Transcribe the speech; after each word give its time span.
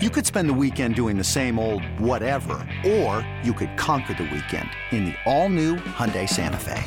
You 0.00 0.10
could 0.10 0.24
spend 0.24 0.48
the 0.48 0.54
weekend 0.54 0.94
doing 0.94 1.18
the 1.18 1.24
same 1.24 1.58
old 1.58 1.82
whatever, 1.98 2.64
or 2.86 3.28
you 3.42 3.52
could 3.52 3.76
conquer 3.76 4.14
the 4.14 4.30
weekend 4.32 4.70
in 4.92 5.06
the 5.06 5.14
all-new 5.26 5.74
Hyundai 5.74 6.28
Santa 6.28 6.56
Fe. 6.56 6.84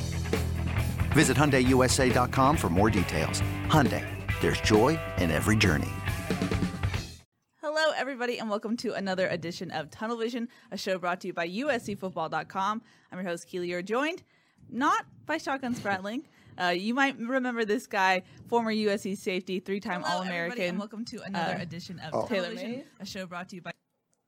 Visit 1.12 1.36
HyundaiUSA.com 1.36 2.55
for 2.55 2.70
more 2.70 2.89
details. 2.89 3.42
Hyundai, 3.68 4.08
there's 4.39 4.62
joy 4.62 4.97
in 5.18 5.29
every 5.29 5.58
journey. 5.58 5.89
Hello, 7.58 7.92
everybody, 7.97 8.37
and 8.39 8.49
welcome 8.49 8.78
to 8.78 8.94
another 8.94 9.28
edition 9.28 9.71
of 9.71 9.91
Tunnel 9.91 10.15
Vision, 10.15 10.47
a 10.71 10.78
show 10.78 10.97
brought 10.97 11.19
to 11.19 11.28
you 11.28 11.33
by 11.33 11.49
USCFootball.com. 11.49 12.81
I'm 13.12 13.17
your 13.19 13.28
host, 13.28 13.46
Keely. 13.46 13.67
You're 13.67 13.81
joined 13.81 14.23
not 14.69 15.05
by 15.25 15.37
Shotgun 15.37 15.75
Spratling. 15.75 16.23
Uh, 16.62 16.70
you 16.70 16.93
might 16.93 17.17
remember 17.17 17.66
this 17.66 17.88
guy, 17.88 18.21
former 18.48 18.71
USC 18.71 19.17
safety, 19.17 19.59
three-time 19.59 20.03
Hello, 20.03 20.17
All-American. 20.17 20.61
and 20.61 20.80
welcome 20.80 21.03
to 21.05 21.21
another 21.23 21.55
uh, 21.55 21.61
edition 21.61 21.99
of 21.99 22.13
oh. 22.13 22.27
Taylor 22.27 22.48
Television, 22.48 22.71
Mays. 22.71 22.85
a 22.99 23.05
show 23.05 23.25
brought 23.25 23.49
to 23.49 23.55
you 23.55 23.61
by. 23.63 23.71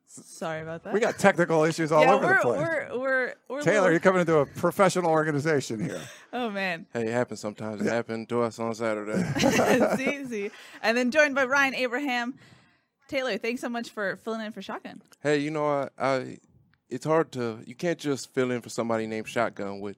Sorry 0.07 0.61
about 0.61 0.83
that. 0.83 0.93
We 0.93 0.99
got 0.99 1.17
technical 1.17 1.63
issues 1.63 1.91
all 1.91 2.01
yeah, 2.01 2.13
over 2.13 2.25
we're, 2.25 2.35
the 2.35 2.41
place. 2.41 2.59
we're 2.59 2.99
we're 2.99 3.33
we're 3.49 3.61
Taylor, 3.61 3.75
little- 3.75 3.91
you're 3.91 3.99
coming 3.99 4.21
into 4.21 4.37
a 4.37 4.45
professional 4.45 5.11
organization 5.11 5.83
here. 5.83 6.01
Oh 6.33 6.49
man, 6.49 6.87
Hey, 6.91 7.03
it 7.03 7.11
happens 7.11 7.39
sometimes. 7.39 7.81
It 7.81 7.89
happened 7.89 8.29
to 8.29 8.41
us 8.41 8.57
on 8.57 8.73
Saturday. 8.73 9.23
see, 9.97 10.25
see, 10.25 10.51
and 10.81 10.97
then 10.97 11.11
joined 11.11 11.35
by 11.35 11.45
Ryan 11.45 11.75
Abraham. 11.75 12.33
Taylor, 13.07 13.37
thanks 13.37 13.61
so 13.61 13.69
much 13.69 13.91
for 13.91 14.17
filling 14.17 14.41
in 14.41 14.51
for 14.51 14.63
Shotgun. 14.63 15.01
hey, 15.21 15.37
you 15.37 15.51
know, 15.51 15.67
I, 15.67 15.89
I, 15.99 16.37
it's 16.89 17.05
hard 17.05 17.31
to, 17.33 17.59
you 17.67 17.75
can't 17.75 17.99
just 17.99 18.33
fill 18.33 18.49
in 18.49 18.61
for 18.61 18.69
somebody 18.69 19.05
named 19.05 19.27
Shotgun 19.27 19.79
with 19.79 19.97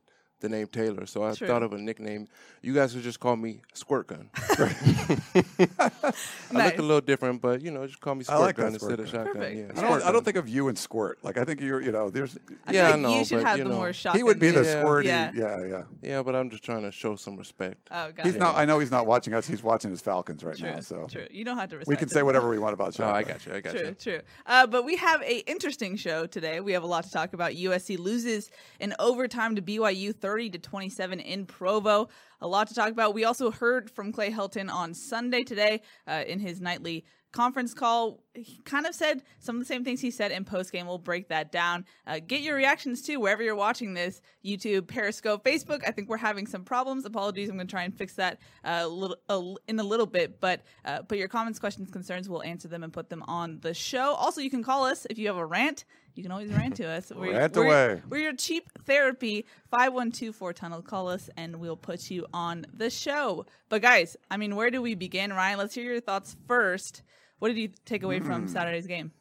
the 0.49 0.55
name 0.57 0.67
Taylor. 0.67 1.05
So 1.05 1.23
I 1.23 1.33
True. 1.33 1.47
thought 1.47 1.63
of 1.63 1.73
a 1.73 1.77
nickname. 1.77 2.27
You 2.61 2.73
guys 2.73 2.93
could 2.93 3.03
just 3.03 3.19
call 3.19 3.35
me 3.35 3.61
Squirt 3.73 4.07
Gun. 4.07 4.29
I 4.59 6.11
Nice. 6.51 6.65
look 6.71 6.77
a 6.79 6.81
little 6.81 7.01
different, 7.01 7.41
but 7.41 7.61
you 7.61 7.71
know, 7.71 7.85
just 7.87 7.99
call 7.99 8.15
me 8.15 8.23
Squirt 8.23 8.39
like 8.39 8.55
Gun 8.55 8.73
that, 8.73 8.79
Squirt 8.81 8.99
instead 8.99 9.21
of 9.21 9.25
Shotgun. 9.27 9.41
Perfect. 9.41 9.75
Yeah, 9.77 9.81
I 9.81 9.89
don't, 9.89 10.03
I 10.03 10.11
don't 10.11 10.23
think 10.25 10.37
of 10.37 10.47
you 10.47 10.67
and 10.67 10.77
Squirt. 10.77 11.19
Like 11.23 11.37
I 11.37 11.43
think 11.43 11.61
you're, 11.61 11.81
you 11.81 11.91
know, 11.91 12.09
there's. 12.09 12.37
I 12.65 12.71
Yeah, 12.71 12.85
feel 12.85 12.85
I 12.87 12.91
like 12.91 12.99
know, 13.01 13.19
you 13.19 13.25
should 13.25 13.37
but, 13.43 13.47
have 13.47 13.57
you 13.57 13.63
the 13.65 13.69
know, 13.71 13.75
more 13.77 13.93
Shotgun. 13.93 14.19
He 14.19 14.23
would 14.23 14.39
be 14.39 14.51
the 14.51 14.63
Yeah. 14.63 14.83
squirty. 14.83 15.03
Yeah. 15.05 15.31
Yeah, 15.35 15.65
yeah. 15.65 15.83
Yeah, 16.01 16.23
but 16.23 16.35
I'm 16.35 16.49
just 16.49 16.63
trying 16.63 16.83
to 16.83 16.91
show 16.91 17.15
some 17.15 17.37
respect. 17.37 17.87
Oh, 17.91 18.11
got 18.11 18.25
He's 18.25 18.35
it. 18.35 18.39
not. 18.39 18.55
I 18.55 18.65
know 18.65 18.79
he's 18.79 18.91
not 18.91 19.05
watching 19.07 19.33
us. 19.33 19.47
He's 19.47 19.63
watching 19.63 19.91
his 19.91 20.01
Falcons 20.01 20.43
right 20.43 20.57
True, 20.57 20.71
now. 20.71 20.79
So 20.79 21.07
true. 21.09 21.27
You 21.29 21.43
don't 21.45 21.57
have 21.57 21.69
to. 21.71 21.81
we 21.87 21.95
can 21.95 22.07
it. 22.07 22.11
say 22.11 22.23
whatever 22.23 22.49
we 22.49 22.59
want 22.59 22.73
about 22.73 22.95
Oh, 22.99 23.05
I 23.05 23.23
got 23.23 23.45
you. 23.45 23.53
I 23.53 23.59
got 23.61 23.71
True, 23.75 23.87
you. 23.87 23.95
true. 23.99 24.21
Uh, 24.45 24.65
but 24.67 24.85
we 24.85 24.95
have 24.97 25.21
a 25.21 25.39
interesting 25.49 25.95
show 25.97 26.25
today. 26.25 26.59
We 26.61 26.71
have 26.73 26.83
a 26.83 26.87
lot 26.87 27.03
to 27.03 27.11
talk 27.11 27.33
about. 27.33 27.51
USC 27.53 27.97
loses 27.99 28.49
in 28.79 28.93
overtime 28.99 29.55
to 29.55 29.61
BYU, 29.61 30.13
thirty 30.35 30.49
to 30.49 30.59
twenty-seven 30.59 31.21
in 31.21 31.45
Provo. 31.45 32.09
A 32.41 32.47
lot 32.47 32.67
to 32.67 32.73
talk 32.73 32.89
about. 32.89 33.13
We 33.13 33.23
also 33.23 33.51
heard 33.51 33.89
from 33.89 34.11
Clay 34.11 34.31
Helton 34.31 34.69
on 34.69 34.93
Sunday 34.93 35.43
today 35.43 35.81
uh, 36.05 36.25
in 36.27 36.39
his 36.39 36.59
nightly 36.59 37.05
conference 37.31 37.73
call. 37.73 38.21
He 38.33 38.61
kind 38.65 38.85
of 38.85 38.93
said 38.93 39.23
some 39.39 39.55
of 39.55 39.61
the 39.61 39.65
same 39.65 39.85
things 39.85 40.01
he 40.01 40.11
said 40.11 40.33
in 40.33 40.43
post 40.43 40.73
game. 40.73 40.87
We'll 40.87 40.97
break 40.97 41.29
that 41.29 41.53
down. 41.53 41.85
Uh, 42.05 42.19
get 42.19 42.41
your 42.41 42.57
reactions 42.57 43.01
too 43.01 43.21
wherever 43.21 43.41
you're 43.41 43.55
watching 43.55 43.93
this: 43.93 44.19
YouTube, 44.43 44.87
Periscope, 44.87 45.45
Facebook. 45.45 45.87
I 45.87 45.91
think 45.91 46.09
we're 46.09 46.17
having 46.17 46.47
some 46.47 46.65
problems. 46.65 47.05
Apologies. 47.05 47.47
I'm 47.47 47.55
going 47.55 47.67
to 47.67 47.71
try 47.71 47.83
and 47.83 47.97
fix 47.97 48.15
that 48.15 48.39
uh, 48.65 48.81
a 48.81 48.87
little 48.89 49.17
a, 49.29 49.53
in 49.69 49.79
a 49.79 49.83
little 49.83 50.05
bit. 50.05 50.41
But 50.41 50.63
uh, 50.83 51.03
put 51.03 51.17
your 51.17 51.29
comments, 51.29 51.59
questions, 51.59 51.89
concerns. 51.91 52.27
We'll 52.27 52.43
answer 52.43 52.67
them 52.67 52.83
and 52.83 52.91
put 52.91 53.09
them 53.09 53.23
on 53.23 53.59
the 53.61 53.73
show. 53.73 54.15
Also, 54.15 54.41
you 54.41 54.49
can 54.49 54.63
call 54.63 54.83
us 54.83 55.07
if 55.09 55.17
you 55.17 55.27
have 55.27 55.37
a 55.37 55.45
rant. 55.45 55.85
You 56.15 56.23
can 56.23 56.31
always 56.31 56.49
rant 56.51 56.77
to 56.77 56.87
us. 56.87 57.11
We're, 57.13 57.33
Rant 57.33 57.55
we're, 57.55 57.65
away. 57.65 58.01
We're 58.09 58.21
your 58.21 58.33
cheap 58.33 58.69
therapy. 58.85 59.45
5124 59.71 60.53
Tunnel. 60.53 60.81
Call 60.81 61.09
us 61.09 61.29
and 61.35 61.57
we'll 61.57 61.75
put 61.75 62.09
you 62.09 62.25
on 62.33 62.65
the 62.73 62.89
show. 62.89 63.45
But 63.69 63.81
guys, 63.81 64.15
I 64.31 64.37
mean, 64.37 64.55
where 64.55 64.71
do 64.71 64.81
we 64.81 64.95
begin? 64.95 65.33
Ryan, 65.33 65.57
let's 65.57 65.75
hear 65.75 65.83
your 65.83 65.99
thoughts 65.99 66.35
first. 66.47 67.01
What 67.39 67.49
did 67.49 67.57
you 67.57 67.69
take 67.85 68.03
away 68.03 68.19
Hmm. 68.19 68.25
from 68.25 68.47
Saturday's 68.47 68.87
game? 68.87 69.11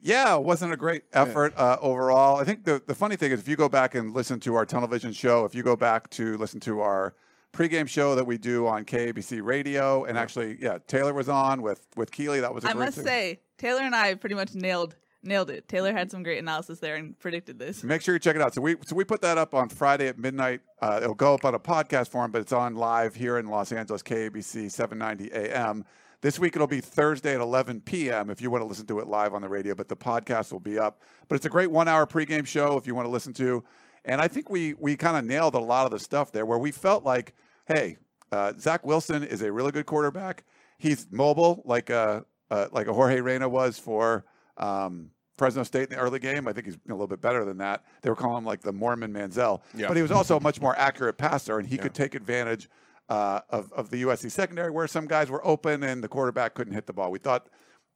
Yeah, 0.00 0.36
it 0.36 0.44
wasn't 0.44 0.72
a 0.72 0.76
great 0.76 1.02
effort 1.12 1.52
uh, 1.56 1.76
overall. 1.80 2.36
I 2.38 2.44
think 2.44 2.64
the, 2.64 2.80
the 2.86 2.94
funny 2.94 3.16
thing 3.16 3.32
is, 3.32 3.40
if 3.40 3.48
you 3.48 3.56
go 3.56 3.68
back 3.68 3.96
and 3.96 4.14
listen 4.14 4.38
to 4.40 4.54
our 4.54 4.64
television 4.64 5.12
show, 5.12 5.44
if 5.44 5.54
you 5.56 5.62
go 5.64 5.74
back 5.74 6.08
to 6.10 6.36
listen 6.38 6.60
to 6.60 6.80
our 6.80 7.14
pregame 7.52 7.88
show 7.88 8.14
that 8.14 8.24
we 8.24 8.38
do 8.38 8.66
on 8.68 8.84
KABC 8.84 9.42
Radio, 9.42 10.04
and 10.04 10.16
actually, 10.16 10.56
yeah, 10.60 10.78
Taylor 10.86 11.12
was 11.12 11.28
on 11.28 11.62
with 11.62 11.84
with 11.96 12.12
Keely. 12.12 12.38
That 12.40 12.54
was 12.54 12.62
a 12.64 12.68
I 12.68 12.72
great 12.74 12.84
must 12.84 12.96
thing. 12.98 13.06
say, 13.06 13.40
Taylor 13.58 13.82
and 13.82 13.94
I 13.94 14.14
pretty 14.14 14.36
much 14.36 14.54
nailed 14.54 14.94
nailed 15.22 15.50
it. 15.50 15.68
Taylor 15.68 15.92
had 15.92 16.10
some 16.10 16.22
great 16.22 16.38
analysis 16.38 16.78
there 16.78 16.96
and 16.96 17.18
predicted 17.18 17.58
this. 17.58 17.82
Make 17.82 18.02
sure 18.02 18.14
you 18.14 18.18
check 18.18 18.36
it 18.36 18.42
out. 18.42 18.54
So 18.54 18.60
we 18.60 18.76
so 18.86 18.94
we 18.94 19.04
put 19.04 19.22
that 19.22 19.38
up 19.38 19.54
on 19.54 19.68
Friday 19.68 20.08
at 20.08 20.18
midnight. 20.18 20.60
Uh, 20.80 21.00
it'll 21.02 21.14
go 21.14 21.34
up 21.34 21.44
on 21.44 21.54
a 21.54 21.58
podcast 21.58 22.08
form, 22.08 22.30
but 22.30 22.40
it's 22.40 22.52
on 22.52 22.74
live 22.74 23.14
here 23.14 23.38
in 23.38 23.46
Los 23.46 23.72
Angeles, 23.72 24.02
KABC 24.02 24.70
790 24.70 25.32
AM. 25.32 25.84
This 26.20 26.38
week 26.38 26.56
it'll 26.56 26.66
be 26.66 26.80
Thursday 26.80 27.34
at 27.34 27.40
11 27.40 27.82
p.m. 27.82 28.28
if 28.28 28.40
you 28.40 28.50
want 28.50 28.62
to 28.62 28.66
listen 28.66 28.86
to 28.86 28.98
it 28.98 29.06
live 29.06 29.34
on 29.34 29.42
the 29.42 29.48
radio, 29.48 29.74
but 29.74 29.88
the 29.88 29.96
podcast 29.96 30.50
will 30.50 30.58
be 30.58 30.76
up. 30.78 31.00
But 31.28 31.36
it's 31.36 31.46
a 31.46 31.50
great 31.50 31.70
one-hour 31.70 32.06
pregame 32.06 32.44
show 32.44 32.76
if 32.76 32.88
you 32.88 32.94
want 32.96 33.06
to 33.06 33.10
listen 33.10 33.32
to. 33.34 33.62
And 34.04 34.20
I 34.20 34.26
think 34.26 34.50
we 34.50 34.74
we 34.74 34.96
kind 34.96 35.16
of 35.16 35.24
nailed 35.24 35.54
a 35.54 35.60
lot 35.60 35.84
of 35.84 35.92
the 35.92 35.98
stuff 35.98 36.32
there, 36.32 36.46
where 36.46 36.58
we 36.58 36.72
felt 36.72 37.04
like, 37.04 37.34
hey, 37.66 37.98
uh, 38.32 38.52
Zach 38.58 38.84
Wilson 38.84 39.22
is 39.22 39.42
a 39.42 39.52
really 39.52 39.70
good 39.70 39.86
quarterback. 39.86 40.44
He's 40.78 41.06
mobile, 41.10 41.62
like 41.64 41.90
a 41.90 42.24
uh, 42.50 42.66
like 42.72 42.86
a 42.86 42.92
Jorge 42.92 43.20
Reyna 43.20 43.48
was 43.48 43.78
for 43.78 44.24
um, 44.58 45.10
Fresno 45.36 45.62
State 45.62 45.84
in 45.84 45.90
the 45.90 45.96
early 45.96 46.18
game. 46.18 46.48
I 46.48 46.52
think 46.52 46.66
he's 46.66 46.74
a 46.88 46.92
little 46.92 47.06
bit 47.06 47.20
better 47.20 47.44
than 47.44 47.58
that. 47.58 47.84
They 48.02 48.10
were 48.10 48.16
calling 48.16 48.38
him 48.38 48.44
like 48.44 48.60
the 48.60 48.72
Mormon 48.72 49.12
Manziel, 49.12 49.60
Yeah. 49.74 49.88
but 49.88 49.96
he 49.96 50.02
was 50.02 50.10
also 50.10 50.36
a 50.36 50.40
much 50.40 50.60
more 50.60 50.76
accurate 50.78 51.16
passer, 51.16 51.58
and 51.58 51.66
he 51.68 51.78
could 51.78 51.94
take 51.94 52.14
advantage 52.14 52.68
uh, 53.08 53.40
of 53.50 53.72
of 53.72 53.88
the 53.90 54.02
USC 54.02 54.30
secondary, 54.30 54.70
where 54.70 54.86
some 54.86 55.06
guys 55.06 55.30
were 55.30 55.44
open 55.46 55.82
and 55.82 56.02
the 56.04 56.08
quarterback 56.08 56.54
couldn't 56.54 56.74
hit 56.74 56.86
the 56.86 56.92
ball. 56.92 57.10
We 57.10 57.18
thought 57.18 57.48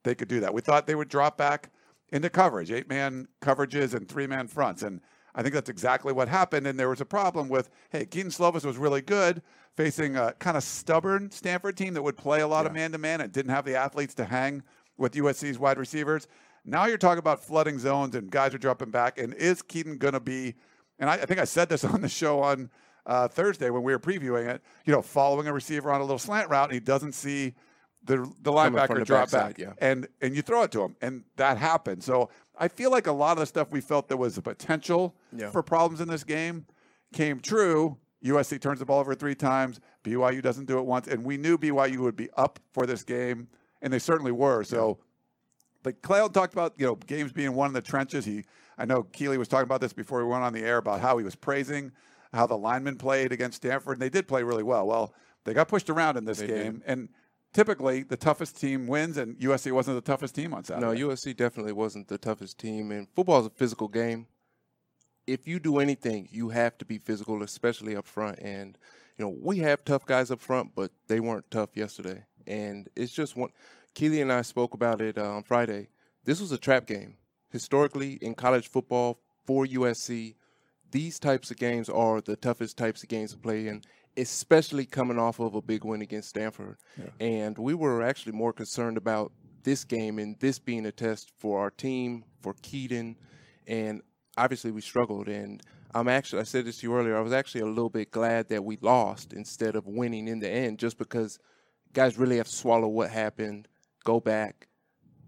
they 0.03 0.15
could 0.15 0.27
do 0.27 0.39
that. 0.39 0.53
We 0.53 0.61
thought 0.61 0.87
they 0.87 0.95
would 0.95 1.09
drop 1.09 1.37
back 1.37 1.69
into 2.09 2.29
coverage, 2.29 2.71
eight 2.71 2.89
man 2.89 3.27
coverages 3.41 3.93
and 3.93 4.07
three 4.07 4.25
man 4.25 4.47
fronts, 4.47 4.81
and 4.81 5.01
I 5.35 5.41
think 5.41 5.53
that's 5.53 5.69
exactly 5.69 6.13
what 6.13 6.29
happened. 6.29 6.65
And 6.65 6.79
there 6.79 6.89
was 6.89 7.01
a 7.01 7.05
problem 7.05 7.49
with 7.49 7.69
hey, 7.91 8.05
Kedon 8.05 8.31
Slovis 8.31 8.63
was 8.65 8.77
really 8.77 9.01
good 9.01 9.41
facing 9.75 10.15
a 10.15 10.31
kind 10.39 10.55
of 10.55 10.63
stubborn 10.63 11.29
Stanford 11.31 11.75
team 11.75 11.93
that 11.95 12.01
would 12.03 12.15
play 12.17 12.41
a 12.41 12.47
lot 12.47 12.65
of 12.65 12.73
man 12.73 12.91
to 12.91 12.97
man 12.97 13.21
and 13.21 13.31
didn't 13.31 13.51
have 13.51 13.65
the 13.65 13.75
athletes 13.75 14.13
to 14.15 14.25
hang 14.25 14.61
with 14.97 15.13
USC's 15.13 15.57
wide 15.59 15.77
receivers. 15.77 16.27
Now 16.65 16.85
you're 16.85 16.97
talking 16.97 17.19
about 17.19 17.43
flooding 17.43 17.77
zones 17.79 18.15
and 18.15 18.29
guys 18.31 18.53
are 18.53 18.57
dropping 18.57 18.91
back. 18.91 19.17
And 19.17 19.33
is 19.33 19.61
Kedon 19.61 19.97
going 19.97 20.13
to 20.13 20.19
be? 20.19 20.55
And 20.99 21.09
I, 21.09 21.13
I 21.15 21.25
think 21.25 21.39
I 21.39 21.45
said 21.45 21.69
this 21.69 21.83
on 21.83 22.01
the 22.01 22.09
show 22.09 22.41
on 22.41 22.69
uh, 23.05 23.27
Thursday 23.27 23.69
when 23.69 23.83
we 23.83 23.91
were 23.91 23.99
previewing 23.99 24.47
it. 24.47 24.61
You 24.85 24.93
know, 24.93 25.01
following 25.01 25.47
a 25.47 25.53
receiver 25.53 25.91
on 25.91 25.99
a 26.01 26.03
little 26.03 26.19
slant 26.19 26.49
route 26.49 26.65
and 26.69 26.73
he 26.73 26.79
doesn't 26.79 27.13
see 27.13 27.53
the 28.05 28.17
the 28.41 28.51
linebacker 28.51 28.99
the 28.99 29.05
drop 29.05 29.31
back, 29.31 29.57
yeah. 29.57 29.73
and 29.79 30.07
and 30.21 30.35
you 30.35 30.41
throw 30.41 30.63
it 30.63 30.71
to 30.71 30.81
him, 30.81 30.95
and 31.01 31.23
that 31.37 31.57
happened. 31.57 32.03
So 32.03 32.29
I 32.57 32.67
feel 32.67 32.91
like 32.91 33.07
a 33.07 33.11
lot 33.13 33.33
of 33.33 33.39
the 33.39 33.45
stuff 33.45 33.71
we 33.71 33.79
felt 33.81 34.09
there 34.09 34.17
was 34.17 34.37
a 34.37 34.41
potential 34.41 35.15
Yeah. 35.35 35.49
for 35.51 35.63
problems 35.63 36.01
in 36.01 36.09
this 36.09 36.23
game 36.25 36.65
came 37.13 37.39
true. 37.39 37.97
USC 38.23 38.59
turns 38.59 38.79
the 38.79 38.85
ball 38.85 38.99
over 38.99 39.15
three 39.15 39.35
times. 39.35 39.79
BYU 40.03 40.41
doesn't 40.41 40.65
do 40.65 40.79
it 40.79 40.85
once, 40.85 41.07
and 41.07 41.23
we 41.23 41.37
knew 41.37 41.57
BYU 41.57 41.99
would 41.99 42.15
be 42.15 42.29
up 42.35 42.59
for 42.71 42.85
this 42.85 43.03
game, 43.03 43.47
and 43.81 43.91
they 43.91 43.99
certainly 43.99 44.31
were. 44.31 44.63
So, 44.63 44.99
but 45.83 46.01
Clay 46.01 46.27
talked 46.29 46.53
about 46.53 46.73
you 46.77 46.85
know 46.85 46.95
games 46.95 47.31
being 47.31 47.53
won 47.53 47.67
in 47.67 47.73
the 47.73 47.81
trenches. 47.81 48.25
He, 48.25 48.45
I 48.77 48.85
know 48.85 49.03
Keely 49.03 49.37
was 49.37 49.47
talking 49.47 49.65
about 49.65 49.81
this 49.81 49.93
before 49.93 50.23
we 50.23 50.29
went 50.29 50.43
on 50.43 50.53
the 50.53 50.63
air 50.63 50.77
about 50.77 51.01
how 51.01 51.17
he 51.17 51.23
was 51.23 51.35
praising 51.35 51.91
how 52.33 52.47
the 52.47 52.57
linemen 52.57 52.97
played 52.97 53.31
against 53.31 53.57
Stanford, 53.57 53.93
and 53.93 54.01
they 54.01 54.09
did 54.09 54.27
play 54.27 54.43
really 54.43 54.63
well. 54.63 54.87
Well, 54.87 55.13
they 55.45 55.53
got 55.53 55.67
pushed 55.67 55.89
around 55.89 56.17
in 56.17 56.25
this 56.25 56.39
They 56.39 56.47
game, 56.47 56.81
and 56.85 57.09
typically 57.53 58.03
the 58.03 58.17
toughest 58.17 58.59
team 58.59 58.87
wins, 58.87 59.17
and 59.17 59.37
USC 59.39 59.71
wasn't 59.71 60.03
the 60.03 60.11
toughest 60.11 60.35
team 60.35 60.53
on 60.53 60.63
Saturday. 60.63 60.99
No, 60.99 61.09
USC 61.09 61.35
definitely 61.35 61.73
wasn't 61.73 62.07
the 62.07 62.17
toughest 62.17 62.57
team, 62.57 62.91
and 62.91 63.07
football 63.15 63.39
is 63.39 63.45
a 63.45 63.51
physical 63.51 63.87
game. 63.87 64.27
If 65.27 65.47
you 65.47 65.59
do 65.59 65.79
anything, 65.79 66.27
you 66.31 66.49
have 66.49 66.77
to 66.79 66.85
be 66.85 66.97
physical, 66.97 67.41
especially 67.43 67.95
up 67.95 68.07
front. 68.07 68.39
And 68.39 68.77
you 69.17 69.25
know 69.25 69.35
we 69.39 69.59
have 69.59 69.85
tough 69.85 70.05
guys 70.05 70.31
up 70.31 70.41
front, 70.41 70.71
but 70.75 70.91
they 71.07 71.19
weren't 71.19 71.49
tough 71.51 71.77
yesterday. 71.77 72.25
And 72.45 72.89
it's 72.95 73.13
just 73.13 73.37
one. 73.37 73.51
Keely 73.93 74.21
and 74.21 74.31
I 74.31 74.41
spoke 74.41 74.73
about 74.73 75.01
it 75.01 75.17
uh, 75.17 75.35
on 75.35 75.43
Friday. 75.43 75.89
This 76.25 76.39
was 76.41 76.51
a 76.51 76.57
trap 76.57 76.87
game. 76.87 77.15
Historically, 77.49 78.13
in 78.13 78.33
college 78.33 78.67
football 78.67 79.19
for 79.45 79.65
USC, 79.65 80.35
these 80.91 81.19
types 81.19 81.51
of 81.51 81.57
games 81.57 81.89
are 81.89 82.21
the 82.21 82.35
toughest 82.35 82.77
types 82.77 83.03
of 83.03 83.09
games 83.09 83.31
to 83.31 83.37
play 83.37 83.67
in, 83.67 83.83
especially 84.17 84.85
coming 84.85 85.19
off 85.19 85.39
of 85.39 85.55
a 85.55 85.61
big 85.61 85.83
win 85.83 86.01
against 86.01 86.29
Stanford. 86.29 86.77
And 87.19 87.57
we 87.57 87.73
were 87.73 88.01
actually 88.01 88.31
more 88.33 88.53
concerned 88.53 88.97
about 88.97 89.31
this 89.63 89.83
game 89.83 90.19
and 90.19 90.39
this 90.39 90.59
being 90.59 90.85
a 90.85 90.91
test 90.91 91.31
for 91.37 91.59
our 91.59 91.69
team, 91.69 92.23
for 92.41 92.53
Kedon, 92.61 93.17
and 93.67 94.01
obviously 94.37 94.71
we 94.71 94.81
struggled. 94.81 95.27
And 95.27 95.61
I'm 95.93 96.07
actually, 96.07 96.41
I 96.41 96.45
said 96.45 96.65
this 96.65 96.79
to 96.79 96.87
you 96.87 96.95
earlier, 96.95 97.17
I 97.17 97.21
was 97.21 97.33
actually 97.33 97.61
a 97.61 97.67
little 97.67 97.89
bit 97.89 98.11
glad 98.11 98.49
that 98.49 98.63
we 98.63 98.77
lost 98.81 99.33
instead 99.33 99.75
of 99.75 99.87
winning 99.87 100.27
in 100.27 100.39
the 100.39 100.49
end, 100.49 100.79
just 100.79 100.97
because 100.97 101.39
guys 101.93 102.17
really 102.17 102.37
have 102.37 102.47
to 102.47 102.53
swallow 102.53 102.87
what 102.87 103.09
happened, 103.11 103.67
go 104.03 104.19
back, 104.19 104.67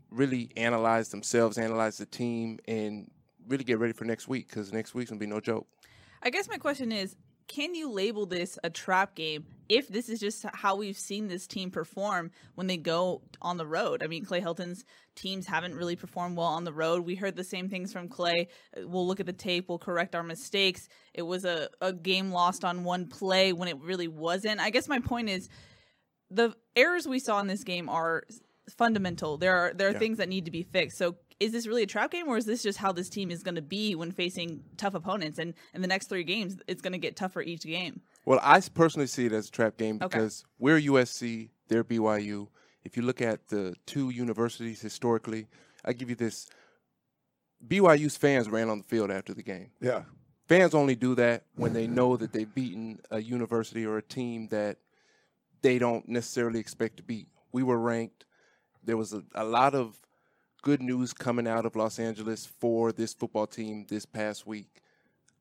really 0.10 0.52
analyze 0.58 1.10
themselves, 1.10 1.58
analyze 1.58 1.98
the 1.98 2.06
team, 2.06 2.60
and 2.68 3.10
really 3.48 3.64
get 3.64 3.80
ready 3.80 3.94
for 3.94 4.06
next 4.06 4.28
week 4.28 4.48
because 4.48 4.74
next 4.74 4.94
week's 4.94 5.10
gonna 5.10 5.20
be 5.20 5.26
no 5.26 5.40
joke. 5.40 5.68
I 6.22 6.30
guess 6.30 6.48
my 6.50 6.58
question 6.58 6.92
is 6.92 7.16
can 7.48 7.76
you 7.76 7.92
label 7.92 8.26
this 8.26 8.58
a 8.64 8.70
trap 8.70 9.16
game 9.16 9.46
if 9.70 9.88
this 9.88 10.10
is 10.10 10.20
just 10.20 10.46
how 10.54 10.76
we've 10.76 10.98
seen 10.98 11.28
this 11.28 11.46
team 11.46 11.70
perform 11.70 12.32
when 12.56 12.68
they 12.68 12.78
go 12.78 13.22
on 13.42 13.58
the 13.58 13.68
road? 13.68 14.02
I 14.04 14.08
mean, 14.08 14.26
Clay 14.26 14.42
Helton's 14.42 14.84
teams 15.16 15.46
haven't 15.46 15.76
really 15.76 15.96
performed 15.96 16.38
well 16.38 16.48
on 16.48 16.64
the 16.64 16.74
road. 16.74 17.06
We 17.06 17.16
heard 17.16 17.36
the 17.36 17.44
same 17.44 17.70
things 17.70 17.94
from 17.94 18.10
Clay. 18.10 18.48
We'll 18.76 19.08
look 19.08 19.20
at 19.20 19.26
the 19.26 19.34
tape, 19.34 19.70
we'll 19.70 19.78
correct 19.78 20.16
our 20.16 20.24
mistakes. 20.24 20.88
It 21.14 21.22
was 21.22 21.46
a, 21.46 21.70
a 21.82 21.94
game 21.94 22.32
lost 22.32 22.66
on 22.66 22.84
one 22.84 23.08
play 23.08 23.54
when 23.54 23.68
it 23.68 23.80
really 23.80 24.08
wasn't. 24.08 24.60
I 24.60 24.72
guess 24.72 24.88
my 24.88 25.00
point 25.00 25.30
is 25.30 25.48
the 26.32 26.54
errors 26.76 27.08
we 27.08 27.20
saw 27.20 27.40
in 27.40 27.48
this 27.48 27.64
game 27.64 27.90
are 27.90 28.24
fundamental. 28.70 29.38
There 29.38 29.56
are 29.56 29.74
there 29.74 29.88
are 29.88 29.92
yeah. 29.92 30.00
things 30.00 30.18
that 30.18 30.30
need 30.30 30.46
to 30.46 30.52
be 30.52 30.64
fixed. 30.64 30.98
So 30.98 31.16
is 31.40 31.52
this 31.52 31.68
really 31.68 31.84
a 31.84 31.88
trap 31.88 32.12
game 32.12 32.28
or 32.28 32.38
is 32.38 32.46
this 32.46 32.64
just 32.64 32.78
how 32.78 32.92
this 32.92 33.10
team 33.10 33.30
is 33.30 33.44
going 33.44 33.56
to 33.56 33.62
be 33.62 33.96
when 33.96 34.12
facing 34.12 34.64
tough 34.78 34.94
opponents 34.94 35.40
and 35.40 35.54
in 35.74 35.82
the 35.82 35.88
next 35.88 36.08
three 36.08 36.24
games 36.24 36.58
it's 36.68 36.82
going 36.82 36.94
to 36.94 37.00
get 37.00 37.16
tougher 37.16 37.42
each 37.42 37.64
game 37.64 38.02
well 38.26 38.40
i 38.42 38.60
personally 38.74 39.08
see 39.08 39.26
it 39.26 39.32
as 39.34 39.48
a 39.48 39.52
trap 39.52 39.78
game 39.78 39.98
because 39.98 40.44
okay. 40.44 40.50
we're 40.60 40.80
usc 40.94 41.50
they're 41.68 41.84
byu 41.84 42.48
if 42.84 42.96
you 42.96 43.04
look 43.04 43.22
at 43.22 43.48
the 43.48 43.76
two 43.86 44.10
universities 44.10 44.82
historically 44.82 45.48
i 45.84 45.94
give 45.94 46.10
you 46.10 46.16
this 46.16 46.48
byu's 47.68 48.18
fans 48.18 48.50
ran 48.50 48.70
on 48.70 48.80
the 48.80 48.84
field 48.84 49.12
after 49.12 49.34
the 49.34 49.44
game 49.44 49.70
yeah 49.82 50.04
fans 50.48 50.74
only 50.74 50.96
do 50.96 51.16
that 51.16 51.44
when 51.56 51.74
they 51.74 51.88
know 51.88 52.16
that 52.16 52.32
they've 52.32 52.54
beaten 52.54 53.00
a 53.12 53.22
university 53.22 53.86
or 53.86 53.98
a 53.98 54.02
team 54.02 54.48
that 54.50 54.78
they 55.62 55.80
don't 55.80 56.08
necessarily 56.08 56.60
expect 56.60 56.98
to 56.98 57.04
beat 57.04 57.28
we 57.52 57.64
were 57.64 57.80
ranked 57.80 58.25
there 58.86 58.98
was 58.98 59.14
a, 59.14 59.24
a 59.34 59.44
lot 59.44 59.76
of 59.76 60.00
good 60.62 60.82
news 60.82 61.14
coming 61.14 61.48
out 61.48 61.66
of 61.66 61.76
Los 61.76 62.00
Angeles 62.00 62.46
for 62.46 62.92
this 62.92 63.14
football 63.14 63.48
team 63.48 63.86
this 63.88 64.06
past 64.06 64.48
week. 64.48 64.82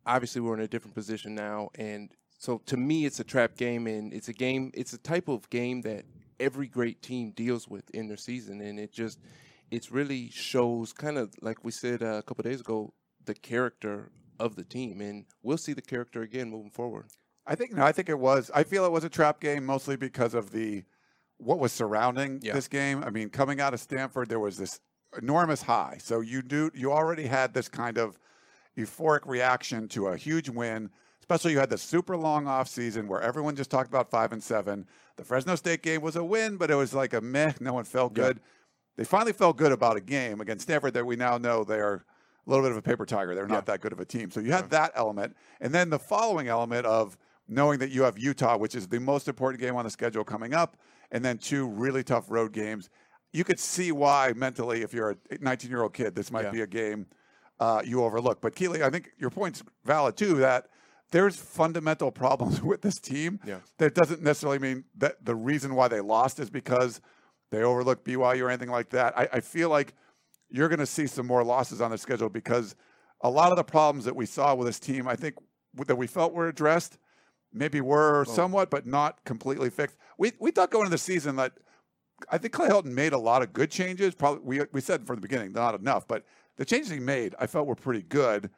Obviously, 0.06 0.40
we're 0.40 0.54
in 0.54 0.60
a 0.60 0.68
different 0.68 0.94
position 0.94 1.34
now, 1.34 1.70
and 1.76 2.10
so 2.38 2.58
to 2.66 2.76
me, 2.76 3.06
it's 3.06 3.20
a 3.20 3.24
trap 3.24 3.56
game, 3.56 3.86
and 3.86 4.12
it's 4.12 4.28
a 4.28 4.32
game. 4.32 4.70
It's 4.74 4.92
a 4.92 4.98
type 4.98 5.28
of 5.28 5.48
game 5.48 5.80
that 5.82 6.04
every 6.38 6.66
great 6.66 7.00
team 7.00 7.30
deals 7.30 7.68
with 7.68 7.88
in 7.90 8.08
their 8.08 8.16
season, 8.16 8.60
and 8.60 8.78
it 8.78 8.92
just 8.92 9.18
it 9.70 9.90
really 9.90 10.30
shows 10.30 10.92
kind 10.92 11.16
of 11.16 11.34
like 11.40 11.64
we 11.64 11.72
said 11.72 12.02
uh, 12.02 12.18
a 12.18 12.22
couple 12.22 12.42
days 12.42 12.60
ago 12.60 12.92
the 13.24 13.34
character 13.34 14.10
of 14.38 14.56
the 14.56 14.64
team, 14.64 15.00
and 15.00 15.24
we'll 15.42 15.56
see 15.56 15.72
the 15.72 15.82
character 15.82 16.22
again 16.22 16.50
moving 16.50 16.70
forward. 16.70 17.06
I 17.46 17.54
think 17.54 17.72
no, 17.72 17.84
I 17.84 17.92
think 17.92 18.08
it 18.08 18.18
was. 18.18 18.50
I 18.54 18.64
feel 18.64 18.84
it 18.84 18.92
was 18.92 19.04
a 19.04 19.08
trap 19.08 19.40
game 19.40 19.64
mostly 19.64 19.96
because 19.96 20.34
of 20.34 20.50
the 20.50 20.84
what 21.38 21.58
was 21.58 21.72
surrounding 21.72 22.40
yeah. 22.42 22.52
this 22.52 22.68
game. 22.68 23.02
I 23.04 23.10
mean, 23.10 23.30
coming 23.30 23.60
out 23.60 23.74
of 23.74 23.80
Stanford, 23.80 24.28
there 24.28 24.40
was 24.40 24.56
this 24.56 24.80
enormous 25.16 25.62
high. 25.62 25.98
So 26.00 26.20
you 26.20 26.42
do 26.42 26.70
you 26.74 26.92
already 26.92 27.26
had 27.26 27.54
this 27.54 27.68
kind 27.68 27.98
of 27.98 28.18
euphoric 28.76 29.26
reaction 29.26 29.88
to 29.88 30.08
a 30.08 30.16
huge 30.16 30.48
win. 30.48 30.90
Especially 31.20 31.52
you 31.52 31.58
had 31.58 31.70
the 31.70 31.78
super 31.78 32.16
long 32.16 32.46
off 32.46 32.68
season 32.68 33.08
where 33.08 33.20
everyone 33.20 33.56
just 33.56 33.70
talked 33.70 33.88
about 33.88 34.10
five 34.10 34.32
and 34.32 34.42
seven. 34.42 34.86
The 35.16 35.24
Fresno 35.24 35.54
State 35.54 35.82
game 35.82 36.02
was 36.02 36.16
a 36.16 36.24
win, 36.24 36.58
but 36.58 36.70
it 36.70 36.74
was 36.74 36.92
like 36.92 37.14
a 37.14 37.20
meh. 37.20 37.52
No 37.60 37.72
one 37.72 37.84
felt 37.84 38.12
good. 38.12 38.40
They 38.96 39.04
finally 39.04 39.32
felt 39.32 39.56
good 39.56 39.72
about 39.72 39.96
a 39.96 40.00
game 40.00 40.40
against 40.40 40.64
Stanford 40.64 40.94
that 40.94 41.06
we 41.06 41.16
now 41.16 41.38
know 41.38 41.64
they 41.64 41.80
are 41.80 42.04
a 42.46 42.50
little 42.50 42.62
bit 42.62 42.72
of 42.72 42.76
a 42.76 42.82
paper 42.82 43.06
tiger. 43.06 43.34
They're 43.34 43.46
not 43.46 43.66
yeah. 43.66 43.72
that 43.72 43.80
good 43.80 43.92
of 43.92 44.00
a 44.00 44.04
team. 44.04 44.30
So 44.30 44.40
you 44.40 44.52
had 44.52 44.64
yeah. 44.64 44.80
that 44.80 44.92
element, 44.94 45.34
and 45.60 45.72
then 45.72 45.88
the 45.88 45.98
following 45.98 46.48
element 46.48 46.84
of 46.84 47.16
knowing 47.48 47.78
that 47.78 47.90
you 47.90 48.02
have 48.02 48.18
Utah, 48.18 48.56
which 48.56 48.74
is 48.74 48.88
the 48.88 49.00
most 49.00 49.26
important 49.26 49.62
game 49.62 49.76
on 49.76 49.84
the 49.84 49.90
schedule 49.90 50.24
coming 50.24 50.52
up, 50.52 50.76
and 51.14 51.24
then 51.24 51.38
two 51.38 51.66
really 51.66 52.04
tough 52.04 52.26
road 52.28 52.52
games 52.52 52.90
you 53.34 53.42
could 53.42 53.58
see 53.58 53.90
why 53.90 54.32
mentally, 54.34 54.82
if 54.82 54.94
you're 54.94 55.10
a 55.10 55.16
19 55.40 55.68
year 55.68 55.82
old 55.82 55.92
kid, 55.92 56.14
this 56.14 56.30
might 56.30 56.44
yeah. 56.44 56.50
be 56.50 56.60
a 56.60 56.66
game 56.68 57.06
uh, 57.58 57.82
you 57.84 58.02
overlook. 58.04 58.40
But 58.40 58.54
Keely, 58.54 58.82
I 58.82 58.90
think 58.90 59.10
your 59.18 59.28
point's 59.28 59.62
valid 59.84 60.16
too. 60.16 60.36
That 60.36 60.68
there's 61.10 61.34
fundamental 61.34 62.12
problems 62.12 62.62
with 62.62 62.80
this 62.80 63.00
team. 63.00 63.40
Yeah. 63.44 63.58
That 63.78 63.94
doesn't 63.94 64.22
necessarily 64.22 64.60
mean 64.60 64.84
that 64.96 65.24
the 65.24 65.34
reason 65.34 65.74
why 65.74 65.88
they 65.88 66.00
lost 66.00 66.38
is 66.38 66.48
because 66.48 67.00
they 67.50 67.64
overlooked 67.64 68.06
BYU 68.06 68.42
or 68.42 68.50
anything 68.50 68.70
like 68.70 68.90
that. 68.90 69.18
I, 69.18 69.28
I 69.32 69.40
feel 69.40 69.68
like 69.68 69.94
you're 70.48 70.68
going 70.68 70.78
to 70.78 70.86
see 70.86 71.08
some 71.08 71.26
more 71.26 71.42
losses 71.42 71.80
on 71.80 71.90
the 71.90 71.98
schedule 71.98 72.28
because 72.28 72.76
a 73.20 73.28
lot 73.28 73.50
of 73.50 73.56
the 73.56 73.64
problems 73.64 74.04
that 74.04 74.14
we 74.14 74.26
saw 74.26 74.54
with 74.54 74.68
this 74.68 74.78
team, 74.78 75.08
I 75.08 75.16
think 75.16 75.34
that 75.86 75.96
we 75.96 76.06
felt 76.06 76.34
were 76.34 76.46
addressed, 76.46 76.98
maybe 77.52 77.80
were 77.80 78.24
oh. 78.28 78.32
somewhat, 78.32 78.70
but 78.70 78.86
not 78.86 79.24
completely 79.24 79.70
fixed. 79.70 79.96
We 80.18 80.32
we 80.38 80.50
thought 80.50 80.70
going 80.70 80.86
into 80.86 80.94
the 80.94 80.98
season 80.98 81.36
that 81.36 81.52
I 82.30 82.38
think 82.38 82.52
Clay 82.52 82.68
Helton 82.68 82.92
made 82.92 83.12
a 83.12 83.18
lot 83.18 83.42
of 83.42 83.52
good 83.52 83.70
changes. 83.70 84.14
Probably 84.14 84.42
we 84.60 84.66
we 84.72 84.80
said 84.80 85.06
from 85.06 85.16
the 85.16 85.22
beginning 85.22 85.52
not 85.52 85.74
enough, 85.78 86.06
but 86.06 86.24
the 86.56 86.64
changes 86.64 86.90
he 86.90 87.00
made 87.00 87.34
I 87.38 87.46
felt 87.46 87.66
were 87.66 87.74
pretty 87.74 88.02
good. 88.02 88.50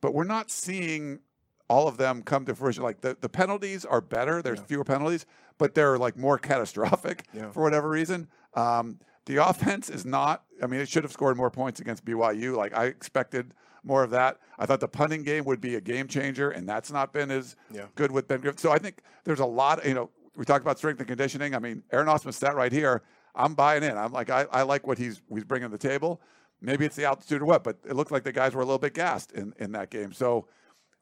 But 0.00 0.14
we're 0.14 0.24
not 0.24 0.50
seeing 0.50 1.20
all 1.68 1.86
of 1.86 1.96
them 1.96 2.22
come 2.22 2.44
to 2.46 2.54
fruition. 2.54 2.82
Like 2.82 3.00
the, 3.00 3.16
the 3.20 3.28
penalties 3.28 3.84
are 3.84 4.00
better. 4.00 4.42
There's 4.42 4.58
yeah. 4.58 4.64
fewer 4.64 4.84
penalties, 4.84 5.26
but 5.58 5.74
they're 5.74 5.98
like 5.98 6.16
more 6.16 6.38
catastrophic 6.38 7.26
yeah. 7.32 7.50
for 7.50 7.62
whatever 7.62 7.88
reason. 7.88 8.28
Um, 8.54 8.98
the 9.26 9.36
offense 9.46 9.90
is 9.90 10.06
not. 10.06 10.44
I 10.62 10.66
mean, 10.66 10.80
it 10.80 10.88
should 10.88 11.04
have 11.04 11.12
scored 11.12 11.36
more 11.36 11.50
points 11.50 11.80
against 11.80 12.04
BYU. 12.04 12.56
Like 12.56 12.74
I 12.74 12.86
expected 12.86 13.52
more 13.84 14.02
of 14.02 14.10
that. 14.10 14.38
I 14.58 14.66
thought 14.66 14.80
the 14.80 14.88
punting 14.88 15.22
game 15.22 15.44
would 15.44 15.60
be 15.60 15.74
a 15.74 15.80
game 15.80 16.08
changer, 16.08 16.50
and 16.50 16.68
that's 16.68 16.90
not 16.90 17.12
been 17.12 17.30
as 17.30 17.54
yeah. 17.70 17.86
good 17.94 18.10
with 18.10 18.26
Ben 18.26 18.40
Griffin. 18.40 18.58
So 18.58 18.72
I 18.72 18.78
think 18.78 19.02
there's 19.24 19.40
a 19.40 19.46
lot. 19.46 19.84
You 19.86 19.94
know, 19.94 20.10
we 20.38 20.44
talked 20.44 20.64
about 20.64 20.78
strength 20.78 21.00
and 21.00 21.08
conditioning. 21.08 21.54
I 21.56 21.58
mean, 21.58 21.82
Aaron 21.92 22.06
Ausmus 22.06 22.34
sat 22.34 22.54
right 22.54 22.70
here. 22.70 23.02
I'm 23.34 23.54
buying 23.54 23.82
in. 23.82 23.98
I'm 23.98 24.12
like, 24.12 24.30
I, 24.30 24.46
I 24.52 24.62
like 24.62 24.86
what 24.86 24.96
he's 24.96 25.20
he's 25.28 25.44
bringing 25.44 25.68
to 25.68 25.76
the 25.76 25.88
table. 25.88 26.22
Maybe 26.60 26.86
it's 26.86 26.96
the 26.96 27.04
altitude 27.04 27.42
or 27.42 27.44
what, 27.44 27.64
but 27.64 27.78
it 27.84 27.94
looked 27.94 28.12
like 28.12 28.22
the 28.22 28.32
guys 28.32 28.54
were 28.54 28.62
a 28.62 28.64
little 28.64 28.78
bit 28.78 28.94
gassed 28.94 29.32
in, 29.32 29.52
in 29.58 29.72
that 29.72 29.90
game. 29.90 30.12
So 30.12 30.46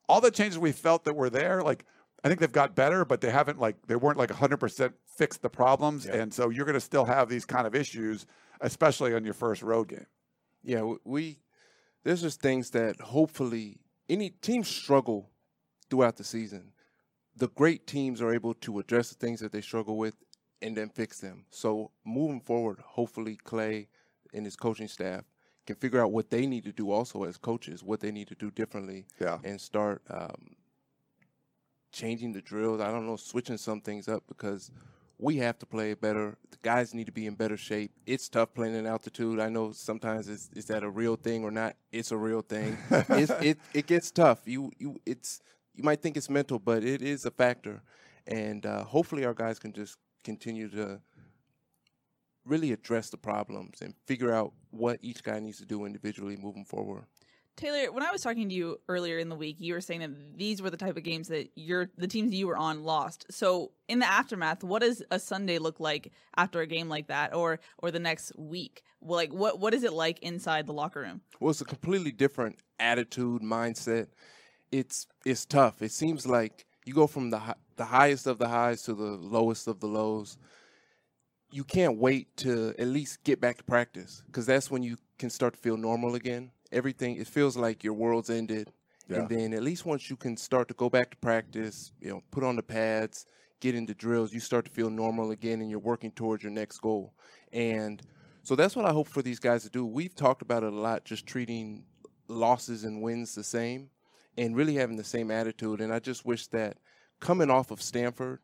all 0.09 0.21
the 0.21 0.31
changes 0.31 0.59
we 0.59 0.73
felt 0.73 1.05
that 1.05 1.15
were 1.15 1.31
there, 1.31 1.63
like 1.63 1.85
I 2.25 2.29
think 2.29 2.41
they've 2.41 2.51
got 2.51 2.75
better, 2.75 3.05
but 3.05 3.21
they 3.21 3.31
haven't 3.31 3.59
like 3.59 3.77
they 3.87 3.97
weren't 3.97 4.19
like 4.19 4.31
100% 4.31 4.93
fixed 5.19 5.43
the 5.43 5.51
problems, 5.51 6.07
yeah. 6.07 6.17
and 6.17 6.33
so 6.33 6.49
you're 6.49 6.65
going 6.65 6.75
to 6.75 6.81
still 6.81 7.05
have 7.05 7.29
these 7.29 7.45
kind 7.45 7.67
of 7.67 7.75
issues, 7.75 8.27
especially 8.63 9.15
on 9.15 9.23
your 9.23 9.35
first 9.35 9.63
road 9.63 9.89
game. 9.89 10.07
Yeah, 10.63 10.95
we 11.05 11.41
there's 12.05 12.23
just 12.23 12.41
things 12.41 12.71
that 12.71 13.01
hopefully 13.01 13.81
any 14.09 14.31
teams 14.31 14.69
struggle 14.69 15.31
throughout 15.91 16.17
the 16.17 16.25
season 16.25 16.73
the 17.37 17.49
great 17.49 17.87
teams 17.87 18.23
are 18.23 18.33
able 18.33 18.55
to 18.55 18.79
address 18.79 19.11
the 19.11 19.15
things 19.15 19.41
that 19.41 19.53
they 19.53 19.61
struggle 19.61 19.97
with 19.97 20.15
and 20.63 20.77
then 20.77 20.89
fix 20.89 21.21
them. 21.21 21.45
So 21.51 21.91
moving 22.05 22.41
forward, 22.41 22.79
hopefully 22.83 23.37
Clay 23.37 23.89
and 24.33 24.45
his 24.45 24.57
coaching 24.57 24.89
staff 24.89 25.25
can 25.67 25.77
figure 25.77 26.03
out 26.03 26.13
what 26.13 26.31
they 26.31 26.47
need 26.47 26.65
to 26.65 26.73
do 26.73 26.91
also 26.91 27.25
as 27.25 27.37
coaches, 27.37 27.83
what 27.83 28.01
they 28.01 28.11
need 28.11 28.29
to 28.29 28.35
do 28.35 28.51
differently, 28.51 29.07
yeah. 29.21 29.39
and 29.45 29.61
start 29.61 30.03
um, 30.09 30.57
changing 31.93 32.33
the 32.33 32.41
drills. 32.41 32.81
I 32.81 32.91
don't 32.91 33.07
know, 33.07 33.17
switching 33.17 33.59
some 33.59 33.81
things 33.81 34.09
up 34.09 34.23
because 34.29 34.71
we 35.19 35.37
have 35.39 35.59
to 35.59 35.67
play 35.67 35.95
better. 35.95 36.37
The 36.51 36.59
guys 36.63 36.95
need 36.95 37.07
to 37.07 37.13
be 37.13 37.27
in 37.27 37.35
better 37.35 37.57
shape. 37.57 37.91
It's 38.07 38.29
tough 38.29 38.55
playing 38.55 38.75
in 38.75 38.87
altitude. 38.87 39.41
I 39.41 39.49
know 39.49 39.73
sometimes 39.73 40.29
it's, 40.29 40.51
is 40.55 40.67
that 40.67 40.83
a 40.83 40.91
real 40.91 41.17
thing 41.17 41.43
or 41.43 41.51
not? 41.51 41.77
It's 41.91 42.13
a 42.13 42.17
real 42.17 42.43
thing. 42.43 42.79
it 42.91 43.59
it 43.75 43.87
gets 43.87 44.11
tough. 44.11 44.41
You 44.45 44.73
you 44.79 45.01
it's 45.07 45.41
you 45.77 45.85
might 45.85 46.01
think 46.01 46.17
it's 46.17 46.31
mental, 46.31 46.59
but 46.59 46.83
it 46.83 47.03
is 47.03 47.25
a 47.27 47.31
factor. 47.31 47.83
And 48.27 48.65
uh, 48.67 48.85
hopefully, 48.85 49.25
our 49.25 49.35
guys 49.35 49.59
can 49.59 49.73
just 49.73 49.99
continue 50.25 50.69
to 50.71 51.01
really 52.45 52.73
address 52.73 53.11
the 53.11 53.17
problems 53.17 53.83
and 53.83 53.95
figure 54.07 54.33
out 54.33 54.53
what 54.71 54.99
each 55.03 55.23
guy 55.23 55.39
needs 55.39 55.59
to 55.59 55.67
do 55.67 55.85
individually 55.85 56.37
moving 56.37 56.65
forward. 56.65 57.05
Taylor, 57.57 57.91
when 57.91 58.03
I 58.03 58.11
was 58.11 58.21
talking 58.21 58.51
to 58.51 58.55
you 58.55 58.79
earlier 58.87 59.19
in 59.19 59.31
the 59.31 59.35
week, 59.35 59.57
you 59.59 59.73
were 59.73 59.81
saying 59.81 60.01
that 60.01 60.11
these 60.37 60.61
were 60.61 60.69
the 60.69 60.77
type 60.77 60.97
of 60.97 61.03
games 61.03 61.29
that 61.29 61.49
your 61.55 61.89
the 61.97 62.07
teams 62.07 62.35
you 62.35 62.47
were 62.47 62.57
on 62.57 62.85
lost. 62.85 63.25
So, 63.31 63.73
in 63.89 63.99
the 63.99 64.07
aftermath, 64.07 64.63
what 64.63 64.83
does 64.83 65.03
a 65.11 65.19
Sunday 65.19 65.59
look 65.59 65.81
like 65.81 66.13
after 66.37 66.61
a 66.61 66.67
game 66.67 66.91
like 66.91 67.07
that, 67.07 67.35
or 67.35 67.61
or 67.79 67.91
the 67.91 67.99
next 67.99 68.33
week? 68.37 68.83
Like, 69.01 69.33
what 69.33 69.59
what 69.59 69.73
is 69.73 69.85
it 69.85 69.95
like 69.95 70.19
inside 70.19 70.67
the 70.67 70.75
locker 70.75 71.01
room? 71.01 71.23
Well, 71.41 71.51
it's 71.51 71.63
a 71.63 71.65
completely 71.65 72.13
different 72.13 72.57
attitude, 72.79 73.41
mindset 73.41 74.09
it's 74.73 75.07
it's 75.25 75.45
tough. 75.45 75.83
It 75.83 75.93
seems 75.93 76.27
like 76.27 76.67
you 76.85 76.95
go 76.95 77.07
from 77.07 77.31
the 77.31 77.57
the 77.77 77.85
highest 77.85 78.27
of 78.27 78.39
the 78.39 78.49
highs 78.49 78.83
to 78.83 78.95
the 78.95 79.17
lowest 79.17 79.67
of 79.67 79.81
the 79.81 79.87
lows. 79.87 80.39
You 81.51 81.65
can't 81.65 81.99
wait 81.99 82.37
to 82.39 82.75
at 82.79 82.89
least 82.89 83.23
get 83.25 83.41
back 83.41 83.59
to 83.59 83.65
practice 83.65 84.23
because 84.27 84.47
that's 84.47 84.71
when 84.71 84.83
you 84.83 84.97
can 85.19 85.31
start 85.31 85.55
to 85.55 85.61
feel 85.61 85.77
normal 85.77 86.15
again. 86.15 86.51
Everything 86.73 87.17
it 87.17 87.29
feels 87.29 87.57
like 87.57 87.85
your 87.85 87.95
world's 87.95 88.31
ended, 88.31 88.73
yeah. 89.09 89.19
and 89.19 89.29
then 89.29 89.55
at 89.55 89.63
least 89.63 89.87
once 89.87 90.11
you 90.11 90.17
can 90.17 90.37
start 90.37 90.69
to 90.69 90.75
go 90.75 90.91
back 90.91 91.11
to 91.13 91.17
practice, 91.19 91.93
you 92.01 92.11
know, 92.11 92.23
put 92.33 92.43
on 92.43 92.57
the 92.57 92.63
pads, 92.63 93.27
get 93.61 93.75
into 93.75 93.95
drills, 93.95 94.33
you 94.33 94.41
start 94.41 94.65
to 94.65 94.71
feel 94.71 94.91
normal 94.91 95.31
again, 95.31 95.61
and 95.61 95.71
you're 95.71 95.79
working 95.79 96.11
towards 96.11 96.43
your 96.43 96.53
next 96.53 96.79
goal. 96.79 97.15
And 97.53 98.03
so 98.43 98.57
that's 98.57 98.75
what 98.75 98.85
I 98.85 98.91
hope 98.91 99.07
for 99.07 99.23
these 99.23 99.39
guys 99.39 99.63
to 99.63 99.71
do. 99.71 99.87
We've 99.87 100.15
talked 100.15 100.43
about 100.43 100.65
it 100.65 100.73
a 100.73 100.77
lot, 100.77 101.05
just 101.05 101.27
treating 101.27 101.85
losses 102.29 102.83
and 102.83 103.01
wins 103.01 103.37
the 103.37 103.45
same 103.45 103.91
and 104.37 104.57
really 104.57 104.75
having 104.75 104.97
the 104.97 105.05
same 105.05 105.31
attitude. 105.31 105.81
And 105.81 105.93
I 105.93 105.99
just 105.99 106.25
wish 106.25 106.47
that 106.49 106.79
coming 107.21 107.51
off 107.51 107.71
of 107.71 107.81
Stanford, 107.81 108.41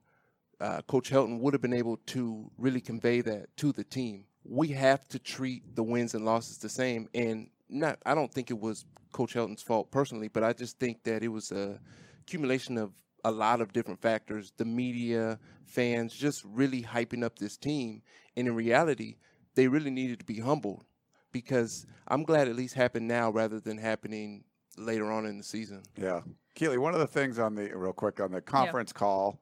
uh, 0.61 0.83
Coach 0.83 1.11
Helton 1.11 1.41
would 1.41 1.55
have 1.55 1.63
been 1.63 1.73
able 1.73 1.99
to 2.07 2.51
really 2.57 2.81
convey 2.81 3.21
that 3.21 3.55
to 3.59 3.73
the 3.73 3.85
team. 3.85 4.25
We 4.45 4.69
have 4.69 5.07
to 5.09 5.19
treat 5.19 5.77
the 5.77 5.83
wins 5.83 6.15
and 6.15 6.25
losses 6.25 6.59
the 6.59 6.69
same. 6.69 7.09
And 7.15 7.49
not, 7.69 7.99
I 8.07 8.15
don't 8.15 8.33
think 8.33 8.51
it 8.51 8.59
was 8.59 8.85
Coach 9.13 9.35
Helton's 9.35 9.63
fault 9.63 9.91
personally, 9.91 10.29
but 10.29 10.43
I 10.43 10.53
just 10.53 10.79
think 10.79 11.05
that 11.05 11.23
it 11.23 11.29
was 11.29 11.53
a 11.53 11.79
accumulation 12.21 12.79
of 12.79 12.93
a 13.25 13.31
lot 13.31 13.61
of 13.61 13.73
different 13.73 14.01
factors 14.01 14.53
the 14.57 14.65
media, 14.65 15.39
fans 15.65 16.15
just 16.15 16.45
really 16.45 16.83
hyping 16.83 17.25
up 17.25 17.39
this 17.39 17.57
team. 17.57 18.03
And 18.37 18.49
in 18.49 18.55
reality, 18.55 19.17
they 19.55 19.69
really 19.69 19.91
needed 19.91 20.19
to 20.21 20.25
be 20.25 20.41
humbled 20.41 20.85
because 21.31 21.87
I'm 22.09 22.25
glad 22.25 22.49
at 22.49 22.57
least 22.57 22.75
happened 22.75 23.09
now 23.09 23.31
rather 23.31 23.61
than 23.61 23.79
happening 23.79 24.45
later 24.77 25.11
on 25.11 25.27
in 25.27 25.39
the 25.39 25.45
season. 25.45 25.83
Yeah. 25.97 26.21
Keely, 26.55 26.79
one 26.79 26.95
of 26.95 27.01
the 27.01 27.07
things 27.07 27.39
on 27.39 27.55
the, 27.55 27.77
real 27.77 27.93
quick, 27.93 28.21
on 28.21 28.33
the 28.33 28.41
conference 28.41 28.93
call, 28.93 29.41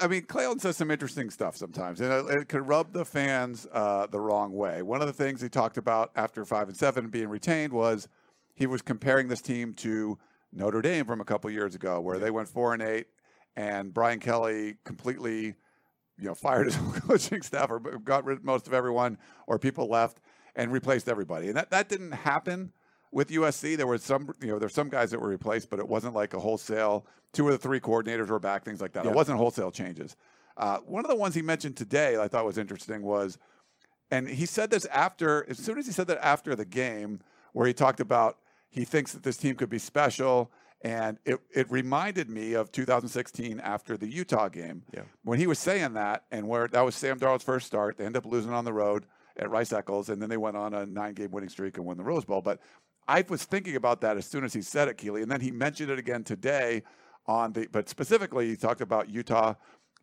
I 0.00 0.06
mean, 0.06 0.22
Clay 0.22 0.44
Helton 0.44 0.60
says 0.60 0.76
some 0.76 0.90
interesting 0.90 1.30
stuff 1.30 1.56
sometimes, 1.56 2.00
and 2.00 2.12
it, 2.12 2.34
it 2.34 2.48
could 2.48 2.66
rub 2.66 2.92
the 2.92 3.04
fans 3.04 3.66
uh, 3.72 4.06
the 4.06 4.20
wrong 4.20 4.52
way. 4.52 4.82
One 4.82 5.00
of 5.00 5.06
the 5.06 5.12
things 5.12 5.40
he 5.40 5.48
talked 5.48 5.76
about 5.76 6.12
after 6.14 6.44
five 6.44 6.68
and 6.68 6.76
seven 6.76 7.08
being 7.08 7.28
retained 7.28 7.72
was 7.72 8.08
he 8.54 8.66
was 8.66 8.82
comparing 8.82 9.28
this 9.28 9.40
team 9.40 9.74
to 9.74 10.18
Notre 10.52 10.82
Dame 10.82 11.04
from 11.04 11.20
a 11.20 11.24
couple 11.24 11.50
years 11.50 11.74
ago, 11.74 12.00
where 12.00 12.18
they 12.18 12.30
went 12.30 12.48
four 12.48 12.74
and 12.74 12.82
eight, 12.82 13.06
and 13.56 13.92
Brian 13.92 14.20
Kelly 14.20 14.76
completely, 14.84 15.54
you 16.18 16.26
know, 16.26 16.34
fired 16.36 16.66
his 16.66 16.76
coaching 17.00 17.42
staff 17.42 17.70
or 17.70 17.80
got 17.80 18.24
rid 18.24 18.38
of 18.38 18.44
most 18.44 18.66
of 18.66 18.74
everyone, 18.74 19.18
or 19.46 19.58
people 19.58 19.88
left 19.88 20.20
and 20.54 20.70
replaced 20.70 21.08
everybody, 21.08 21.48
and 21.48 21.56
that 21.56 21.70
that 21.70 21.88
didn't 21.88 22.12
happen 22.12 22.72
with 23.12 23.28
USC. 23.28 23.76
There 23.76 23.86
were 23.86 23.98
some, 23.98 24.34
you 24.40 24.48
know, 24.48 24.58
there's 24.58 24.74
some 24.74 24.88
guys 24.88 25.10
that 25.10 25.20
were 25.20 25.28
replaced, 25.28 25.70
but 25.70 25.78
it 25.78 25.86
wasn't 25.86 26.14
like 26.14 26.34
a 26.34 26.40
wholesale. 26.40 27.06
Two 27.32 27.46
of 27.46 27.52
the 27.52 27.58
three 27.58 27.80
coordinators 27.80 28.28
were 28.28 28.38
back, 28.38 28.64
things 28.64 28.80
like 28.80 28.92
that. 28.92 29.04
Yeah. 29.04 29.10
It 29.10 29.14
wasn't 29.16 29.38
wholesale 29.38 29.70
changes. 29.70 30.16
Uh, 30.56 30.78
one 30.78 31.04
of 31.04 31.10
the 31.10 31.16
ones 31.16 31.34
he 31.34 31.42
mentioned 31.42 31.76
today 31.76 32.20
I 32.20 32.28
thought 32.28 32.44
was 32.44 32.58
interesting 32.58 33.02
was, 33.02 33.38
and 34.10 34.28
he 34.28 34.44
said 34.44 34.70
this 34.70 34.84
after, 34.86 35.46
as 35.48 35.58
soon 35.58 35.78
as 35.78 35.86
he 35.86 35.92
said 35.92 36.08
that 36.08 36.18
after 36.22 36.54
the 36.54 36.66
game, 36.66 37.20
where 37.52 37.66
he 37.66 37.72
talked 37.72 38.00
about 38.00 38.38
he 38.72 38.84
thinks 38.86 39.12
that 39.12 39.22
this 39.22 39.36
team 39.36 39.54
could 39.54 39.68
be 39.68 39.78
special. 39.78 40.50
And 40.84 41.18
it, 41.24 41.38
it 41.54 41.70
reminded 41.70 42.28
me 42.28 42.54
of 42.54 42.72
2016 42.72 43.60
after 43.60 43.96
the 43.96 44.08
Utah 44.08 44.48
game. 44.48 44.82
Yeah. 44.92 45.02
When 45.22 45.38
he 45.38 45.46
was 45.46 45.60
saying 45.60 45.92
that, 45.92 46.24
and 46.32 46.48
where 46.48 46.66
that 46.68 46.80
was 46.80 46.96
Sam 46.96 47.20
Darnold's 47.20 47.44
first 47.44 47.66
start, 47.66 47.98
they 47.98 48.04
end 48.04 48.16
up 48.16 48.26
losing 48.26 48.52
on 48.52 48.64
the 48.64 48.72
road 48.72 49.06
at 49.36 49.48
Rice 49.48 49.72
Eccles, 49.72 50.08
and 50.08 50.20
then 50.20 50.28
they 50.28 50.36
went 50.36 50.56
on 50.56 50.74
a 50.74 50.84
nine 50.84 51.14
game 51.14 51.30
winning 51.30 51.50
streak 51.50 51.76
and 51.76 51.86
won 51.86 51.98
the 51.98 52.02
Rose 52.02 52.24
Bowl. 52.24 52.40
But 52.40 52.60
I 53.08 53.24
was 53.28 53.44
thinking 53.44 53.76
about 53.76 54.00
that 54.02 54.16
as 54.16 54.26
soon 54.26 54.44
as 54.44 54.52
he 54.52 54.62
said 54.62 54.88
it, 54.88 54.96
Keely, 54.96 55.22
and 55.22 55.30
then 55.30 55.40
he 55.40 55.50
mentioned 55.50 55.90
it 55.90 55.98
again 55.98 56.24
today 56.24 56.82
on 57.26 57.52
the. 57.52 57.68
But 57.70 57.88
specifically, 57.88 58.48
he 58.48 58.56
talked 58.56 58.80
about 58.80 59.08
Utah 59.08 59.54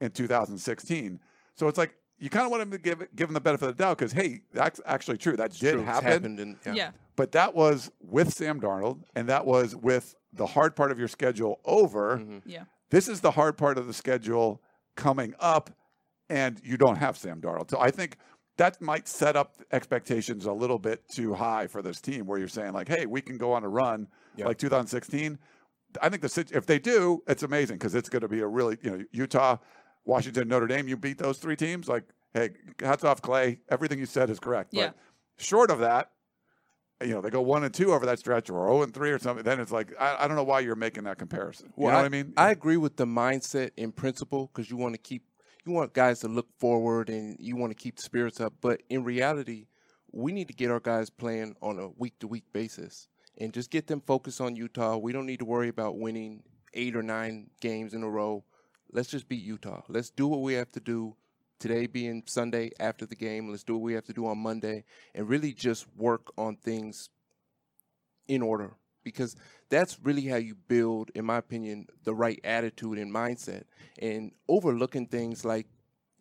in 0.02 0.12
2016. 0.12 1.20
So 1.56 1.68
it's 1.68 1.78
like 1.78 1.96
you 2.20 2.30
kind 2.30 2.46
of 2.46 2.52
want 2.52 2.64
him 2.64 2.72
to 2.72 2.78
give 2.78 3.08
give 3.16 3.30
him 3.30 3.34
the 3.34 3.42
benefit 3.42 3.70
of 3.70 3.78
the 3.78 3.84
doubt 3.84 3.98
because 3.98 4.12
hey, 4.12 4.42
that's 4.54 4.82
actually 4.86 5.18
true. 5.18 5.36
That 5.36 5.52
it's 5.52 5.60
did 5.60 5.74
true. 5.74 5.84
happen. 5.84 6.40
In, 6.40 6.58
yeah. 6.66 6.74
yeah. 6.74 6.92
But 7.16 7.32
that 7.34 7.56
was 7.56 7.92
with 8.02 8.34
Sam 8.34 8.62
Darnold, 8.62 9.04
and 9.16 9.28
that 9.30 9.46
was 9.46 9.76
with 9.76 10.16
the 10.34 10.46
hard 10.46 10.76
part 10.76 10.92
of 10.92 11.00
your 11.00 11.08
schedule 11.08 11.60
over. 11.66 12.18
Mm-hmm. 12.18 12.50
Yeah. 12.50 12.64
This 12.90 13.08
is 13.08 13.22
the 13.22 13.32
hard 13.32 13.58
part 13.58 13.78
of 13.78 13.88
the 13.88 13.94
schedule 13.94 14.62
coming 14.96 15.34
up, 15.40 15.70
and 16.30 16.62
you 16.64 16.78
don't 16.78 16.98
have 16.98 17.18
Sam 17.18 17.42
Darnold. 17.42 17.70
So 17.70 17.80
I 17.80 17.92
think 17.92 18.18
that 18.60 18.82
might 18.82 19.08
set 19.08 19.38
up 19.38 19.56
expectations 19.72 20.46
a 20.46 20.52
little 20.52 20.78
bit 20.78 21.08
too 21.08 21.34
high 21.34 21.66
for 21.66 21.82
this 21.82 22.02
team 22.02 22.26
where 22.26 22.38
you're 22.38 22.48
saying 22.48 22.74
like 22.74 22.88
hey 22.88 23.06
we 23.06 23.22
can 23.22 23.38
go 23.38 23.54
on 23.54 23.64
a 23.64 23.70
run 23.70 24.08
yep. 24.36 24.48
like 24.48 24.58
2016 24.58 25.40
i 26.02 26.10
think 26.10 26.22
the 26.22 26.48
if 26.54 26.66
they 26.66 26.78
do 26.78 27.24
it's 27.28 27.44
amazing 27.44 27.78
because 27.78 27.96
it's 27.96 28.10
going 28.10 28.22
to 28.22 28.28
be 28.28 28.42
a 28.42 28.48
really 28.48 28.78
you 28.82 28.92
know 28.92 29.04
utah 29.12 29.58
washington 30.06 30.48
notre 30.48 30.68
dame 30.68 30.88
you 30.88 30.98
beat 30.98 31.18
those 31.18 31.38
three 31.38 31.56
teams 31.56 31.88
like 31.88 32.04
hey 32.34 32.50
hats 32.80 33.04
off 33.04 33.22
clay. 33.22 33.60
Everything 33.70 34.00
you 34.00 34.06
said 34.06 34.30
is 34.30 34.40
correct. 34.40 34.70
Yeah. 34.72 34.88
but 34.88 34.96
short 35.44 35.72
of 35.72 35.80
that 35.80 36.12
you 37.02 37.12
know 37.14 37.22
they 37.22 37.30
go 37.30 37.42
one 37.42 37.64
and 37.64 37.74
two 37.74 37.94
over 37.94 38.06
that 38.06 38.20
stretch 38.20 38.50
or 38.50 38.68
0 38.68 38.84
and 38.84 38.94
three 38.94 39.12
or 39.12 39.20
something 39.20 39.46
then 39.46 39.62
it's 39.62 39.72
like 39.72 39.94
i, 40.00 40.18
I 40.20 40.28
don't 40.28 40.36
know 40.36 40.44
why 40.44 40.60
you're 40.60 40.76
making 40.76 41.06
that 41.06 41.18
comparison. 41.18 41.68
You 41.78 41.86
well, 41.86 41.94
know 41.94 42.00
I, 42.00 42.02
what 42.02 42.06
i 42.06 42.10
mean? 42.10 42.34
I 42.36 42.52
agree 42.52 42.78
with 42.78 42.98
the 42.98 43.06
mindset 43.06 43.72
in 43.78 43.94
principle 43.94 44.52
because 44.54 44.70
you 44.70 44.76
want 44.78 44.96
to 44.96 45.00
keep 45.00 45.24
you 45.66 45.72
want 45.72 45.94
guys 45.94 46.20
to 46.22 46.28
look 46.28 46.48
forward 46.60 47.10
and 47.10 47.38
you 47.40 47.56
want 47.56 47.72
to 47.72 47.76
keep 47.76 47.98
the 47.98 48.02
spirits 48.02 48.40
up. 48.40 48.54
But 48.62 48.82
in 48.90 49.04
reality, 49.04 49.68
we 50.12 50.32
need 50.32 50.48
to 50.48 50.54
get 50.54 50.72
our 50.72 50.80
guys 50.80 51.10
playing 51.10 51.56
on 51.62 51.80
a 51.80 51.90
week 51.90 52.20
to 52.20 52.28
week 52.28 52.46
basis 52.54 53.08
and 53.38 53.54
just 53.54 53.70
get 53.70 53.88
them 53.88 54.02
focused 54.02 54.42
on 54.42 54.56
Utah. 54.56 54.98
We 54.98 55.14
don't 55.14 55.26
need 55.26 55.40
to 55.40 55.46
worry 55.46 55.70
about 55.70 55.98
winning 55.98 56.44
eight 56.74 56.96
or 56.96 57.04
nine 57.04 57.50
games 57.62 57.94
in 57.94 58.04
a 58.04 58.10
row. 58.10 58.44
Let's 58.92 59.10
just 59.10 59.30
beat 59.30 59.44
Utah. 59.44 59.82
Let's 59.88 60.10
do 60.10 60.28
what 60.28 60.42
we 60.42 60.54
have 60.54 60.72
to 60.74 60.80
do 60.80 61.16
today 61.60 61.88
being 61.88 62.24
Sunday 62.26 62.72
after 62.80 63.06
the 63.06 63.16
game. 63.16 63.50
Let's 63.50 63.64
do 63.64 63.74
what 63.76 63.84
we 63.84 63.94
have 63.94 64.06
to 64.06 64.14
do 64.14 64.26
on 64.28 64.38
Monday 64.40 64.86
and 65.14 65.30
really 65.30 65.54
just 65.54 65.86
work 65.96 66.32
on 66.38 66.56
things 66.56 67.10
in 68.28 68.42
order 68.42 68.76
because 69.04 69.36
that's 69.70 70.00
really 70.02 70.26
how 70.26 70.38
you 70.38 70.56
build, 70.56 71.12
in 71.16 71.26
my 71.26 71.38
opinion, 71.38 71.88
the 72.04 72.14
right 72.14 72.40
attitude 72.44 72.98
and 72.98 73.14
mindset. 73.14 73.64
And 74.00 74.32
overlooking 74.48 75.06
things 75.06 75.46
like, 75.46 75.68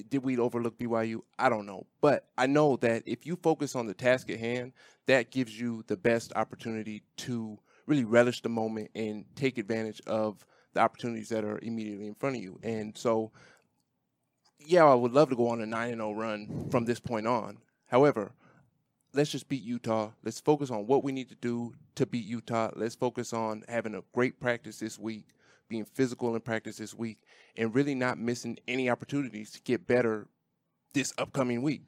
did 0.08 0.22
we 0.22 0.38
overlook 0.38 0.78
BYU? 0.78 1.20
I 1.38 1.48
don't 1.48 1.66
know. 1.66 1.86
But 2.00 2.28
I 2.36 2.46
know 2.46 2.76
that 2.76 3.02
if 3.06 3.26
you 3.26 3.36
focus 3.36 3.74
on 3.74 3.86
the 3.86 3.94
task 3.94 4.30
at 4.30 4.38
hand, 4.38 4.72
that 5.06 5.30
gives 5.30 5.58
you 5.58 5.82
the 5.86 5.96
best 5.96 6.32
opportunity 6.36 7.02
to 7.18 7.58
really 7.86 8.04
relish 8.04 8.42
the 8.42 8.48
moment 8.48 8.90
and 8.94 9.24
take 9.34 9.58
advantage 9.58 10.00
of 10.06 10.46
the 10.74 10.80
opportunities 10.80 11.30
that 11.30 11.44
are 11.44 11.58
immediately 11.62 12.06
in 12.06 12.14
front 12.14 12.36
of 12.36 12.42
you. 12.42 12.60
And 12.62 12.96
so, 12.96 13.32
yeah, 14.58 14.84
I 14.84 14.94
would 14.94 15.12
love 15.12 15.30
to 15.30 15.36
go 15.36 15.48
on 15.48 15.60
a 15.62 15.66
9 15.66 15.94
0 15.94 16.12
run 16.12 16.68
from 16.70 16.84
this 16.84 17.00
point 17.00 17.26
on. 17.26 17.58
However, 17.86 18.32
let's 19.12 19.30
just 19.30 19.48
beat 19.48 19.62
Utah. 19.62 20.10
Let's 20.24 20.40
focus 20.40 20.70
on 20.70 20.86
what 20.86 21.04
we 21.04 21.12
need 21.12 21.28
to 21.28 21.34
do 21.34 21.74
to 21.94 22.06
beat 22.06 22.24
Utah. 22.24 22.70
Let's 22.74 22.94
focus 22.94 23.32
on 23.32 23.64
having 23.68 23.94
a 23.94 24.02
great 24.12 24.40
practice 24.40 24.78
this 24.78 24.98
week, 24.98 25.26
being 25.68 25.84
physical 25.84 26.34
in 26.34 26.40
practice 26.40 26.76
this 26.76 26.94
week, 26.94 27.18
and 27.56 27.74
really 27.74 27.94
not 27.94 28.18
missing 28.18 28.58
any 28.66 28.90
opportunities 28.90 29.50
to 29.52 29.60
get 29.62 29.86
better 29.86 30.26
this 30.94 31.12
upcoming 31.18 31.62
week. 31.62 31.82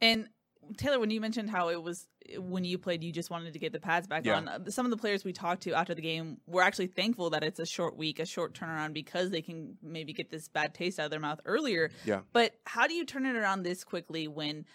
And 0.00 0.28
Taylor, 0.76 0.98
when 0.98 1.10
you 1.10 1.20
mentioned 1.20 1.50
how 1.50 1.70
it 1.70 1.82
was 1.82 2.06
when 2.36 2.64
you 2.64 2.76
played, 2.76 3.02
you 3.02 3.10
just 3.10 3.30
wanted 3.30 3.52
to 3.54 3.58
get 3.58 3.72
the 3.72 3.80
pads 3.80 4.06
back 4.06 4.26
yeah. 4.26 4.36
on. 4.36 4.48
Uh, 4.48 4.58
some 4.68 4.84
of 4.84 4.90
the 4.90 4.96
players 4.96 5.24
we 5.24 5.32
talked 5.32 5.62
to 5.62 5.72
after 5.72 5.94
the 5.94 6.02
game 6.02 6.38
were 6.46 6.62
actually 6.62 6.88
thankful 6.88 7.30
that 7.30 7.42
it's 7.42 7.58
a 7.58 7.66
short 7.66 7.96
week, 7.96 8.18
a 8.18 8.26
short 8.26 8.52
turnaround, 8.54 8.92
because 8.92 9.30
they 9.30 9.40
can 9.40 9.76
maybe 9.82 10.12
get 10.12 10.30
this 10.30 10.48
bad 10.48 10.74
taste 10.74 10.98
out 10.98 11.06
of 11.06 11.10
their 11.10 11.20
mouth 11.20 11.40
earlier. 11.46 11.90
Yeah. 12.04 12.20
But 12.32 12.54
how 12.66 12.86
do 12.86 12.94
you 12.94 13.06
turn 13.06 13.24
it 13.24 13.34
around 13.34 13.62
this 13.62 13.82
quickly 13.82 14.28
when 14.28 14.66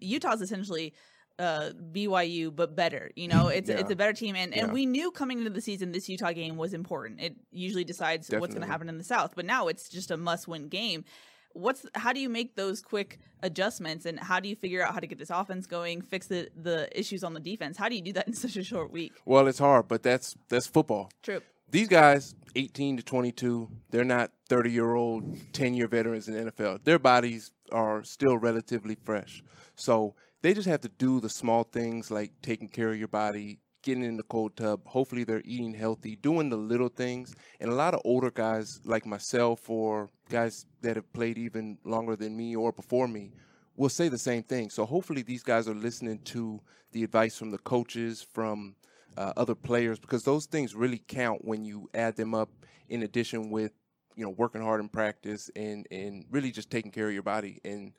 Utah's 0.00 0.40
essentially 0.40 0.94
uh, 1.38 1.70
BYU, 1.92 2.54
but 2.54 2.74
better. 2.74 3.10
You 3.14 3.28
know, 3.28 3.48
it's 3.48 3.68
yeah. 3.68 3.76
it's 3.76 3.90
a 3.90 3.96
better 3.96 4.12
team, 4.12 4.36
and 4.36 4.54
and 4.54 4.68
yeah. 4.68 4.72
we 4.72 4.86
knew 4.86 5.10
coming 5.10 5.38
into 5.38 5.50
the 5.50 5.60
season 5.60 5.92
this 5.92 6.08
Utah 6.08 6.32
game 6.32 6.56
was 6.56 6.72
important. 6.72 7.20
It 7.20 7.36
usually 7.52 7.84
decides 7.84 8.26
Definitely. 8.26 8.40
what's 8.40 8.54
going 8.54 8.66
to 8.66 8.72
happen 8.72 8.88
in 8.88 8.98
the 8.98 9.04
South, 9.04 9.32
but 9.34 9.44
now 9.44 9.68
it's 9.68 9.88
just 9.88 10.10
a 10.10 10.16
must-win 10.16 10.68
game. 10.68 11.04
What's 11.52 11.86
how 11.94 12.12
do 12.12 12.20
you 12.20 12.28
make 12.28 12.54
those 12.54 12.82
quick 12.82 13.18
adjustments, 13.42 14.06
and 14.06 14.18
how 14.18 14.40
do 14.40 14.48
you 14.48 14.56
figure 14.56 14.84
out 14.84 14.94
how 14.94 15.00
to 15.00 15.06
get 15.06 15.18
this 15.18 15.30
offense 15.30 15.66
going, 15.66 16.02
fix 16.02 16.26
the 16.26 16.48
the 16.54 16.88
issues 16.98 17.24
on 17.24 17.34
the 17.34 17.40
defense? 17.40 17.76
How 17.76 17.88
do 17.88 17.96
you 17.96 18.02
do 18.02 18.12
that 18.14 18.26
in 18.26 18.34
such 18.34 18.56
a 18.56 18.64
short 18.64 18.90
week? 18.90 19.12
Well, 19.24 19.46
it's 19.46 19.58
hard, 19.58 19.88
but 19.88 20.02
that's 20.02 20.36
that's 20.48 20.66
football. 20.66 21.10
True. 21.22 21.40
These 21.70 21.88
guys, 21.88 22.34
18 22.54 22.98
to 22.98 23.02
22, 23.02 23.68
they're 23.90 24.04
not 24.04 24.30
30 24.48 24.70
year 24.70 24.94
old, 24.94 25.36
10 25.52 25.74
year 25.74 25.88
veterans 25.88 26.28
in 26.28 26.34
the 26.34 26.50
NFL. 26.52 26.84
Their 26.84 26.98
bodies 26.98 27.50
are 27.72 28.04
still 28.04 28.38
relatively 28.38 28.96
fresh. 29.04 29.42
So 29.74 30.14
they 30.42 30.54
just 30.54 30.68
have 30.68 30.80
to 30.82 30.88
do 30.88 31.20
the 31.20 31.28
small 31.28 31.64
things 31.64 32.10
like 32.10 32.30
taking 32.40 32.68
care 32.68 32.90
of 32.90 32.98
your 32.98 33.08
body, 33.08 33.58
getting 33.82 34.04
in 34.04 34.16
the 34.16 34.22
cold 34.22 34.56
tub. 34.56 34.86
Hopefully, 34.86 35.24
they're 35.24 35.42
eating 35.44 35.74
healthy, 35.74 36.14
doing 36.14 36.50
the 36.50 36.56
little 36.56 36.88
things. 36.88 37.34
And 37.60 37.70
a 37.70 37.74
lot 37.74 37.94
of 37.94 38.00
older 38.04 38.30
guys 38.30 38.80
like 38.84 39.04
myself 39.04 39.68
or 39.68 40.08
guys 40.28 40.66
that 40.82 40.94
have 40.94 41.12
played 41.12 41.36
even 41.36 41.78
longer 41.84 42.14
than 42.14 42.36
me 42.36 42.54
or 42.54 42.70
before 42.70 43.08
me 43.08 43.32
will 43.76 43.88
say 43.88 44.08
the 44.08 44.18
same 44.18 44.44
thing. 44.44 44.70
So 44.70 44.86
hopefully, 44.86 45.22
these 45.22 45.42
guys 45.42 45.68
are 45.68 45.74
listening 45.74 46.20
to 46.26 46.60
the 46.92 47.02
advice 47.02 47.36
from 47.36 47.50
the 47.50 47.58
coaches, 47.58 48.24
from 48.32 48.76
uh, 49.16 49.32
other 49.36 49.54
players, 49.54 49.98
because 49.98 50.24
those 50.24 50.46
things 50.46 50.74
really 50.74 51.02
count 51.08 51.44
when 51.44 51.64
you 51.64 51.88
add 51.94 52.16
them 52.16 52.34
up 52.34 52.50
in 52.88 53.02
addition 53.02 53.50
with 53.50 53.72
you 54.14 54.24
know 54.24 54.30
working 54.30 54.62
hard 54.62 54.80
in 54.80 54.88
practice 54.88 55.50
and 55.56 55.86
and 55.90 56.24
really 56.30 56.50
just 56.50 56.70
taking 56.70 56.90
care 56.90 57.08
of 57.08 57.12
your 57.12 57.22
body 57.22 57.60
and 57.64 57.92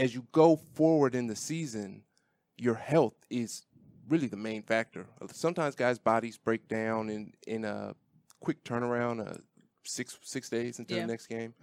as 0.00 0.14
you 0.14 0.26
go 0.32 0.56
forward 0.74 1.14
in 1.14 1.26
the 1.26 1.36
season, 1.36 2.02
your 2.56 2.74
health 2.74 3.14
is 3.28 3.66
really 4.08 4.26
the 4.26 4.36
main 4.36 4.62
factor. 4.62 5.06
Sometimes 5.32 5.74
guys' 5.74 5.98
bodies 5.98 6.38
break 6.38 6.66
down 6.68 7.10
in 7.10 7.32
in 7.46 7.64
a 7.64 7.94
quick 8.40 8.64
turnaround, 8.64 9.26
uh, 9.26 9.38
six 9.84 10.18
six 10.22 10.48
days 10.48 10.78
until 10.78 10.96
yeah. 10.96 11.02
the 11.06 11.12
next 11.12 11.26
game. 11.26 11.54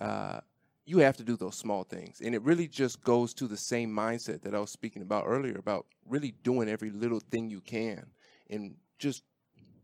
Uh, 0.00 0.40
you 0.86 0.98
have 0.98 1.16
to 1.16 1.24
do 1.24 1.36
those 1.36 1.56
small 1.56 1.84
things, 1.84 2.20
and 2.20 2.34
it 2.34 2.42
really 2.42 2.66
just 2.66 3.02
goes 3.02 3.32
to 3.34 3.46
the 3.46 3.56
same 3.56 3.90
mindset 3.90 4.42
that 4.42 4.54
I 4.54 4.58
was 4.58 4.70
speaking 4.70 5.00
about 5.00 5.24
earlier 5.26 5.56
about 5.56 5.86
really 6.06 6.34
doing 6.42 6.68
every 6.68 6.90
little 6.90 7.20
thing 7.20 7.48
you 7.48 7.60
can 7.60 8.06
and 8.50 8.74
just 8.98 9.22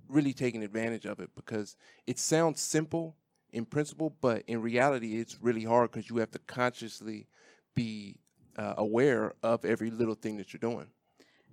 really 0.09 0.33
taking 0.33 0.63
advantage 0.63 1.07
of 1.07 1.21
it 1.21 1.31
because 1.35 1.77
it 2.07 2.19
sounds 2.19 2.61
simple 2.61 3.17
in 3.53 3.65
principle, 3.65 4.15
but 4.21 4.43
in 4.47 4.61
reality, 4.63 5.19
it's 5.19 5.43
really 5.43 5.65
hard 5.65 5.91
because 5.91 6.09
you 6.09 6.17
have 6.19 6.31
to 6.31 6.39
consciously 6.41 7.27
be 7.75 8.17
uh, 8.57 8.75
aware 8.79 9.35
of 9.43 9.65
every 9.65 9.91
little 9.91 10.15
thing 10.15 10.37
that 10.37 10.53
you're 10.53 10.59
doing. 10.59 10.87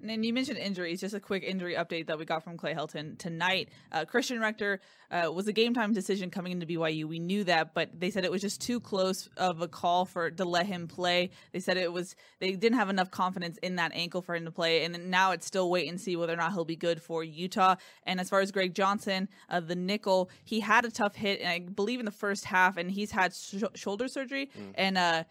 And 0.05 0.25
you 0.25 0.33
mentioned 0.33 0.57
injuries. 0.57 1.01
Just 1.01 1.15
a 1.15 1.19
quick 1.19 1.43
injury 1.43 1.75
update 1.75 2.07
that 2.07 2.19
we 2.19 2.25
got 2.25 2.43
from 2.43 2.57
Clay 2.57 2.73
Helton 2.73 3.17
tonight. 3.17 3.69
Uh, 3.91 4.05
Christian 4.05 4.39
Rector 4.39 4.79
uh, 5.09 5.31
was 5.31 5.47
a 5.47 5.53
game 5.53 5.73
time 5.73 5.93
decision 5.93 6.29
coming 6.29 6.51
into 6.51 6.65
BYU. 6.65 7.05
We 7.05 7.19
knew 7.19 7.43
that, 7.45 7.73
but 7.73 7.99
they 7.99 8.11
said 8.11 8.25
it 8.25 8.31
was 8.31 8.41
just 8.41 8.61
too 8.61 8.79
close 8.79 9.27
of 9.37 9.61
a 9.61 9.67
call 9.67 10.05
for 10.05 10.29
to 10.29 10.45
let 10.45 10.65
him 10.65 10.87
play. 10.87 11.31
They 11.51 11.59
said 11.59 11.77
it 11.77 11.91
was 11.91 12.15
they 12.39 12.51
didn't 12.51 12.77
have 12.77 12.89
enough 12.89 13.09
confidence 13.09 13.57
in 13.63 13.77
that 13.77 13.91
ankle 13.93 14.21
for 14.21 14.35
him 14.35 14.45
to 14.45 14.51
play, 14.51 14.83
and 14.83 15.09
now 15.09 15.31
it's 15.31 15.45
still 15.45 15.69
wait 15.69 15.89
and 15.89 15.99
see 15.99 16.15
whether 16.15 16.33
or 16.33 16.37
not 16.37 16.53
he'll 16.53 16.65
be 16.65 16.75
good 16.75 17.01
for 17.01 17.23
Utah. 17.23 17.75
And 18.03 18.19
as 18.19 18.29
far 18.29 18.41
as 18.41 18.51
Greg 18.51 18.73
Johnson, 18.75 19.29
uh, 19.49 19.59
the 19.61 19.75
nickel, 19.75 20.29
he 20.43 20.59
had 20.59 20.85
a 20.85 20.91
tough 20.91 21.15
hit, 21.15 21.41
and 21.41 21.49
I 21.49 21.59
believe 21.59 21.99
in 21.99 22.05
the 22.05 22.11
first 22.11 22.45
half, 22.45 22.77
and 22.77 22.91
he's 22.91 23.11
had 23.11 23.33
sh- 23.33 23.63
shoulder 23.75 24.07
surgery, 24.07 24.51
mm. 24.57 24.71
and 24.75 24.97
uh, 24.97 25.23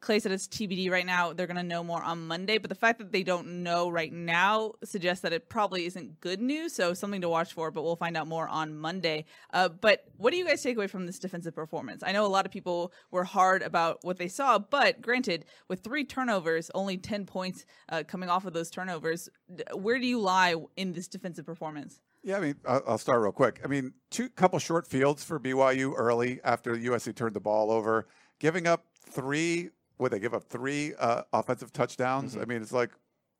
Clay 0.00 0.18
said 0.18 0.32
it's 0.32 0.48
TBD 0.48 0.90
right 0.90 1.06
now. 1.06 1.32
They're 1.32 1.46
going 1.46 1.56
to 1.56 1.62
know 1.62 1.84
more 1.84 2.02
on 2.02 2.26
Monday, 2.26 2.58
but 2.58 2.68
the 2.68 2.74
fact 2.74 2.98
that 2.98 3.12
they 3.12 3.22
don't 3.22 3.62
know 3.62 3.88
right 3.88 4.12
now 4.12 4.72
suggests 4.84 5.22
that 5.22 5.32
it 5.32 5.48
probably 5.48 5.86
isn't 5.86 6.20
good 6.20 6.40
news. 6.40 6.74
So 6.74 6.94
something 6.94 7.20
to 7.20 7.28
watch 7.28 7.52
for, 7.52 7.70
but 7.70 7.82
we'll 7.82 7.96
find 7.96 8.16
out 8.16 8.26
more 8.26 8.48
on 8.48 8.76
Monday. 8.76 9.24
Uh, 9.52 9.68
but 9.68 10.04
what 10.16 10.30
do 10.30 10.36
you 10.36 10.46
guys 10.46 10.62
take 10.62 10.76
away 10.76 10.86
from 10.86 11.06
this 11.06 11.18
defensive 11.18 11.54
performance? 11.54 12.02
I 12.04 12.12
know 12.12 12.24
a 12.24 12.28
lot 12.28 12.46
of 12.46 12.52
people 12.52 12.92
were 13.10 13.24
hard 13.24 13.62
about 13.62 13.98
what 14.02 14.18
they 14.18 14.28
saw, 14.28 14.58
but 14.58 15.00
granted, 15.00 15.44
with 15.68 15.80
three 15.80 16.04
turnovers, 16.04 16.70
only 16.74 16.96
10 16.96 17.26
points 17.26 17.66
uh, 17.88 18.02
coming 18.06 18.28
off 18.28 18.44
of 18.44 18.52
those 18.52 18.70
turnovers, 18.70 19.28
where 19.74 19.98
do 19.98 20.06
you 20.06 20.20
lie 20.20 20.54
in 20.76 20.92
this 20.92 21.08
defensive 21.08 21.46
performance? 21.46 22.00
Yeah, 22.24 22.38
I 22.38 22.40
mean, 22.40 22.54
I'll 22.66 22.96
start 22.96 23.20
real 23.20 23.32
quick. 23.32 23.60
I 23.62 23.66
mean, 23.66 23.92
two 24.10 24.30
couple 24.30 24.58
short 24.58 24.86
fields 24.86 25.22
for 25.22 25.38
BYU 25.38 25.92
early 25.94 26.40
after 26.42 26.74
USC 26.74 27.14
turned 27.14 27.34
the 27.34 27.40
ball 27.40 27.70
over, 27.70 28.08
giving 28.38 28.66
up 28.66 28.84
three. 29.10 29.70
Would 29.98 30.12
they 30.12 30.18
give 30.18 30.34
up 30.34 30.44
three 30.44 30.92
uh, 30.98 31.22
offensive 31.32 31.72
touchdowns? 31.72 32.32
Mm-hmm. 32.32 32.42
I 32.42 32.44
mean, 32.46 32.62
it's 32.62 32.72
like 32.72 32.90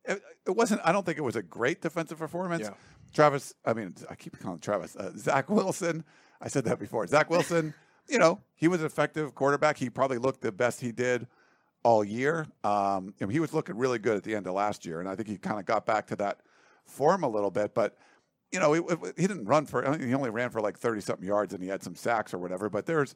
it, 0.05 0.23
it, 0.47 0.57
wasn't. 0.57 0.81
I 0.85 0.93
don't 0.93 1.05
think 1.05 1.19
it 1.19 1.23
was 1.23 1.37
a 1.37 1.43
great 1.43 1.81
defensive 1.81 2.19
performance. 2.19 2.65
Yeah. 2.65 2.75
Travis, 3.13 3.55
I 3.65 3.75
mean, 3.75 3.95
I 4.11 4.15
keep 4.15 4.39
calling 4.39 4.59
Travis 4.59 4.97
uh, 4.97 5.13
Zach 5.17 5.49
Wilson. 5.49 6.05
I 6.41 6.49
said 6.49 6.65
that 6.65 6.79
before. 6.79 7.07
Zach 7.07 7.31
Wilson. 7.31 7.75
you 8.09 8.19
know, 8.19 8.41
he 8.55 8.69
was 8.69 8.81
an 8.81 8.87
effective 8.87 9.35
quarterback. 9.35 9.79
He 9.79 9.89
probably 9.91 10.19
looked 10.19 10.43
the 10.43 10.53
best 10.53 10.81
he 10.81 10.93
did 10.93 11.27
all 11.83 12.05
year. 12.05 12.47
Um, 12.63 13.15
he 13.31 13.41
was 13.41 13.55
looking 13.55 13.77
really 13.77 13.99
good 13.99 14.17
at 14.17 14.25
the 14.25 14.35
end 14.35 14.47
of 14.47 14.55
last 14.55 14.85
year, 14.85 15.01
and 15.01 15.09
I 15.09 15.17
think 15.17 15.29
he 15.29 15.39
kind 15.39 15.59
of 15.59 15.65
got 15.65 15.87
back 15.87 16.07
to 16.09 16.17
that 16.17 16.41
form 16.87 17.23
a 17.23 17.29
little 17.29 17.51
bit. 17.51 17.75
But 17.75 17.97
you 18.53 18.61
know, 18.61 18.73
he, 18.73 18.83
he 19.17 19.27
didn't 19.27 19.47
run 19.47 19.67
for. 19.67 19.99
He 19.99 20.15
only 20.15 20.31
ran 20.31 20.51
for 20.51 20.61
like 20.61 20.79
thirty 20.79 21.01
something 21.01 21.27
yards, 21.27 21.55
and 21.55 21.63
he 21.63 21.69
had 21.69 21.83
some 21.83 21.95
sacks 21.95 22.35
or 22.35 22.39
whatever. 22.39 22.69
But 22.69 22.87
there's 22.87 23.15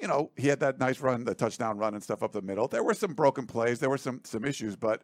you 0.00 0.08
know, 0.08 0.30
he 0.36 0.48
had 0.48 0.60
that 0.60 0.78
nice 0.78 1.00
run, 1.00 1.24
the 1.24 1.34
touchdown 1.34 1.78
run 1.78 1.94
and 1.94 2.02
stuff 2.02 2.22
up 2.22 2.32
the 2.32 2.42
middle. 2.42 2.68
There 2.68 2.82
were 2.82 2.94
some 2.94 3.14
broken 3.14 3.46
plays, 3.46 3.78
there 3.78 3.90
were 3.90 3.98
some 3.98 4.20
some 4.24 4.44
issues, 4.44 4.76
but 4.76 5.02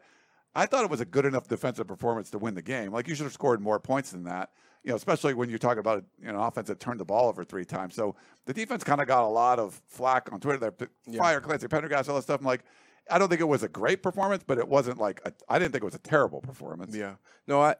I 0.55 0.65
thought 0.65 0.83
it 0.83 0.91
was 0.91 1.01
a 1.01 1.05
good 1.05 1.25
enough 1.25 1.47
defensive 1.47 1.87
performance 1.87 2.29
to 2.31 2.37
win 2.37 2.53
the 2.53 2.61
game. 2.61 2.91
Like 2.91 3.07
you 3.07 3.15
should 3.15 3.23
have 3.23 3.33
scored 3.33 3.61
more 3.61 3.79
points 3.79 4.11
than 4.11 4.23
that. 4.25 4.51
You 4.83 4.89
know, 4.89 4.95
especially 4.95 5.33
when 5.33 5.49
you 5.49 5.57
talk 5.57 5.77
about 5.77 6.03
you 6.21 6.27
know, 6.27 6.39
an 6.39 6.45
offense 6.45 6.67
that 6.67 6.79
turned 6.79 6.99
the 6.99 7.05
ball 7.05 7.29
over 7.29 7.43
three 7.43 7.65
times. 7.65 7.95
So 7.95 8.15
the 8.45 8.53
defense 8.53 8.83
kind 8.83 9.01
of 9.01 9.07
got 9.07 9.23
a 9.23 9.27
lot 9.27 9.57
of 9.57 9.81
flack 9.87 10.31
on 10.31 10.39
Twitter. 10.39 10.71
They 10.77 10.87
yeah. 11.07 11.19
fire 11.19 11.39
Clancy 11.39 11.67
Pendergast, 11.67 12.09
all 12.09 12.15
that 12.15 12.23
stuff. 12.23 12.41
I'm 12.41 12.45
like, 12.45 12.65
I 13.09 13.17
don't 13.17 13.29
think 13.29 13.41
it 13.41 13.45
was 13.45 13.63
a 13.63 13.69
great 13.69 14.03
performance, 14.03 14.43
but 14.45 14.57
it 14.57 14.67
wasn't 14.67 14.99
like 14.99 15.21
I 15.49 15.57
didn't 15.57 15.71
think 15.71 15.83
it 15.83 15.85
was 15.85 15.95
a 15.95 15.99
terrible 15.99 16.41
performance. 16.41 16.95
Yeah. 16.95 17.15
No, 17.47 17.61
I 17.61 17.75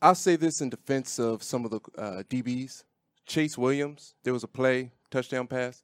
I'll 0.00 0.14
say 0.14 0.36
this 0.36 0.60
in 0.60 0.70
defense 0.70 1.18
of 1.18 1.42
some 1.42 1.64
of 1.64 1.70
the 1.72 1.80
uh, 1.98 2.22
DBs. 2.28 2.84
Chase 3.26 3.58
Williams, 3.58 4.14
there 4.22 4.32
was 4.32 4.42
a 4.42 4.48
play, 4.48 4.92
touchdown 5.10 5.46
pass 5.46 5.82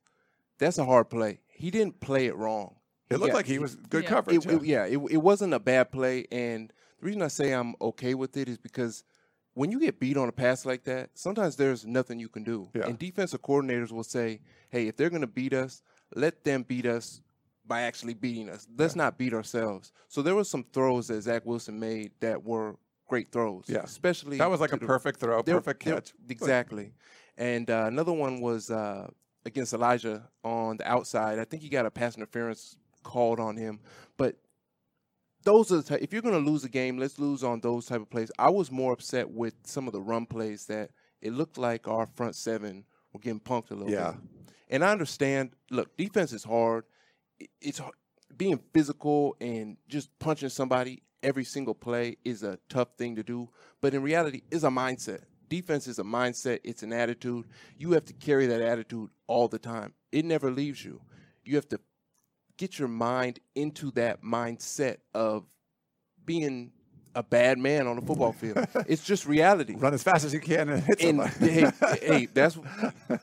that's 0.58 0.78
a 0.78 0.84
hard 0.84 1.10
play. 1.10 1.40
He 1.46 1.70
didn't 1.70 2.00
play 2.00 2.26
it 2.26 2.36
wrong. 2.36 2.76
It 3.10 3.18
looked 3.18 3.34
like 3.34 3.46
he 3.46 3.58
was 3.58 3.76
good 3.76 4.04
yeah. 4.04 4.08
coverage. 4.08 4.46
It, 4.46 4.50
yeah, 4.50 4.54
it, 4.54 4.62
yeah 4.64 4.84
it, 4.84 5.12
it, 5.12 5.16
wasn't 5.18 5.54
a 5.54 5.58
bad 5.58 5.92
play. 5.92 6.26
And 6.32 6.72
the 7.00 7.06
reason 7.06 7.22
I 7.22 7.28
say 7.28 7.52
I'm 7.52 7.74
okay 7.80 8.14
with 8.14 8.36
it 8.36 8.48
is 8.48 8.58
because 8.58 9.04
when 9.52 9.70
you 9.70 9.78
get 9.78 10.00
beat 10.00 10.16
on 10.16 10.28
a 10.28 10.32
pass 10.32 10.66
like 10.66 10.84
that, 10.84 11.10
sometimes 11.14 11.56
there's 11.56 11.86
nothing 11.86 12.18
you 12.18 12.28
can 12.28 12.44
do. 12.44 12.68
Yeah. 12.74 12.86
And 12.86 12.98
defensive 12.98 13.42
coordinators 13.42 13.92
will 13.92 14.04
say, 14.04 14.40
hey, 14.70 14.88
if 14.88 14.96
they're 14.96 15.10
going 15.10 15.20
to 15.20 15.26
beat 15.26 15.54
us, 15.54 15.82
let 16.14 16.44
them 16.44 16.62
beat 16.62 16.86
us 16.86 17.20
by 17.66 17.82
actually 17.82 18.14
beating 18.14 18.48
us. 18.48 18.66
Let's 18.76 18.96
not 18.96 19.16
beat 19.16 19.32
ourselves. 19.32 19.92
So 20.08 20.22
there 20.22 20.34
were 20.34 20.44
some 20.44 20.64
throws 20.72 21.08
that 21.08 21.22
Zach 21.22 21.46
Wilson 21.46 21.78
made 21.78 22.12
that 22.20 22.42
were 22.42 22.76
great 23.08 23.30
throws. 23.30 23.64
Yeah. 23.68 23.82
Especially 23.82 24.38
that 24.38 24.50
was 24.50 24.60
like 24.60 24.72
a 24.72 24.76
the, 24.76 24.86
perfect 24.86 25.20
throw, 25.20 25.42
perfect 25.42 25.80
catch. 25.80 26.12
Exactly. 26.28 26.92
And 27.36 27.70
uh, 27.70 27.84
another 27.86 28.12
one 28.12 28.40
was 28.40 28.70
uh, 28.70 29.08
against 29.46 29.72
Elijah 29.72 30.28
on 30.42 30.78
the 30.78 30.88
outside. 30.88 31.38
I 31.38 31.44
think 31.44 31.62
he 31.62 31.68
got 31.68 31.86
a 31.86 31.90
pass 31.90 32.16
interference 32.16 32.76
called 33.02 33.40
on 33.40 33.56
him. 33.56 33.80
But 34.16 34.36
those 35.44 35.70
are 35.70 35.76
the 35.76 35.82
type, 35.82 36.00
if 36.02 36.12
you're 36.12 36.22
going 36.22 36.42
to 36.42 36.50
lose 36.50 36.64
a 36.64 36.68
game, 36.68 36.98
let's 36.98 37.18
lose 37.18 37.44
on 37.44 37.60
those 37.60 37.86
type 37.86 38.00
of 38.00 38.10
plays. 38.10 38.30
I 38.38 38.50
was 38.50 38.70
more 38.70 38.92
upset 38.92 39.30
with 39.30 39.54
some 39.64 39.86
of 39.86 39.92
the 39.92 40.00
run 40.00 40.26
plays 40.26 40.66
that 40.66 40.90
it 41.20 41.32
looked 41.32 41.58
like 41.58 41.86
our 41.86 42.06
front 42.06 42.34
seven 42.34 42.84
were 43.12 43.20
getting 43.20 43.40
punked 43.40 43.70
a 43.70 43.74
little 43.74 43.90
yeah. 43.90 44.12
bit. 44.12 44.20
And 44.70 44.84
I 44.84 44.90
understand. 44.90 45.50
Look, 45.70 45.96
defense 45.96 46.32
is 46.32 46.44
hard. 46.44 46.84
It's 47.60 47.80
being 48.36 48.60
physical 48.72 49.36
and 49.40 49.76
just 49.88 50.18
punching 50.18 50.48
somebody 50.48 51.02
every 51.22 51.44
single 51.44 51.74
play 51.74 52.16
is 52.24 52.42
a 52.42 52.58
tough 52.68 52.88
thing 52.98 53.16
to 53.16 53.22
do. 53.22 53.48
But 53.80 53.94
in 53.94 54.02
reality, 54.02 54.42
it's 54.50 54.64
a 54.64 54.68
mindset 54.68 55.22
defense 55.48 55.86
is 55.86 55.98
a 55.98 56.04
mindset, 56.04 56.60
it's 56.64 56.82
an 56.82 56.92
attitude. 56.92 57.46
You 57.78 57.92
have 57.92 58.04
to 58.06 58.12
carry 58.12 58.46
that 58.46 58.60
attitude 58.60 59.10
all 59.26 59.48
the 59.48 59.58
time. 59.58 59.94
It 60.12 60.24
never 60.24 60.50
leaves 60.50 60.84
you. 60.84 61.00
You 61.44 61.56
have 61.56 61.68
to 61.68 61.80
get 62.56 62.78
your 62.78 62.88
mind 62.88 63.40
into 63.54 63.90
that 63.92 64.22
mindset 64.22 64.98
of 65.12 65.44
being 66.24 66.72
a 67.14 67.22
bad 67.22 67.58
man 67.58 67.86
on 67.86 67.96
the 67.96 68.02
football 68.02 68.32
field. 68.32 68.66
it's 68.86 69.04
just 69.04 69.26
reality. 69.26 69.74
Run 69.78 69.94
as 69.94 70.02
fast 70.02 70.24
as 70.24 70.32
you 70.32 70.40
can 70.40 70.68
and 70.68 70.82
hit 70.82 71.02
and, 71.02 71.22
hey, 71.22 71.70
hey, 72.02 72.26
that's 72.32 72.58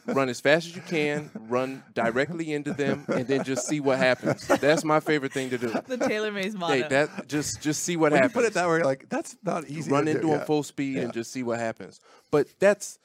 run 0.05 0.29
as 0.29 0.39
fast 0.39 0.67
as 0.67 0.75
you 0.75 0.81
can, 0.81 1.29
run 1.47 1.83
directly 1.93 2.53
into 2.53 2.73
them, 2.73 3.05
and 3.07 3.27
then 3.27 3.43
just 3.43 3.67
see 3.67 3.79
what 3.79 3.97
happens. 3.97 4.47
That's 4.47 4.83
my 4.83 4.99
favorite 4.99 5.33
thing 5.33 5.49
to 5.49 5.57
do. 5.57 5.69
The 5.87 5.97
Taylor 5.97 6.31
Mays 6.31 6.55
motto. 6.55 6.73
Hey, 6.73 6.87
that 6.87 7.27
just 7.27 7.61
just 7.61 7.83
see 7.83 7.97
what 7.97 8.11
when 8.11 8.21
happens. 8.21 8.35
You 8.35 8.41
put 8.41 8.47
it 8.47 8.53
that 8.53 8.69
way, 8.69 8.83
like 8.83 9.09
that's 9.09 9.37
not 9.43 9.67
easy. 9.67 9.91
Run 9.91 10.07
into 10.07 10.21
do, 10.21 10.27
them 10.27 10.39
yeah. 10.39 10.45
full 10.45 10.63
speed 10.63 10.95
yeah. 10.95 11.03
and 11.03 11.13
just 11.13 11.31
see 11.31 11.43
what 11.43 11.59
happens. 11.59 11.99
But 12.29 12.47
that's 12.59 12.99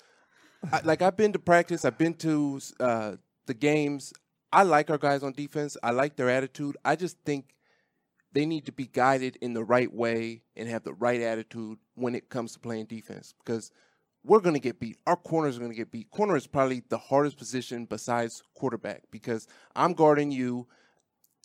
I, 0.72 0.81
like 0.83 1.03
I've 1.03 1.16
been 1.16 1.33
to 1.33 1.38
practice. 1.38 1.85
I've 1.85 1.99
been 1.99 2.14
to 2.14 2.61
uh, 2.81 3.12
the 3.46 3.55
games. 3.55 4.12
I 4.53 4.62
like 4.62 4.90
our 4.90 4.99
guys 4.99 5.22
on 5.22 5.33
defense. 5.33 5.77
I 5.83 5.90
like 5.90 6.16
their 6.16 6.31
attitude. 6.31 6.77
I 6.85 6.96
just 6.96 7.18
think 7.25 7.46
they 8.37 8.44
need 8.44 8.66
to 8.66 8.72
be 8.72 8.87
guided 8.87 9.37
in 9.40 9.55
the 9.55 9.64
right 9.64 9.90
way 9.90 10.42
and 10.57 10.68
have 10.68 10.85
the 10.85 10.92
right 10.92 11.22
attitude 11.22 11.79
when 11.94 12.14
it 12.14 12.29
comes 12.29 12.53
to 12.53 12.59
playing 12.59 12.85
defense 12.85 13.33
because 13.42 13.70
we're 14.25 14.40
going 14.40 14.53
to 14.53 14.61
get 14.61 14.79
beat. 14.79 14.99
Our 15.07 15.16
corners 15.16 15.57
are 15.57 15.61
going 15.61 15.70
to 15.70 15.77
get 15.77 15.90
beat. 15.90 16.11
Corner 16.11 16.37
is 16.37 16.46
probably 16.46 16.83
the 16.90 16.99
hardest 16.99 17.38
position 17.38 17.87
besides 17.87 18.42
quarterback 18.53 19.05
because 19.11 19.49
I'm 19.75 19.94
guarding 19.94 20.31
you. 20.31 20.66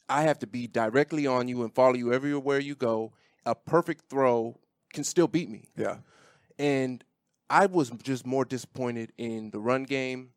I 0.10 0.24
have 0.24 0.40
to 0.40 0.48
be 0.48 0.68
directly 0.68 1.26
on 1.26 1.48
you 1.48 1.64
and 1.64 1.74
follow 1.74 1.94
you 1.94 2.12
everywhere 2.12 2.60
you 2.60 2.76
go. 2.76 3.14
A 3.46 3.56
perfect 3.56 4.10
throw 4.10 4.60
can 4.92 5.06
still 5.06 5.30
beat 5.30 5.50
me. 5.50 5.70
Yeah. 5.78 6.00
And 6.60 7.06
I 7.50 7.68
was 7.68 7.92
just 8.04 8.26
more 8.26 8.44
disappointed 8.44 9.14
in 9.18 9.52
the 9.52 9.60
run 9.60 9.84
game, 9.84 10.32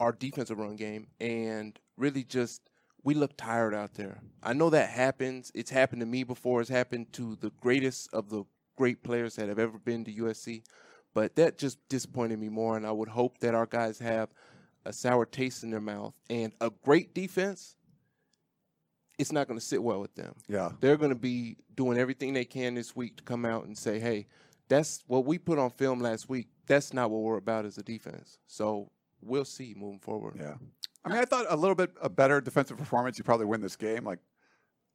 our 0.00 0.12
defensive 0.12 0.58
run 0.58 0.76
game, 0.76 1.08
and 1.20 1.78
really 1.98 2.24
just 2.24 2.70
we 3.04 3.14
look 3.14 3.36
tired 3.36 3.74
out 3.74 3.94
there. 3.94 4.20
I 4.42 4.52
know 4.52 4.70
that 4.70 4.90
happens. 4.90 5.50
It's 5.54 5.70
happened 5.70 6.00
to 6.00 6.06
me 6.06 6.24
before. 6.24 6.60
It's 6.60 6.70
happened 6.70 7.12
to 7.14 7.36
the 7.36 7.50
greatest 7.60 8.12
of 8.12 8.28
the 8.28 8.44
great 8.76 9.02
players 9.02 9.36
that 9.36 9.48
have 9.48 9.58
ever 9.58 9.78
been 9.78 10.04
to 10.04 10.12
USC. 10.12 10.62
But 11.14 11.36
that 11.36 11.58
just 11.58 11.78
disappointed 11.88 12.38
me 12.38 12.48
more, 12.48 12.76
and 12.76 12.86
I 12.86 12.92
would 12.92 13.08
hope 13.08 13.38
that 13.38 13.54
our 13.54 13.66
guys 13.66 13.98
have 13.98 14.30
a 14.84 14.92
sour 14.92 15.26
taste 15.26 15.62
in 15.62 15.70
their 15.70 15.80
mouth 15.80 16.14
and 16.30 16.52
a 16.60 16.70
great 16.84 17.14
defense. 17.14 17.76
It's 19.18 19.30
not 19.30 19.46
going 19.46 19.60
to 19.60 19.64
sit 19.64 19.82
well 19.82 20.00
with 20.00 20.14
them. 20.14 20.34
Yeah, 20.48 20.70
they're 20.80 20.96
going 20.96 21.10
to 21.10 21.18
be 21.18 21.56
doing 21.74 21.98
everything 21.98 22.32
they 22.32 22.46
can 22.46 22.74
this 22.74 22.96
week 22.96 23.18
to 23.18 23.22
come 23.22 23.44
out 23.44 23.66
and 23.66 23.76
say, 23.76 24.00
"Hey, 24.00 24.26
that's 24.68 25.04
what 25.06 25.26
we 25.26 25.38
put 25.38 25.58
on 25.58 25.70
film 25.70 26.00
last 26.00 26.28
week. 26.30 26.48
That's 26.66 26.94
not 26.94 27.10
what 27.10 27.20
we're 27.20 27.36
about 27.36 27.66
as 27.66 27.76
a 27.76 27.82
defense." 27.82 28.38
So 28.46 28.90
we'll 29.20 29.44
see 29.44 29.74
moving 29.76 30.00
forward. 30.00 30.36
Yeah. 30.40 30.54
I 31.04 31.08
mean, 31.08 31.18
I 31.18 31.24
thought 31.24 31.46
a 31.48 31.56
little 31.56 31.74
bit 31.74 31.90
a 32.00 32.08
better 32.08 32.40
defensive 32.40 32.78
performance, 32.78 33.18
you 33.18 33.24
probably 33.24 33.46
win 33.46 33.60
this 33.60 33.76
game. 33.76 34.04
Like, 34.04 34.20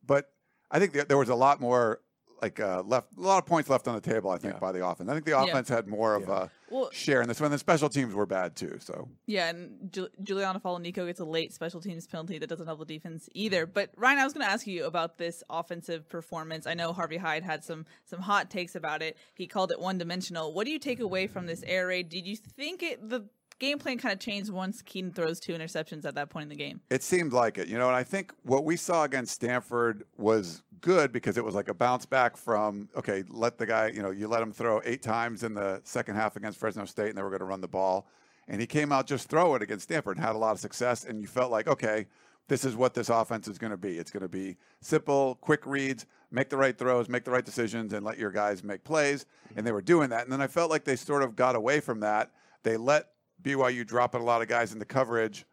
but 0.06 0.30
I 0.72 0.80
think 0.80 0.94
there 0.94 1.18
was 1.18 1.30
a 1.30 1.36
lot 1.36 1.60
more 1.60 2.02
like 2.42 2.60
uh, 2.60 2.84
left, 2.86 3.18
a 3.18 3.22
lot 3.22 3.40
of 3.40 3.46
points 3.46 3.70
left 3.70 3.88
on 3.88 3.96
the 3.96 4.02
table. 4.02 4.30
I 4.30 4.38
think 4.38 4.54
yeah. 4.54 4.60
by 4.60 4.72
the 4.72 4.86
offense. 4.86 5.10
I 5.10 5.14
think 5.14 5.26
the 5.26 5.40
offense 5.40 5.70
yeah. 5.70 5.78
had 5.78 5.88
more 5.88 6.16
of 6.16 6.30
a 6.30 6.52
well, 6.70 6.90
share 6.92 7.22
in 7.22 7.28
this 7.28 7.40
one. 7.42 7.52
The 7.52 7.58
special 7.58 7.90
teams 7.90 8.14
were 8.14 8.26
bad 8.26 8.56
too. 8.56 8.78
So 8.80 9.10
yeah, 9.26 9.50
and 9.50 9.92
Ju- 9.92 10.10
Juliano 10.22 10.60
Falaniko 10.60 11.08
gets 11.08 11.20
a 11.20 11.26
late 11.26 11.54
special 11.54 11.82
teams 11.82 12.08
penalty 12.08 12.38
that 12.38 12.48
doesn't 12.48 12.66
help 12.66 12.80
the 12.80 12.86
defense 12.86 13.30
either. 13.34 13.66
But 13.66 13.92
Ryan, 13.96 14.20
I 14.20 14.24
was 14.24 14.34
going 14.34 14.46
to 14.46 14.52
ask 14.52 14.68
you 14.68 14.86
about 14.86 15.18
this 15.18 15.44
offensive 15.50 16.08
performance. 16.10 16.68
I 16.68 16.74
know 16.74 16.94
Harvey 16.94 17.18
Hyde 17.18 17.44
had 17.44 17.64
some 17.64 17.86
some 18.06 18.20
hot 18.20 18.50
takes 18.50 18.76
about 18.76 19.02
it. 19.02 19.18
He 19.34 19.48
called 19.48 19.72
it 19.72 19.80
one 19.80 19.98
dimensional. 19.98 20.54
What 20.54 20.66
do 20.66 20.72
you 20.72 20.80
take 20.80 21.00
away 21.00 21.28
from 21.28 21.46
this 21.48 21.64
air 21.66 21.88
raid? 21.88 22.10
Did 22.10 22.28
you 22.28 22.36
think 22.36 22.84
it 22.84 23.10
the 23.10 23.26
game 23.60 23.80
plan 23.80 23.98
kind 23.98 24.14
of 24.14 24.20
changed 24.20 24.52
once 24.52 24.82
Kedon 24.82 25.12
throws 25.12 25.40
two 25.40 25.54
interceptions 25.54 26.06
at 26.06 26.16
that 26.16 26.30
point 26.30 26.44
in 26.44 26.50
the 26.50 26.56
game. 26.56 26.82
It 26.90 27.04
seemed 27.04 27.34
like 27.34 27.58
it, 27.58 27.68
you 27.68 27.78
know, 27.78 27.88
and 27.88 27.96
I 27.96 28.04
think 28.04 28.34
what 28.44 28.64
we 28.64 28.76
saw 28.76 29.04
against 29.04 29.34
Stanford 29.34 30.04
was 30.18 30.64
good 30.82 31.12
because 31.12 31.38
it 31.38 31.44
was 31.44 31.56
like 31.56 31.70
a 31.70 31.74
bounce 31.74 32.06
back 32.06 32.38
from 32.38 32.90
okay, 32.96 33.24
let 33.30 33.58
the 33.58 33.66
guy, 33.66 33.88
you 33.88 34.02
know, 34.02 34.12
you 34.12 34.28
let 34.28 34.42
him 34.42 34.52
throw 34.52 34.82
eight 34.86 35.02
times 35.02 35.44
in 35.44 35.54
the 35.54 35.82
second 35.84 36.16
half 36.16 36.36
against 36.36 36.60
Fresno 36.60 36.86
State, 36.86 37.10
and 37.10 37.18
they 37.18 37.24
were 37.24 37.30
going 37.30 37.40
to 37.40 37.46
run 37.46 37.62
the 37.62 37.68
ball, 37.68 38.08
and 38.48 38.62
he 38.62 38.68
came 38.68 38.92
out 38.92 39.08
just 39.08 39.30
throw 39.30 39.56
it 39.56 39.62
against 39.62 39.84
Stanford 39.84 40.18
and 40.18 40.26
had 40.26 40.36
a 40.36 40.40
lot 40.40 40.52
of 40.52 40.60
success, 40.60 41.04
and 41.06 41.22
you 41.22 41.28
felt 41.28 41.52
like 41.52 41.68
okay, 41.68 42.06
this 42.48 42.64
is 42.64 42.76
what 42.76 42.94
this 42.94 43.10
offense 43.10 43.48
is 43.48 43.58
going 43.58 43.72
to 43.72 43.78
be. 43.78 43.98
It's 43.98 44.12
going 44.12 44.22
to 44.22 44.30
be 44.30 44.58
simple, 44.82 45.36
quick 45.42 45.66
reads, 45.66 46.06
make 46.32 46.50
the 46.50 46.58
right 46.58 46.78
throws, 46.78 47.10
make 47.10 47.24
the 47.24 47.32
right 47.32 47.46
decisions, 47.46 47.94
and 47.94 48.06
let 48.06 48.18
your 48.18 48.32
guys 48.32 48.64
make 48.64 48.84
plays, 48.84 49.26
and 49.56 49.66
they 49.66 49.72
were 49.72 49.82
doing 49.82 50.10
that, 50.10 50.24
and 50.24 50.32
then 50.32 50.42
I 50.42 50.48
felt 50.48 50.70
like 50.70 50.84
they 50.84 50.96
sort 50.96 51.24
of 51.24 51.36
got 51.36 51.56
away 51.56 51.80
from 51.80 52.02
that. 52.02 52.32
They 52.64 52.78
let 52.78 53.08
BYU 53.42 53.86
dropping 53.86 54.22
a 54.22 54.24
lot 54.26 54.42
of 54.42 54.48
guys 54.48 54.74
into 54.74 54.86
coverage 54.86 55.46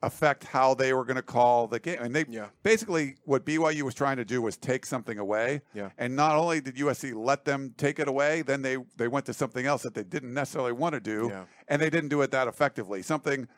affect 0.00 0.44
how 0.44 0.74
they 0.74 0.92
were 0.92 1.04
going 1.04 1.16
to 1.16 1.22
call 1.22 1.66
the 1.66 1.80
game. 1.80 1.98
And 2.00 2.14
they 2.14 2.24
Yeah. 2.28 2.46
basically 2.62 3.16
what 3.24 3.44
BYU 3.44 3.82
was 3.82 3.94
trying 3.94 4.16
to 4.18 4.24
do 4.24 4.40
was 4.40 4.56
take 4.56 4.86
something 4.86 5.18
away. 5.18 5.62
Yeah. 5.74 5.90
And 5.98 6.14
not 6.14 6.36
only 6.36 6.60
did 6.60 6.76
USC 6.76 7.12
let 7.12 7.44
them 7.44 7.74
take 7.76 7.98
it 7.98 8.06
away, 8.06 8.42
then 8.42 8.62
they 8.62 8.76
they 8.96 9.08
went 9.08 9.26
to 9.26 9.34
something 9.34 9.66
else 9.66 9.82
that 9.82 9.94
they 9.94 10.04
didn't 10.04 10.32
necessarily 10.32 10.72
want 10.72 10.92
to 10.94 11.00
do, 11.00 11.28
Yeah. 11.32 11.44
and 11.66 11.82
they 11.82 11.90
didn't 11.90 12.10
do 12.10 12.22
it 12.22 12.30
that 12.30 12.46
effectively. 12.46 13.02
Something 13.02 13.48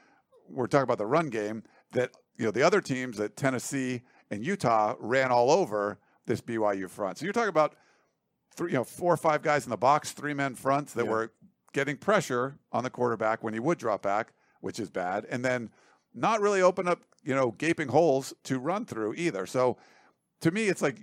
we're 0.49 0.67
talking 0.67 0.85
about 0.85 0.99
the 0.99 1.07
run 1.07 1.29
game 1.29 1.63
that 1.93 2.11
you 2.39 2.47
know 2.47 2.51
the 2.51 2.63
other 2.63 2.81
teams 2.81 3.19
that 3.19 3.37
Tennessee 3.37 4.01
and 4.31 4.43
Utah 4.45 4.95
ran 4.99 5.31
all 5.31 5.51
over 5.51 5.99
this 6.25 6.41
BYU 6.41 6.89
front. 6.89 7.19
So 7.19 7.25
you're 7.27 7.35
talking 7.35 7.49
about 7.51 7.75
three, 8.57 8.73
you 8.73 8.79
know, 8.79 8.85
four 8.85 9.13
or 9.13 9.17
five 9.19 9.43
guys 9.43 9.65
in 9.65 9.71
the 9.71 9.77
box, 9.77 10.13
three 10.13 10.33
men 10.35 10.55
fronts 10.55 10.95
that 10.95 11.07
were 11.07 11.33
getting 11.73 11.97
pressure 11.97 12.59
on 12.73 12.85
the 12.85 12.91
quarterback 12.91 13.43
when 13.43 13.55
he 13.55 13.61
would 13.61 13.79
drop 13.79 14.03
back, 14.03 14.33
which 14.61 14.79
is 14.79 14.91
bad, 14.91 15.27
and 15.31 15.45
then 15.45 15.71
not 16.15 16.41
really 16.41 16.63
open 16.63 16.89
up, 16.89 17.03
you 17.23 17.35
know, 17.35 17.53
gaping 17.53 17.89
holes 17.89 18.35
to 18.45 18.59
run 18.59 18.85
through 18.85 19.15
either. 19.15 19.47
So 19.47 19.77
to 20.41 20.51
me, 20.51 20.69
it's 20.69 20.83
like 20.83 20.99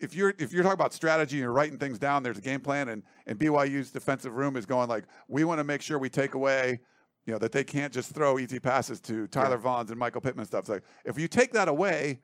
if 0.00 0.14
you're 0.14 0.34
if 0.38 0.52
you're 0.52 0.62
talking 0.62 0.74
about 0.74 0.92
strategy 0.92 1.36
and 1.36 1.42
you're 1.42 1.52
writing 1.52 1.78
things 1.78 1.98
down, 1.98 2.22
there's 2.22 2.38
a 2.38 2.42
game 2.42 2.60
plan, 2.60 2.88
and 2.88 3.02
and 3.26 3.38
BYU's 3.38 3.90
defensive 3.90 4.34
room 4.34 4.56
is 4.56 4.66
going 4.66 4.88
like 4.88 5.04
we 5.28 5.44
want 5.44 5.58
to 5.58 5.64
make 5.64 5.82
sure 5.82 5.98
we 5.98 6.10
take 6.10 6.34
away. 6.34 6.80
You 7.26 7.32
know 7.32 7.38
that 7.40 7.52
they 7.52 7.64
can't 7.64 7.92
just 7.92 8.14
throw 8.14 8.38
easy 8.38 8.60
passes 8.60 9.00
to 9.00 9.26
Tyler 9.26 9.58
Vaughns 9.58 9.90
and 9.90 9.98
Michael 9.98 10.20
Pittman 10.20 10.46
stuff. 10.46 10.60
It's 10.60 10.68
like 10.68 10.84
if 11.04 11.18
you 11.18 11.26
take 11.26 11.52
that 11.52 11.66
away, 11.66 12.20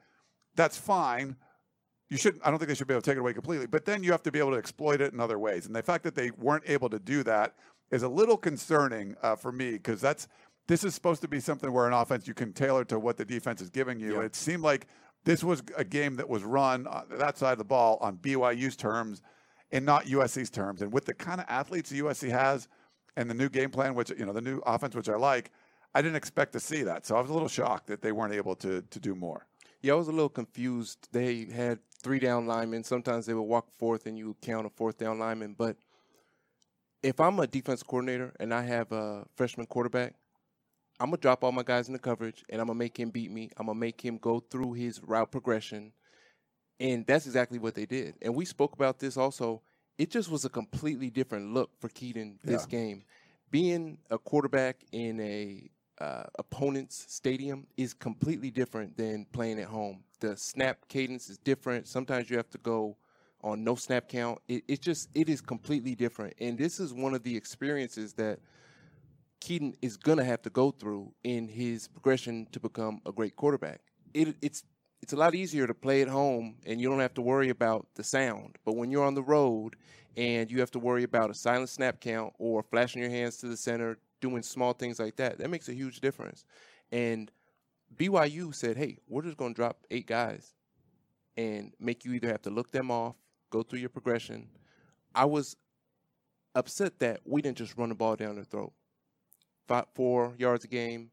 that's 0.55 0.77
fine 0.77 1.37
you 2.13 2.19
should 2.19 2.39
I 2.45 2.51
don't 2.51 2.59
think 2.59 2.69
they 2.69 2.75
should 2.75 2.87
be 2.87 2.93
able 2.93 3.01
to 3.01 3.11
take 3.11 3.17
it 3.17 3.21
away 3.21 3.33
completely, 3.33 3.67
but 3.67 3.87
then 3.87 4.03
you 4.03 4.13
have 4.13 4.23
to 4.25 4.31
be 4.31 4.39
able 4.39 4.51
to 4.51 4.59
exploit 4.59 5.01
it 5.01 5.15
in 5.15 5.19
other 5.19 5.39
ways. 5.39 5.65
And 5.65 5.75
the 5.75 5.83
fact 5.83 6.05
that 6.05 6.15
they 6.15 6.31
weren't 6.33 6.65
able 6.67 6.91
to 6.91 6.99
do 6.99 7.23
that 7.23 7.55
is 7.93 8.03
a 8.03 8.09
little 8.09 8.37
concerning 8.37 9.15
uh, 9.23 9.37
for 9.37 9.53
me 9.53 9.73
because 9.73 10.01
that's 10.01 10.27
this 10.67 10.83
is 10.85 10.95
supposed 10.95 11.21
to 11.23 11.29
be 11.29 11.39
something 11.39 11.73
where 11.73 11.87
an 11.87 11.93
offense 11.93 12.27
you 12.27 12.35
can 12.35 12.53
tailor 12.53 12.85
to 12.87 12.99
what 12.99 13.17
the 13.17 13.25
defense 13.25 13.61
is 13.61 13.69
giving 13.69 14.01
you. 14.01 14.17
And 14.17 14.25
it 14.25 14.35
seemed 14.35 14.63
like 14.63 14.87
this 15.25 15.45
was 15.45 15.63
a 15.77 15.85
game 15.85 16.17
that 16.17 16.29
was 16.29 16.43
run 16.45 16.87
on 16.87 17.05
that 17.11 17.37
side 17.37 17.53
of 17.53 17.59
the 17.59 17.65
ball 17.65 17.99
on 18.01 18.17
BYU's 18.17 18.77
terms 18.77 19.23
and 19.71 19.85
not 19.85 20.07
USC's 20.07 20.51
terms. 20.51 20.83
And 20.83 20.93
with 20.93 21.05
the 21.05 21.15
kind 21.15 21.41
of 21.41 21.47
athletes 21.49 21.93
USC 21.93 22.31
has 22.31 22.69
and 23.17 23.29
the 23.29 23.35
new 23.35 23.49
game 23.49 23.71
plan, 23.71 23.95
which 23.95 24.11
you 24.11 24.25
know 24.25 24.33
the 24.33 24.41
new 24.41 24.61
offense, 24.65 24.95
which 24.95 25.09
I 25.09 25.17
like, 25.17 25.51
I 25.95 26.01
didn't 26.01 26.17
expect 26.17 26.53
to 26.55 26.61
see 26.61 26.83
that. 26.85 27.07
So 27.07 27.17
I 27.17 27.21
was 27.21 27.31
a 27.31 27.33
little 27.35 27.49
shocked 27.49 27.89
that 27.89 28.01
they 28.01 28.13
weren't 28.13 28.35
able 28.35 28.55
to 28.57 28.83
to 28.83 29.01
do 29.01 29.15
more. 29.15 29.47
Yeah, 29.83 29.95
I 29.95 29.97
was 29.97 30.09
a 30.09 30.13
little 30.13 30.29
confused. 30.29 31.09
They 31.11 31.47
had 31.47 31.81
three 32.03 32.21
down 32.21 32.47
linemen. 32.47 32.85
Sometimes 32.85 33.27
they 33.27 33.35
would 33.35 33.43
walk 33.43 33.69
fourth 33.79 34.07
and 34.07 34.17
you 34.17 34.29
would 34.29 34.41
count 34.41 34.65
a 34.65 34.71
fourth 34.71 34.97
down 34.97 35.19
lineman. 35.19 35.55
But 35.59 35.77
if 37.03 37.21
I'm 37.21 37.39
a 37.41 37.47
defense 37.47 37.83
coordinator 37.83 38.33
and 38.39 38.55
I 38.55 38.63
have 38.63 38.93
a 38.93 39.25
freshman 39.35 39.67
quarterback, 39.67 40.15
I'm 41.01 41.09
going 41.11 41.19
to 41.19 41.23
drop 41.23 41.43
all 41.43 41.53
my 41.53 41.63
guys 41.65 41.89
in 41.89 41.93
the 41.93 41.99
coverage 41.99 42.45
and 42.49 42.61
I'm 42.61 42.67
going 42.69 42.79
to 42.79 42.85
make 42.85 42.99
him 42.99 43.11
beat 43.11 43.31
me. 43.31 43.51
I'm 43.57 43.67
going 43.67 43.77
to 43.77 43.81
make 43.81 44.01
him 44.01 44.19
go 44.19 44.41
through 44.41 44.75
his 44.75 45.03
route 45.03 45.31
progression. 45.33 45.93
And 46.79 47.07
that's 47.07 47.27
exactly 47.27 47.59
what 47.59 47.75
they 47.75 47.87
did. 47.87 48.15
And 48.23 48.35
we 48.35 48.45
spoke 48.45 48.73
about 48.75 48.99
this 48.99 49.17
also. 49.17 49.63
It 49.99 50.11
just 50.11 50.31
was 50.31 50.45
a 50.45 50.49
completely 50.49 51.11
different 51.11 51.53
look 51.53 51.71
for 51.81 51.89
Kedon 51.89 52.39
this 52.45 52.63
Yeah. 52.63 52.69
game. 52.69 53.05
Being 53.51 53.99
a 54.11 54.19
quarterback 54.19 54.85
in 54.93 55.21
a 55.21 55.71
uh, 56.01 56.25
opponent's 56.39 57.05
stadium 57.13 57.67
is 57.77 57.95
completely 57.95 58.51
different 58.51 58.97
than 58.97 59.27
playing 59.27 59.61
at 59.61 59.67
home. 59.67 60.03
The 60.21 60.37
snap 60.37 60.89
cadence 60.89 61.29
is 61.29 61.39
different. 61.39 61.87
Sometimes 61.87 62.31
you 62.31 62.37
have 62.37 62.51
to 62.51 62.59
go 62.59 62.97
on 63.43 63.65
no 63.65 63.75
snap 63.75 64.09
count. 64.09 64.39
It, 64.49 64.65
it 64.69 64.81
just 64.81 65.09
it 65.15 65.29
is 65.29 65.41
completely 65.41 65.95
different. 65.95 66.35
And 66.41 66.59
this 66.59 66.81
is 66.81 66.93
one 66.93 67.15
of 67.15 67.23
the 67.23 67.37
experiences 67.37 68.13
that 68.15 68.39
Kedon 69.41 69.75
is 69.83 69.97
gonna 69.97 70.25
have 70.25 70.43
to 70.43 70.51
go 70.51 70.71
through 70.71 71.13
in 71.25 71.49
his 71.49 71.89
progression 71.89 72.47
to 72.53 72.61
become 72.61 73.01
a 73.07 73.13
great 73.13 73.37
quarterback. 73.37 73.81
It, 74.15 74.37
it's 74.41 74.65
it's 75.03 75.13
a 75.13 75.17
lot 75.17 75.35
easier 75.35 75.67
to 75.67 75.75
play 75.75 76.01
at 76.03 76.09
home 76.09 76.55
and 76.65 76.81
you 76.81 76.89
don't 76.89 77.01
have 77.01 77.15
to 77.15 77.23
worry 77.23 77.49
about 77.49 77.89
the 77.97 78.05
sound. 78.05 78.57
But 78.65 78.77
when 78.77 78.91
you're 78.91 79.05
on 79.05 79.15
the 79.15 79.23
road 79.23 79.75
and 80.17 80.51
you 80.51 80.61
have 80.61 80.71
to 80.73 80.79
worry 80.79 81.03
about 81.03 81.29
a 81.29 81.35
silent 81.35 81.71
snap 81.71 82.01
count 82.01 82.33
or 82.39 82.63
flashing 82.63 83.03
your 83.03 83.11
hands 83.11 83.37
to 83.39 83.49
the 83.49 83.57
center, 83.57 83.99
doing 84.21 84.43
small 84.43 84.73
things 84.73 85.01
like 85.01 85.17
that, 85.17 85.39
that 85.39 85.51
makes 85.51 85.69
a 85.69 85.75
huge 85.75 86.01
difference. 86.01 86.45
And 86.93 87.33
BYU 87.97 88.55
said, 88.55 88.77
hey, 88.77 88.99
we're 89.09 89.23
just 89.23 89.37
going 89.37 89.55
to 89.55 89.57
drop 89.57 89.85
eight 89.91 90.07
guys 90.07 90.55
and 91.37 91.73
make 91.81 92.05
you 92.05 92.13
either 92.13 92.29
have 92.29 92.43
to 92.43 92.51
look 92.51 92.71
them 92.71 92.91
off, 92.91 93.17
go 93.53 93.63
through 93.63 93.79
your 93.79 93.91
progression. 93.91 94.49
I 95.15 95.27
was 95.27 95.57
upset 96.55 96.99
that 96.99 97.21
we 97.25 97.43
didn't 97.43 97.59
just 97.59 97.77
run 97.77 97.91
the 97.91 97.95
ball 97.95 98.17
down 98.17 98.35
their 98.35 98.45
throat. 98.45 98.73
Five, 99.69 99.85
four 99.95 100.35
yards 100.39 100.65
a 100.65 100.69
game, 100.69 101.11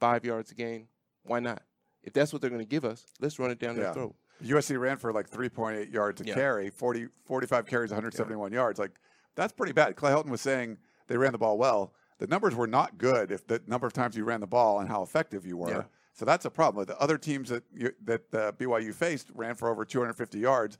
five 0.00 0.24
yards 0.24 0.50
a 0.50 0.54
game. 0.54 0.88
Why 1.22 1.38
not? 1.38 1.62
If 2.02 2.14
that's 2.14 2.32
what 2.32 2.40
they're 2.42 2.50
going 2.50 2.62
to 2.62 2.68
give 2.68 2.84
us, 2.84 3.04
let's 3.20 3.38
run 3.38 3.50
it 3.50 3.60
down 3.60 3.76
Yeah. 3.76 3.84
their 3.84 3.94
throat. 3.94 4.16
USC 4.42 4.76
ran 4.80 4.96
for 4.96 5.12
like 5.12 5.30
3.8 5.30 5.92
yards 5.92 6.20
a 6.20 6.24
Yeah. 6.24 6.34
carry, 6.34 6.70
40, 6.70 7.06
45 7.24 7.64
carries, 7.66 7.90
171 7.92 8.50
yards. 8.52 8.78
Like 8.80 8.92
that's 9.36 9.52
pretty 9.52 9.72
bad. 9.72 9.94
Clay 9.94 10.10
Helton 10.10 10.30
was 10.30 10.40
saying 10.40 10.78
they 11.06 11.16
ran 11.16 11.30
the 11.32 11.38
ball 11.38 11.58
well. 11.58 11.94
The 12.18 12.26
numbers 12.26 12.54
were 12.54 12.66
not 12.66 12.98
good 12.98 13.30
if 13.30 13.46
the 13.46 13.62
number 13.66 13.86
of 13.86 13.92
times 13.92 14.16
you 14.16 14.24
ran 14.24 14.40
the 14.40 14.46
ball 14.46 14.80
and 14.80 14.88
how 14.88 15.02
effective 15.02 15.46
you 15.46 15.56
were. 15.56 15.70
Yeah. 15.70 15.82
So 16.14 16.24
that's 16.24 16.44
a 16.44 16.50
problem. 16.50 16.84
The 16.86 16.98
other 17.00 17.18
teams 17.18 17.48
that 17.50 17.62
you, 17.72 17.92
that 18.04 18.34
uh, 18.34 18.52
BYU 18.52 18.92
faced 18.92 19.30
ran 19.34 19.54
for 19.54 19.68
over 19.68 19.84
250 19.84 20.38
yards. 20.38 20.78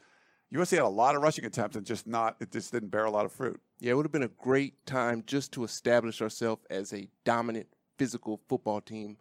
USC 0.52 0.72
had 0.72 0.82
a 0.82 0.88
lot 0.88 1.16
of 1.16 1.22
rushing 1.22 1.44
attempts 1.44 1.76
and 1.76 1.86
just 1.86 2.06
not 2.06 2.36
it 2.40 2.50
just 2.50 2.72
didn't 2.72 2.90
bear 2.90 3.04
a 3.04 3.10
lot 3.10 3.24
of 3.24 3.32
fruit. 3.32 3.60
Yeah, 3.80 3.92
it 3.92 3.94
would 3.94 4.04
have 4.04 4.12
been 4.12 4.22
a 4.22 4.28
great 4.28 4.84
time 4.86 5.22
just 5.26 5.52
to 5.52 5.64
establish 5.64 6.20
ourselves 6.20 6.62
as 6.70 6.92
a 6.92 7.08
dominant 7.24 7.68
physical 7.98 8.40
football 8.48 8.80
team. 8.80 9.16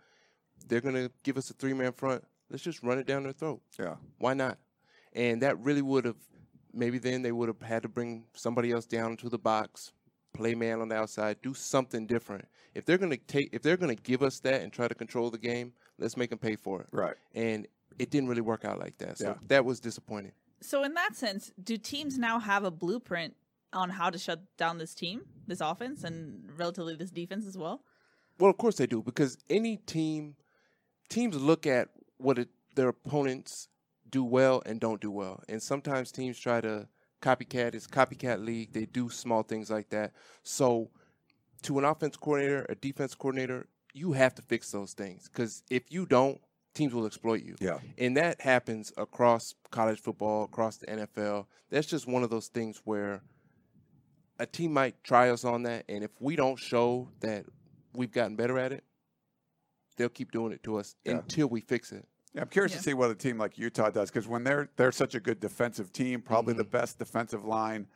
They're 0.68 0.82
going 0.82 0.96
to 0.96 1.10
give 1.24 1.38
us 1.38 1.50
a 1.50 1.54
three 1.54 1.74
man 1.74 1.94
front. 1.94 2.24
Let's 2.50 2.64
just 2.64 2.84
run 2.84 2.98
it 3.00 3.08
down 3.08 3.24
their 3.24 3.32
throat. 3.32 3.62
Yeah. 3.80 3.96
Why 4.20 4.34
not? 4.34 4.58
And 5.14 5.42
that 5.42 5.58
really 5.60 5.82
would 5.82 6.06
have, 6.06 6.18
maybe 6.74 6.98
then 6.98 7.22
they 7.22 7.32
would 7.32 7.48
have 7.48 7.62
had 7.62 7.84
to 7.84 7.90
bring 7.90 8.26
somebody 8.34 8.72
else 8.72 8.86
down 8.86 9.12
into 9.12 9.30
the 9.30 9.38
box, 9.40 9.94
play 10.34 10.54
man 10.54 10.82
on 10.82 10.90
the 10.90 10.96
outside, 10.96 11.38
do 11.42 11.54
something 11.54 12.06
different. 12.08 12.46
If 12.76 12.86
they're 12.86 12.98
going 12.98 13.12
to 13.12 13.18
take, 13.18 13.50
if 13.54 13.62
they're 13.62 13.78
going 13.78 13.96
to 13.96 14.02
give 14.02 14.22
us 14.22 14.40
that 14.42 14.62
and 14.62 14.72
try 14.72 14.88
to 14.88 14.96
control 14.96 15.30
the 15.32 15.38
game, 15.38 15.74
let's 15.98 16.18
make 16.18 16.30
them 16.30 16.40
pay 16.40 16.56
for 16.58 16.82
it. 16.82 16.88
Right. 16.92 17.16
And 17.34 17.68
it 18.00 18.10
didn't 18.10 18.30
really 18.30 18.42
work 18.42 18.66
out 18.66 18.80
like 18.80 18.98
that. 19.00 19.18
So 19.18 19.30
Yeah. 19.30 19.34
that 19.48 19.66
was 19.66 19.80
disappointing. 19.80 20.34
So 20.62 20.84
in 20.84 20.94
that 20.94 21.16
sense, 21.16 21.52
do 21.62 21.78
teams 21.78 22.18
now 22.18 22.40
have 22.40 22.64
a 22.64 22.72
blueprint 22.72 23.36
on 23.74 23.90
how 23.90 24.10
to 24.10 24.18
shut 24.18 24.42
down 24.58 24.78
this 24.78 24.94
team, 24.94 25.22
this 25.48 25.62
offense, 25.62 26.04
and 26.04 26.50
relatively 26.58 26.96
this 26.96 27.12
defense 27.12 27.46
as 27.48 27.58
well? 27.58 27.84
Well, 28.40 28.50
of 28.50 28.58
course 28.58 28.76
they 28.76 28.88
do 28.88 29.02
because 29.02 29.38
any 29.50 29.78
team 29.78 30.36
teams 31.10 31.36
look 31.36 31.68
at 31.68 31.90
what 32.18 32.40
it, 32.40 32.50
their 32.76 32.90
opponents 32.90 33.68
do 34.10 34.24
well 34.24 34.62
and 34.66 34.80
don't 34.80 35.02
do 35.02 35.12
well, 35.12 35.44
and 35.48 35.62
sometimes 35.62 36.12
teams 36.12 36.40
try 36.40 36.62
to 36.62 36.88
copycat. 37.22 37.76
It's 37.76 37.88
copycat 37.88 38.44
league. 38.44 38.74
They 38.74 38.86
do 38.86 39.10
small 39.10 39.44
things 39.44 39.70
like 39.70 39.90
that. 39.90 40.14
So, 40.44 40.90
to 41.64 41.80
an 41.80 41.86
offense 41.86 42.18
coordinator, 42.18 42.66
a 42.70 42.76
defense 42.76 43.16
coordinator, 43.16 43.68
you 43.94 44.14
have 44.14 44.36
to 44.36 44.42
fix 44.42 44.72
those 44.72 44.94
things 44.94 45.30
because 45.32 45.64
if 45.70 45.84
you 45.90 46.06
don't, 46.06 46.40
teams 46.74 46.94
will 46.94 47.06
exploit 47.06 47.44
you. 47.44 47.56
Yeah. 47.60 47.80
And 47.98 48.16
that 48.18 48.42
happens 48.42 48.92
across 48.98 49.56
college 49.72 50.00
football, 50.00 50.44
across 50.46 50.78
the 50.78 50.88
NFL. 50.88 51.46
That's 51.70 51.88
just 51.88 52.08
one 52.08 52.24
of 52.24 52.30
those 52.30 52.48
things 52.48 52.82
where 52.86 53.22
a 54.40 54.46
team 54.46 54.74
might 54.74 55.04
try 55.04 55.30
us 55.30 55.46
on 55.46 55.64
that, 55.64 55.86
and 55.88 56.04
if 56.04 56.12
we 56.20 56.36
don't 56.36 56.58
show 56.58 57.10
that 57.20 57.46
we've 57.94 58.12
gotten 58.12 58.36
better 58.36 58.58
at 58.58 58.72
it, 58.72 58.84
they'll 59.98 60.10
keep 60.10 60.32
doing 60.32 60.52
it 60.52 60.64
to 60.64 60.78
us 60.78 60.96
Yeah. 61.06 61.14
until 61.14 61.48
we 61.48 61.62
fix 61.62 61.92
it. 61.92 62.08
Yeah, 62.34 62.42
I'm 62.42 62.48
curious 62.48 62.72
Yeah. 62.72 62.78
to 62.78 62.84
see 62.84 62.94
what 62.94 63.12
a 63.12 63.16
team 63.16 63.38
like 63.38 63.58
Utah 63.58 63.90
does 63.90 64.10
because 64.10 64.28
when 64.28 64.44
they're 64.44 64.70
they're 64.78 64.92
such 64.94 65.16
a 65.16 65.20
good 65.20 65.40
defensive 65.40 65.92
team, 65.92 66.22
probably 66.22 66.54
Mm-hmm. 66.54 66.60
the 66.60 66.64
best 66.70 66.98
defensive 66.98 67.44
line 67.46 67.88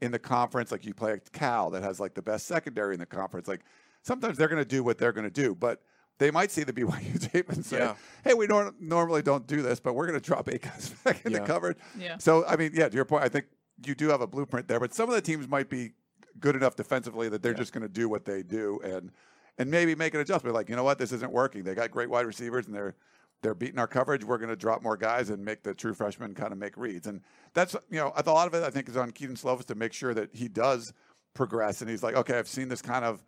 in 0.00 0.10
the 0.10 0.18
conference. 0.18 0.72
Like 0.72 0.84
you 0.84 0.92
play 0.92 1.12
at 1.12 1.30
Cal 1.32 1.70
that 1.70 1.82
has 1.84 2.00
like 2.00 2.14
the 2.14 2.20
best 2.22 2.46
secondary 2.46 2.94
in 2.94 3.00
the 3.00 3.06
conference. 3.06 3.46
Like 3.46 3.60
sometimes 4.02 4.36
they're 4.36 4.48
going 4.48 4.60
to 4.62 4.68
do 4.68 4.82
what 4.82 4.98
they're 4.98 5.12
going 5.12 5.24
to 5.24 5.30
do, 5.30 5.54
but 5.54 5.80
they 6.18 6.30
might 6.30 6.50
see 6.50 6.62
the 6.64 6.72
BYU 6.72 7.20
tape 7.32 7.50
and 7.50 7.64
say, 7.64 7.78
Yeah. 7.78 7.94
"Hey, 8.22 8.34
we 8.34 8.46
nor- 8.46 8.74
normally 8.80 9.22
don't 9.22 9.46
do 9.46 9.62
this, 9.62 9.80
but 9.80 9.94
we're 9.94 10.06
going 10.06 10.18
to 10.20 10.24
drop 10.24 10.48
eight 10.48 10.62
guys 10.62 10.90
back 11.04 11.24
in 11.24 11.32
the 11.32 11.40
Yeah. 11.40 11.46
coverage." 11.46 11.78
Yeah. 11.98 12.18
So 12.18 12.44
I 12.46 12.56
mean, 12.56 12.72
yeah, 12.74 12.88
to 12.88 12.94
your 12.94 13.04
point, 13.04 13.24
I 13.24 13.28
think 13.28 13.46
you 13.84 13.94
do 13.94 14.08
have 14.08 14.20
a 14.20 14.26
blueprint 14.26 14.68
there, 14.68 14.80
but 14.80 14.94
some 14.94 15.08
of 15.08 15.14
the 15.14 15.20
teams 15.22 15.48
might 15.48 15.68
be 15.68 15.92
good 16.40 16.56
enough 16.56 16.76
defensively 16.76 17.28
that 17.28 17.42
they're 17.42 17.54
just 17.54 17.72
going 17.72 17.82
to 17.82 17.88
do 17.88 18.08
what 18.08 18.24
they 18.24 18.42
do 18.42 18.80
and. 18.84 19.10
and 19.56 19.70
maybe 19.70 19.94
make 19.94 20.12
an 20.14 20.20
adjustment. 20.20 20.52
Like, 20.52 20.68
you 20.68 20.74
know 20.74 20.82
what, 20.82 20.98
this 20.98 21.12
isn't 21.12 21.30
working. 21.30 21.62
They 21.62 21.76
got 21.76 21.92
great 21.92 22.10
wide 22.10 22.26
receivers, 22.26 22.66
and 22.66 22.74
they're 22.74 22.96
they're 23.42 23.54
beating 23.54 23.78
our 23.78 23.86
coverage. 23.86 24.24
We're 24.24 24.38
going 24.38 24.48
to 24.50 24.56
drop 24.56 24.82
more 24.82 24.96
guys 24.96 25.30
and 25.30 25.44
make 25.44 25.62
the 25.62 25.74
true 25.74 25.94
freshmen 25.94 26.34
kind 26.34 26.50
of 26.50 26.58
make 26.58 26.76
reads. 26.76 27.06
And 27.06 27.20
that's 27.52 27.74
you 27.90 27.98
know, 28.00 28.12
a 28.16 28.22
lot 28.30 28.48
of 28.48 28.54
it 28.54 28.64
I 28.64 28.70
think 28.70 28.88
is 28.88 28.96
on 28.96 29.12
Kedon 29.12 29.36
Slovis 29.36 29.66
to 29.66 29.74
make 29.76 29.92
sure 29.92 30.12
that 30.14 30.30
he 30.34 30.48
does 30.48 30.92
progress. 31.34 31.82
And 31.82 31.88
he's 31.90 32.02
like, 32.02 32.16
okay, 32.16 32.36
I've 32.38 32.48
seen 32.48 32.68
this 32.68 32.82
kind 32.82 33.04
of 33.04 33.22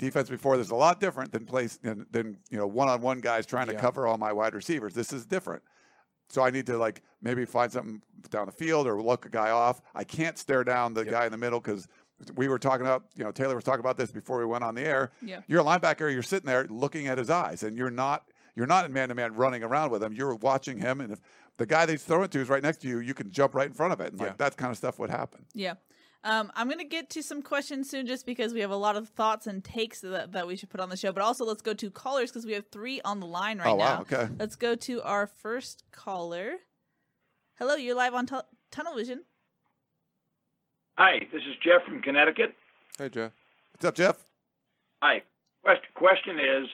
defense 0.00 0.28
before. 0.28 0.56
There's 0.56 0.70
a 0.70 0.74
lot 0.74 0.98
different 0.98 1.30
than 1.30 1.44
place 1.46 1.76
than, 1.76 2.06
than 2.10 2.38
you 2.50 2.58
know 2.58 2.66
one-on-one 2.66 3.20
guys 3.20 3.46
trying 3.46 3.68
to 3.68 3.74
Yeah. 3.74 3.80
cover 3.80 4.06
all 4.08 4.18
my 4.18 4.32
wide 4.32 4.54
receivers. 4.54 4.94
This 4.94 5.12
is 5.12 5.24
different. 5.26 5.62
So 6.28 6.42
I 6.42 6.50
need 6.50 6.66
to 6.66 6.76
like 6.78 7.02
maybe 7.22 7.44
find 7.44 7.70
something 7.70 8.02
down 8.30 8.46
the 8.46 8.52
field 8.52 8.86
or 8.88 9.00
look 9.00 9.26
a 9.26 9.28
guy 9.28 9.50
off. 9.50 9.80
I 9.94 10.02
can't 10.04 10.36
stare 10.38 10.64
down 10.64 10.94
the 10.94 11.02
Yep. 11.04 11.10
guy 11.10 11.26
in 11.26 11.32
the 11.32 11.38
middle 11.38 11.60
because 11.60 11.86
we 12.34 12.48
were 12.48 12.58
talking 12.58 12.84
about 12.84 13.04
you 13.14 13.22
know 13.24 13.30
Taylor 13.30 13.54
was 13.54 13.64
talking 13.64 13.80
about 13.80 13.96
this 13.96 14.10
before 14.10 14.38
we 14.38 14.44
went 14.46 14.64
on 14.64 14.74
the 14.74 14.82
air. 14.82 15.12
Yeah. 15.22 15.42
You're 15.46 15.60
a 15.60 15.64
linebacker. 15.64 16.12
You're 16.12 16.22
sitting 16.22 16.46
there 16.46 16.66
looking 16.68 17.06
at 17.06 17.18
his 17.18 17.30
eyes, 17.30 17.62
and 17.62 17.76
you're 17.76 17.90
not 17.90 18.28
you're 18.56 18.66
not 18.66 18.84
in 18.84 18.92
man 18.92 19.08
to 19.10 19.14
man 19.14 19.34
running 19.34 19.62
around 19.62 19.90
with 19.90 20.02
him. 20.02 20.12
You're 20.12 20.34
watching 20.34 20.78
him, 20.78 21.00
and 21.00 21.12
if 21.12 21.20
the 21.56 21.66
guy 21.66 21.86
that 21.86 21.92
he's 21.92 22.02
throwing 22.04 22.28
to 22.28 22.40
is 22.40 22.48
right 22.48 22.62
next 22.62 22.78
to 22.78 22.88
you, 22.88 22.98
you 23.00 23.14
can 23.14 23.30
jump 23.30 23.54
right 23.54 23.66
in 23.68 23.72
front 23.74 23.92
of 23.92 24.00
it, 24.00 24.12
and 24.12 24.20
Yeah. 24.20 24.28
like 24.28 24.38
that 24.38 24.56
kind 24.56 24.70
of 24.70 24.76
stuff 24.76 24.98
would 24.98 25.10
happen. 25.10 25.46
Yeah. 25.54 25.74
Um, 26.22 26.52
I'm 26.54 26.66
going 26.66 26.78
to 26.78 26.84
get 26.84 27.08
to 27.10 27.22
some 27.22 27.40
questions 27.40 27.88
soon 27.88 28.06
just 28.06 28.26
because 28.26 28.52
we 28.52 28.60
have 28.60 28.70
a 28.70 28.76
lot 28.76 28.96
of 28.96 29.08
thoughts 29.08 29.46
and 29.46 29.64
takes 29.64 30.00
that, 30.00 30.32
that 30.32 30.46
we 30.46 30.54
should 30.54 30.68
put 30.68 30.80
on 30.80 30.90
the 30.90 30.96
show. 30.96 31.12
But 31.12 31.22
also, 31.22 31.46
let's 31.46 31.62
go 31.62 31.72
to 31.72 31.90
callers 31.90 32.30
because 32.30 32.44
we 32.44 32.52
have 32.52 32.66
three 32.70 33.00
on 33.02 33.20
the 33.20 33.26
line 33.26 33.58
right 33.58 33.68
oh 33.68 33.76
now. 33.76 33.84
wow, 33.84 34.00
okay. 34.02 34.28
Let's 34.38 34.56
go 34.56 34.74
to 34.74 35.02
our 35.02 35.26
first 35.26 35.84
caller. 35.92 36.56
Hello, 37.58 37.74
you're 37.74 37.94
live 37.94 38.12
on 38.14 38.26
tu- 38.26 38.42
Tunnel 38.70 38.96
Vision. 38.96 39.22
Hi, 40.98 41.20
this 41.32 41.42
is 41.42 41.56
Jeff 41.64 41.86
from 41.86 42.02
Connecticut. 42.02 42.54
Hey, 42.98 43.08
Jeff. 43.08 43.32
What's 43.72 43.84
up, 43.86 43.94
Jeff? 43.94 44.16
Hi. 45.02 45.22
Question, 45.62 45.88
question 45.94 46.38
is, 46.38 46.68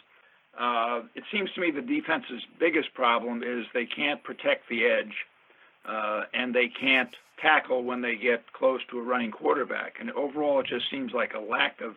uh, 0.59 1.01
it 1.15 1.23
seems 1.33 1.51
to 1.55 1.61
me 1.61 1.71
the 1.71 1.83
defense's 1.83 2.43
biggest 2.59 2.93
problem 2.95 3.43
is 3.43 3.67
they 3.75 3.87
can't 3.87 4.23
protect 4.25 4.69
the 4.69 4.85
edge, 4.85 5.15
uh, 5.89 6.23
and 6.35 6.55
they 6.55 6.69
can't 6.69 7.11
tackle 7.41 7.85
when 7.85 8.01
they 8.01 8.17
get 8.17 8.53
close 8.53 8.81
to 8.91 8.99
a 8.99 9.03
running 9.03 9.31
quarterback. 9.31 9.95
And 10.01 10.11
overall, 10.13 10.61
it 10.61 10.67
just 10.67 10.91
seems 10.91 11.13
like 11.13 11.35
a 11.35 11.39
lack 11.41 11.81
of 11.81 11.95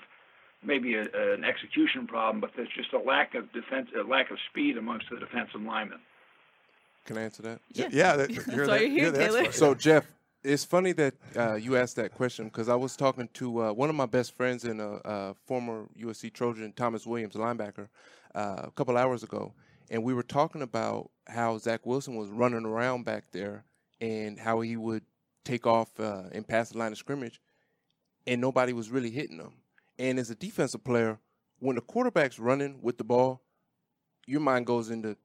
maybe 0.64 0.96
a, 0.96 1.04
an 1.34 1.44
execution 1.46 2.06
problem, 2.08 2.42
but 2.42 2.52
there's 2.56 2.70
just 2.76 2.92
a 2.94 3.00
lack 3.00 3.36
of 3.36 3.52
defense, 3.54 3.90
a 3.98 4.04
lack 4.08 4.32
of 4.32 4.38
speed 4.50 4.78
amongst 4.78 5.10
the 5.10 5.18
defensive 5.18 5.62
linemen. 5.62 6.00
Can 7.06 7.18
I 7.18 7.22
answer 7.24 7.42
that? 7.44 7.62
Yeah. 7.72 7.88
Yeah, 7.92 8.16
that- 8.18 8.30
That's 8.36 8.48
you're 8.48 8.68
why 8.68 8.80
the- 8.80 8.84
you're 8.84 8.92
here, 8.92 9.04
you're 9.04 9.12
Taylor. 9.14 9.40
expert. 9.40 9.56
So, 9.56 9.74
Jeff, 9.74 10.06
it's 10.44 10.64
funny 10.66 10.92
that 10.94 11.14
uh, 11.36 11.56
you 11.56 11.78
asked 11.78 11.96
that 11.96 12.14
question 12.14 12.46
because 12.46 12.70
I 12.70 12.76
was 12.76 12.96
talking 12.96 13.30
to 13.36 13.64
uh, 13.64 13.74
one 13.74 13.90
of 13.90 13.96
my 13.96 14.06
best 14.06 14.36
friends 14.36 14.64
and 14.66 14.80
a, 14.82 14.88
uh 15.06 15.34
former 15.46 15.86
USC 16.00 16.32
Trojan, 16.34 16.72
Thomas 16.74 17.06
Williams, 17.08 17.36
linebacker, 17.36 17.88
uh, 18.36 18.62
a 18.64 18.72
couple 18.76 18.96
hours 18.98 19.24
ago, 19.24 19.54
and 19.90 20.04
we 20.04 20.14
were 20.14 20.24
talking 20.24 20.62
about 20.62 21.10
how 21.28 21.58
Zach 21.58 21.86
Wilson 21.86 22.16
was 22.16 22.30
running 22.30 22.66
around 22.66 23.04
back 23.06 23.26
there 23.32 23.64
and 24.02 24.40
how 24.40 24.62
he 24.62 24.76
would 24.76 25.04
take 25.44 25.66
off 25.66 26.00
uh, 26.00 26.24
and 26.32 26.48
pass 26.48 26.70
the 26.70 26.78
line 26.78 26.92
of 26.92 26.98
scrimmage, 26.98 27.42
and 28.28 28.40
nobody 28.42 28.74
was 28.74 28.90
really 28.90 29.10
hitting 29.10 29.38
him. 29.38 29.54
And 29.98 30.20
as 30.20 30.30
a 30.30 30.36
defensive 30.36 30.84
player, 30.84 31.20
when 31.60 31.76
the 31.76 31.82
quarterback's 31.82 32.40
running 32.40 32.82
with 32.82 32.98
the 32.98 33.04
ball, 33.04 33.42
your 34.26 34.40
mind 34.40 34.66
goes 34.66 34.90
into 34.90 35.18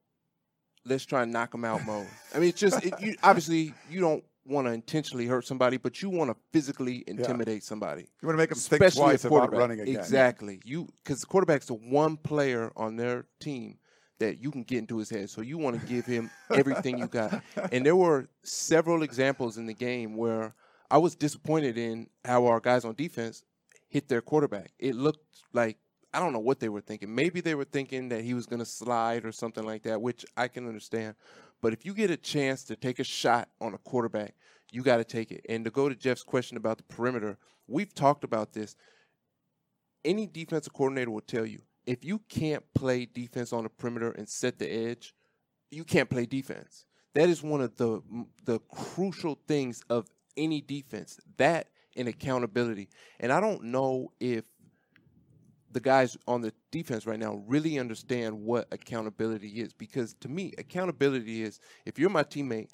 let's 0.84 1.04
try 1.04 1.22
and 1.22 1.32
knock 1.32 1.54
him 1.54 1.64
out 1.64 1.84
mode. 1.84 2.06
I 2.34 2.38
mean, 2.38 2.50
it's 2.50 2.60
just 2.60 2.84
it, 2.84 2.94
you, 3.00 3.14
obviously 3.22 3.74
you 3.90 4.00
don't 4.00 4.24
want 4.46 4.66
to 4.66 4.72
intentionally 4.72 5.26
hurt 5.26 5.46
somebody, 5.46 5.76
but 5.76 6.02
you 6.02 6.10
want 6.10 6.30
to 6.30 6.36
physically 6.52 7.04
intimidate 7.06 7.62
somebody. 7.62 8.02
You 8.20 8.28
want 8.28 8.34
to 8.34 8.42
make 8.42 8.50
them 8.50 8.58
think 8.58 8.82
Especially 8.82 9.02
twice 9.02 9.24
about 9.24 9.52
running 9.52 9.80
again. 9.80 9.96
Exactly. 9.96 10.60
You 10.64 10.88
because 11.02 11.20
the 11.20 11.26
quarterback's 11.26 11.66
the 11.66 11.74
one 11.74 12.16
player 12.16 12.72
on 12.76 12.96
their 12.96 13.26
team 13.40 13.78
that 14.18 14.40
you 14.40 14.50
can 14.50 14.62
get 14.62 14.78
into 14.78 14.98
his 14.98 15.10
head. 15.10 15.28
So 15.30 15.40
you 15.40 15.58
want 15.58 15.80
to 15.80 15.86
give 15.86 16.06
him 16.06 16.30
everything 16.50 16.98
you 16.98 17.06
got. 17.06 17.42
And 17.72 17.84
there 17.84 17.96
were 17.96 18.28
several 18.42 19.02
examples 19.02 19.58
in 19.58 19.66
the 19.66 19.74
game 19.74 20.16
where 20.16 20.54
I 20.90 20.98
was 20.98 21.14
disappointed 21.14 21.76
in 21.76 22.08
how 22.24 22.46
our 22.46 22.60
guys 22.60 22.84
on 22.84 22.94
defense 22.94 23.42
hit 23.88 24.08
their 24.08 24.20
quarterback. 24.20 24.72
It 24.78 24.94
looked 24.94 25.24
like 25.52 25.78
I 26.12 26.20
don't 26.20 26.32
know 26.32 26.38
what 26.38 26.60
they 26.60 26.68
were 26.68 26.80
thinking. 26.80 27.12
Maybe 27.12 27.40
they 27.40 27.56
were 27.56 27.64
thinking 27.64 28.08
that 28.10 28.22
he 28.22 28.34
was 28.34 28.46
going 28.46 28.60
to 28.60 28.64
slide 28.64 29.24
or 29.24 29.32
something 29.32 29.64
like 29.64 29.82
that, 29.82 30.00
which 30.00 30.24
I 30.36 30.46
can 30.46 30.68
understand. 30.68 31.16
But 31.60 31.72
if 31.72 31.84
you 31.84 31.92
get 31.92 32.10
a 32.10 32.16
chance 32.16 32.62
to 32.64 32.76
take 32.76 33.00
a 33.00 33.04
shot 33.04 33.48
on 33.60 33.74
a 33.74 33.78
quarterback, 33.78 34.36
you 34.70 34.82
got 34.82 34.98
to 34.98 35.04
take 35.04 35.32
it. 35.32 35.44
And 35.48 35.64
to 35.64 35.72
go 35.72 35.88
to 35.88 35.94
Jeff's 35.96 36.22
question 36.22 36.56
about 36.56 36.76
the 36.76 36.84
perimeter, 36.84 37.36
we've 37.66 37.92
talked 37.92 38.22
about 38.22 38.52
this. 38.52 38.76
Any 40.04 40.26
defensive 40.26 40.72
coordinator 40.72 41.10
will 41.10 41.20
tell 41.20 41.46
you 41.46 41.62
if 41.86 42.04
you 42.04 42.20
can't 42.28 42.62
play 42.74 43.06
defense 43.06 43.52
on 43.52 43.64
the 43.64 43.70
perimeter 43.70 44.10
and 44.12 44.28
set 44.28 44.58
the 44.58 44.70
edge, 44.70 45.14
you 45.70 45.84
can't 45.84 46.08
play 46.08 46.26
defense. 46.26 46.86
That 47.14 47.28
is 47.28 47.42
one 47.42 47.60
of 47.60 47.76
the 47.76 48.00
the 48.44 48.58
crucial 48.60 49.38
things 49.46 49.82
of 49.88 50.08
any 50.36 50.60
defense. 50.60 51.18
That 51.36 51.68
and 51.96 52.08
accountability. 52.08 52.88
And 53.20 53.32
I 53.32 53.40
don't 53.40 53.64
know 53.64 54.12
if 54.18 54.44
the 55.74 55.80
guys 55.80 56.16
on 56.28 56.40
the 56.40 56.52
defense 56.70 57.06
right 57.06 57.18
now 57.18 57.42
really 57.46 57.78
understand 57.78 58.40
what 58.40 58.68
accountability 58.70 59.48
is 59.60 59.72
because 59.74 60.14
to 60.14 60.28
me 60.28 60.52
accountability 60.56 61.42
is 61.42 61.58
if 61.84 61.98
you're 61.98 62.08
my 62.08 62.22
teammate 62.22 62.68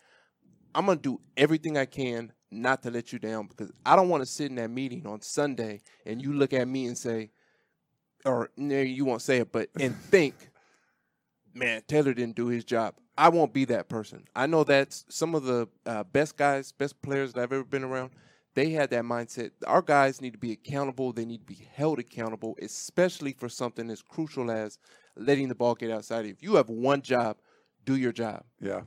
i'm 0.74 0.84
going 0.84 0.98
to 0.98 1.02
do 1.02 1.20
everything 1.34 1.78
i 1.78 1.86
can 1.86 2.30
not 2.50 2.82
to 2.82 2.90
let 2.90 3.10
you 3.10 3.18
down 3.18 3.46
because 3.46 3.72
i 3.86 3.96
don't 3.96 4.10
want 4.10 4.22
to 4.22 4.26
sit 4.26 4.50
in 4.50 4.56
that 4.56 4.68
meeting 4.68 5.06
on 5.06 5.18
sunday 5.22 5.80
and 6.04 6.20
you 6.20 6.34
look 6.34 6.52
at 6.52 6.68
me 6.68 6.86
and 6.86 6.98
say 6.98 7.30
or 8.24 8.50
no, 8.56 8.80
you 8.80 9.04
won't 9.04 9.22
say 9.22 9.38
it 9.38 9.52
but 9.52 9.68
and 9.80 9.96
think 9.96 10.34
man 11.54 11.82
taylor 11.88 12.14
didn't 12.14 12.36
do 12.36 12.46
his 12.46 12.64
job 12.64 12.94
i 13.18 13.28
won't 13.28 13.52
be 13.52 13.64
that 13.64 13.88
person 13.88 14.24
i 14.36 14.46
know 14.46 14.64
that's 14.64 15.04
some 15.08 15.34
of 15.34 15.44
the 15.44 15.68
uh, 15.86 16.04
best 16.04 16.36
guys 16.36 16.72
best 16.72 17.00
players 17.02 17.32
that 17.32 17.42
i've 17.42 17.52
ever 17.52 17.64
been 17.64 17.84
around 17.84 18.10
they 18.54 18.70
had 18.70 18.90
that 18.90 19.04
mindset. 19.04 19.52
Our 19.66 19.82
guys 19.82 20.20
need 20.20 20.32
to 20.32 20.38
be 20.38 20.52
accountable. 20.52 21.12
They 21.12 21.24
need 21.24 21.40
to 21.40 21.46
be 21.46 21.68
held 21.72 21.98
accountable, 21.98 22.56
especially 22.60 23.32
for 23.32 23.48
something 23.48 23.88
as 23.90 24.02
crucial 24.02 24.50
as 24.50 24.78
letting 25.16 25.48
the 25.48 25.54
ball 25.54 25.74
get 25.74 25.90
outside. 25.90 26.26
If 26.26 26.42
you 26.42 26.56
have 26.56 26.68
one 26.68 27.02
job, 27.02 27.36
do 27.84 27.96
your 27.96 28.12
job. 28.12 28.44
Yeah. 28.60 28.82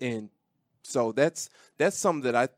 And 0.00 0.30
so 0.82 1.12
that's 1.12 1.50
that's 1.76 1.98
something 1.98 2.22
that 2.22 2.36
I 2.36 2.48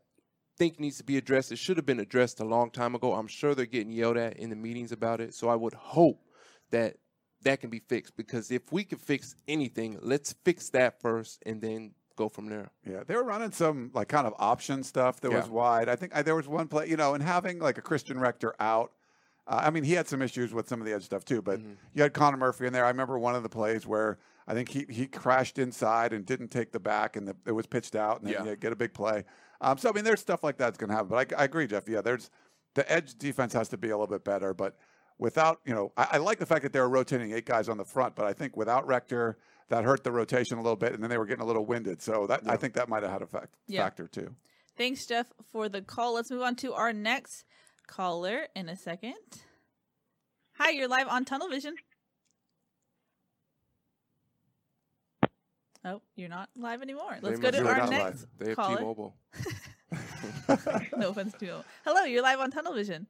think 0.61 0.79
needs 0.79 0.97
to 0.97 1.03
be 1.03 1.17
addressed. 1.17 1.51
It 1.51 1.57
should 1.57 1.77
have 1.77 1.87
been 1.87 1.99
addressed 1.99 2.39
a 2.39 2.45
long 2.45 2.69
time 2.69 2.93
ago. 2.93 3.13
I'm 3.15 3.25
sure 3.27 3.55
they're 3.55 3.65
getting 3.65 3.91
yelled 3.91 4.17
at 4.17 4.37
in 4.37 4.51
the 4.51 4.55
meetings 4.55 4.91
about 4.91 5.19
it. 5.19 5.33
So 5.33 5.49
I 5.49 5.55
would 5.55 5.73
hope 5.73 6.21
that 6.69 6.97
that 7.41 7.59
can 7.61 7.71
be 7.71 7.79
fixed 7.79 8.15
because 8.15 8.51
if 8.51 8.71
we 8.71 8.83
can 8.83 8.99
fix 8.99 9.35
anything, 9.47 9.97
let's 10.03 10.35
fix 10.45 10.69
that 10.69 11.01
first 11.01 11.41
and 11.47 11.59
then 11.63 11.93
go 12.15 12.29
from 12.29 12.45
there. 12.47 12.69
Yeah, 12.85 13.01
they 13.07 13.15
were 13.15 13.23
running 13.23 13.51
some 13.51 13.89
like 13.95 14.07
kind 14.09 14.27
of 14.27 14.35
option 14.37 14.83
stuff 14.83 15.19
that 15.21 15.31
was 15.31 15.49
wide. 15.49 15.89
I 15.89 15.95
think 15.95 16.15
I, 16.15 16.21
there 16.21 16.35
was 16.35 16.47
one 16.47 16.67
play, 16.67 16.87
you 16.87 16.95
know, 16.95 17.15
and 17.15 17.23
having 17.23 17.57
like 17.57 17.79
a 17.79 17.81
Christian 17.81 18.19
Rector 18.19 18.53
out. 18.59 18.91
Uh, 19.47 19.61
I 19.63 19.71
mean, 19.71 19.83
he 19.83 19.93
had 19.93 20.07
some 20.07 20.21
issues 20.21 20.53
with 20.53 20.67
some 20.69 20.79
of 20.79 20.85
the 20.85 20.93
edge 20.93 21.05
stuff 21.05 21.25
too, 21.25 21.41
but 21.41 21.59
Mm-hmm. 21.59 21.71
you 21.95 22.03
had 22.03 22.13
Connor 22.13 22.37
Murphy 22.37 22.67
in 22.67 22.73
there. 22.73 22.85
I 22.85 22.89
remember 22.89 23.17
one 23.17 23.33
of 23.33 23.41
the 23.41 23.49
plays 23.49 23.87
where 23.87 24.19
I 24.47 24.53
think 24.53 24.69
he 24.69 24.85
he 24.89 25.07
crashed 25.07 25.57
inside 25.57 26.13
and 26.13 26.23
didn't 26.23 26.49
take 26.49 26.71
the 26.71 26.79
back, 26.79 27.15
and 27.15 27.27
the, 27.27 27.35
it 27.47 27.53
was 27.53 27.65
pitched 27.65 27.95
out, 27.95 28.19
and 28.21 28.27
then 28.27 28.45
Yeah. 28.45 28.51
you 28.51 28.55
get 28.57 28.71
a 28.71 28.75
big 28.75 28.93
play. 28.93 29.23
Um, 29.61 29.77
so 29.77 29.89
I 29.89 29.93
mean, 29.93 30.03
there's 30.03 30.19
stuff 30.19 30.43
like 30.43 30.57
that's 30.57 30.77
going 30.77 30.89
to 30.89 30.95
happen. 30.95 31.09
But 31.09 31.33
I, 31.33 31.41
I 31.41 31.43
agree, 31.45 31.67
Jeff. 31.67 31.87
Yeah, 31.87 32.01
there's 32.01 32.29
the 32.75 32.89
edge 32.91 33.15
defense 33.15 33.53
has 33.53 33.69
to 33.69 33.77
be 33.77 33.89
a 33.89 33.97
little 33.97 34.07
bit 34.07 34.23
better, 34.23 34.53
but 34.53 34.75
without 35.17 35.59
you 35.65 35.73
know, 35.73 35.93
I, 35.95 36.07
I 36.13 36.17
like 36.17 36.39
the 36.39 36.45
fact 36.45 36.63
that 36.63 36.73
they 36.73 36.79
were 36.79 36.89
rotating 36.89 37.31
eight 37.31 37.45
guys 37.45 37.69
on 37.69 37.77
the 37.77 37.85
front, 37.85 38.15
but 38.15 38.25
I 38.25 38.33
think 38.33 38.57
without 38.57 38.85
Rector. 38.87 39.37
That 39.69 39.85
hurt 39.85 40.03
the 40.03 40.11
rotation 40.11 40.57
a 40.57 40.61
little 40.61 40.75
bit, 40.75 40.91
and 40.91 41.01
then 41.01 41.09
they 41.09 41.17
were 41.17 41.25
getting 41.25 41.43
a 41.43 41.45
little 41.45 41.65
winded. 41.65 42.01
So 42.01 42.27
that 42.27 42.41
I 42.45 42.57
think 42.57 42.73
that 42.73 42.89
might 42.89 43.03
have 43.03 43.11
had 43.13 43.21
a 43.21 43.25
fact, 43.25 43.55
Yeah. 43.67 43.83
factor 43.85 44.05
too. 44.05 44.35
Thanks, 44.77 45.05
Jeff, 45.05 45.27
for 45.53 45.69
the 45.69 45.81
call. 45.81 46.15
Let's 46.15 46.29
move 46.29 46.41
on 46.41 46.57
to 46.57 46.73
our 46.73 46.91
next 46.91 47.45
caller 47.87 48.47
in 48.53 48.67
a 48.67 48.75
second. 48.75 49.15
Hi, 50.57 50.71
you're 50.71 50.89
live 50.89 51.07
on 51.07 51.23
Tunnel 51.23 51.47
Vision. 51.47 51.75
Oh, 55.83 56.01
you're 56.15 56.29
not 56.29 56.49
live 56.55 56.81
anymore. 56.81 57.17
Let's 57.21 57.39
They 57.39 57.51
go 57.51 57.57
to 57.57 57.67
our 57.67 57.77
not 57.77 57.89
next 57.89 58.03
live. 58.03 58.27
They 58.37 58.47
have 58.49 58.55
caller. 58.55 58.77
T-Mobile. 58.77 59.15
no 60.97 61.09
offense 61.09 61.33
to 61.39 61.45
you. 61.45 61.55
Hello, 61.83 62.03
you're 62.03 62.21
live 62.21 62.39
on 62.39 62.51
Tunnel 62.51 62.73
Vision. 62.73 63.07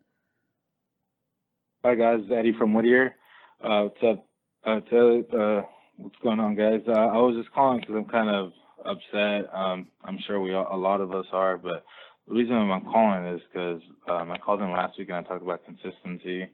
Hi 1.83 1.95
guys, 1.95 2.21
Eddie 2.31 2.53
from 2.57 2.73
Whittier. 2.73 3.15
Uh, 3.61 3.83
what's 3.83 4.03
up, 4.03 4.25
uh, 4.65 4.79
Taylor? 4.89 5.21
Uh, 5.33 5.63
what's 5.97 6.15
going 6.23 6.39
on, 6.39 6.55
guys? 6.55 6.81
Uh, 6.87 6.91
I 6.91 7.17
was 7.17 7.35
just 7.35 7.53
calling 7.53 7.81
because 7.81 7.95
I'm 7.95 8.05
kind 8.05 8.29
of 8.29 8.53
upset. 8.85 9.53
Um, 9.53 9.87
I'm 10.03 10.19
sure 10.25 10.39
we 10.39 10.53
all, 10.53 10.67
a 10.71 10.77
lot 10.77 11.01
of 11.01 11.11
us 11.13 11.25
are, 11.33 11.57
but 11.57 11.83
the 12.27 12.35
reason 12.35 12.55
I'm 12.55 12.83
calling 12.85 13.35
is 13.35 13.41
because 13.51 13.81
um, 14.07 14.31
I 14.31 14.37
called 14.37 14.61
in 14.61 14.71
last 14.71 14.97
week 14.97 15.09
and 15.09 15.17
I 15.17 15.23
talked 15.23 15.43
about 15.43 15.65
consistency. 15.65 16.47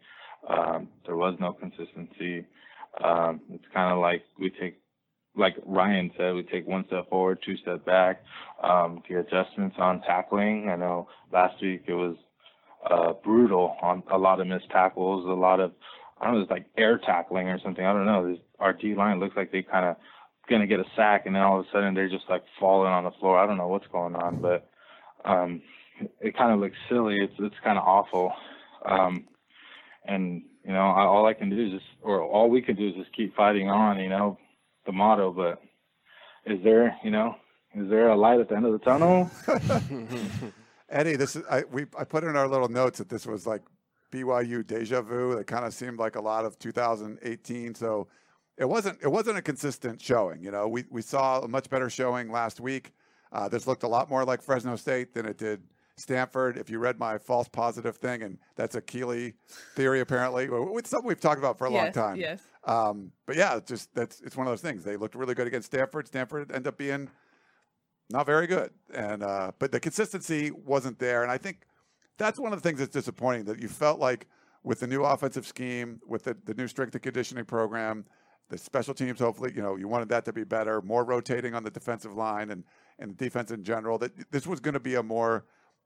Um, 0.49 0.87
there 1.05 1.15
was 1.15 1.35
no 1.39 1.53
consistency. 1.53 2.45
Um, 3.03 3.41
it's 3.51 3.65
kind 3.73 3.93
of 3.93 3.99
like 3.99 4.23
we 4.39 4.49
take, 4.49 4.79
like 5.37 5.55
Ryan 5.65 6.11
said, 6.17 6.33
we 6.33 6.43
take 6.43 6.67
one 6.67 6.85
step 6.87 7.09
forward, 7.09 7.39
two 7.45 7.57
step 7.57 7.85
back. 7.85 8.23
Um, 8.61 9.03
the 9.07 9.19
adjustments 9.19 9.75
on 9.79 10.01
tackling. 10.01 10.69
I 10.69 10.75
know 10.75 11.07
last 11.31 11.61
week 11.61 11.83
it 11.87 11.93
was 11.93 12.15
uh, 12.89 13.13
brutal 13.23 13.77
on 13.81 14.03
a 14.11 14.17
lot 14.17 14.39
of 14.39 14.47
missed 14.47 14.69
tackles, 14.69 15.25
a 15.25 15.29
lot 15.29 15.59
of 15.59 15.71
I 16.19 16.25
don't 16.25 16.35
know, 16.35 16.41
it's 16.41 16.51
like 16.51 16.65
air 16.77 16.97
tackling 16.97 17.47
or 17.47 17.59
something. 17.59 17.85
I 17.85 17.93
don't 17.93 18.05
know. 18.05 18.31
This 18.31 18.39
our 18.59 18.73
D 18.73 18.95
line 18.95 19.19
looks 19.19 19.35
like 19.35 19.51
they 19.51 19.61
kind 19.61 19.85
of 19.85 19.97
gonna 20.49 20.67
get 20.67 20.79
a 20.79 20.85
sack, 20.95 21.25
and 21.25 21.35
then 21.35 21.43
all 21.43 21.59
of 21.59 21.65
a 21.65 21.69
sudden 21.71 21.93
they're 21.93 22.09
just 22.09 22.29
like 22.29 22.43
falling 22.59 22.91
on 22.91 23.03
the 23.03 23.11
floor. 23.11 23.37
I 23.37 23.45
don't 23.45 23.57
know 23.57 23.67
what's 23.67 23.87
going 23.87 24.15
on, 24.15 24.41
but 24.41 24.69
um, 25.25 25.61
it 26.19 26.35
kind 26.35 26.51
of 26.51 26.59
looks 26.59 26.77
silly. 26.89 27.19
It's 27.19 27.33
it's 27.39 27.55
kind 27.63 27.77
of 27.77 27.83
awful. 27.83 28.33
Um, 28.85 29.27
and 30.05 30.43
you 30.63 30.73
know, 30.73 30.89
I, 30.89 31.03
all 31.03 31.25
I 31.25 31.33
can 31.33 31.49
do 31.49 31.65
is 31.65 31.71
just, 31.71 31.85
or 32.01 32.21
all 32.21 32.49
we 32.49 32.61
can 32.61 32.75
do 32.75 32.89
is 32.89 32.95
just 32.95 33.15
keep 33.15 33.35
fighting 33.35 33.69
on. 33.69 33.99
You 33.99 34.09
know, 34.09 34.37
the 34.87 34.91
motto. 34.91 35.31
But 35.31 35.61
is 36.51 36.63
there, 36.63 36.97
you 37.03 37.11
know, 37.11 37.35
is 37.75 37.87
there 37.89 38.09
a 38.09 38.15
light 38.15 38.39
at 38.39 38.49
the 38.49 38.55
end 38.55 38.65
of 38.65 38.71
the 38.71 38.79
tunnel? 38.79 39.29
Eddie, 40.89 41.15
this 41.15 41.35
is 41.35 41.43
I 41.49 41.63
we 41.71 41.85
I 41.97 42.03
put 42.03 42.23
in 42.23 42.35
our 42.35 42.47
little 42.47 42.69
notes 42.69 42.97
that 42.97 43.09
this 43.09 43.27
was 43.27 43.45
like 43.45 43.61
BYU 44.11 44.65
deja 44.65 45.01
vu. 45.01 45.33
It 45.33 45.45
kind 45.45 45.65
of 45.65 45.73
seemed 45.73 45.99
like 45.99 46.15
a 46.15 46.21
lot 46.21 46.45
of 46.45 46.57
2018. 46.57 47.75
So 47.75 48.07
it 48.57 48.65
wasn't 48.65 48.97
it 49.01 49.09
wasn't 49.09 49.37
a 49.37 49.41
consistent 49.41 50.01
showing. 50.01 50.41
You 50.41 50.51
know, 50.51 50.67
we 50.67 50.85
we 50.89 51.01
saw 51.01 51.41
a 51.41 51.47
much 51.47 51.69
better 51.69 51.89
showing 51.89 52.31
last 52.31 52.59
week. 52.59 52.93
Uh, 53.31 53.49
this 53.49 53.67
looked 53.67 53.83
a 53.83 53.87
lot 53.87 54.09
more 54.09 54.23
like 54.23 54.41
Fresno 54.41 54.77
State 54.77 55.13
than 55.13 55.25
it 55.25 55.37
did 55.37 55.61
Stanford. 55.97 56.57
If 56.57 56.69
you 56.69 56.79
read 56.79 56.97
my 56.97 57.17
false 57.17 57.49
positive 57.49 57.97
thing, 57.97 58.23
and 58.23 58.37
that's 58.55 58.75
a 58.75 58.81
Keely 58.81 59.33
theory 59.75 59.99
apparently, 59.99 60.47
it's 60.49 60.89
something 60.89 61.07
we've 61.07 61.19
talked 61.19 61.39
about 61.39 61.57
for 61.57 61.67
a 61.67 61.71
yes, 61.71 61.83
long 61.83 61.91
time. 61.91 62.15
Yes. 62.15 62.41
Um, 62.67 63.13
but 63.25 63.37
yeah, 63.37 63.59
just 63.65 63.93
that's 63.95 64.19
it's 64.21 64.35
one 64.35 64.45
of 64.45 64.51
those 64.51 64.61
things. 64.61 64.83
They 64.83 64.97
looked 64.97 65.15
really 65.15 65.33
good 65.33 65.47
against 65.47 65.67
Stanford. 65.67 66.07
Stanford 66.07 66.51
ended 66.51 66.67
up 66.67 66.77
being 66.77 67.09
not 68.09 68.25
very 68.25 68.45
good, 68.45 68.71
and 68.93 69.23
uh, 69.23 69.51
but 69.57 69.71
the 69.71 69.79
consistency 69.79 70.51
wasn't 70.51 70.99
there. 70.99 71.23
And 71.23 71.31
I 71.31 71.37
think 71.37 71.61
that's 72.17 72.37
one 72.37 72.51
of 72.51 72.61
the 72.61 72.67
things 72.67 72.79
that's 72.79 72.91
disappointing 72.93 73.45
that 73.45 73.61
you 73.61 73.69
felt 73.69 73.99
like 73.99 74.27
with 74.63 74.81
the 74.81 74.87
new 74.87 75.03
offensive 75.03 75.47
scheme, 75.47 76.01
with 76.05 76.23
the, 76.23 76.35
the 76.43 76.53
new 76.55 76.67
strength 76.67 76.93
and 76.93 77.01
conditioning 77.01 77.45
program, 77.45 78.05
the 78.49 78.57
special 78.57 78.93
teams. 78.93 79.19
Hopefully, 79.19 79.53
you 79.55 79.61
know, 79.61 79.77
you 79.77 79.87
wanted 79.87 80.09
that 80.09 80.25
to 80.25 80.33
be 80.33 80.43
better, 80.43 80.81
more 80.81 81.05
rotating 81.05 81.55
on 81.55 81.63
the 81.63 81.71
defensive 81.71 82.13
line 82.13 82.51
and 82.51 82.65
and 82.99 83.11
the 83.11 83.15
defense 83.15 83.49
in 83.49 83.63
general. 83.63 83.97
That 83.97 84.29
this 84.29 84.45
was 84.45 84.59
going 84.59 84.73
to 84.73 84.81
be 84.81 84.95
a 84.95 85.03
more 85.03 85.45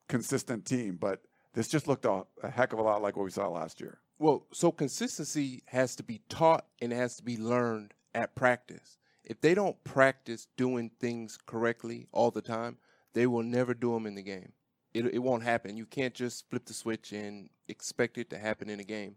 consistent 0.10 0.66
team, 0.66 0.98
but 1.00 1.22
this 1.54 1.68
just 1.68 1.88
looked 1.88 2.06
a, 2.06 2.24
a 2.42 2.50
heck 2.50 2.74
of 2.74 2.80
a 2.80 2.82
lot 2.82 3.04
like 3.04 3.16
what 3.16 3.24
we 3.24 3.32
saw 3.32 3.48
last 3.50 3.80
year. 3.82 4.00
Well, 4.22 4.46
so 4.54 4.72
consistency 4.72 5.64
has 5.66 5.96
to 5.96 6.04
be 6.04 6.22
taught 6.30 6.68
and 6.80 6.94
it 6.94 6.96
has 6.96 7.16
to 7.16 7.24
be 7.24 7.38
learned 7.38 7.96
at 8.14 8.36
practice. 8.36 9.00
If 9.24 9.42
they 9.42 9.56
don't 9.56 9.84
practice 9.84 10.48
doing 10.58 10.92
things 11.00 11.40
correctly 11.48 12.08
all 12.12 12.30
the 12.30 12.44
time, 12.44 12.78
they 13.14 13.26
will 13.26 13.42
never 13.42 13.74
do 13.74 13.94
them 13.96 14.06
in 14.06 14.14
the 14.14 14.22
game. 14.22 14.52
It, 14.94 15.06
it 15.08 15.20
won't 15.20 15.42
happen. 15.42 15.76
You 15.76 15.88
can't 15.88 16.14
just 16.14 16.48
flip 16.52 16.66
the 16.66 16.74
switch 16.76 17.14
and 17.14 17.50
expect 17.68 18.20
it 18.20 18.30
to 18.30 18.38
happen 18.38 18.70
in 18.70 18.80
a 18.80 18.84
game. 18.84 19.16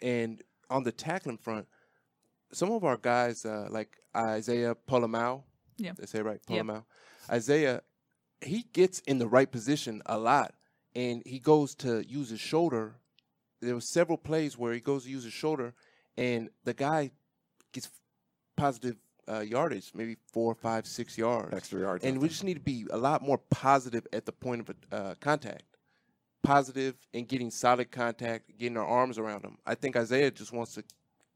And 0.00 0.40
on 0.70 0.84
the 0.84 0.92
tackling 0.92 1.38
front, 1.38 1.66
some 2.52 2.70
of 2.70 2.84
our 2.84 2.96
guys, 2.96 3.44
uh, 3.44 3.66
like 3.70 3.98
Isaiah 4.16 4.76
Pola-Mao, 4.76 5.42
Yeah. 5.78 5.94
they 5.98 6.06
say 6.06 6.22
right, 6.22 6.40
Yep. 6.48 6.84
Isaiah, 7.28 7.82
he 8.40 8.66
gets 8.72 9.00
in 9.00 9.18
the 9.18 9.26
right 9.26 9.50
position 9.50 10.00
a 10.06 10.16
lot, 10.16 10.54
and 10.94 11.24
he 11.26 11.40
goes 11.40 11.74
to 11.76 12.08
use 12.08 12.28
his 12.28 12.38
shoulder. 12.40 13.00
There 13.64 13.74
were 13.74 13.80
several 13.80 14.18
plays 14.18 14.56
where 14.58 14.72
he 14.72 14.80
goes 14.80 15.04
to 15.04 15.10
use 15.10 15.24
his 15.24 15.32
shoulder, 15.32 15.74
and 16.16 16.50
the 16.64 16.74
guy 16.74 17.10
gets 17.72 17.90
positive 18.56 18.96
uh, 19.28 19.40
yardage, 19.40 19.92
maybe 19.94 20.16
four, 20.32 20.54
five, 20.54 20.86
six 20.86 21.16
yards. 21.16 21.54
Extra 21.54 21.80
yards. 21.80 22.04
And 22.04 22.20
we 22.20 22.28
just 22.28 22.44
need 22.44 22.54
to 22.54 22.60
be 22.60 22.86
a 22.90 22.96
lot 22.96 23.22
more 23.22 23.38
positive 23.50 24.06
at 24.12 24.26
the 24.26 24.32
point 24.32 24.68
of 24.68 24.76
uh, 24.92 25.14
contact. 25.20 25.64
Positive 26.42 26.94
and 27.14 27.26
getting 27.26 27.50
solid 27.50 27.90
contact, 27.90 28.58
getting 28.58 28.76
our 28.76 28.86
arms 28.86 29.18
around 29.18 29.44
him. 29.44 29.56
I 29.64 29.74
think 29.74 29.96
Isaiah 29.96 30.30
just 30.30 30.52
wants 30.52 30.74
to 30.74 30.84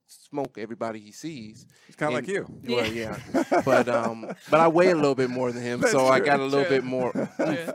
smoke 0.06 0.58
everybody 0.58 0.98
he 1.00 1.12
sees. 1.12 1.66
It's 1.86 1.96
kind 1.96 2.12
of 2.12 2.20
like 2.20 2.28
you. 2.28 2.46
Well, 2.68 2.86
yeah, 2.86 3.18
but 3.64 3.88
um, 3.88 4.30
but 4.50 4.60
I 4.60 4.68
weigh 4.68 4.90
a 4.90 4.94
little 4.94 5.14
bit 5.14 5.30
more 5.30 5.52
than 5.52 5.62
him, 5.62 5.80
That's 5.82 5.92
so 5.92 6.06
I 6.06 6.20
got 6.20 6.40
a 6.40 6.44
little 6.44 6.64
true. 6.64 6.76
bit 6.76 6.84
more 6.84 7.12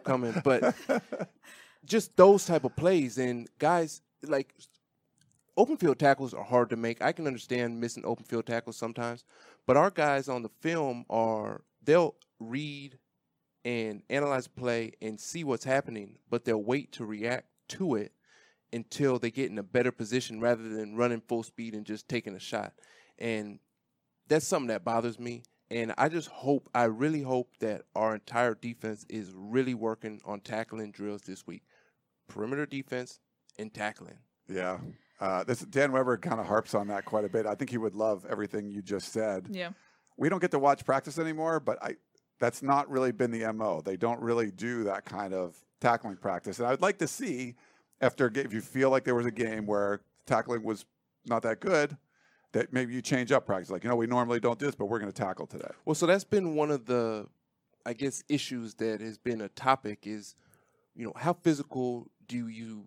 coming. 0.03 0.39
But 0.43 0.75
just 1.85 2.15
those 2.15 2.45
type 2.45 2.63
of 2.63 2.75
plays 2.75 3.17
and 3.17 3.47
guys 3.57 4.01
like 4.27 4.53
open 5.57 5.77
field 5.77 5.99
tackles 5.99 6.33
are 6.33 6.43
hard 6.43 6.69
to 6.69 6.75
make. 6.75 7.01
I 7.01 7.11
can 7.11 7.27
understand 7.27 7.79
missing 7.79 8.05
open 8.05 8.25
field 8.25 8.45
tackles 8.45 8.77
sometimes, 8.77 9.23
but 9.65 9.77
our 9.77 9.89
guys 9.89 10.29
on 10.29 10.41
the 10.41 10.49
film 10.61 11.05
are 11.09 11.61
they'll 11.83 12.15
read 12.39 12.97
and 13.65 14.03
analyze 14.09 14.47
play 14.47 14.93
and 15.01 15.19
see 15.19 15.43
what's 15.43 15.63
happening, 15.63 16.17
but 16.29 16.45
they'll 16.45 16.63
wait 16.63 16.91
to 16.93 17.05
react 17.05 17.47
to 17.69 17.95
it 17.95 18.11
until 18.73 19.19
they 19.19 19.31
get 19.31 19.51
in 19.51 19.57
a 19.57 19.63
better 19.63 19.91
position 19.91 20.41
rather 20.41 20.67
than 20.67 20.95
running 20.95 21.21
full 21.21 21.43
speed 21.43 21.73
and 21.73 21.85
just 21.85 22.09
taking 22.09 22.35
a 22.35 22.39
shot. 22.39 22.73
And 23.19 23.59
that's 24.27 24.47
something 24.47 24.67
that 24.67 24.83
bothers 24.83 25.19
me. 25.19 25.43
And 25.69 25.93
I 25.97 26.09
just 26.09 26.27
hope, 26.27 26.69
I 26.75 26.85
really 26.85 27.21
hope 27.21 27.51
that 27.59 27.83
our 27.95 28.13
entire 28.13 28.55
defense 28.55 29.05
is 29.09 29.31
really 29.33 29.73
working 29.73 30.21
on 30.25 30.41
tackling 30.41 30.91
drills 30.91 31.21
this 31.21 31.47
week. 31.47 31.63
Perimeter 32.27 32.65
defense 32.65 33.19
and 33.57 33.73
tackling. 33.73 34.17
Yeah. 34.47 34.77
Uh, 35.19 35.43
this 35.43 35.61
Dan 35.61 35.91
Weber 35.91 36.17
kind 36.17 36.39
of 36.39 36.47
harps 36.47 36.73
on 36.73 36.87
that 36.87 37.05
quite 37.05 37.25
a 37.25 37.29
bit. 37.29 37.45
I 37.45 37.55
think 37.55 37.69
he 37.69 37.77
would 37.77 37.95
love 37.95 38.25
everything 38.29 38.69
you 38.69 38.81
just 38.81 39.13
said. 39.13 39.47
Yeah. 39.49 39.69
We 40.17 40.29
don't 40.29 40.39
get 40.39 40.51
to 40.51 40.59
watch 40.59 40.85
practice 40.85 41.17
anymore, 41.17 41.59
but 41.59 41.81
I 41.81 41.95
that's 42.39 42.61
not 42.61 42.89
really 42.89 43.11
been 43.11 43.31
the 43.31 43.51
mo. 43.53 43.81
They 43.81 43.95
don't 43.95 44.19
really 44.19 44.51
do 44.51 44.83
that 44.83 45.05
kind 45.05 45.33
of 45.33 45.55
tackling 45.79 46.17
practice, 46.17 46.59
and 46.59 46.67
I 46.67 46.71
would 46.71 46.81
like 46.81 46.97
to 46.97 47.07
see 47.07 47.55
after 48.01 48.31
if 48.35 48.53
you 48.53 48.61
feel 48.61 48.89
like 48.89 49.05
there 49.05 49.15
was 49.15 49.25
a 49.25 49.31
game 49.31 49.65
where 49.65 50.01
tackling 50.27 50.63
was 50.63 50.85
not 51.25 51.41
that 51.43 51.61
good, 51.61 51.97
that 52.51 52.73
maybe 52.73 52.93
you 52.93 53.01
change 53.01 53.31
up 53.31 53.45
practice. 53.45 53.69
Like 53.69 53.83
you 53.83 53.89
know, 53.89 53.95
we 53.95 54.07
normally 54.07 54.39
don't 54.39 54.59
do 54.59 54.65
this, 54.65 54.75
but 54.75 54.85
we're 54.85 54.99
going 54.99 55.11
to 55.11 55.17
tackle 55.17 55.47
today. 55.47 55.71
Well, 55.85 55.95
so 55.95 56.05
that's 56.05 56.23
been 56.23 56.55
one 56.55 56.69
of 56.69 56.85
the, 56.85 57.27
I 57.85 57.93
guess, 57.93 58.23
issues 58.27 58.75
that 58.75 58.99
has 58.99 59.17
been 59.17 59.41
a 59.41 59.49
topic 59.49 59.99
is, 60.03 60.35
you 60.95 61.05
know, 61.05 61.13
how 61.15 61.33
physical 61.33 62.07
do 62.27 62.47
you 62.47 62.85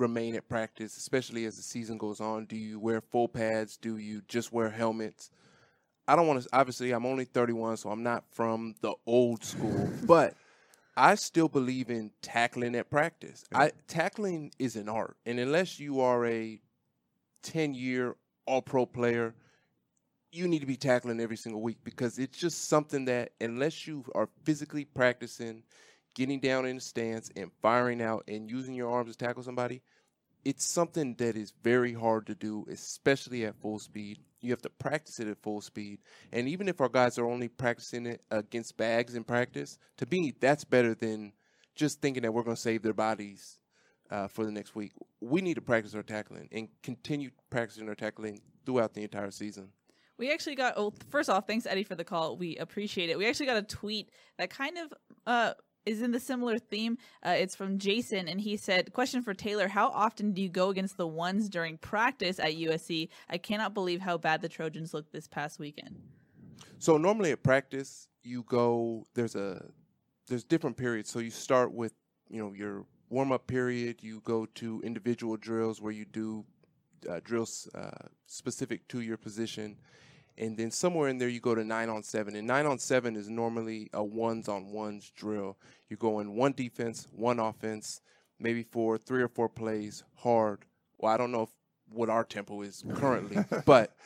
remain 0.00 0.34
at 0.34 0.48
practice, 0.48 0.96
especially 0.96 1.44
as 1.44 1.56
the 1.56 1.62
season 1.62 1.98
goes 1.98 2.20
on? 2.20 2.46
Do 2.46 2.56
you 2.56 2.78
wear 2.80 3.00
full 3.00 3.28
pads? 3.28 3.76
Do 3.76 3.96
you 3.96 4.22
just 4.28 4.52
wear 4.52 4.70
helmets? 4.70 5.30
I 6.08 6.16
don't 6.16 6.26
want 6.26 6.42
to, 6.42 6.48
obviously, 6.52 6.92
I'm 6.92 7.06
only 7.06 7.24
31, 7.24 7.76
so 7.76 7.90
I'm 7.90 8.02
not 8.02 8.24
from 8.32 8.74
the 8.80 8.94
old 9.06 9.44
school, 9.44 9.90
but 10.04 10.34
I 10.96 11.14
still 11.14 11.48
believe 11.48 11.90
in 11.90 12.10
tackling 12.20 12.74
at 12.74 12.90
practice. 12.90 13.44
I 13.54 13.70
Tackling 13.86 14.52
is 14.58 14.76
an 14.76 14.88
art. 14.88 15.16
And 15.24 15.38
unless 15.38 15.78
you 15.78 16.00
are 16.00 16.26
a 16.26 16.60
10 17.42 17.74
year 17.74 18.16
all 18.46 18.62
pro 18.62 18.86
player, 18.86 19.34
you 20.32 20.46
need 20.48 20.60
to 20.60 20.66
be 20.66 20.76
tackling 20.76 21.20
every 21.20 21.36
single 21.36 21.60
week 21.60 21.78
because 21.84 22.18
it's 22.18 22.38
just 22.38 22.68
something 22.68 23.04
that 23.06 23.32
unless 23.40 23.86
you 23.86 24.04
are 24.14 24.28
physically 24.44 24.84
practicing 24.84 25.62
getting 26.14 26.40
down 26.40 26.66
in 26.66 26.76
the 26.76 26.80
stance 26.80 27.30
and 27.36 27.50
firing 27.62 28.02
out 28.02 28.24
and 28.28 28.50
using 28.50 28.74
your 28.74 28.90
arms 28.90 29.16
to 29.16 29.18
tackle 29.26 29.42
somebody 29.42 29.82
it's 30.44 30.64
something 30.64 31.14
that 31.16 31.36
is 31.36 31.52
very 31.62 31.92
hard 31.92 32.26
to 32.26 32.34
do 32.34 32.64
especially 32.70 33.44
at 33.44 33.54
full 33.60 33.78
speed 33.78 34.18
you 34.40 34.50
have 34.50 34.62
to 34.62 34.70
practice 34.70 35.20
it 35.20 35.28
at 35.28 35.36
full 35.42 35.60
speed 35.60 35.98
and 36.32 36.48
even 36.48 36.68
if 36.68 36.80
our 36.80 36.88
guys 36.88 37.18
are 37.18 37.28
only 37.28 37.48
practicing 37.48 38.06
it 38.06 38.22
against 38.30 38.76
bags 38.76 39.14
in 39.14 39.24
practice 39.24 39.78
to 39.96 40.06
me 40.10 40.32
that's 40.40 40.64
better 40.64 40.94
than 40.94 41.32
just 41.74 42.00
thinking 42.00 42.22
that 42.22 42.32
we're 42.32 42.42
going 42.42 42.56
to 42.56 42.60
save 42.62 42.82
their 42.82 42.94
bodies 42.94 43.58
uh, 44.10 44.26
for 44.26 44.44
the 44.44 44.50
next 44.50 44.74
week 44.74 44.92
we 45.20 45.40
need 45.40 45.54
to 45.54 45.60
practice 45.60 45.94
our 45.94 46.02
tackling 46.02 46.48
and 46.52 46.68
continue 46.82 47.30
practicing 47.50 47.88
our 47.88 47.94
tackling 47.94 48.40
throughout 48.64 48.94
the 48.94 49.02
entire 49.02 49.30
season 49.30 49.68
We 50.18 50.30
actually 50.30 50.56
got. 50.56 50.74
Oh, 50.76 50.92
first 51.08 51.30
off, 51.30 51.46
thanks 51.46 51.64
Eddie 51.64 51.82
for 51.82 51.94
the 51.94 52.04
call. 52.04 52.36
We 52.36 52.56
appreciate 52.58 53.08
it. 53.08 53.16
We 53.16 53.26
actually 53.26 53.46
got 53.46 53.56
a 53.56 53.62
tweet 53.62 54.10
that 54.36 54.50
kind 54.50 54.76
of 54.76 54.92
uh 55.26 55.54
is 55.86 56.02
in 56.02 56.12
the 56.12 56.20
similar 56.20 56.58
theme. 56.58 56.98
Uh, 57.24 57.30
it's 57.30 57.54
from 57.54 57.78
Jason, 57.78 58.28
and 58.28 58.40
he 58.40 58.56
said, 58.56 58.92
"Question 58.92 59.22
for 59.22 59.34
Taylor: 59.34 59.68
How 59.68 59.88
often 59.88 60.32
do 60.32 60.42
you 60.42 60.48
go 60.48 60.68
against 60.68 60.96
the 60.96 61.06
ones 61.06 61.48
during 61.48 61.78
practice 61.78 62.38
at 62.38 62.56
USC? 62.56 63.08
I 63.28 63.38
cannot 63.38 63.74
believe 63.74 64.00
how 64.00 64.18
bad 64.18 64.42
the 64.42 64.48
Trojans 64.48 64.94
looked 64.94 65.12
this 65.12 65.28
past 65.28 65.58
weekend." 65.58 65.96
So 66.78 66.96
normally 66.96 67.32
at 67.32 67.42
practice, 67.42 68.08
you 68.22 68.42
go. 68.42 69.06
There's 69.14 69.34
a 69.34 69.64
there's 70.28 70.44
different 70.44 70.76
periods. 70.76 71.10
So 71.10 71.18
you 71.18 71.30
start 71.30 71.72
with 71.72 71.92
you 72.28 72.38
know 72.38 72.52
your 72.52 72.86
warm 73.08 73.32
up 73.32 73.46
period. 73.46 74.02
You 74.02 74.20
go 74.24 74.46
to 74.56 74.80
individual 74.82 75.36
drills 75.36 75.80
where 75.80 75.92
you 75.92 76.04
do 76.04 76.44
uh, 77.08 77.20
drills 77.22 77.68
uh, 77.74 77.90
specific 78.26 78.86
to 78.88 79.00
your 79.00 79.16
position, 79.16 79.76
and 80.38 80.56
then 80.56 80.70
somewhere 80.70 81.08
in 81.08 81.18
there 81.18 81.28
you 81.28 81.40
go 81.40 81.54
to 81.54 81.64
nine 81.64 81.88
on 81.88 82.02
seven. 82.02 82.36
And 82.36 82.46
nine 82.46 82.66
on 82.66 82.78
seven 82.78 83.16
is 83.16 83.28
normally 83.28 83.90
a 83.92 84.02
ones 84.02 84.48
on 84.48 84.70
ones 84.70 85.10
drill. 85.14 85.56
You 85.88 85.96
go 85.96 86.20
in 86.20 86.34
one 86.34 86.52
defense, 86.52 87.06
one 87.12 87.38
offense, 87.38 88.00
maybe 88.38 88.62
for 88.62 88.96
three 88.96 89.22
or 89.22 89.28
four 89.28 89.48
plays, 89.48 90.04
hard. 90.16 90.64
Well, 90.98 91.12
I 91.12 91.16
don't 91.16 91.32
know 91.32 91.42
if, 91.42 91.50
what 91.92 92.08
our 92.08 92.22
tempo 92.22 92.62
is 92.62 92.84
currently, 92.94 93.44
but 93.66 93.96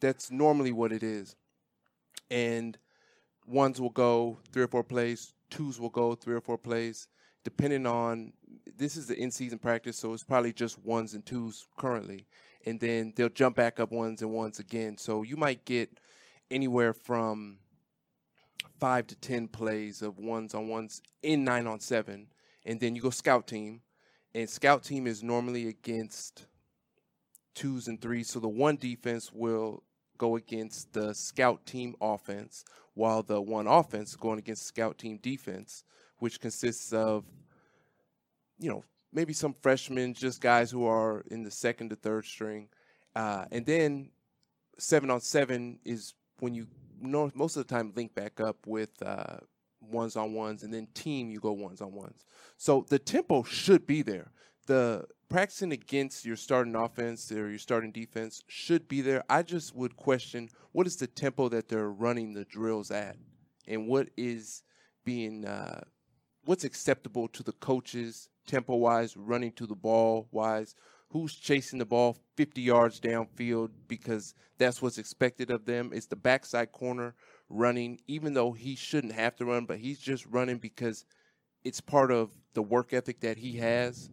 that's 0.00 0.30
normally 0.30 0.72
what 0.72 0.92
it 0.92 1.02
is 1.02 1.36
and 2.30 2.78
ones 3.46 3.80
will 3.80 3.90
go 3.90 4.38
three 4.52 4.62
or 4.62 4.68
four 4.68 4.84
plays, 4.84 5.34
twos 5.50 5.78
will 5.78 5.90
go 5.90 6.14
three 6.14 6.34
or 6.34 6.40
four 6.40 6.58
plays, 6.58 7.08
depending 7.44 7.86
on 7.86 8.32
this 8.76 8.96
is 8.96 9.06
the 9.06 9.18
in 9.18 9.30
season 9.30 9.58
practice, 9.58 9.96
so 9.96 10.12
it's 10.12 10.24
probably 10.24 10.52
just 10.52 10.78
ones 10.84 11.14
and 11.14 11.24
twos 11.24 11.66
currently. 11.76 12.26
And 12.64 12.80
then 12.80 13.12
they'll 13.14 13.28
jump 13.28 13.56
back 13.56 13.78
up 13.78 13.92
ones 13.92 14.22
and 14.22 14.32
ones 14.32 14.58
again. 14.58 14.96
So 14.98 15.22
you 15.22 15.36
might 15.36 15.64
get 15.64 15.98
anywhere 16.50 16.92
from 16.92 17.58
five 18.80 19.06
to 19.06 19.14
ten 19.16 19.48
plays 19.48 20.02
of 20.02 20.18
ones 20.18 20.54
on 20.54 20.68
ones 20.68 21.02
in 21.22 21.44
nine 21.44 21.66
on 21.66 21.80
seven, 21.80 22.26
and 22.64 22.80
then 22.80 22.96
you 22.96 23.02
go 23.02 23.10
scout 23.10 23.46
team, 23.46 23.80
and 24.34 24.48
scout 24.48 24.82
team 24.82 25.06
is 25.06 25.22
normally 25.22 25.68
against 25.68 26.46
twos 27.54 27.88
and 27.88 28.00
threes. 28.00 28.30
So 28.30 28.40
the 28.40 28.48
one 28.48 28.76
defense 28.76 29.32
will 29.32 29.84
go 30.18 30.36
against 30.36 30.92
the 30.92 31.14
scout 31.14 31.66
team 31.66 31.94
offense, 32.00 32.64
while 32.94 33.22
the 33.22 33.40
one 33.40 33.66
offense 33.66 34.16
going 34.16 34.38
against 34.38 34.66
scout 34.66 34.98
team 34.98 35.18
defense, 35.22 35.84
which 36.18 36.40
consists 36.40 36.92
of, 36.92 37.24
you 38.58 38.70
know, 38.70 38.84
maybe 39.14 39.32
some 39.32 39.54
freshmen, 39.62 40.12
just 40.12 40.40
guys 40.40 40.70
who 40.70 40.84
are 40.86 41.24
in 41.30 41.42
the 41.42 41.50
second 41.50 41.90
to 41.90 41.96
third 41.96 42.26
string. 42.26 42.68
Uh, 43.14 43.44
and 43.52 43.64
then 43.64 44.10
seven 44.76 45.10
on 45.10 45.20
seven 45.20 45.78
is 45.84 46.14
when 46.40 46.54
you 46.54 46.66
most 47.00 47.56
of 47.56 47.66
the 47.66 47.74
time 47.74 47.92
link 47.96 48.14
back 48.14 48.40
up 48.40 48.56
with 48.66 48.90
uh, 49.02 49.36
ones 49.80 50.16
on 50.16 50.32
ones, 50.32 50.62
and 50.62 50.72
then 50.72 50.88
team 50.94 51.30
you 51.30 51.38
go 51.38 51.52
ones 51.52 51.80
on 51.80 51.92
ones. 51.92 52.24
So 52.56 52.86
the 52.88 52.98
tempo 52.98 53.42
should 53.42 53.86
be 53.86 54.02
there. 54.02 54.30
The 54.66 55.04
practicing 55.28 55.72
against 55.72 56.24
your 56.24 56.36
starting 56.36 56.74
offense 56.74 57.30
or 57.30 57.50
your 57.50 57.58
starting 57.58 57.92
defense 57.92 58.42
should 58.48 58.88
be 58.88 59.00
there. 59.00 59.22
I 59.28 59.42
just 59.42 59.74
would 59.74 59.96
question 59.96 60.48
what 60.72 60.86
is 60.86 60.96
the 60.96 61.06
tempo 61.06 61.48
that 61.50 61.68
they're 61.68 61.90
running 61.90 62.32
the 62.32 62.44
drills 62.44 62.90
at, 62.90 63.16
and 63.68 63.86
what 63.86 64.08
is 64.16 64.62
being 65.04 65.44
uh, 65.44 65.82
what's 66.44 66.64
acceptable 66.64 67.28
to 67.28 67.42
the 67.42 67.52
coaches 67.52 68.28
tempo 68.46 68.76
wise, 68.76 69.16
running 69.16 69.52
to 69.52 69.66
the 69.66 69.74
ball 69.74 70.28
wise. 70.30 70.74
Who's 71.10 71.34
chasing 71.34 71.78
the 71.78 71.84
ball 71.86 72.16
50 72.36 72.60
yards 72.60 72.98
downfield 73.00 73.70
because 73.86 74.34
that's 74.58 74.82
what's 74.82 74.98
expected 74.98 75.50
of 75.50 75.64
them? 75.64 75.90
It's 75.94 76.06
the 76.06 76.16
backside 76.16 76.72
corner 76.72 77.14
running, 77.48 78.00
even 78.08 78.34
though 78.34 78.52
he 78.52 78.74
shouldn't 78.74 79.12
have 79.12 79.36
to 79.36 79.44
run, 79.44 79.64
but 79.64 79.78
he's 79.78 80.00
just 80.00 80.26
running 80.26 80.58
because 80.58 81.04
it's 81.62 81.80
part 81.80 82.10
of 82.10 82.30
the 82.54 82.62
work 82.62 82.92
ethic 82.92 83.20
that 83.20 83.36
he 83.38 83.56
has. 83.58 84.10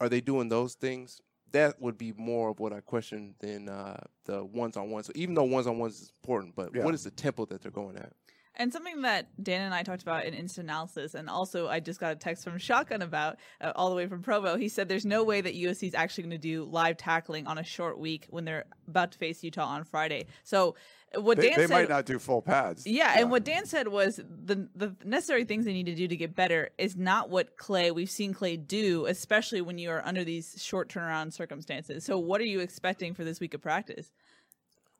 Are 0.00 0.08
they 0.08 0.20
doing 0.20 0.48
those 0.48 0.74
things? 0.74 1.20
That 1.52 1.80
would 1.80 1.98
be 1.98 2.12
more 2.16 2.50
of 2.50 2.60
what 2.60 2.72
I 2.72 2.80
question 2.80 3.34
than 3.40 3.68
uh, 3.68 4.02
the 4.24 4.44
ones 4.44 4.76
on 4.76 4.90
ones. 4.90 5.06
So 5.06 5.12
even 5.14 5.34
though 5.34 5.44
ones 5.44 5.66
on 5.66 5.78
ones 5.78 6.00
is 6.00 6.12
important, 6.22 6.54
but 6.54 6.74
Yeah. 6.74 6.84
what 6.84 6.94
is 6.94 7.04
the 7.04 7.10
tempo 7.10 7.44
that 7.46 7.60
they're 7.60 7.70
going 7.70 7.96
at? 7.96 8.12
And 8.56 8.72
something 8.72 9.02
that 9.02 9.28
Dan 9.42 9.62
and 9.62 9.72
I 9.72 9.82
talked 9.82 10.02
about 10.02 10.24
in 10.24 10.34
instant 10.34 10.66
analysis, 10.66 11.14
and 11.14 11.30
also 11.30 11.68
I 11.68 11.80
just 11.80 12.00
got 12.00 12.12
a 12.12 12.16
text 12.16 12.44
from 12.44 12.58
Shotgun 12.58 13.00
about, 13.00 13.38
uh, 13.60 13.72
all 13.74 13.88
the 13.90 13.96
way 13.96 14.06
from 14.06 14.22
Provo. 14.22 14.56
He 14.56 14.68
said 14.68 14.88
there's 14.88 15.06
no 15.06 15.24
way 15.24 15.40
that 15.40 15.54
USC 15.54 15.88
is 15.88 15.94
actually 15.94 16.24
going 16.24 16.30
to 16.32 16.38
do 16.38 16.64
live 16.64 16.96
tackling 16.96 17.46
on 17.46 17.58
a 17.58 17.62
short 17.64 17.98
week 17.98 18.26
when 18.28 18.44
they're 18.44 18.64
about 18.88 19.12
to 19.12 19.18
face 19.18 19.42
Utah 19.44 19.66
on 19.66 19.84
Friday. 19.84 20.26
So 20.42 20.74
what 21.14 21.38
They, 21.38 21.48
Dan 21.48 21.58
they 21.58 21.66
said, 21.68 21.74
might 21.74 21.88
not 21.88 22.06
do 22.06 22.18
full 22.18 22.42
pads. 22.42 22.86
yeah, 22.86 23.14
and 23.16 23.30
what 23.30 23.44
Dan 23.44 23.66
said 23.66 23.88
was 23.88 24.16
the 24.16 24.68
the 24.74 24.94
necessary 25.04 25.44
things 25.44 25.64
they 25.64 25.72
need 25.72 25.86
to 25.86 25.94
do 25.94 26.06
to 26.06 26.16
get 26.16 26.34
better 26.36 26.70
is 26.76 26.96
not 26.96 27.30
what 27.30 27.56
Clay 27.56 27.90
we've 27.90 28.10
seen 28.10 28.34
Clay 28.34 28.56
do, 28.56 29.06
especially 29.06 29.60
when 29.60 29.78
you 29.78 29.90
are 29.90 30.04
under 30.04 30.22
these 30.22 30.62
short 30.62 30.88
turnaround 30.88 31.32
circumstances. 31.32 32.04
So 32.04 32.18
what 32.18 32.40
are 32.40 32.44
you 32.46 32.60
expecting 32.60 33.14
for 33.14 33.24
this 33.24 33.40
week 33.40 33.54
of 33.54 33.62
practice? 33.62 34.12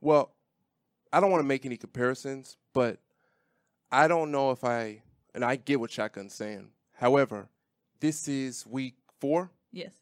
Well, 0.01 0.32
I 1.12 1.20
don't 1.20 1.30
want 1.30 1.42
to 1.42 1.46
make 1.46 1.66
any 1.66 1.76
comparisons, 1.76 2.57
but 2.72 2.98
I 3.93 4.09
don't 4.09 4.30
know 4.30 4.51
if 4.51 4.64
I 4.64 5.03
and 5.34 5.45
I 5.45 5.57
get 5.57 5.80
what 5.80 5.91
Shotgun's 5.91 6.34
saying. 6.34 6.68
However, 6.95 7.49
this 8.01 8.28
is 8.28 8.66
week 8.66 8.95
four. 9.20 9.51
Yes. 9.72 9.93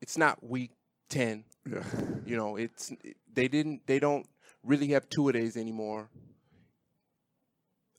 It's 0.00 0.18
not 0.18 0.42
week 0.44 0.72
ten. 1.08 1.44
Yeah. 1.68 1.82
You 2.26 2.38
know, 2.38 2.56
it's 2.56 2.90
they 3.34 3.48
didn't 3.48 3.86
they 3.86 3.98
don't 3.98 4.26
really 4.62 4.88
have 4.88 5.08
two 5.10 5.28
a 5.28 5.32
days 5.32 5.58
anymore. 5.58 6.08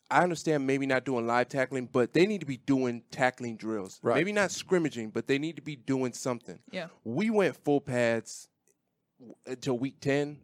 I 0.10 0.24
understand 0.24 0.66
maybe 0.66 0.86
not 0.86 1.04
doing 1.04 1.28
live 1.28 1.50
tackling, 1.50 1.89
but 1.91 2.14
they 2.14 2.26
need 2.26 2.39
to 2.39 2.46
be 2.46 2.58
doing 2.58 3.04
tackling 3.12 3.58
drills. 3.58 4.00
Right. 4.02 4.16
Maybe 4.16 4.32
not 4.32 4.52
scrimmaging, 4.52 5.10
but 5.10 5.28
they 5.28 5.38
need 5.38 5.56
to 5.58 5.62
be 5.62 5.76
doing 5.76 6.14
something. 6.14 6.60
Yeah. 6.72 6.88
We 7.04 7.30
went 7.30 7.56
full 7.64 7.82
pads 7.82 8.48
uh, 9.22 9.52
until 9.52 9.78
week 9.78 10.00
10 10.02 10.38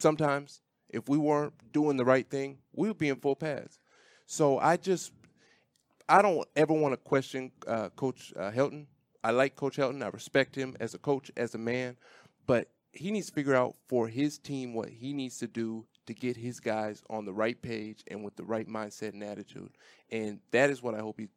sometimes. 0.00 0.60
If 0.90 1.08
we 1.08 1.18
weren't 1.18 1.52
doing 1.72 1.96
the 1.96 2.04
right 2.04 2.28
thing, 2.28 2.58
we 2.72 2.88
would 2.88 2.98
be 2.98 3.08
in 3.08 3.16
full 3.16 3.36
pads. 3.36 3.78
So 4.26 4.58
I 4.58 4.76
just, 4.76 5.12
I 6.08 6.22
don't 6.22 6.46
ever 6.56 6.72
want 6.72 6.92
to 6.92 6.96
question 6.96 7.52
uh, 7.66 7.90
Coach 7.90 8.32
uh, 8.36 8.50
Helton. 8.50 8.86
I 9.22 9.32
like 9.32 9.56
Coach 9.56 9.76
Helton. 9.76 10.02
I 10.02 10.08
respect 10.08 10.54
him 10.54 10.76
as 10.80 10.94
a 10.94 10.98
coach, 10.98 11.30
as 11.36 11.54
a 11.54 11.58
man, 11.58 11.96
but 12.46 12.68
he 12.92 13.10
needs 13.10 13.26
to 13.28 13.32
figure 13.32 13.54
out 13.54 13.74
for 13.88 14.08
his 14.08 14.38
team 14.38 14.74
what 14.74 14.88
he 14.88 15.12
needs 15.12 15.38
to 15.38 15.46
do 15.46 15.86
to 16.06 16.14
get 16.14 16.36
his 16.36 16.60
guys 16.60 17.02
on 17.10 17.24
the 17.24 17.32
right 17.32 17.60
page 17.60 18.02
and 18.10 18.24
with 18.24 18.36
the 18.36 18.44
right 18.44 18.66
mindset 18.66 19.12
and 19.12 19.22
attitude. 19.22 19.70
And 20.10 20.40
that 20.52 20.70
is 20.70 20.82
what 20.82 20.94
I 20.94 21.00
hope 21.00 21.18
he. 21.18 21.28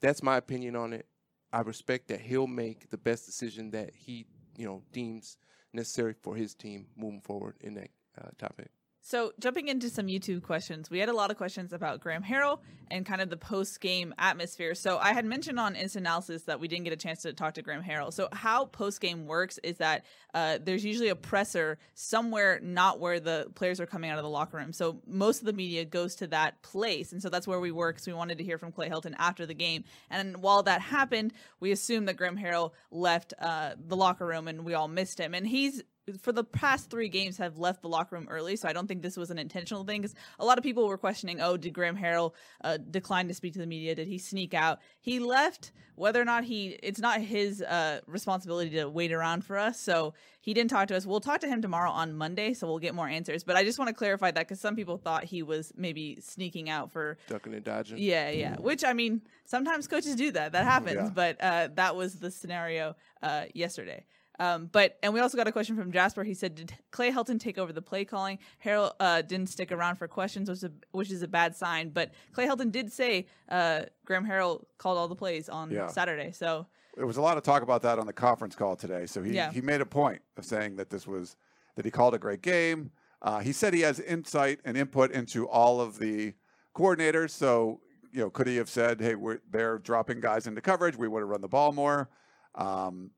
That's 0.00 0.22
my 0.22 0.36
opinion 0.36 0.76
on 0.76 0.92
it. 0.92 1.06
I 1.52 1.60
respect 1.60 2.08
that 2.08 2.20
he'll 2.20 2.46
make 2.46 2.90
the 2.90 2.96
best 2.96 3.26
decision 3.26 3.70
that 3.72 3.90
he, 3.94 4.26
you 4.56 4.66
know, 4.66 4.82
deems 4.92 5.36
necessary 5.72 6.14
for 6.22 6.34
his 6.34 6.54
team 6.54 6.86
moving 6.96 7.20
forward 7.20 7.56
in 7.60 7.74
that 7.74 7.90
uh, 8.20 8.30
topic. 8.38 8.70
So 9.06 9.34
jumping 9.38 9.68
into 9.68 9.90
some 9.90 10.06
YouTube 10.06 10.42
questions, 10.42 10.88
we 10.88 10.98
had 10.98 11.10
a 11.10 11.12
lot 11.12 11.30
of 11.30 11.36
questions 11.36 11.74
about 11.74 12.00
Graham 12.00 12.22
Harrell 12.22 12.60
and 12.90 13.04
kind 13.04 13.20
of 13.20 13.28
the 13.28 13.36
post-game 13.36 14.14
atmosphere. 14.18 14.74
So 14.74 14.96
I 14.96 15.12
had 15.12 15.26
mentioned 15.26 15.60
on 15.60 15.76
Instant 15.76 16.06
Analysis 16.06 16.44
that 16.44 16.58
we 16.58 16.68
didn't 16.68 16.84
get 16.84 16.94
a 16.94 16.96
chance 16.96 17.20
to 17.22 17.34
talk 17.34 17.52
to 17.54 17.62
Graham 17.62 17.82
Harrell. 17.82 18.10
So 18.14 18.28
how 18.32 18.64
post-game 18.64 19.26
works 19.26 19.58
is 19.62 19.76
that 19.76 20.06
uh, 20.32 20.56
there's 20.62 20.86
usually 20.86 21.10
a 21.10 21.16
presser 21.16 21.76
somewhere 21.92 22.60
not 22.62 22.98
where 22.98 23.20
the 23.20 23.50
players 23.54 23.78
are 23.78 23.84
coming 23.84 24.08
out 24.08 24.16
of 24.16 24.24
the 24.24 24.30
locker 24.30 24.56
room. 24.56 24.72
So 24.72 25.02
most 25.06 25.40
of 25.40 25.44
the 25.44 25.52
media 25.52 25.84
goes 25.84 26.14
to 26.16 26.26
that 26.28 26.62
place, 26.62 27.12
and 27.12 27.20
so 27.20 27.28
that's 27.28 27.46
where 27.46 27.60
we 27.60 27.72
work. 27.72 27.98
So 27.98 28.10
we 28.10 28.16
wanted 28.16 28.38
to 28.38 28.44
hear 28.44 28.56
from 28.56 28.72
Clay 28.72 28.88
Helton 28.88 29.14
after 29.18 29.44
the 29.44 29.52
game. 29.52 29.84
And 30.08 30.38
while 30.38 30.62
that 30.62 30.80
happened, 30.80 31.34
we 31.60 31.72
assumed 31.72 32.08
that 32.08 32.16
Graham 32.16 32.38
Harrell 32.38 32.72
left 32.90 33.34
uh, 33.38 33.74
the 33.86 33.96
locker 33.96 34.24
room, 34.24 34.48
and 34.48 34.64
we 34.64 34.72
all 34.72 34.88
missed 34.88 35.20
him. 35.20 35.34
And 35.34 35.46
he's 35.46 35.82
for 36.20 36.32
the 36.32 36.44
past 36.44 36.90
three 36.90 37.08
games 37.08 37.38
have 37.38 37.58
left 37.58 37.82
the 37.82 37.88
locker 37.88 38.16
room 38.16 38.26
early, 38.30 38.56
so 38.56 38.68
I 38.68 38.72
don't 38.72 38.86
think 38.86 39.02
this 39.02 39.16
was 39.16 39.30
an 39.30 39.38
intentional 39.38 39.84
thing. 39.84 40.02
Because 40.02 40.14
a 40.38 40.44
lot 40.44 40.58
of 40.58 40.64
people 40.64 40.86
were 40.86 40.98
questioning, 40.98 41.40
oh, 41.40 41.56
did 41.56 41.72
Graham 41.72 41.96
Harrell 41.96 42.32
uh, 42.62 42.76
decline 42.76 43.28
to 43.28 43.34
speak 43.34 43.54
to 43.54 43.58
the 43.58 43.66
media? 43.66 43.94
Did 43.94 44.08
he 44.08 44.18
sneak 44.18 44.54
out? 44.54 44.80
He 45.00 45.18
left. 45.18 45.72
Whether 45.96 46.20
or 46.20 46.24
not 46.24 46.42
he, 46.42 46.76
it's 46.82 46.98
not 46.98 47.20
his 47.20 47.62
uh, 47.62 48.00
responsibility 48.08 48.70
to 48.70 48.88
wait 48.88 49.12
around 49.12 49.44
for 49.44 49.56
us. 49.56 49.78
So 49.78 50.14
he 50.40 50.52
didn't 50.52 50.70
talk 50.70 50.88
to 50.88 50.96
us. 50.96 51.06
We'll 51.06 51.20
talk 51.20 51.40
to 51.42 51.48
him 51.48 51.62
tomorrow 51.62 51.90
on 51.90 52.14
Monday, 52.14 52.52
so 52.52 52.66
we'll 52.66 52.80
get 52.80 52.96
more 52.96 53.08
answers. 53.08 53.44
But 53.44 53.54
I 53.54 53.62
just 53.62 53.78
want 53.78 53.90
to 53.90 53.94
clarify 53.94 54.32
that 54.32 54.40
because 54.48 54.60
some 54.60 54.74
people 54.74 54.98
thought 54.98 55.22
he 55.22 55.44
was 55.44 55.72
maybe 55.76 56.18
sneaking 56.20 56.68
out 56.68 56.90
for 56.90 57.16
Ducking 57.28 57.54
and 57.54 57.62
dodging. 57.62 57.98
yeah, 57.98 58.28
yeah. 58.30 58.56
Which 58.56 58.82
I 58.84 58.92
mean, 58.92 59.22
sometimes 59.44 59.86
coaches 59.86 60.16
do 60.16 60.32
that. 60.32 60.50
That 60.50 60.64
happens. 60.64 60.96
Yeah. 60.96 61.10
But 61.14 61.40
uh, 61.40 61.68
that 61.74 61.94
was 61.94 62.16
the 62.16 62.30
scenario 62.32 62.96
uh, 63.22 63.44
yesterday. 63.54 64.04
Um, 64.38 64.68
but 64.72 64.98
and 65.02 65.14
we 65.14 65.20
also 65.20 65.36
got 65.36 65.46
a 65.46 65.52
question 65.52 65.76
from 65.76 65.92
Jasper. 65.92 66.24
He 66.24 66.34
said, 66.34 66.54
"Did 66.56 66.72
Clay 66.90 67.12
Helton 67.12 67.38
take 67.38 67.56
over 67.58 67.72
the 67.72 67.82
play 67.82 68.04
calling? 68.04 68.38
Harrell 68.64 68.92
uh, 68.98 69.22
didn't 69.22 69.48
stick 69.48 69.70
around 69.70 69.96
for 69.96 70.08
questions, 70.08 70.48
which 70.48 70.56
is, 70.58 70.64
a, 70.64 70.72
which 70.92 71.10
is 71.10 71.22
a 71.22 71.28
bad 71.28 71.54
sign. 71.54 71.90
But 71.90 72.12
Clay 72.32 72.46
Helton 72.46 72.72
did 72.72 72.92
say 72.92 73.26
uh, 73.48 73.82
Graham 74.04 74.26
Harrell 74.26 74.64
called 74.78 74.98
all 74.98 75.06
the 75.08 75.14
plays 75.14 75.48
on 75.48 75.70
Yeah. 75.70 75.86
Saturday. 75.86 76.32
So 76.32 76.66
There 76.96 77.06
was 77.06 77.16
a 77.16 77.22
lot 77.22 77.36
of 77.36 77.44
talk 77.44 77.62
about 77.62 77.82
that 77.82 77.98
on 77.98 78.06
the 78.06 78.12
conference 78.12 78.56
call 78.56 78.74
today. 78.76 79.06
So 79.06 79.22
he, 79.22 79.34
Yeah. 79.34 79.52
he 79.52 79.60
made 79.60 79.80
a 79.80 79.86
point 79.86 80.22
of 80.36 80.44
saying 80.44 80.76
that 80.76 80.90
this 80.90 81.06
was 81.06 81.36
that 81.76 81.84
he 81.84 81.90
called 81.90 82.14
a 82.14 82.18
great 82.18 82.42
game. 82.42 82.90
Uh, 83.22 83.38
he 83.40 83.52
said 83.52 83.72
he 83.72 83.80
has 83.82 84.00
insight 84.00 84.60
and 84.64 84.76
input 84.76 85.10
into 85.12 85.48
all 85.48 85.80
of 85.80 85.98
the 85.98 86.34
coordinators. 86.76 87.30
So 87.30 87.80
you 88.12 88.20
know, 88.20 88.30
could 88.30 88.46
he 88.46 88.56
have 88.56 88.68
said, 88.70 89.00
"Hey, 89.00 89.14
we're 89.16 89.38
they're 89.50 89.78
dropping 89.78 90.20
guys 90.20 90.46
into 90.46 90.60
coverage. 90.60 90.96
We 90.96 91.08
want 91.08 91.22
to 91.22 91.26
run 91.26 91.40
the 91.40 91.48
ball 91.48 91.72
more." 91.72 92.08
Um, 92.54 93.10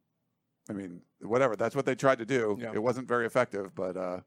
I 0.68 0.72
mean, 0.72 1.00
whatever. 1.20 1.56
That's 1.56 1.76
what 1.76 1.86
they 1.86 1.94
tried 1.94 2.18
to 2.18 2.26
do. 2.26 2.58
Yeah. 2.60 2.72
It 2.74 2.82
wasn't 2.82 3.08
very 3.08 3.26
effective, 3.26 3.74
but 3.74 3.96
uh, 3.96 4.20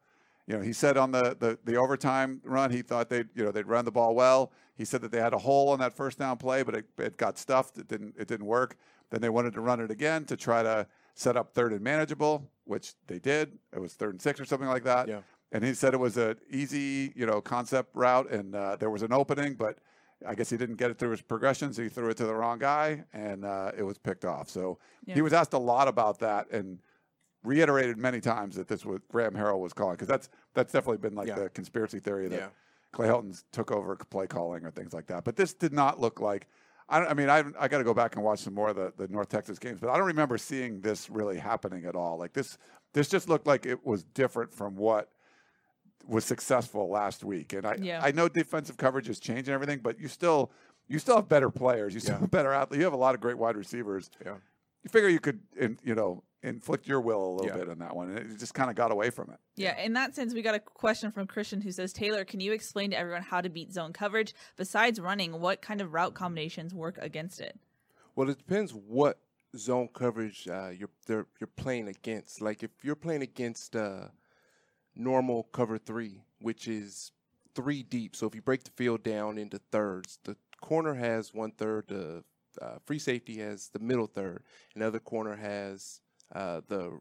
you 0.47 0.57
know, 0.57 0.61
he 0.61 0.73
said 0.73 0.97
on 0.97 1.11
the, 1.11 1.35
the 1.39 1.59
the 1.63 1.75
overtime 1.75 2.41
run, 2.43 2.71
he 2.71 2.81
thought 2.81 3.09
they'd 3.09 3.27
you 3.35 3.43
know 3.43 3.51
they'd 3.51 3.67
run 3.67 3.85
the 3.85 3.91
ball 3.91 4.15
well. 4.15 4.51
He 4.75 4.85
said 4.85 5.01
that 5.01 5.11
they 5.11 5.19
had 5.19 5.33
a 5.33 5.37
hole 5.37 5.69
on 5.69 5.79
that 5.79 5.93
first 5.93 6.17
down 6.17 6.37
play, 6.37 6.63
but 6.63 6.75
it, 6.75 6.85
it 6.97 7.17
got 7.17 7.37
stuffed. 7.37 7.77
It 7.77 7.87
didn't 7.87 8.15
it 8.17 8.27
didn't 8.27 8.45
work. 8.45 8.77
Then 9.09 9.21
they 9.21 9.29
wanted 9.29 9.53
to 9.53 9.61
run 9.61 9.79
it 9.79 9.91
again 9.91 10.25
to 10.25 10.37
try 10.37 10.63
to 10.63 10.87
set 11.15 11.35
up 11.35 11.53
third 11.53 11.73
and 11.73 11.81
manageable, 11.81 12.49
which 12.65 12.93
they 13.07 13.19
did. 13.19 13.57
It 13.73 13.79
was 13.79 13.93
third 13.93 14.11
and 14.11 14.21
six 14.21 14.39
or 14.39 14.45
something 14.45 14.67
like 14.67 14.83
that. 14.85 15.07
Yeah. 15.07 15.21
And 15.51 15.63
he 15.63 15.73
said 15.73 15.93
it 15.93 15.99
was 15.99 16.15
an 16.15 16.37
easy, 16.49 17.11
you 17.15 17.25
know, 17.25 17.41
concept 17.41 17.95
route, 17.95 18.31
and 18.31 18.55
uh, 18.55 18.75
there 18.75 18.91
was 18.91 19.01
an 19.01 19.11
opening, 19.11 19.55
but 19.55 19.79
I 20.27 20.35
guess 20.35 20.49
he 20.49 20.57
didn't 20.57 20.75
get 20.75 20.91
it 20.91 20.97
through 20.99 21.11
his 21.11 21.21
progression, 21.21 21.71
so 21.73 21.81
he 21.81 21.89
threw 21.89 22.09
it 22.09 22.17
to 22.17 22.25
the 22.25 22.35
wrong 22.35 22.59
guy, 22.59 23.05
and 23.13 23.45
uh, 23.45 23.71
it 23.77 23.83
was 23.83 23.97
picked 23.97 24.25
off. 24.25 24.49
So 24.49 24.77
Yeah. 25.05 25.15
he 25.15 25.21
was 25.21 25.33
asked 25.33 25.53
a 25.53 25.57
lot 25.59 25.87
about 25.87 26.19
that, 26.19 26.51
and 26.51 26.79
reiterated 27.43 27.97
many 27.97 28.19
times 28.19 28.55
that 28.57 28.67
this 28.67 28.85
was 28.85 28.99
Graham 29.09 29.33
Harrell 29.33 29.59
was 29.59 29.71
calling, 29.73 29.95
because 29.95 30.07
that's 30.09 30.29
that's 30.53 30.73
definitely 30.73 30.97
been 30.97 31.15
like 31.15 31.27
Yeah. 31.27 31.35
the 31.35 31.49
conspiracy 31.49 31.99
theory 31.99 32.27
that 32.27 32.35
Yeah. 32.39 32.47
Clay 32.91 33.07
Helton's 33.07 33.45
took 33.51 33.71
over 33.71 33.95
play 33.95 34.27
calling 34.27 34.65
or 34.65 34.71
things 34.71 34.93
like 34.93 35.07
that. 35.07 35.23
But 35.23 35.35
this 35.37 35.53
did 35.53 35.71
not 35.73 35.99
look 35.99 36.19
like. 36.19 36.47
I, 36.89 36.99
don't- 36.99 37.09
I 37.09 37.13
mean, 37.13 37.29
I, 37.29 37.43
I 37.59 37.67
got 37.67 37.77
to 37.77 37.83
go 37.83 37.93
back 37.93 38.15
and 38.15 38.25
watch 38.25 38.39
some 38.39 38.55
more 38.55 38.69
of 38.69 38.75
the, 38.75 38.91
the 38.97 39.07
North 39.09 39.29
Texas 39.29 39.59
games, 39.59 39.79
but 39.79 39.89
I 39.91 39.97
don't 39.97 40.07
remember 40.07 40.37
seeing 40.39 40.81
this 40.81 41.07
really 41.09 41.37
happening 41.37 41.85
at 41.85 41.95
all. 41.95 42.17
Like 42.17 42.33
this, 42.33 42.57
this 42.93 43.07
just 43.07 43.29
looked 43.29 43.45
like 43.45 43.67
it 43.67 43.85
was 43.85 44.03
different 44.03 44.51
from 44.51 44.75
what 44.75 45.09
was 46.09 46.25
successful 46.25 46.89
last 46.89 47.23
week. 47.23 47.53
And 47.53 47.65
I, 47.65 47.75
Yeah. 47.79 48.01
I 48.03 48.11
know 48.11 48.27
defensive 48.27 48.77
coverage 48.77 49.07
has 49.07 49.19
changed 49.19 49.47
and 49.47 49.53
everything, 49.53 49.79
but 49.79 49.99
you 49.99 50.07
still, 50.07 50.51
you 50.87 50.99
still 50.99 51.17
have 51.17 51.29
better 51.29 51.49
players. 51.49 51.93
You 51.93 51.99
still 51.99 52.15
Yeah. 52.15 52.21
have 52.21 52.31
better 52.31 52.51
athletes. 52.51 52.79
You 52.79 52.83
have 52.85 52.93
a 52.93 52.97
lot 52.97 53.15
of 53.15 53.21
great 53.21 53.37
wide 53.37 53.55
receivers. 53.55 54.09
Yeah. 54.25 54.37
You 54.83 54.89
figure 54.89 55.09
you 55.09 55.19
could, 55.19 55.41
in, 55.55 55.77
you 55.83 55.93
know, 55.93 56.23
inflict 56.41 56.87
your 56.87 57.01
will 57.01 57.23
a 57.23 57.33
little 57.33 57.47
Yeah. 57.47 57.57
bit 57.57 57.69
on 57.69 57.79
that 57.79 57.95
one, 57.95 58.09
and 58.09 58.31
it 58.31 58.37
just 58.39 58.53
kind 58.53 58.69
of 58.69 58.75
got 58.75 58.91
away 58.91 59.09
from 59.09 59.29
it. 59.29 59.39
Yeah, 59.57 59.77
in 59.77 59.91
that 59.93 60.15
sense, 60.15 60.33
we 60.33 60.41
got 60.41 60.55
a 60.55 60.59
question 60.59 61.11
from 61.11 61.27
Christian 61.27 61.59
who 61.61 61.71
says, 61.71 61.91
Taylor, 61.91 62.23
can 62.23 62.39
you 62.39 62.53
explain 62.53 62.91
to 62.91 62.97
everyone 62.97 63.23
how 63.23 63.41
to 63.41 63.49
beat 63.49 63.73
zone 63.73 63.91
coverage? 63.91 64.33
Besides 64.55 65.01
running, 65.01 65.41
what 65.41 65.61
kind 65.61 65.81
of 65.81 65.93
route 65.93 66.13
combinations 66.13 66.73
work 66.73 66.97
against 66.97 67.41
it? 67.41 67.59
Well, 68.15 68.29
it 68.29 68.37
depends 68.37 68.73
what 68.73 69.19
zone 69.57 69.89
coverage 69.93 70.47
uh, 70.47 70.69
you're 70.69 70.89
they're, 71.07 71.25
you're 71.41 71.47
playing 71.57 71.87
against. 71.89 72.39
Like 72.39 72.63
if 72.63 72.71
you're 72.83 72.95
playing 72.95 73.21
against 73.21 73.75
uh, 73.75 74.07
normal 74.99 75.43
cover 75.51 75.77
three, 75.77 76.21
which 76.41 76.67
is 76.67 77.11
three 77.55 77.81
deep. 77.81 78.15
So 78.15 78.27
if 78.27 78.35
you 78.35 78.41
break 78.41 78.63
the 78.63 78.71
field 78.71 79.01
down 79.01 79.37
into 79.37 79.59
thirds, 79.71 80.19
the 80.25 80.35
corner 80.61 80.93
has 80.93 81.33
one 81.33 81.51
third, 81.51 81.85
the 81.87 82.23
uh, 82.61 82.79
free 82.85 82.99
safety 82.99 83.37
has 83.39 83.69
the 83.69 83.79
middle 83.79 84.07
third, 84.07 84.43
another 84.75 84.99
corner 84.99 85.35
has 85.35 86.01
uh, 86.35 86.61
the 86.67 86.99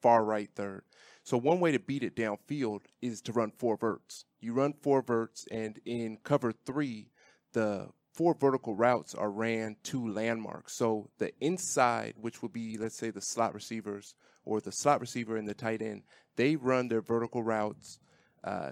far 0.00 0.24
right 0.24 0.50
third. 0.54 0.84
So 1.24 1.36
one 1.36 1.60
way 1.60 1.72
to 1.72 1.78
beat 1.78 2.04
it 2.04 2.14
downfield 2.14 2.82
is 3.02 3.20
to 3.22 3.32
run 3.32 3.50
four 3.58 3.76
verts. 3.76 4.26
You 4.40 4.52
run 4.52 4.74
four 4.74 5.02
verts, 5.02 5.46
and 5.50 5.80
in 5.84 6.18
cover 6.22 6.52
three, 6.52 7.10
the 7.52 7.88
four 8.14 8.34
vertical 8.34 8.74
routes 8.74 9.14
are 9.14 9.30
ran 9.30 9.76
to 9.82 10.08
landmarks. 10.08 10.74
So 10.74 11.10
the 11.18 11.32
inside, 11.40 12.14
which 12.20 12.42
would 12.42 12.52
be, 12.52 12.78
let's 12.78 12.96
say, 12.96 13.10
the 13.10 13.20
slot 13.20 13.54
receivers 13.54 14.14
or 14.44 14.60
the 14.60 14.72
slot 14.72 15.00
receiver 15.00 15.36
and 15.36 15.48
the 15.48 15.54
tight 15.54 15.82
end, 15.82 16.02
they 16.36 16.56
run 16.56 16.88
their 16.88 17.00
vertical 17.00 17.42
routes 17.42 17.98
uh, 18.44 18.70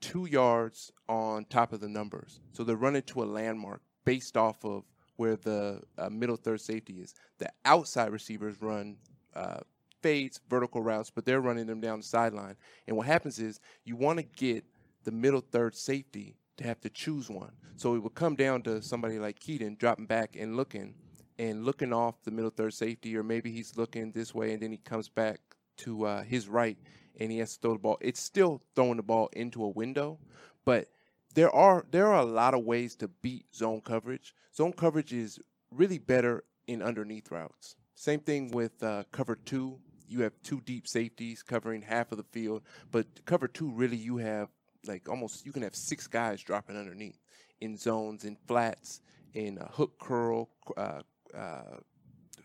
two 0.00 0.26
yards 0.26 0.92
on 1.08 1.44
top 1.46 1.72
of 1.72 1.80
the 1.80 1.88
numbers. 1.88 2.40
So 2.52 2.62
they're 2.62 2.76
running 2.76 3.02
to 3.02 3.22
a 3.22 3.24
landmark 3.24 3.80
based 4.04 4.36
off 4.36 4.64
of 4.64 4.84
where 5.16 5.36
the 5.36 5.82
uh, 5.98 6.10
middle 6.10 6.36
third 6.36 6.60
safety 6.60 6.94
is. 7.00 7.14
The 7.38 7.50
outside 7.64 8.12
receivers 8.12 8.60
run 8.60 8.96
uh, 9.34 9.60
fades, 10.02 10.40
vertical 10.48 10.82
routes, 10.82 11.10
but 11.10 11.24
they're 11.24 11.40
running 11.40 11.66
them 11.66 11.80
down 11.80 12.00
the 12.00 12.04
sideline. 12.04 12.56
And 12.86 12.96
what 12.96 13.06
happens 13.06 13.38
is 13.38 13.58
you 13.84 13.96
want 13.96 14.18
to 14.18 14.24
get 14.24 14.64
the 15.04 15.10
middle 15.10 15.40
third 15.40 15.74
safety 15.74 16.36
to 16.56 16.64
have 16.64 16.80
to 16.80 16.90
choose 16.90 17.28
one. 17.28 17.52
So 17.76 17.94
it 17.94 17.98
would 17.98 18.14
come 18.14 18.36
down 18.36 18.62
to 18.62 18.82
somebody 18.82 19.18
like 19.18 19.38
Kedon 19.38 19.76
dropping 19.78 20.06
back 20.06 20.36
and 20.38 20.56
looking 20.56 20.94
and 21.38 21.64
looking 21.64 21.92
off 21.92 22.22
the 22.24 22.30
middle 22.30 22.50
third 22.50 22.72
safety, 22.72 23.16
or 23.16 23.22
maybe 23.22 23.50
he's 23.50 23.76
looking 23.76 24.12
this 24.12 24.34
way 24.34 24.52
and 24.52 24.62
then 24.62 24.72
he 24.72 24.78
comes 24.78 25.08
back 25.08 25.40
to 25.78 26.06
uh, 26.06 26.22
his 26.22 26.48
right 26.48 26.78
and 27.18 27.30
he 27.30 27.38
has 27.38 27.54
to 27.54 27.60
throw 27.60 27.72
the 27.74 27.78
ball. 27.78 27.98
It's 28.00 28.20
still 28.20 28.62
throwing 28.74 28.96
the 28.96 29.02
ball 29.02 29.28
into 29.34 29.62
a 29.64 29.68
window, 29.68 30.18
but 30.64 30.88
there 31.34 31.54
are 31.54 31.84
there 31.90 32.06
are 32.06 32.20
a 32.20 32.24
lot 32.24 32.54
of 32.54 32.64
ways 32.64 32.96
to 32.96 33.08
beat 33.08 33.54
zone 33.54 33.82
coverage. 33.82 34.34
Zone 34.54 34.72
coverage 34.72 35.12
is 35.12 35.38
really 35.70 35.98
better 35.98 36.44
in 36.66 36.82
underneath 36.82 37.30
routes. 37.30 37.76
Same 37.94 38.20
thing 38.20 38.50
with 38.50 38.82
uh, 38.82 39.04
cover 39.12 39.36
two. 39.36 39.78
You 40.08 40.22
have 40.22 40.32
two 40.42 40.60
deep 40.60 40.86
safeties 40.86 41.42
covering 41.42 41.82
half 41.82 42.12
of 42.12 42.18
the 42.18 42.24
field, 42.24 42.62
but 42.90 43.06
cover 43.26 43.48
two 43.48 43.70
really 43.70 43.96
you 43.96 44.18
have 44.18 44.48
like 44.88 45.08
almost 45.08 45.44
you 45.46 45.52
can 45.52 45.62
have 45.62 45.74
six 45.74 46.06
guys 46.06 46.42
dropping 46.42 46.76
underneath 46.76 47.18
in 47.60 47.76
zones, 47.76 48.24
in 48.24 48.36
flats, 48.46 49.00
in 49.34 49.58
uh, 49.58 49.68
hook 49.70 49.98
curl, 49.98 50.48
uh, 50.76 51.00
uh, 51.34 51.62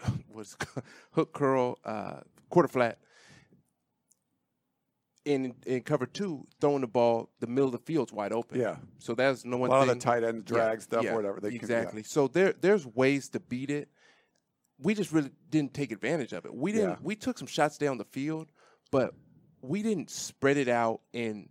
what's 0.31 0.57
hook 1.11 1.33
curl, 1.33 1.77
uh, 1.85 2.21
quarter 2.49 2.67
flat. 2.67 2.99
In 5.23 5.53
in 5.67 5.81
cover 5.81 6.07
two, 6.07 6.47
throwing 6.59 6.81
the 6.81 6.87
ball, 6.87 7.29
the 7.39 7.47
middle 7.47 7.67
of 7.67 7.73
the 7.73 7.77
field's 7.77 8.11
wide 8.11 8.33
open. 8.33 8.59
Yeah. 8.59 8.77
So 8.97 9.13
that's 9.13 9.45
no 9.45 9.57
one. 9.57 9.69
A 9.69 9.73
lot 9.73 9.81
thing. 9.81 9.91
of 9.91 9.99
the 9.99 10.03
tight 10.03 10.23
end 10.23 10.45
drag 10.45 10.79
Yeah, 10.79 10.83
stuff 10.83 11.03
yeah, 11.03 11.11
or 11.11 11.15
whatever. 11.15 11.39
They 11.39 11.49
exactly. 11.49 12.01
Can, 12.01 12.09
So 12.09 12.27
there 12.27 12.53
there's 12.59 12.87
ways 12.87 13.29
to 13.29 13.39
beat 13.39 13.69
it. 13.69 13.89
We 14.79 14.95
just 14.95 15.11
really 15.11 15.29
didn't 15.51 15.75
take 15.75 15.91
advantage 15.91 16.33
of 16.33 16.45
it. 16.45 16.55
We 16.55 16.71
didn't. 16.71 16.89
Yeah. 16.89 16.95
We 17.03 17.15
took 17.15 17.37
some 17.37 17.45
shots 17.45 17.77
down 17.77 17.99
the 17.99 18.05
field, 18.05 18.51
but 18.89 19.13
we 19.61 19.83
didn't 19.83 20.09
spread 20.09 20.57
it 20.57 20.67
out 20.67 21.01
and 21.13 21.49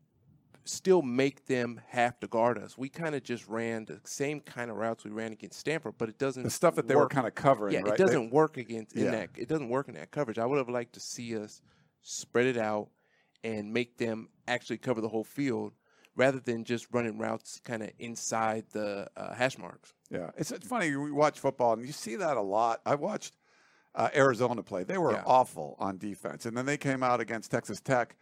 still 0.64 1.02
make 1.02 1.46
them 1.46 1.80
have 1.88 2.18
to 2.20 2.26
guard 2.26 2.58
us. 2.58 2.76
We 2.76 2.88
kind 2.88 3.14
of 3.14 3.22
just 3.22 3.46
ran 3.48 3.86
the 3.86 4.00
same 4.04 4.40
kind 4.40 4.70
of 4.70 4.76
routes 4.76 5.04
we 5.04 5.10
ran 5.10 5.32
against 5.32 5.58
Stanford, 5.58 5.94
but 5.98 6.08
it 6.08 6.18
doesn't. 6.18 6.42
The 6.42 6.50
stuff 6.50 6.74
that 6.76 6.86
they 6.88 6.94
were 6.94 7.02
work. 7.02 7.10
kind 7.10 7.26
of 7.26 7.34
covering, 7.34 7.74
Yeah, 7.74 7.80
right? 7.80 7.94
it 7.94 7.98
doesn't 7.98 8.30
work 8.30 8.56
against 8.56 8.94
in 8.94 9.04
Yeah. 9.06 9.10
that. 9.12 9.30
It 9.36 9.48
doesn't 9.48 9.68
work 9.68 9.88
in 9.88 9.94
that 9.94 10.10
coverage. 10.10 10.38
I 10.38 10.46
would 10.46 10.58
have 10.58 10.68
liked 10.68 10.92
to 10.94 11.00
see 11.00 11.36
us 11.36 11.62
spread 12.02 12.46
it 12.46 12.56
out 12.56 12.88
and 13.42 13.72
make 13.72 13.96
them 13.98 14.28
actually 14.48 14.78
cover 14.78 15.00
the 15.00 15.08
whole 15.08 15.24
field 15.24 15.72
rather 16.16 16.40
than 16.40 16.64
just 16.64 16.86
running 16.92 17.16
routes 17.18 17.60
kind 17.64 17.82
of 17.82 17.90
inside 17.98 18.64
the 18.72 19.08
uh, 19.16 19.32
hash 19.34 19.56
marks. 19.58 19.94
Yeah, 20.10 20.30
it's, 20.36 20.50
it's 20.50 20.66
funny. 20.66 20.94
We 20.96 21.10
watch 21.12 21.38
football 21.38 21.72
and 21.74 21.86
you 21.86 21.92
see 21.92 22.16
that 22.16 22.36
a 22.36 22.42
lot. 22.42 22.80
I 22.84 22.96
watched 22.96 23.36
uh, 23.94 24.08
Arizona 24.14 24.62
play. 24.62 24.84
They 24.84 24.98
were 24.98 25.12
Yeah. 25.12 25.22
awful 25.26 25.76
on 25.78 25.98
defense, 25.98 26.46
and 26.46 26.56
then 26.56 26.66
they 26.66 26.76
came 26.76 27.02
out 27.02 27.20
against 27.20 27.50
Texas 27.50 27.80
Tech, 27.80 28.16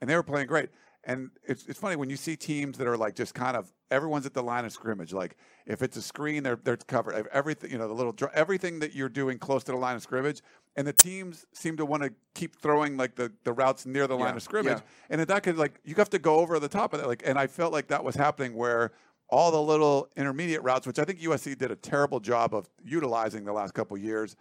and 0.00 0.08
they 0.10 0.16
were 0.16 0.22
playing 0.22 0.46
great. 0.48 0.70
And 1.06 1.30
it's 1.46 1.66
it's 1.66 1.78
funny 1.78 1.96
when 1.96 2.10
you 2.10 2.16
see 2.16 2.36
teams 2.36 2.78
that 2.78 2.86
are 2.86 2.96
like 2.96 3.14
just 3.14 3.34
kind 3.34 3.56
of 3.56 3.72
everyone's 3.90 4.26
at 4.26 4.34
the 4.34 4.42
line 4.42 4.64
of 4.64 4.72
scrimmage. 4.72 5.12
Like 5.12 5.36
if 5.66 5.82
it's 5.82 5.96
a 5.96 6.02
screen, 6.02 6.42
they're 6.42 6.56
they're 6.56 6.76
covered. 6.76 7.14
Ev- 7.14 7.28
Everything 7.32 7.70
you 7.70 7.78
know, 7.78 7.88
the 7.88 7.94
little 7.94 8.14
everything 8.34 8.78
that 8.80 8.94
you're 8.94 9.08
doing 9.08 9.38
close 9.38 9.64
to 9.64 9.72
the 9.72 9.78
line 9.78 9.96
of 9.96 10.02
scrimmage, 10.02 10.40
and 10.76 10.86
the 10.86 10.92
teams 10.92 11.46
seem 11.52 11.76
to 11.76 11.86
want 11.86 12.02
to 12.02 12.12
keep 12.34 12.56
throwing 12.56 12.96
like 12.96 13.14
the, 13.16 13.32
the 13.44 13.52
routes 13.52 13.86
near 13.86 14.06
the 14.06 14.16
line 14.16 14.34
of 14.34 14.42
scrimmage. 14.42 14.78
yeah. 14.78 14.84
And 15.10 15.20
that 15.20 15.42
could 15.42 15.56
like 15.56 15.80
you 15.84 15.94
have 15.96 16.10
to 16.10 16.18
go 16.18 16.36
over 16.36 16.58
the 16.58 16.68
top 16.68 16.94
of 16.94 17.00
it. 17.00 17.06
Like, 17.06 17.22
and 17.24 17.38
I 17.38 17.46
felt 17.46 17.72
like 17.72 17.88
that 17.88 18.02
was 18.02 18.14
happening 18.14 18.54
where 18.54 18.92
all 19.28 19.50
the 19.50 19.60
little 19.60 20.08
intermediate 20.16 20.62
routes, 20.62 20.86
which 20.86 20.98
I 20.98 21.04
think 21.04 21.20
USC 21.20 21.56
did 21.56 21.70
a 21.70 21.76
terrible 21.76 22.20
job 22.20 22.54
of 22.54 22.68
utilizing 22.84 23.44
the 23.44 23.52
last 23.52 23.74
couple 23.74 23.96
years. 23.96 24.36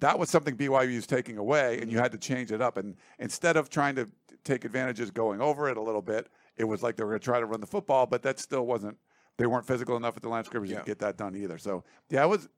That 0.00 0.18
was 0.18 0.30
something 0.30 0.56
BYU 0.56 0.94
was 0.94 1.06
taking 1.06 1.38
away, 1.38 1.78
and 1.80 1.90
you 1.90 1.96
mm-hmm. 1.96 2.02
had 2.04 2.12
to 2.12 2.18
change 2.18 2.52
it 2.52 2.62
up. 2.62 2.76
And 2.76 2.96
instead 3.18 3.56
of 3.56 3.68
trying 3.68 3.96
to 3.96 4.08
take 4.44 4.64
advantages 4.64 5.10
going 5.10 5.40
over 5.40 5.68
it 5.68 5.76
a 5.76 5.80
little 5.82 6.02
bit, 6.02 6.28
it 6.56 6.64
was 6.64 6.82
like 6.82 6.96
they 6.96 7.04
were 7.04 7.10
going 7.10 7.20
to 7.20 7.24
try 7.24 7.40
to 7.40 7.46
run 7.46 7.60
the 7.60 7.66
football, 7.66 8.06
but 8.06 8.22
that 8.22 8.38
still 8.38 8.66
wasn't. 8.66 8.96
They 9.36 9.46
weren't 9.46 9.66
physical 9.66 9.96
enough 9.96 10.16
at 10.16 10.22
the 10.22 10.28
line 10.28 10.40
of 10.40 10.46
scrimmage 10.46 10.70
Yeah. 10.70 10.80
to 10.80 10.84
get 10.84 10.98
that 11.00 11.16
done 11.16 11.36
either. 11.36 11.58
So 11.58 11.84
yeah, 12.10 12.24
it 12.24 12.28
was 12.28 12.48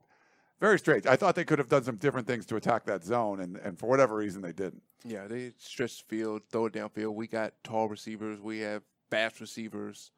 very 0.60 0.78
strange. 0.78 1.06
I 1.06 1.16
thought 1.16 1.34
they 1.34 1.44
could 1.44 1.58
have 1.58 1.68
done 1.68 1.84
some 1.84 1.96
different 1.96 2.26
things 2.26 2.46
to 2.46 2.56
attack 2.56 2.84
that 2.86 3.04
zone, 3.04 3.40
and, 3.40 3.56
and 3.58 3.78
for 3.78 3.86
whatever 3.88 4.16
reason 4.16 4.40
they 4.42 4.52
didn't. 4.52 4.82
Yeah, 5.04 5.26
they 5.26 5.52
stretch 5.58 6.06
the 6.06 6.16
field, 6.16 6.42
throw 6.50 6.66
it 6.66 6.72
downfield. 6.72 7.14
We 7.14 7.26
got 7.26 7.52
tall 7.64 7.88
receivers. 7.88 8.40
We 8.40 8.60
have 8.60 8.82
fast 9.10 9.40
receivers. 9.40 10.10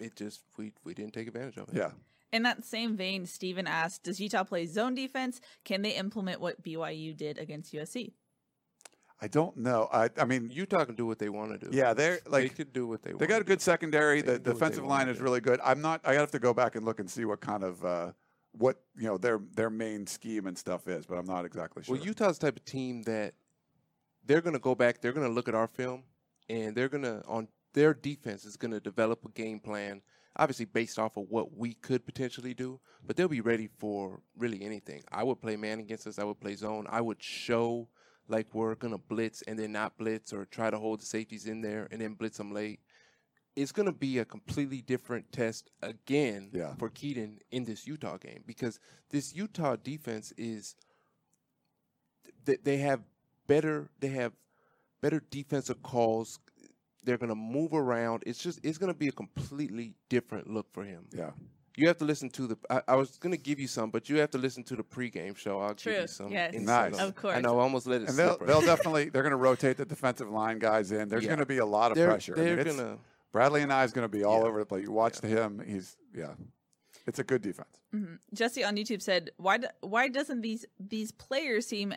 It 0.00 0.16
just 0.16 0.42
we 0.56 0.72
we 0.84 0.94
didn't 0.94 1.14
take 1.14 1.28
advantage 1.28 1.56
of 1.56 1.68
it. 1.68 1.76
Yeah. 1.76 1.90
In 2.32 2.42
that 2.42 2.64
same 2.64 2.96
vein, 2.96 3.26
Steven 3.26 3.68
asked, 3.68 4.02
Does 4.02 4.18
Utah 4.18 4.42
play 4.42 4.66
zone 4.66 4.96
defense? 4.96 5.40
Can 5.64 5.82
they 5.82 5.92
implement 5.92 6.40
what 6.40 6.64
BYU 6.64 7.16
did 7.16 7.38
against 7.38 7.72
USC? 7.72 8.10
I 9.24 9.28
don't 9.28 9.56
know. 9.56 9.88
I, 9.90 10.10
I 10.18 10.26
mean, 10.26 10.50
Utah 10.52 10.84
can 10.84 10.96
do 10.96 11.06
what 11.06 11.18
they 11.18 11.30
want 11.30 11.58
to 11.58 11.70
do. 11.70 11.74
yeah, 11.74 11.94
they're 11.94 12.18
like 12.26 12.42
they 12.42 12.48
could 12.50 12.74
do 12.74 12.86
what 12.86 13.02
they. 13.02 13.10
Want. 13.12 13.20
They 13.20 13.26
got 13.26 13.40
a 13.40 13.44
good 13.44 13.60
do. 13.60 13.62
secondary. 13.62 14.20
They 14.20 14.32
The 14.32 14.32
can 14.34 14.42
do 14.42 14.50
what 14.50 14.58
they 14.58 14.66
defensive 14.66 14.84
line 14.84 15.08
is 15.08 15.18
really 15.18 15.40
good. 15.40 15.60
I'm 15.64 15.80
not. 15.80 16.02
I 16.04 16.12
have 16.12 16.30
to 16.32 16.38
go 16.38 16.52
back 16.52 16.76
and 16.76 16.84
look 16.84 17.00
and 17.00 17.10
see 17.10 17.24
what 17.24 17.40
kind 17.40 17.64
of 17.64 17.82
uh, 17.82 18.12
what 18.52 18.82
you 18.98 19.06
know 19.08 19.16
their 19.16 19.40
their 19.54 19.70
main 19.70 20.06
scheme 20.06 20.46
and 20.46 20.58
stuff 20.58 20.88
is, 20.88 21.06
but 21.06 21.16
I'm 21.16 21.24
not 21.24 21.46
exactly 21.46 21.82
sure. 21.82 21.96
Well, 21.96 22.04
Utah's 22.04 22.38
the 22.38 22.48
type 22.48 22.56
of 22.56 22.66
team 22.66 23.02
that 23.04 23.32
they're 24.26 24.42
going 24.42 24.52
to 24.52 24.60
go 24.60 24.74
back. 24.74 25.00
They're 25.00 25.14
going 25.14 25.26
to 25.26 25.32
look 25.32 25.48
at 25.48 25.54
our 25.54 25.68
film, 25.68 26.02
and 26.50 26.76
they're 26.76 26.90
going 26.90 27.04
to 27.04 27.22
on 27.26 27.48
their 27.72 27.94
defense 27.94 28.44
is 28.44 28.58
going 28.58 28.72
to 28.72 28.80
develop 28.80 29.24
a 29.24 29.30
game 29.30 29.58
plan. 29.58 30.02
Obviously, 30.36 30.66
based 30.66 30.98
off 30.98 31.16
of 31.16 31.30
what 31.30 31.56
we 31.56 31.72
could 31.72 32.04
potentially 32.04 32.52
do, 32.52 32.78
but 33.06 33.16
they'll 33.16 33.28
be 33.28 33.40
ready 33.40 33.70
for 33.78 34.20
really 34.36 34.62
anything. 34.62 35.02
I 35.10 35.22
would 35.22 35.40
play 35.40 35.56
man 35.56 35.78
against 35.80 36.06
us. 36.08 36.18
I 36.18 36.24
would 36.24 36.40
play 36.40 36.56
zone. 36.56 36.86
I 36.90 37.00
would 37.00 37.22
show 37.22 37.88
like 38.28 38.46
we're 38.54 38.74
to 38.74 38.98
blitz 38.98 39.42
and 39.42 39.58
then 39.58 39.72
not 39.72 39.96
blitz, 39.98 40.32
or 40.32 40.44
try 40.46 40.70
to 40.70 40.78
hold 40.78 41.00
the 41.00 41.06
safeties 41.06 41.46
in 41.46 41.60
there 41.60 41.88
and 41.90 42.00
then 42.00 42.14
blitz 42.14 42.38
them 42.38 42.52
late. 42.52 42.80
It's 43.56 43.70
going 43.72 43.86
to 43.86 43.92
be 43.92 44.18
a 44.18 44.24
completely 44.24 44.80
different 44.82 45.30
test 45.30 45.70
again 45.82 46.50
Yeah. 46.52 46.74
for 46.76 46.88
Kedon 46.90 47.38
in 47.52 47.64
this 47.64 47.86
Utah 47.86 48.16
game 48.16 48.42
because 48.46 48.80
this 49.10 49.34
Utah 49.34 49.76
defense 49.76 50.32
is 50.36 50.74
they, 52.44 52.56
they 52.62 52.76
have 52.78 53.00
better 53.46 53.90
they 54.00 54.08
have 54.08 54.32
better 55.00 55.22
defensive 55.30 55.82
calls. 55.82 56.38
They're 57.02 57.18
gonna 57.18 57.34
move 57.34 57.74
around. 57.74 58.22
It's 58.26 58.42
just 58.42 58.58
it's 58.64 58.78
gonna 58.78 58.94
be 58.94 59.08
a 59.08 59.12
completely 59.12 59.92
different 60.08 60.48
look 60.50 60.72
for 60.72 60.82
him. 60.84 61.06
yeah, 61.12 61.30
You 61.76 61.88
have 61.88 61.96
to 61.98 62.04
listen 62.04 62.30
to 62.30 62.46
the. 62.46 62.56
I, 62.70 62.82
I 62.88 62.94
was 62.94 63.18
gonna 63.18 63.36
give 63.36 63.58
you 63.58 63.66
some, 63.66 63.90
but 63.90 64.08
you 64.08 64.18
have 64.18 64.30
to 64.30 64.38
listen 64.38 64.62
to 64.64 64.76
the 64.76 64.84
pregame 64.84 65.36
show. 65.36 65.58
I'll 65.60 65.74
give 65.74 66.00
you 66.02 66.06
some. 66.06 66.30
yes. 66.30 66.54
Nice. 66.54 66.98
Of 66.98 67.16
course. 67.16 67.36
I 67.36 67.40
know. 67.40 67.58
I 67.58 67.62
almost 67.62 67.86
let 67.86 68.02
it 68.02 68.08
and 68.08 68.16
they'll 68.18 68.28
slip. 68.36 68.40
right 68.42 68.46
they'll 68.48 68.60
definitely 68.76 69.08
they're 69.08 69.22
going 69.22 69.32
to 69.32 69.36
rotate 69.36 69.76
the 69.76 69.84
defensive 69.84 70.30
line 70.30 70.58
guys 70.60 70.92
in. 70.92 71.08
There's 71.08 71.24
Yeah. 71.24 71.30
going 71.30 71.40
to 71.40 71.46
be 71.46 71.58
a 71.58 71.66
lot 71.66 71.90
of 71.90 71.96
They're, 71.96 72.08
pressure. 72.08 72.34
They're 72.36 72.56
mean, 72.64 72.76
gonna. 72.76 72.98
Bradlee 73.34 73.66
Anae 73.66 73.84
is 73.84 73.92
going 73.92 74.04
to 74.04 74.08
be 74.08 74.22
all 74.22 74.40
Yeah. 74.42 74.46
over 74.46 74.60
the 74.60 74.66
place. 74.66 74.84
You 74.84 74.92
watched 74.92 75.22
him. 75.24 75.60
He's 75.66 75.96
yeah. 76.14 76.34
it's 77.08 77.18
a 77.18 77.24
good 77.24 77.42
defense. 77.42 77.76
Mhm. 77.92 78.18
Jesse 78.32 78.62
on 78.62 78.76
YouTube 78.76 79.02
said, 79.02 79.30
"Why 79.38 79.58
do, 79.58 79.66
why 79.80 80.06
doesn't 80.08 80.42
these 80.42 80.64
these 80.78 81.10
players 81.10 81.66
seem 81.66 81.92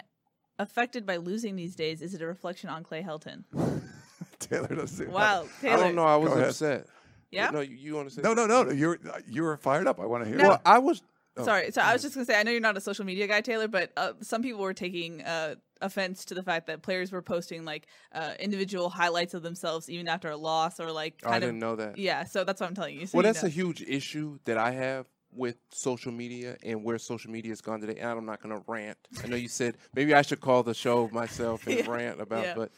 affected 0.58 1.06
by 1.06 1.18
losing 1.18 1.56
these 1.56 1.76
days? 1.76 2.02
Is 2.02 2.16
it 2.16 2.22
a 2.24 2.26
reflection 2.26 2.72
on 2.72 2.84
Clay 2.84 3.04
Helton?" 3.04 3.44
Taylor 4.40 4.68
doesn't 4.68 4.88
seem 5.06 5.12
Wow, 5.12 5.46
I 5.64 5.76
don't 5.76 5.96
know. 5.96 6.04
I 6.06 6.16
was 6.16 6.30
Go 6.30 6.36
ahead. 6.36 6.50
upset. 6.50 6.88
Yeah? 7.32 7.50
No, 7.52 7.60
you, 7.62 7.76
you 7.76 7.96
want 7.96 8.10
to 8.10 8.16
say? 8.16 8.22
No, 8.22 8.34
no, 8.34 8.46
no. 8.48 8.64
no. 8.64 8.72
You're 8.72 9.00
you 9.28 9.44
were 9.44 9.58
fired 9.58 9.88
up. 9.88 10.00
I 10.00 10.06
want 10.06 10.24
to 10.24 10.30
hear. 10.30 10.38
No. 10.38 10.48
Well, 10.50 10.62
I 10.66 10.80
was. 10.80 11.02
oh, 11.38 11.44
Sorry, 11.44 11.72
so 11.72 11.82
I 11.82 11.94
was 11.94 12.02
just 12.02 12.16
gonna 12.16 12.26
say 12.26 12.40
I 12.40 12.44
know 12.44 12.52
you're 12.52 12.62
not 12.62 12.78
a 12.78 12.82
social 12.82 13.06
media 13.06 13.28
guy, 13.28 13.42
Taylor, 13.42 13.68
but 13.68 13.92
uh, 13.98 14.14
some 14.22 14.42
people 14.42 14.62
were 14.62 14.74
taking 14.74 15.22
uh, 15.24 15.56
offense 15.82 16.26
to 16.26 16.34
the 16.34 16.42
fact 16.44 16.68
that 16.68 16.82
players 16.82 17.12
were 17.12 17.22
posting 17.22 17.66
like 17.66 17.88
uh, 18.14 18.34
individual 18.40 18.90
highlights 18.90 19.34
of 19.34 19.44
themselves 19.44 19.90
even 19.90 20.08
after 20.08 20.30
a 20.30 20.38
loss 20.38 20.80
or 20.80 20.92
like 20.92 21.16
I 21.24 21.30
kind 21.32 21.42
didn't 21.42 21.56
of 21.58 21.62
know 21.62 21.76
that. 21.76 21.98
yeah. 21.98 22.24
So 22.24 22.44
that's 22.44 22.62
what 22.62 22.68
I'm 22.70 22.76
telling 22.76 23.00
you. 23.00 23.06
So 23.06 23.18
well, 23.18 23.26
you 23.26 23.34
that's 23.34 23.44
know. 23.44 23.48
a 23.48 23.52
huge 23.52 23.82
issue 23.82 24.40
that 24.46 24.58
I 24.58 24.72
have 24.72 25.06
with 25.34 25.58
social 25.72 26.12
media 26.12 26.56
and 26.64 26.84
where 26.84 26.98
social 26.98 27.30
media 27.30 27.52
has 27.52 27.62
gone 27.62 27.82
today. 27.82 28.00
And 28.00 28.10
I'm 28.10 28.26
not 28.26 28.42
going 28.42 28.56
to 28.56 28.64
rant. 28.66 28.98
I 29.24 29.28
know 29.28 29.36
you 29.36 29.50
said 29.50 29.78
maybe 29.96 30.14
I 30.16 30.22
should 30.24 30.40
call 30.40 30.64
the 30.64 30.74
show 30.74 31.10
myself 31.12 31.68
and 31.68 31.78
Yeah. 31.80 31.92
rant 31.92 32.22
about, 32.22 32.44
Yeah. 32.46 32.54
but 32.56 32.72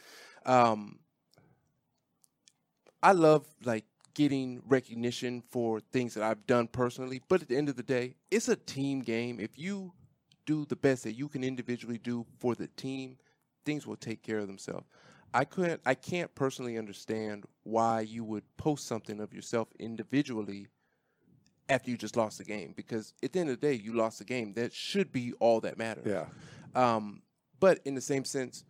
um, 0.44 0.98
I 3.02 3.12
love 3.12 3.46
like 3.64 3.84
getting 4.20 4.60
recognition 4.68 5.42
for 5.48 5.80
things 5.80 6.12
that 6.12 6.22
I've 6.22 6.46
done 6.46 6.68
personally. 6.68 7.22
But 7.26 7.40
at 7.40 7.48
the 7.48 7.56
end 7.56 7.70
of 7.70 7.76
the 7.76 7.82
day, 7.82 8.16
it's 8.30 8.48
a 8.48 8.56
team 8.56 9.00
game. 9.00 9.40
If 9.40 9.58
you 9.58 9.94
do 10.44 10.66
the 10.66 10.76
best 10.76 11.04
that 11.04 11.14
you 11.14 11.26
can 11.26 11.42
individually 11.42 11.96
do 11.96 12.26
for 12.38 12.54
the 12.54 12.66
team, 12.66 13.16
things 13.64 13.86
will 13.86 13.96
take 13.96 14.22
care 14.22 14.36
of 14.36 14.46
themselves. 14.46 14.84
I 15.32 15.46
couldn't 15.46 15.80
I 15.86 15.94
can't 15.94 16.34
personally 16.34 16.76
understand 16.76 17.46
why 17.62 18.02
you 18.02 18.22
would 18.24 18.44
post 18.58 18.86
something 18.86 19.20
of 19.20 19.32
yourself 19.32 19.68
individually 19.78 20.66
after 21.70 21.90
you 21.90 21.96
just 21.96 22.14
lost 22.14 22.36
the 22.36 22.44
game 22.44 22.74
because 22.76 23.14
at 23.22 23.32
the 23.32 23.40
end 23.40 23.48
of 23.48 23.58
the 23.58 23.66
day 23.66 23.72
you 23.72 23.94
lost 23.94 24.18
the 24.18 24.26
game. 24.26 24.52
That 24.52 24.74
should 24.74 25.12
be 25.12 25.32
all 25.40 25.60
that 25.60 25.78
matters. 25.78 26.04
Yeah. 26.06 26.26
Um, 26.74 27.22
but 27.58 27.80
in 27.86 27.94
the 27.94 28.02
same 28.02 28.26
sense, 28.26 28.64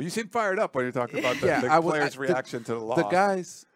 But 0.00 0.04
you 0.04 0.10
seem 0.10 0.28
fired 0.28 0.58
up 0.58 0.74
when 0.74 0.86
you're 0.86 0.92
talking 0.92 1.18
about 1.18 1.36
the, 1.42 1.46
Yeah, 1.46 1.60
the 1.60 1.66
I 1.70 1.78
was- 1.78 1.92
players' 1.92 2.14
I- 2.14 2.16
the- 2.16 2.32
reaction 2.32 2.64
to 2.64 2.72
the 2.72 2.80
loss. 2.80 2.96
the 2.96 3.08
guys, 3.10 3.66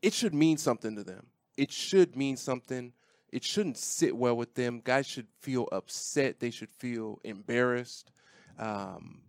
it 0.00 0.14
should 0.14 0.32
mean 0.32 0.56
something 0.56 0.96
to 0.96 1.04
them. 1.04 1.26
It 1.58 1.70
should 1.70 2.16
mean 2.16 2.38
something. 2.38 2.94
It 3.30 3.44
shouldn't 3.44 3.76
sit 3.76 4.16
well 4.16 4.34
with 4.34 4.54
them. 4.54 4.80
Guys 4.82 5.06
should 5.06 5.26
feel 5.42 5.68
upset. 5.72 6.40
They 6.40 6.50
should 6.50 6.70
feel 6.70 7.20
embarrassed. 7.22 8.12
Um, 8.58 9.20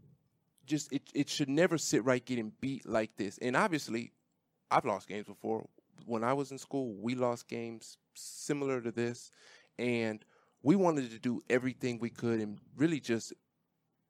just 0.65 0.93
it, 0.93 1.01
it 1.13 1.27
should 1.29 1.49
never 1.49 1.77
sit 1.77 2.05
right 2.05 2.23
getting 2.25 2.53
beat 2.61 2.87
like 2.87 3.17
this. 3.17 3.37
And 3.39 3.57
obviously, 3.57 4.13
I've 4.71 4.85
lost 4.85 5.09
games 5.09 5.27
before. 5.27 5.67
When 6.05 6.23
I 6.23 6.31
was 6.31 6.51
in 6.53 6.57
school, 6.57 6.93
we 6.93 7.15
lost 7.15 7.49
games 7.49 7.97
similar 8.13 8.79
to 8.79 8.93
this, 8.93 9.29
and 9.77 10.23
we 10.63 10.77
wanted 10.77 11.11
to 11.11 11.19
do 11.19 11.41
everything 11.49 11.99
we 11.99 12.11
could 12.11 12.39
and 12.39 12.59
really 12.77 13.01
just 13.01 13.33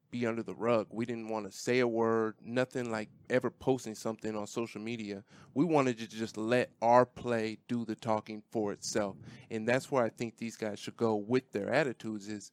be 0.09 0.25
under 0.25 0.43
the 0.43 0.53
rug. 0.53 0.87
We 0.89 1.05
didn't 1.05 1.29
want 1.29 1.49
to 1.49 1.57
say 1.57 1.79
a 1.79 1.87
word, 1.87 2.35
nothing 2.43 2.91
like 2.91 3.09
ever 3.29 3.49
posting 3.49 3.95
something 3.95 4.35
on 4.35 4.47
social 4.47 4.81
media. 4.81 5.23
We 5.53 5.65
wanted 5.65 5.97
to 5.99 6.07
just 6.07 6.37
let 6.37 6.71
our 6.81 7.05
play 7.05 7.57
do 7.67 7.85
the 7.85 7.95
talking 7.95 8.41
for 8.51 8.71
itself. 8.71 9.15
And 9.51 9.67
that's 9.67 9.91
where 9.91 10.03
I 10.03 10.09
think 10.09 10.37
these 10.37 10.55
guys 10.55 10.79
should 10.79 10.97
go 10.97 11.15
with 11.15 11.51
their 11.51 11.69
attitudes 11.69 12.27
is 12.27 12.51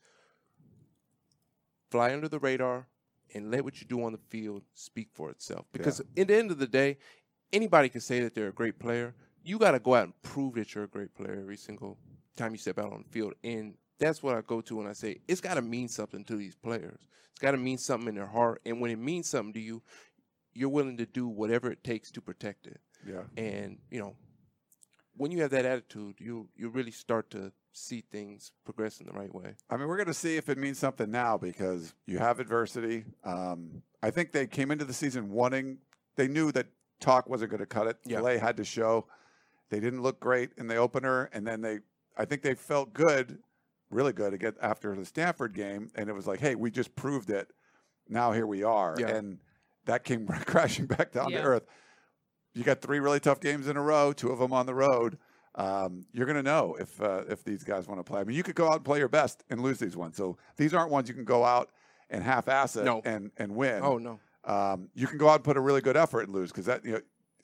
fly 1.90 2.12
under 2.12 2.28
the 2.28 2.38
radar 2.38 2.88
and 3.34 3.50
let 3.50 3.64
what 3.64 3.80
you 3.80 3.86
do 3.86 4.04
on 4.04 4.12
the 4.12 4.18
field 4.28 4.62
speak 4.74 5.08
for 5.12 5.30
itself. 5.30 5.66
Because 5.72 6.00
at 6.00 6.28
the 6.28 6.36
end 6.36 6.50
of 6.50 6.58
the 6.58 6.66
day, 6.66 6.98
anybody 7.52 7.88
can 7.88 8.00
say 8.00 8.20
that 8.20 8.34
they're 8.34 8.48
a 8.48 8.52
great 8.52 8.78
player. 8.78 9.14
You 9.44 9.58
got 9.58 9.72
to 9.72 9.78
go 9.78 9.94
out 9.94 10.04
and 10.04 10.22
prove 10.22 10.54
that 10.54 10.74
you're 10.74 10.84
a 10.84 10.88
great 10.88 11.14
player 11.14 11.38
every 11.40 11.56
single 11.56 11.98
time 12.36 12.52
you 12.52 12.58
step 12.58 12.78
out 12.78 12.92
on 12.92 13.04
the 13.06 13.10
field. 13.10 13.34
And 13.44 13.74
that's 13.98 14.22
what 14.22 14.34
I 14.34 14.40
go 14.40 14.60
to 14.62 14.76
when 14.76 14.86
I 14.86 14.92
say 14.92 15.18
it's 15.28 15.40
got 15.40 15.54
to 15.54 15.62
mean 15.62 15.88
something 15.88 16.24
to 16.24 16.36
these 16.36 16.56
players. 16.56 17.00
It's 17.30 17.40
got 17.40 17.52
to 17.52 17.56
mean 17.58 17.78
something 17.78 18.08
in 18.08 18.14
their 18.14 18.26
heart. 18.26 18.60
And 18.64 18.80
when 18.80 18.90
it 18.90 18.98
means 18.98 19.28
something 19.28 19.54
to 19.54 19.60
you, 19.60 19.82
you're 20.52 20.68
willing 20.68 20.96
to 20.98 21.06
do 21.06 21.26
whatever 21.26 21.70
it 21.70 21.82
takes 21.82 22.10
to 22.12 22.20
protect 22.20 22.66
it. 22.66 22.80
yeah. 23.06 23.22
And 23.36 23.78
you 23.90 24.00
know, 24.00 24.14
when 25.16 25.30
you 25.30 25.42
have 25.42 25.50
that 25.50 25.64
attitude, 25.64 26.16
you 26.18 26.48
you 26.56 26.68
really 26.68 26.90
start 26.90 27.30
to 27.30 27.52
see 27.72 28.04
things 28.12 28.52
progress 28.64 29.00
in 29.00 29.06
the 29.06 29.12
right 29.12 29.34
way. 29.34 29.54
I 29.68 29.76
mean, 29.76 29.88
we're 29.88 29.96
going 29.96 30.06
to 30.06 30.14
see 30.14 30.36
if 30.36 30.48
it 30.48 30.58
means 30.58 30.78
something 30.78 31.10
now 31.10 31.36
because 31.36 31.92
you 32.06 32.18
have 32.18 32.38
adversity. 32.38 33.04
Um, 33.24 33.82
I 34.02 34.10
think 34.10 34.32
they 34.32 34.46
came 34.46 34.70
into 34.70 34.84
the 34.84 34.92
season 34.92 35.30
wanting, 35.30 35.78
they 36.16 36.28
knew 36.28 36.52
that 36.52 36.66
talk 37.00 37.28
wasn't 37.28 37.50
going 37.50 37.60
to 37.60 37.66
cut 37.66 37.88
it. 37.88 37.96
Yeah. 38.04 38.20
Play 38.20 38.38
had 38.38 38.56
to 38.58 38.64
show. 38.64 39.06
They 39.70 39.80
didn't 39.80 40.02
look 40.02 40.20
great 40.20 40.50
in 40.56 40.68
the 40.68 40.76
opener, 40.76 41.30
and 41.32 41.44
then 41.44 41.60
they, 41.62 41.78
I 42.16 42.24
think 42.26 42.42
they 42.42 42.54
felt 42.54 42.92
good, 42.92 43.38
really 43.94 44.12
good 44.12 44.34
again 44.34 44.54
after 44.60 44.94
the 44.94 45.04
Stanford 45.04 45.54
game, 45.54 45.90
and 45.94 46.08
it 46.08 46.12
was 46.12 46.26
like, 46.26 46.40
hey, 46.40 46.54
we 46.54 46.70
just 46.70 46.94
proved 46.96 47.30
it. 47.30 47.48
Now 48.08 48.32
here 48.32 48.46
we 48.46 48.62
are, 48.62 48.94
Yeah. 48.98 49.08
and 49.08 49.38
that 49.86 50.04
came 50.04 50.26
crashing 50.46 50.86
back 50.86 51.12
down 51.12 51.30
Yeah. 51.30 51.38
to 51.42 51.44
earth. 51.44 51.66
You 52.52 52.62
got 52.64 52.80
three 52.82 53.00
really 53.00 53.20
tough 53.20 53.40
games 53.40 53.66
in 53.68 53.76
a 53.76 53.82
row, 53.82 54.12
two 54.12 54.30
of 54.30 54.38
them 54.38 54.52
on 54.52 54.66
the 54.66 54.74
road. 54.74 55.18
Um, 55.56 56.06
you're 56.12 56.26
going 56.26 56.36
to 56.36 56.42
know 56.42 56.76
if 56.78 57.00
uh, 57.00 57.22
if 57.28 57.44
these 57.44 57.62
guys 57.64 57.86
want 57.86 58.00
to 58.00 58.04
play. 58.04 58.20
I 58.20 58.24
mean, 58.24 58.36
you 58.36 58.42
could 58.42 58.56
go 58.56 58.68
out 58.68 58.76
and 58.76 58.84
play 58.84 58.98
your 58.98 59.08
best 59.08 59.44
and 59.50 59.60
lose 59.62 59.78
these 59.78 59.96
ones. 59.96 60.16
So 60.16 60.36
these 60.56 60.74
aren't 60.74 60.90
ones 60.90 61.08
you 61.08 61.14
can 61.14 61.24
go 61.24 61.44
out 61.44 61.70
and 62.10 62.22
half-ass 62.22 62.76
it 62.76 62.84
No. 62.84 63.00
and 63.04 63.30
and 63.36 63.54
win. 63.54 63.80
Oh 63.82 63.98
no. 63.98 64.18
Um, 64.44 64.88
you 64.94 65.06
can 65.06 65.16
go 65.16 65.28
out 65.28 65.36
and 65.36 65.44
put 65.44 65.56
a 65.56 65.60
really 65.60 65.80
good 65.80 65.96
effort 65.96 66.22
and 66.22 66.32
lose 66.32 66.50
because 66.50 66.66
that 66.66 66.84
you 66.84 66.92
know 66.92 67.00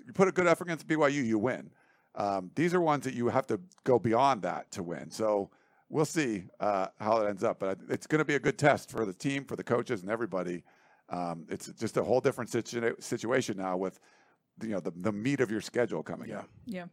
you 0.07 0.12
put 0.12 0.26
a 0.28 0.32
good 0.32 0.46
effort 0.48 0.64
against 0.64 0.86
BYU, 0.88 1.24
you 1.24 1.38
win. 1.38 1.70
Um, 2.16 2.51
these 2.57 2.74
are 2.74 2.80
ones 2.80 3.05
that 3.05 3.14
you 3.14 3.28
have 3.28 3.46
to 3.46 3.61
go 3.84 3.98
beyond 3.98 4.42
that 4.42 4.70
to 4.72 4.82
win. 4.82 5.11
So 5.11 5.51
we'll 5.91 6.07
see 6.07 6.45
uh, 6.61 6.86
how 6.99 7.18
it 7.20 7.28
ends 7.28 7.45
up. 7.45 7.59
But 7.59 7.78
it's 7.91 8.07
going 8.07 8.20
to 8.20 8.24
be 8.24 8.36
a 8.36 8.41
good 8.41 8.57
test 8.59 8.91
for 8.91 9.05
the 9.05 9.12
team, 9.12 9.45
for 9.45 9.57
the 9.57 9.64
coaches, 9.64 10.01
and 10.03 10.11
everybody. 10.11 10.62
Um, 11.11 11.47
it's 11.51 11.66
just 11.72 11.97
a 11.97 12.05
whole 12.05 12.20
different 12.20 12.51
situa- 12.51 13.03
situation 13.03 13.57
now 13.59 13.76
with 13.76 13.99
you 14.62 14.68
know 14.70 14.80
the, 14.80 14.93
the 14.97 15.12
meat 15.12 15.41
of 15.41 15.51
your 15.51 15.61
schedule 15.61 16.03
coming 16.03 16.28
Yeah. 16.30 16.38
up. 16.38 16.49
Yeah. 16.66 16.84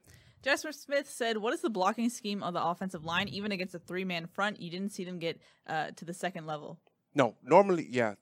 Jasper 0.43 0.71
Smith 0.71 1.09
said, 1.09 1.37
"What 1.37 1.53
is 1.53 1.61
the 1.61 1.69
blocking 1.69 2.09
scheme 2.09 2.41
of 2.43 2.53
the 2.53 2.63
offensive 2.63 3.03
line? 3.05 3.27
Even 3.27 3.51
against 3.51 3.75
a 3.75 3.79
three-man 3.79 4.27
front, 4.27 4.59
you 4.61 4.69
didn't 4.69 4.91
see 4.91 5.03
them 5.03 5.19
get 5.19 5.39
uh, 5.67 5.91
to 5.95 6.05
the 6.05 6.13
second 6.13 6.45
level." 6.45 6.79
No. 7.15 7.35
Normally, 7.43 7.87
yeah. 7.89 8.15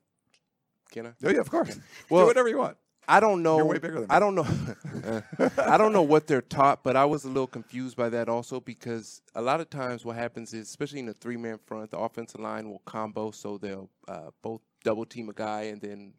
Can 0.90 1.06
I? 1.06 1.10
Oh 1.24 1.30
yeah, 1.30 1.40
of 1.40 1.50
course. 1.50 1.78
Well, 2.10 2.22
Do 2.22 2.26
whatever 2.28 2.48
you 2.48 2.58
want. 2.58 2.76
I 3.08 3.20
don't 3.20 3.42
know. 3.42 3.64
way 3.64 3.78
bigger 3.78 4.00
than 4.00 4.10
I 4.10 4.18
don't 4.18 4.34
know. 4.34 4.46
I 5.58 5.76
don't 5.76 5.92
know 5.92 6.02
what 6.02 6.26
they're 6.26 6.42
taught, 6.42 6.82
but 6.82 6.96
I 6.96 7.04
was 7.04 7.24
a 7.24 7.28
little 7.28 7.46
confused 7.46 7.96
by 7.96 8.08
that 8.10 8.28
also 8.28 8.60
because 8.60 9.22
a 9.34 9.42
lot 9.42 9.60
of 9.60 9.70
times 9.70 10.04
what 10.04 10.16
happens 10.16 10.52
is, 10.52 10.68
especially 10.68 11.00
in 11.00 11.08
a 11.08 11.12
three-man 11.12 11.58
front, 11.66 11.90
the 11.90 11.98
offensive 11.98 12.40
line 12.40 12.68
will 12.68 12.82
combo, 12.84 13.30
so 13.30 13.58
they'll 13.58 13.90
uh, 14.08 14.30
both 14.42 14.60
double 14.82 15.06
team 15.06 15.28
a 15.28 15.32
guy, 15.32 15.62
and 15.62 15.80
then 15.80 16.14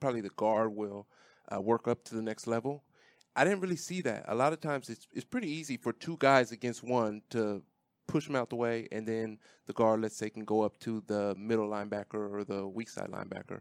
probably 0.00 0.20
the 0.20 0.30
guard 0.30 0.74
will 0.74 1.06
uh, 1.54 1.60
work 1.60 1.86
up 1.86 2.04
to 2.04 2.14
the 2.14 2.22
next 2.22 2.46
level. 2.46 2.82
I 3.34 3.44
didn't 3.44 3.60
really 3.60 3.76
see 3.76 4.00
that. 4.02 4.24
A 4.28 4.34
lot 4.34 4.52
of 4.52 4.60
times 4.60 4.90
it's 4.90 5.06
it's 5.12 5.24
pretty 5.24 5.48
easy 5.50 5.76
for 5.76 5.92
two 5.92 6.16
guys 6.18 6.52
against 6.52 6.82
one 6.82 7.22
to 7.30 7.62
push 8.06 8.26
them 8.26 8.36
out 8.36 8.50
the 8.50 8.56
way, 8.56 8.88
and 8.92 9.06
then 9.06 9.38
the 9.66 9.72
guard, 9.72 10.02
let's 10.02 10.16
say, 10.16 10.28
can 10.28 10.44
go 10.44 10.62
up 10.62 10.78
to 10.80 11.02
the 11.06 11.34
middle 11.38 11.68
linebacker 11.68 12.32
or 12.32 12.44
the 12.44 12.66
weak 12.66 12.88
side 12.88 13.10
linebacker. 13.10 13.60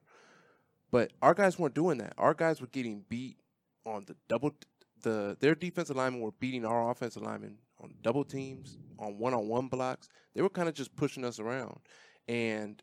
But 0.92 1.12
our 1.22 1.34
guys 1.34 1.58
weren't 1.58 1.74
doing 1.76 1.98
that. 2.00 2.14
Our 2.18 2.34
guys 2.34 2.60
were 2.62 2.68
getting 2.68 3.06
beat 3.10 3.38
on 3.86 4.06
the 4.06 4.16
double. 4.28 4.54
The 5.02 5.36
their 5.40 5.56
defensive 5.56 5.96
linemen 5.96 6.22
were 6.22 6.32
beating 6.34 6.66
our 6.66 6.92
offensive 6.92 7.24
linemen 7.24 7.58
on 7.80 7.94
double 8.04 8.24
teams, 8.24 8.78
on 9.00 9.18
one-on-one 9.18 9.68
blocks. 9.68 10.10
They 10.36 10.42
were 10.42 10.50
kind 10.50 10.70
of 10.70 10.76
just 10.76 10.96
pushing 10.96 11.26
us 11.26 11.40
around. 11.40 11.80
And 12.28 12.82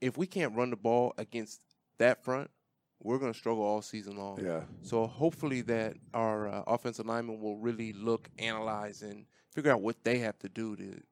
if 0.00 0.16
we 0.16 0.26
can't 0.26 0.56
run 0.56 0.70
the 0.70 0.76
ball 0.76 1.12
against 1.18 1.60
that 1.98 2.24
front, 2.24 2.50
we're 3.02 3.18
going 3.18 3.32
to 3.32 3.38
struggle 3.38 3.62
all 3.64 3.82
season 3.82 4.16
long. 4.16 4.42
Yeah. 4.42 4.62
So 4.82 5.06
hopefully 5.06 5.60
that 5.62 5.96
our 6.14 6.48
uh, 6.48 6.62
offensive 6.66 7.04
linemen 7.04 7.40
will 7.40 7.56
really 7.58 7.92
look, 7.92 8.30
analyze, 8.38 9.02
and 9.02 9.26
figure 9.52 9.72
out 9.72 9.82
what 9.82 10.02
they 10.04 10.18
have 10.18 10.38
to 10.38 10.48
do 10.48 10.74
to 10.76 11.02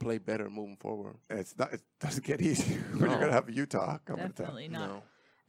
play 0.00 0.18
better 0.18 0.50
moving 0.50 0.76
forward. 0.76 1.14
It's 1.30 1.56
not. 1.56 1.72
It 1.72 1.80
doesn't 2.00 2.26
get 2.26 2.42
easy 2.42 2.74
when 2.92 3.00
No. 3.02 3.06
you're 3.06 3.16
going 3.18 3.28
to 3.28 3.32
have 3.32 3.48
Utah 3.48 3.98
coming 4.04 4.26
to 4.26 4.32
town. 4.32 4.46
Definitely 4.46 4.68
not. 4.68 4.88
No. 4.88 5.02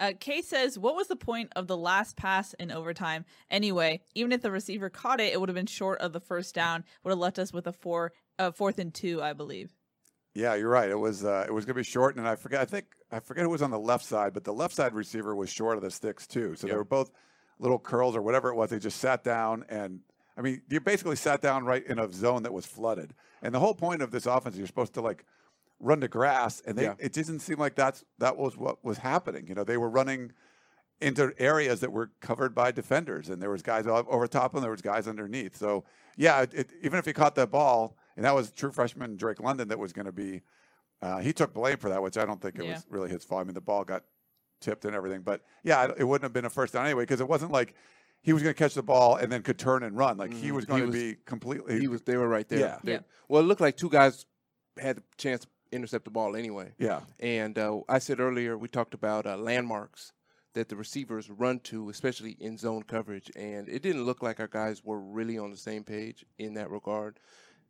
Uh, 0.03 0.11
Kay 0.19 0.41
says, 0.41 0.77
"What 0.77 0.97
was 0.97 1.07
the 1.07 1.15
point 1.15 1.53
of 1.55 1.67
the 1.67 1.77
last 1.77 2.17
pass 2.17 2.53
in 2.55 2.71
overtime? 2.71 3.23
Anyway, 3.49 4.01
even 4.15 4.33
if 4.33 4.41
the 4.41 4.51
receiver 4.51 4.89
caught 4.89 5.21
it, 5.21 5.31
it 5.31 5.39
would 5.39 5.47
have 5.47 5.55
been 5.55 5.65
short 5.65 6.01
of 6.01 6.11
the 6.11 6.19
first 6.19 6.53
down. 6.53 6.83
Would 7.03 7.11
have 7.11 7.19
left 7.19 7.39
us 7.39 7.53
with 7.53 7.67
a 7.67 7.71
four, 7.71 8.11
uh, 8.37 8.51
fourth 8.51 8.79
and 8.79 8.93
two, 8.93 9.21
I 9.21 9.31
believe." 9.31 9.71
Yeah, 10.33 10.55
you're 10.55 10.67
right. 10.67 10.89
It 10.89 10.99
was 10.99 11.23
uh, 11.23 11.45
it 11.47 11.53
was 11.53 11.63
going 11.63 11.75
to 11.75 11.79
be 11.79 11.83
short, 11.85 12.17
and 12.17 12.27
I 12.27 12.35
forget. 12.35 12.59
I 12.59 12.65
think 12.65 12.87
I 13.13 13.21
forget 13.21 13.45
who 13.45 13.49
was 13.49 13.61
on 13.61 13.71
the 13.71 13.79
left 13.79 14.03
side, 14.03 14.33
but 14.33 14.43
the 14.43 14.51
left 14.51 14.75
side 14.75 14.93
receiver 14.93 15.33
was 15.37 15.49
short 15.49 15.77
of 15.77 15.83
the 15.83 15.91
sticks 15.91 16.27
too. 16.27 16.55
So 16.57 16.67
they 16.67 16.75
were 16.75 16.83
both 16.83 17.09
little 17.57 17.79
curls 17.79 18.13
or 18.13 18.21
whatever 18.21 18.49
it 18.49 18.55
was. 18.55 18.71
They 18.71 18.79
just 18.79 18.99
sat 18.99 19.23
down, 19.23 19.63
and 19.69 20.01
I 20.35 20.41
mean, 20.41 20.63
you 20.69 20.81
basically 20.81 21.15
sat 21.15 21.41
down 21.41 21.63
right 21.63 21.85
in 21.85 21.97
a 21.97 22.11
zone 22.11 22.43
that 22.43 22.51
was 22.51 22.65
flooded. 22.65 23.13
And 23.41 23.55
the 23.55 23.59
whole 23.59 23.73
point 23.73 24.01
of 24.01 24.11
this 24.11 24.25
offense, 24.25 24.57
you're 24.57 24.67
supposed 24.67 24.95
to 24.95 25.01
like 25.01 25.23
run 25.83 26.01
to 26.01 26.07
grass, 26.07 26.61
and 26.65 26.77
they, 26.77 26.83
Yeah. 26.85 26.95
it 26.99 27.13
didn't 27.13 27.39
seem 27.39 27.57
like 27.59 27.75
that's 27.75 28.03
that 28.19 28.37
was 28.37 28.57
what 28.57 28.83
was 28.83 28.99
happening. 28.99 29.47
You 29.47 29.55
know, 29.55 29.63
they 29.63 29.77
were 29.77 29.89
running 29.89 30.31
into 31.01 31.33
areas 31.37 31.81
that 31.81 31.91
were 31.91 32.11
covered 32.21 32.55
by 32.55 32.71
defenders, 32.71 33.29
and 33.29 33.41
there 33.41 33.49
was 33.49 33.61
guys 33.61 33.85
over 33.87 34.25
top 34.27 34.53
and 34.53 34.63
there 34.63 34.71
was 34.71 34.81
guys 34.81 35.07
underneath. 35.07 35.57
So 35.57 35.83
yeah, 36.15 36.41
it, 36.41 36.53
it, 36.53 36.69
even 36.81 36.97
if 36.99 37.05
he 37.05 37.13
caught 37.13 37.35
that 37.35 37.51
ball, 37.51 37.97
and 38.15 38.23
that 38.25 38.33
was 38.33 38.51
true 38.51 38.71
freshman 38.71 39.17
Drake 39.17 39.39
London 39.41 39.67
that 39.67 39.79
was 39.79 39.91
going 39.91 40.05
to 40.05 40.11
be, 40.13 40.41
uh, 41.01 41.17
he 41.19 41.33
took 41.33 41.53
blame 41.53 41.77
for 41.77 41.89
that, 41.89 42.01
which 42.01 42.17
I 42.17 42.25
don't 42.25 42.41
think 42.41 42.57
it 42.57 42.63
Yeah. 42.65 42.73
was 42.75 42.85
really 42.89 43.09
his 43.09 43.23
fault. 43.25 43.41
I 43.41 43.43
mean, 43.43 43.53
the 43.55 43.61
ball 43.61 43.83
got 43.83 44.03
tipped 44.61 44.85
and 44.85 44.95
everything, 44.95 45.21
but 45.21 45.41
yeah, 45.63 45.83
it, 45.85 45.95
it 45.99 46.03
wouldn't 46.05 46.23
have 46.23 46.31
been 46.33 46.45
a 46.45 46.49
first 46.49 46.73
down 46.73 46.85
anyway 46.85 47.03
because 47.03 47.19
it 47.19 47.27
wasn't 47.27 47.51
like 47.51 47.73
he 48.21 48.31
was 48.31 48.41
going 48.41 48.53
to 48.53 48.57
catch 48.57 48.73
the 48.75 48.83
ball 48.83 49.17
and 49.17 49.29
then 49.29 49.41
could 49.41 49.59
turn 49.59 49.83
and 49.83 49.97
run. 49.97 50.15
Like 50.15 50.31
he 50.31 50.49
Mhm. 50.49 50.51
was 50.51 50.63
He 50.63 50.67
going 50.69 50.81
to 50.83 50.87
was- 50.87 50.95
be 50.95 51.15
completely. 51.25 51.81
He 51.81 51.89
was. 51.89 52.03
They 52.03 52.15
were 52.15 52.29
right 52.29 52.47
there. 52.47 52.59
Yeah. 52.59 52.77
They- 52.81 52.91
Yeah. 52.93 52.99
Well, 53.27 53.41
it 53.41 53.45
looked 53.45 53.59
like 53.59 53.75
two 53.75 53.89
guys 53.89 54.25
had 54.79 54.95
the 54.97 55.03
chance 55.17 55.41
to 55.41 55.47
intercept 55.73 56.05
the 56.05 56.11
ball 56.11 56.35
anyway. 56.35 56.73
yeah, 56.77 57.01
And 57.19 57.57
uh, 57.57 57.81
I 57.89 57.99
said 57.99 58.19
earlier, 58.19 58.57
we 58.57 58.67
talked 58.67 58.93
about 58.93 59.25
uh, 59.25 59.37
landmarks 59.37 60.13
that 60.53 60.69
the 60.69 60.75
receivers 60.75 61.29
run 61.29 61.59
to, 61.61 61.89
especially 61.89 62.37
in 62.39 62.57
zone 62.57 62.83
coverage. 62.83 63.31
And 63.35 63.67
it 63.67 63.81
didn't 63.81 64.05
look 64.05 64.21
like 64.21 64.39
our 64.39 64.47
guys 64.47 64.83
were 64.83 64.99
really 64.99 65.37
on 65.37 65.51
the 65.51 65.57
same 65.57 65.83
page 65.83 66.25
in 66.37 66.53
that 66.53 66.69
regard. 66.69 67.19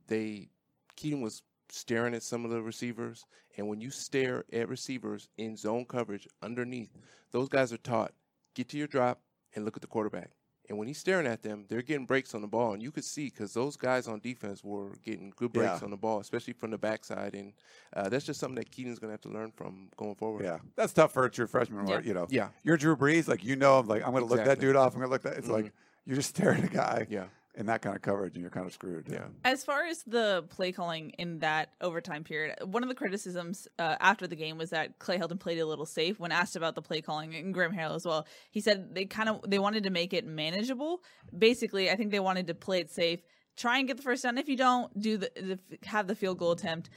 They, 0.08 0.50
Kedon 0.98 1.22
was 1.22 1.44
staring 1.70 2.14
at 2.14 2.24
some 2.24 2.44
of 2.46 2.52
the 2.52 2.62
receivers. 2.62 3.26
And 3.58 3.68
when 3.68 3.80
you 3.80 3.90
stare 3.90 4.44
at 4.52 4.68
receivers 4.68 5.30
in 5.38 5.56
zone 5.56 5.86
coverage 5.86 6.28
underneath, 6.42 6.92
those 7.32 7.50
guys 7.50 7.72
are 7.72 7.78
taught 7.78 8.14
get 8.56 8.70
to 8.70 8.78
your 8.78 8.88
drop 8.88 9.20
and 9.56 9.66
look 9.66 9.76
at 9.78 9.82
the 9.82 9.88
quarterback. 9.88 10.32
And 10.70 10.78
when 10.78 10.88
he's 10.88 10.98
staring 10.98 11.28
at 11.28 11.44
them, 11.44 11.66
they're 11.68 11.82
getting 11.82 12.06
breaks 12.06 12.34
on 12.34 12.42
the 12.42 12.48
ball, 12.48 12.72
and 12.74 12.82
you 12.82 12.90
could 12.90 13.04
see 13.04 13.26
because 13.26 13.54
those 13.54 13.76
guys 13.76 14.08
on 14.08 14.20
defense 14.22 14.64
were 14.64 14.96
getting 15.04 15.34
good 15.36 15.52
breaks 15.52 15.80
Yeah. 15.80 15.84
on 15.84 15.92
the 15.92 15.98
ball, 15.98 16.20
especially 16.22 16.54
from 16.54 16.72
the 16.72 16.78
backside. 16.78 17.36
And 17.36 17.52
uh, 17.94 18.08
that's 18.08 18.26
just 18.26 18.40
something 18.40 18.56
that 18.56 18.72
Kedon's 18.72 18.98
going 18.98 19.10
to 19.10 19.14
have 19.14 19.22
to 19.22 19.30
learn 19.30 19.52
from 19.52 19.90
going 19.98 20.16
forward. 20.16 20.46
yeah, 20.46 20.60
that's 20.78 20.94
tough 20.94 21.12
for 21.12 21.26
a 21.26 21.30
true 21.30 21.48
freshman. 21.48 21.86
Where 21.86 22.00
Yeah. 22.00 22.08
you 22.08 22.14
know, 22.14 22.28
Yeah. 22.30 22.48
you're 22.64 22.78
Drew 22.78 22.96
Brees, 22.96 23.28
like 23.28 23.44
you 23.44 23.58
know, 23.58 23.78
I'm 23.80 23.88
like 23.88 24.04
I'm 24.06 24.12
going 24.12 24.24
to 24.26 24.30
look 24.34 24.46
that 24.46 24.60
dude 24.60 24.78
off. 24.78 24.94
I'm 24.94 25.00
going 25.02 25.10
to 25.10 25.12
look 25.12 25.24
that. 25.24 25.38
It's 25.38 25.48
Mhm. 25.50 25.52
like 25.64 25.74
you're 26.06 26.16
just 26.16 26.30
stare 26.36 26.52
at 26.54 26.64
a 26.64 26.68
guy 26.68 27.08
Yeah. 27.10 27.26
In 27.56 27.68
that 27.68 27.82
kind 27.82 27.96
of 27.96 28.02
coverage, 28.02 28.34
and 28.34 28.42
you're 28.42 28.50
kind 28.50 28.66
of 28.66 28.74
screwed. 28.74 29.08
Yeah. 29.10 29.26
As 29.44 29.64
far 29.64 29.86
as 29.86 30.04
the 30.04 30.46
play 30.50 30.72
calling 30.72 31.12
in 31.12 31.40
that 31.40 31.70
overtime 31.82 32.24
period, 32.24 32.56
one 32.64 32.84
of 32.84 32.90
the 32.90 32.96
criticisms 32.96 33.68
uh, 33.78 33.96
after 34.00 34.26
the 34.26 34.36
game 34.36 34.58
was 34.58 34.72
that 34.72 34.98
Clay 35.00 35.20
Helton 35.20 35.40
played 35.40 35.60
a 35.60 35.66
little 35.66 35.86
safe. 35.86 36.20
When 36.20 36.32
asked 36.32 36.56
about 36.56 36.76
the 36.76 36.82
play 36.82 37.02
calling, 37.02 37.36
and 37.36 37.54
Graham 37.54 37.72
Harrell 37.72 37.96
as 37.96 38.06
well, 38.06 38.26
he 38.50 38.60
said 38.60 38.96
they 38.96 39.06
kind 39.06 39.30
of 39.30 39.42
they 39.48 39.60
wanted 39.60 39.84
to 39.84 39.92
make 39.92 40.14
it 40.14 40.26
manageable. 40.26 41.04
Basically, 41.38 41.92
I 41.92 41.96
think 41.96 42.12
they 42.12 42.20
wanted 42.20 42.48
to 42.48 42.56
play 42.56 42.80
it 42.80 42.90
safe, 42.90 43.22
try 43.56 43.78
and 43.78 43.88
get 43.88 43.98
the 43.98 44.04
first 44.04 44.24
down. 44.24 44.38
If 44.38 44.50
you 44.50 44.58
don't, 44.58 45.00
do 45.00 45.18
the, 45.18 45.32
the 45.36 45.60
have 45.88 46.08
the 46.08 46.16
field 46.16 46.40
goal 46.40 46.54
attempt. 46.54 46.90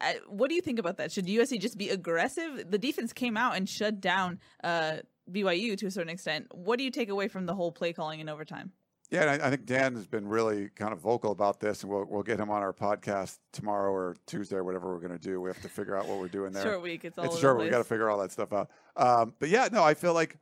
Uh, 0.00 0.12
what 0.28 0.50
do 0.50 0.54
you 0.54 0.60
think 0.60 0.78
about 0.78 0.98
that? 0.98 1.10
Should 1.10 1.26
USC 1.26 1.58
just 1.58 1.78
be 1.78 1.88
aggressive? 1.88 2.70
The 2.70 2.78
defense 2.78 3.12
came 3.12 3.36
out 3.36 3.56
and 3.56 3.66
shut 3.66 4.00
down 4.00 4.40
uh, 4.62 4.98
BYU 5.30 5.76
to 5.78 5.86
a 5.86 5.90
certain 5.90 6.10
extent. 6.10 6.48
What 6.52 6.78
do 6.78 6.84
you 6.84 6.90
take 6.90 7.08
away 7.08 7.28
from 7.28 7.46
the 7.46 7.54
whole 7.54 7.72
play 7.72 7.92
calling 7.94 8.20
in 8.20 8.28
overtime? 8.28 8.72
Yeah, 9.10 9.22
and 9.22 9.42
I, 9.42 9.46
I 9.46 9.50
think 9.50 9.66
Dan 9.66 9.94
has 9.94 10.06
been 10.06 10.26
really 10.26 10.68
kind 10.70 10.92
of 10.92 10.98
vocal 10.98 11.30
about 11.30 11.60
this, 11.60 11.82
and 11.82 11.92
we'll 11.92 12.04
we'll 12.06 12.22
get 12.22 12.40
him 12.40 12.50
on 12.50 12.62
our 12.62 12.72
podcast 12.72 13.38
tomorrow 13.52 13.92
or 13.92 14.16
Tuesday 14.26 14.56
or 14.56 14.64
whatever 14.64 14.92
we're 14.92 15.00
going 15.00 15.16
to 15.16 15.18
do. 15.18 15.40
We 15.40 15.48
have 15.48 15.62
to 15.62 15.68
figure 15.68 15.96
out 15.96 16.06
what 16.06 16.18
we're 16.18 16.28
doing 16.28 16.52
there. 16.52 16.64
Short 16.64 16.82
week. 16.82 17.04
It's 17.04 17.16
all 17.16 17.24
it's 17.24 17.38
short. 17.38 17.58
We 17.58 17.68
got 17.68 17.78
to 17.78 17.84
figure 17.84 18.10
all 18.10 18.18
that 18.18 18.32
stuff 18.32 18.52
out. 18.52 18.70
Um, 18.96 19.34
but 19.38 19.48
yeah, 19.48 19.68
no, 19.70 19.84
I 19.84 19.94
feel 19.94 20.14
like 20.14 20.38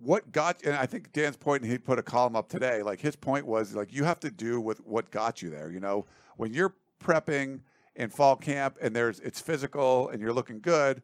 what 0.00 0.32
got 0.32 0.62
and 0.64 0.74
I 0.74 0.86
think 0.86 1.12
Dan's 1.12 1.36
point, 1.36 1.62
and 1.62 1.70
he 1.70 1.76
put 1.76 1.98
a 1.98 2.02
column 2.02 2.36
up 2.36 2.48
today. 2.48 2.82
Like 2.82 3.00
his 3.00 3.16
point 3.16 3.46
was 3.46 3.74
like 3.74 3.92
you 3.92 4.04
have 4.04 4.20
to 4.20 4.30
do 4.30 4.60
with 4.60 4.78
what 4.86 5.10
got 5.10 5.42
you 5.42 5.50
there. 5.50 5.70
You 5.70 5.80
know, 5.80 6.06
when 6.36 6.54
you're 6.54 6.74
prepping 7.02 7.60
in 7.98 8.08
fall 8.08 8.36
camp 8.36 8.78
and 8.80 8.94
there's 8.94 9.20
it's 9.20 9.40
physical 9.40 10.08
and 10.08 10.20
you're 10.20 10.32
looking 10.32 10.60
good. 10.60 11.02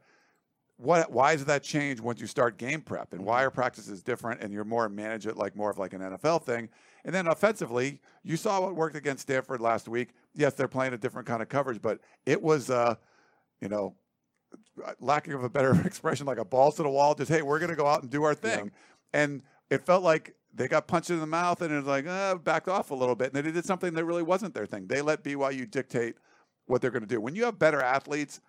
What? 0.76 1.12
Why 1.12 1.36
does 1.36 1.44
that 1.44 1.62
change 1.62 2.00
once 2.00 2.20
you 2.20 2.26
start 2.26 2.56
game 2.56 2.80
prep? 2.80 3.12
And 3.12 3.24
why 3.24 3.44
are 3.44 3.50
practices 3.50 4.02
different? 4.02 4.40
And 4.40 4.52
you're 4.52 4.64
more 4.64 4.88
manage 4.88 5.26
it 5.26 5.36
like 5.36 5.54
more 5.54 5.70
of 5.70 5.78
like 5.78 5.92
an 5.92 6.00
NFL 6.00 6.44
thing. 6.44 6.68
And 7.04 7.14
then 7.14 7.26
offensively, 7.26 8.00
you 8.22 8.36
saw 8.36 8.60
what 8.60 8.74
worked 8.74 8.96
against 8.96 9.22
Stanford 9.22 9.60
last 9.60 9.88
week. 9.88 10.10
Yes, 10.34 10.54
they're 10.54 10.68
playing 10.68 10.94
a 10.94 10.98
different 10.98 11.26
kind 11.28 11.42
of 11.42 11.48
coverage, 11.48 11.82
but 11.82 12.00
it 12.24 12.42
was, 12.42 12.70
uh, 12.70 12.94
you 13.60 13.68
know, 13.68 13.94
lacking 15.00 15.34
of 15.34 15.44
a 15.44 15.50
better 15.50 15.78
expression, 15.84 16.26
like 16.26 16.38
a 16.38 16.44
ball 16.44 16.72
to 16.72 16.82
the 16.82 16.88
wall. 16.88 17.14
Just 17.14 17.30
hey, 17.30 17.42
we're 17.42 17.58
going 17.58 17.70
to 17.70 17.76
go 17.76 17.86
out 17.86 18.02
and 18.02 18.10
do 18.10 18.24
our 18.24 18.34
thing. 18.34 18.70
And 19.12 19.42
it 19.70 19.84
felt 19.84 20.02
like 20.02 20.34
they 20.54 20.68
got 20.68 20.86
punched 20.86 21.10
in 21.10 21.20
the 21.20 21.26
mouth, 21.26 21.60
and 21.62 21.72
it 21.72 21.76
was 21.76 21.86
like 21.86 22.06
uh, 22.06 22.36
backed 22.36 22.68
off 22.68 22.90
a 22.90 22.94
little 22.94 23.14
bit. 23.14 23.34
And 23.34 23.44
they 23.44 23.50
did 23.50 23.64
something 23.64 23.92
that 23.94 24.04
really 24.04 24.22
wasn't 24.22 24.54
their 24.54 24.66
thing. 24.66 24.86
They 24.86 25.02
let 25.02 25.22
BYU 25.22 25.70
dictate 25.70 26.16
what 26.66 26.80
they're 26.80 26.90
going 26.90 27.02
to 27.02 27.08
do. 27.08 27.20
When 27.20 27.34
you 27.34 27.44
have 27.44 27.58
better 27.58 27.82
athletes, 27.82 28.40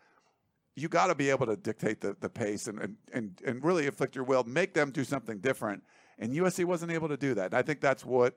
you 0.76 0.88
got 0.89 1.08
to 1.08 1.16
be 1.16 1.30
able 1.30 1.45
to 1.47 1.56
dictate 1.56 2.01
the, 2.01 2.16
the 2.20 2.30
pace 2.30 2.68
and, 2.68 2.80
and, 2.80 2.95
and, 3.14 3.41
and 3.45 3.64
really 3.64 3.86
inflict 3.86 4.16
your 4.16 4.26
will, 4.26 4.43
make 4.43 4.74
them 4.74 4.91
do 4.91 5.03
something 5.03 5.39
different. 5.39 5.84
And 6.20 6.34
USC 6.34 6.66
wasn't 6.66 6.91
able 6.91 7.08
to 7.10 7.18
do 7.18 7.34
that. 7.34 7.47
And 7.47 7.53
I 7.56 7.62
think 7.62 7.82
that's 7.82 8.06
what 8.06 8.36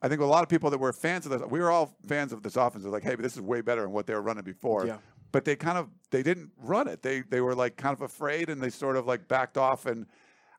I 0.00 0.08
think 0.08 0.20
a 0.20 0.26
lot 0.26 0.42
of 0.42 0.48
people 0.48 0.70
that 0.70 0.78
were 0.78 0.92
fans 0.92 1.26
of 1.26 1.32
this, 1.32 1.42
we 1.48 1.58
were 1.58 1.70
all 1.70 1.96
fans 2.06 2.32
of 2.32 2.42
this 2.42 2.56
offense. 2.56 2.84
They're 2.84 2.92
like, 2.92 3.02
hey, 3.02 3.16
but 3.16 3.22
this 3.22 3.34
is 3.34 3.40
way 3.40 3.60
better 3.60 3.82
than 3.82 3.90
what 3.90 4.06
they 4.06 4.14
were 4.14 4.22
running 4.22 4.44
before. 4.44 4.86
Yeah. 4.86 4.98
But 5.32 5.44
they 5.44 5.56
kind 5.56 5.76
of 5.76 5.88
they 6.10 6.22
didn't 6.22 6.52
run 6.56 6.88
it. 6.88 7.02
They 7.02 7.20
they 7.20 7.40
were 7.40 7.54
like 7.54 7.76
kind 7.76 7.92
of 7.92 8.00
afraid 8.00 8.48
and 8.48 8.62
they 8.62 8.70
sort 8.70 8.96
of 8.96 9.06
like 9.06 9.28
backed 9.28 9.58
off. 9.58 9.86
And 9.86 10.06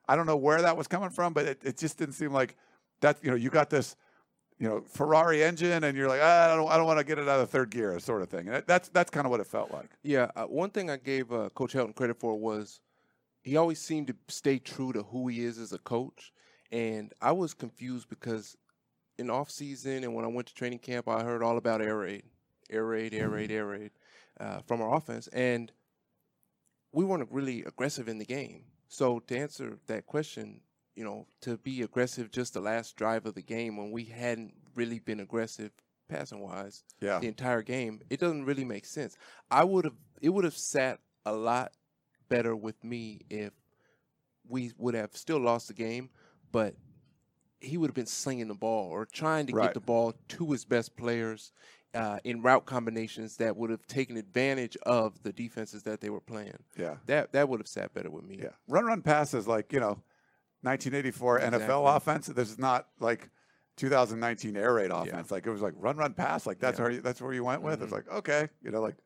I 0.08 0.14
don't 0.14 0.26
know 0.26 0.36
where 0.36 0.62
that 0.62 0.76
was 0.76 0.86
coming 0.86 1.10
from, 1.10 1.32
but 1.32 1.46
it, 1.46 1.60
it 1.64 1.78
just 1.78 1.98
didn't 1.98 2.14
seem 2.14 2.32
like 2.32 2.56
that. 3.00 3.18
You 3.22 3.30
know, 3.30 3.36
you 3.36 3.50
got 3.50 3.70
this 3.70 3.96
you 4.60 4.68
know 4.68 4.82
Ferrari 4.86 5.42
engine, 5.42 5.82
and 5.82 5.96
you're 5.96 6.06
like, 6.06 6.20
ah, 6.22 6.52
I 6.52 6.56
don't 6.56 6.70
I 6.70 6.76
don't 6.76 6.86
want 6.86 6.98
to 6.98 7.04
get 7.04 7.18
it 7.18 7.28
out 7.28 7.40
of 7.40 7.50
third 7.50 7.70
gear, 7.70 7.98
sort 7.98 8.22
of 8.22 8.28
thing. 8.28 8.48
And 8.48 8.62
that's 8.66 8.90
that's 8.90 9.10
kind 9.10 9.26
of 9.26 9.30
what 9.30 9.40
it 9.40 9.46
felt 9.46 9.72
like. 9.72 9.90
Yeah, 10.04 10.30
uh, 10.36 10.44
one 10.44 10.70
thing 10.70 10.90
I 10.90 10.98
gave 10.98 11.32
uh, 11.32 11.48
Coach 11.54 11.72
Helton 11.72 11.96
credit 11.96 12.20
for 12.20 12.38
was 12.38 12.80
he 13.42 13.56
always 13.56 13.80
seemed 13.80 14.08
to 14.08 14.16
stay 14.28 14.58
true 14.58 14.92
to 14.92 15.02
who 15.02 15.28
he 15.28 15.42
is 15.42 15.58
as 15.58 15.72
a 15.72 15.78
coach, 15.78 16.30
and 16.70 17.12
I 17.22 17.32
was 17.32 17.54
confused 17.54 18.08
because 18.10 18.56
in 19.20 19.30
off 19.30 19.50
season 19.50 20.02
and 20.02 20.14
when 20.14 20.24
I 20.24 20.28
went 20.28 20.48
to 20.48 20.54
training 20.54 20.78
camp, 20.80 21.06
I 21.08 21.22
heard 21.22 21.42
all 21.42 21.58
about 21.58 21.82
air 21.82 21.98
raid, 21.98 22.24
air 22.70 22.84
raid, 22.86 23.12
air 23.14 23.28
raid, 23.28 23.50
air 23.52 23.66
raid 23.66 23.90
uh, 24.40 24.60
from 24.66 24.80
our 24.80 24.96
offense, 24.96 25.28
and 25.28 25.70
we 26.92 27.04
weren't 27.04 27.30
really 27.30 27.62
aggressive 27.64 28.08
in 28.08 28.18
the 28.18 28.24
game. 28.24 28.64
So 28.88 29.20
to 29.20 29.36
answer 29.38 29.78
that 29.86 30.06
question, 30.06 30.62
you 30.96 31.04
know, 31.04 31.26
to 31.42 31.58
be 31.58 31.82
aggressive 31.82 32.30
just 32.32 32.54
the 32.54 32.60
last 32.60 32.96
drive 32.96 33.26
of 33.26 33.34
the 33.34 33.42
game 33.42 33.76
when 33.76 33.90
we 33.92 34.04
hadn't 34.04 34.54
really 34.74 34.98
been 34.98 35.20
aggressive 35.20 35.70
passing 36.08 36.40
wise 36.40 36.82
Yeah. 37.00 37.20
the 37.20 37.28
entire 37.28 37.62
game, 37.62 38.00
it 38.10 38.18
doesn't 38.18 38.44
really 38.44 38.64
make 38.64 38.86
sense. 38.86 39.16
I 39.50 39.62
would 39.64 39.84
have 39.84 39.94
it 40.20 40.30
would 40.30 40.44
have 40.44 40.56
sat 40.56 40.98
a 41.24 41.32
lot 41.32 41.72
better 42.28 42.56
with 42.56 42.82
me 42.82 43.20
if 43.30 43.52
we 44.48 44.72
would 44.78 44.94
have 44.94 45.14
still 45.16 45.38
lost 45.38 45.68
the 45.68 45.74
game, 45.74 46.10
but 46.50 46.74
he 47.60 47.76
would 47.76 47.88
have 47.90 47.94
been 47.94 48.06
slinging 48.06 48.48
the 48.48 48.54
ball 48.54 48.88
or 48.90 49.04
trying 49.06 49.46
to 49.46 49.52
Right. 49.54 49.64
get 49.66 49.74
the 49.74 49.80
ball 49.80 50.14
to 50.28 50.50
his 50.52 50.64
best 50.64 50.96
players 50.96 51.52
uh, 51.92 52.18
in 52.24 52.40
route 52.42 52.66
combinations 52.66 53.36
that 53.38 53.56
would 53.56 53.68
have 53.70 53.84
taken 53.86 54.16
advantage 54.16 54.76
of 54.84 55.22
the 55.24 55.32
defenses 55.32 55.82
that 55.82 56.00
they 56.00 56.08
were 56.08 56.20
playing. 56.20 56.56
Yeah. 56.76 56.96
That 57.06 57.32
that 57.32 57.48
would 57.48 57.58
have 57.60 57.66
sat 57.68 57.92
better 57.92 58.10
with 58.10 58.24
me. 58.24 58.38
Yeah. 58.42 58.50
Run, 58.68 58.84
run, 58.84 59.02
passes 59.02 59.48
like, 59.48 59.72
you 59.72 59.80
know, 59.80 60.00
1984 60.62 61.38
Exactly. 61.40 61.60
NFL 61.66 61.96
offense. 61.96 62.26
This 62.28 62.50
is 62.50 62.58
not 62.58 62.86
like 63.00 63.28
2019 63.76 64.56
air 64.56 64.74
raid 64.74 64.90
offense. 64.90 65.30
Like 65.30 65.46
it 65.46 65.50
was 65.50 65.62
like 65.62 65.74
run, 65.76 65.96
run, 65.96 66.14
pass. 66.14 66.46
Like 66.46 66.58
that's 66.60 66.78
Yeah. 66.78 66.84
where 66.84 66.92
you, 66.92 67.00
that's 67.00 67.20
where 67.20 67.32
you 67.32 67.44
went 67.44 67.62
with. 67.62 67.82
It's 67.82 67.90
Mhm. 67.90 67.96
like 67.96 68.08
okay, 68.08 68.48
you 68.62 68.70
know, 68.70 68.80
like 68.80 68.96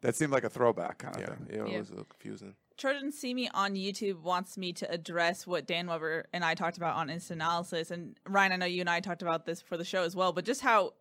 that 0.00 0.16
seemed 0.16 0.32
like 0.32 0.44
a 0.44 0.50
throwback 0.50 0.98
kind 0.98 1.14
of 1.14 1.20
Yeah, 1.20 1.26
thing. 1.28 1.46
yeah, 1.50 1.62
it 1.64 1.68
Yeah. 1.72 1.78
was 1.78 1.88
a 1.90 1.92
little 1.92 2.06
confusing. 2.06 2.56
Trojan 2.76 3.12
See 3.12 3.34
Me 3.34 3.48
on 3.54 3.74
YouTube 3.74 4.22
wants 4.22 4.56
me 4.56 4.72
to 4.74 4.90
address 4.90 5.46
what 5.46 5.66
Dan 5.66 5.86
Weber 5.86 6.26
and 6.32 6.44
I 6.44 6.54
talked 6.54 6.76
about 6.76 6.96
on 6.96 7.10
Instant 7.10 7.40
Analysis. 7.40 7.90
And 7.90 8.18
Ryan, 8.26 8.52
I 8.52 8.56
know 8.56 8.66
you 8.66 8.80
and 8.80 8.90
I 8.90 9.00
talked 9.00 9.22
about 9.22 9.46
this 9.46 9.60
for 9.60 9.76
the 9.76 9.84
show 9.84 10.02
as 10.02 10.16
well, 10.16 10.32
but 10.32 10.44
just 10.44 10.60
how 10.60 10.92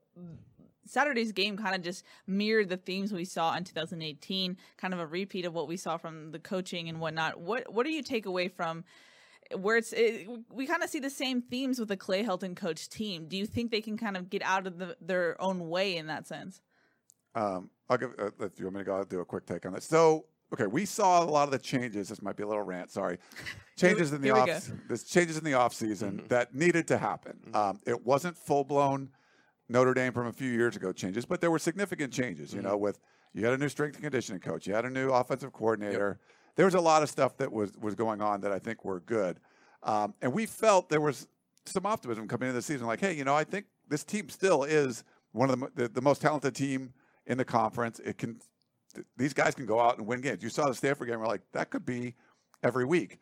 Saturday's 0.85 1.31
game 1.31 1.57
kind 1.57 1.75
of 1.75 1.81
just 1.81 2.03
mirrored 2.27 2.69
the 2.69 2.77
themes 2.77 3.13
we 3.13 3.25
saw 3.25 3.55
in 3.55 3.63
2018, 3.63 4.57
kind 4.77 4.93
of 4.93 4.99
a 4.99 5.05
repeat 5.05 5.45
of 5.45 5.53
what 5.53 5.67
we 5.67 5.77
saw 5.77 5.97
from 5.97 6.31
the 6.31 6.39
coaching 6.39 6.89
and 6.89 6.99
whatnot. 6.99 7.39
What 7.39 7.71
what 7.73 7.85
do 7.85 7.91
you 7.91 8.03
take 8.03 8.25
away 8.25 8.47
from 8.47 8.83
where 9.55 9.77
it's 9.77 9.93
it, 9.93 10.27
we 10.51 10.65
kind 10.65 10.83
of 10.83 10.89
see 10.89 10.99
the 10.99 11.09
same 11.09 11.41
themes 11.41 11.79
with 11.79 11.89
the 11.89 11.97
Clay 11.97 12.23
Helton 12.23 12.55
coach 12.55 12.89
team? 12.89 13.27
Do 13.27 13.37
you 13.37 13.45
think 13.45 13.71
they 13.71 13.81
can 13.81 13.97
kind 13.97 14.17
of 14.17 14.29
get 14.29 14.41
out 14.43 14.67
of 14.67 14.77
the, 14.77 14.97
their 14.99 15.41
own 15.41 15.69
way 15.69 15.97
in 15.97 16.07
that 16.07 16.27
sense? 16.27 16.61
Um, 17.35 17.69
I'll 17.89 17.97
give. 17.97 18.11
Uh, 18.19 18.31
if 18.41 18.59
you 18.59 18.65
want 18.65 18.75
me 18.75 18.81
to 18.81 18.85
go, 18.85 18.95
I'll 18.95 19.05
do 19.05 19.21
a 19.21 19.25
quick 19.25 19.45
take 19.45 19.65
on 19.65 19.73
this. 19.73 19.85
So, 19.85 20.25
okay, 20.53 20.67
we 20.67 20.85
saw 20.85 21.23
a 21.23 21.25
lot 21.25 21.43
of 21.45 21.51
the 21.51 21.59
changes. 21.59 22.09
This 22.09 22.21
might 22.21 22.35
be 22.35 22.43
a 22.43 22.47
little 22.47 22.63
rant. 22.63 22.91
Sorry. 22.91 23.17
Changes 23.77 24.13
in 24.13 24.21
the 24.21 24.29
off. 24.31 24.69
This 24.87 25.03
changes 25.05 25.37
in 25.37 25.43
the 25.43 25.53
off 25.55 25.73
season 25.73 26.19
Mhm. 26.19 26.27
that 26.27 26.53
needed 26.53 26.87
to 26.89 26.97
happen. 26.99 27.39
Mhm. 27.49 27.55
Um, 27.55 27.79
it 27.87 28.05
wasn't 28.05 28.37
full 28.37 28.63
blown 28.63 29.09
Notre 29.69 29.93
Dame 29.95 30.13
from 30.13 30.27
a 30.27 30.33
few 30.33 30.51
years 30.51 30.75
ago 30.75 30.91
changes, 30.91 31.25
but 31.25 31.41
there 31.41 31.49
were 31.49 31.57
significant 31.57 32.13
changes. 32.13 32.53
You 32.53 32.59
Mhm. 32.59 32.63
know, 32.65 32.77
with 32.77 32.99
you 33.33 33.43
had 33.45 33.53
a 33.53 33.57
new 33.57 33.69
strength 33.69 33.95
and 33.95 34.03
conditioning 34.03 34.39
coach, 34.41 34.67
you 34.67 34.73
had 34.75 34.85
a 34.85 34.89
new 34.89 35.09
offensive 35.11 35.51
coordinator. 35.53 36.19
There 36.57 36.65
was 36.65 36.75
a 36.75 36.81
lot 36.81 37.01
of 37.01 37.09
stuff 37.09 37.37
that 37.37 37.51
was 37.51 37.71
was 37.77 37.95
going 37.95 38.21
on 38.21 38.41
that 38.41 38.51
I 38.51 38.59
think 38.59 38.83
were 38.85 38.99
good, 38.99 39.39
um, 39.83 40.13
and 40.21 40.31
we 40.33 40.45
felt 40.45 40.89
there 40.89 41.01
was 41.01 41.27
some 41.65 41.85
optimism 41.85 42.27
coming 42.27 42.49
into 42.49 42.57
the 42.57 42.61
season. 42.61 42.85
Like, 42.85 42.99
hey, 42.99 43.13
you 43.13 43.23
know, 43.23 43.33
I 43.33 43.45
think 43.45 43.65
this 43.87 44.03
team 44.03 44.29
still 44.29 44.63
is 44.63 45.03
one 45.31 45.49
of 45.49 45.59
the 45.59 45.71
the, 45.83 45.87
the 45.87 46.01
most 46.01 46.21
talented 46.21 46.53
team 46.53 46.93
in 47.25 47.37
the 47.39 47.45
conference. 47.45 47.99
It 47.99 48.17
can 48.17 48.39
th- 48.91 49.05
these 49.17 49.33
guys 49.33 49.55
can 49.55 49.65
go 49.65 49.79
out 49.79 49.97
and 49.97 50.07
win 50.07 50.21
games. 50.21 50.43
You 50.43 50.49
saw 50.49 50.67
the 50.67 50.75
Stanford 50.75 51.07
game. 51.07 51.19
We're 51.19 51.27
like, 51.27 51.41
that 51.53 51.69
could 51.69 51.85
be 51.85 52.15
every 52.63 52.85
week. 52.85 53.19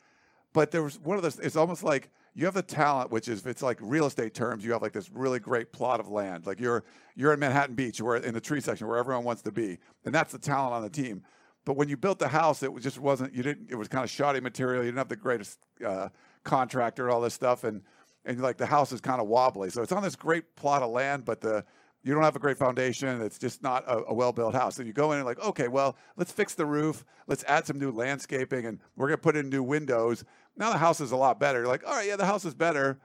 but 0.54 0.72
there 0.72 0.84
was 0.84 1.00
one 1.00 1.18
of 1.18 1.24
those. 1.24 1.40
It's 1.40 1.56
almost 1.56 1.84
like 1.84 2.10
you 2.36 2.46
have 2.46 2.54
the 2.54 2.62
talent, 2.62 3.12
which 3.12 3.28
is 3.28 3.40
if 3.40 3.48
it's 3.48 3.62
like 3.62 3.78
real 3.82 4.06
estate 4.06 4.34
terms. 4.34 4.64
You 4.66 4.72
have 4.74 4.82
like 4.82 4.94
this 4.94 5.10
really 5.12 5.40
great 5.40 5.72
plot 5.72 6.00
of 6.00 6.08
land. 6.10 6.46
Like 6.46 6.60
you're 6.60 6.84
you're 7.16 7.34
in 7.34 7.40
Manhattan 7.40 7.76
Beach, 7.76 8.02
where 8.02 8.18
in 8.18 8.34
the 8.34 8.42
tree 8.42 8.62
section 8.62 8.88
where 8.88 8.98
everyone 8.98 9.24
wants 9.24 9.42
to 9.44 9.52
be, 9.52 9.78
and 10.06 10.14
that's 10.14 10.32
the 10.32 10.40
talent 10.40 10.74
on 10.74 10.82
the 10.82 10.90
team. 10.90 11.24
But 11.66 11.76
when 11.76 11.90
you 11.90 11.98
built 11.98 12.20
the 12.20 12.28
house, 12.30 12.64
it 12.64 12.72
just 12.80 13.00
wasn't. 13.00 13.34
You 13.34 13.44
didn't. 13.44 13.70
It 13.70 13.76
was 13.76 13.88
kind 13.88 14.04
of 14.04 14.10
shoddy 14.10 14.40
material. 14.40 14.84
You 14.84 14.88
didn't 14.88 14.98
have 15.00 15.10
the 15.10 15.16
greatest 15.16 15.60
uh, 15.86 16.10
contractor 16.44 17.06
and 17.06 17.14
all 17.14 17.22
this 17.22 17.34
stuff, 17.34 17.64
and 17.64 17.82
and 18.26 18.42
like 18.42 18.58
the 18.58 18.66
house 18.66 18.92
is 18.92 19.02
kind 19.02 19.22
of 19.22 19.28
wobbly. 19.28 19.70
So 19.70 19.82
it's 19.82 19.92
on 19.92 20.02
this 20.02 20.16
great 20.16 20.56
plot 20.56 20.82
of 20.82 20.90
land, 20.92 21.26
but 21.26 21.42
the 21.42 21.64
you 22.04 22.14
don't 22.14 22.24
have 22.24 22.36
a 22.36 22.40
great 22.40 22.58
foundation. 22.58 23.22
It's 23.22 23.38
just 23.38 23.62
not 23.62 23.84
a, 23.88 24.06
a 24.08 24.14
well 24.14 24.32
built 24.32 24.56
house. 24.56 24.78
And 24.78 24.88
you 24.88 24.94
go 24.94 25.12
in 25.12 25.18
and 25.18 25.26
like, 25.26 25.40
okay, 25.40 25.68
well, 25.68 25.98
let's 26.16 26.32
fix 26.32 26.56
the 26.56 26.66
roof. 26.66 27.04
Let's 27.28 27.44
add 27.46 27.66
some 27.66 27.78
new 27.78 27.92
landscaping, 27.92 28.66
and 28.66 28.80
we're 28.96 29.08
gonna 29.08 29.18
put 29.18 29.36
in 29.36 29.50
new 29.50 29.64
windows. 29.64 30.24
Now 30.58 30.72
the 30.72 30.78
house 30.78 31.02
is 31.02 31.12
a 31.12 31.18
lot 31.18 31.40
better. 31.40 31.60
You're 31.60 31.68
like, 31.68 31.86
all 31.86 31.94
right, 31.94 32.08
yeah, 32.08 32.16
the 32.16 32.26
house 32.26 32.46
is 32.46 32.54
better, 32.54 33.00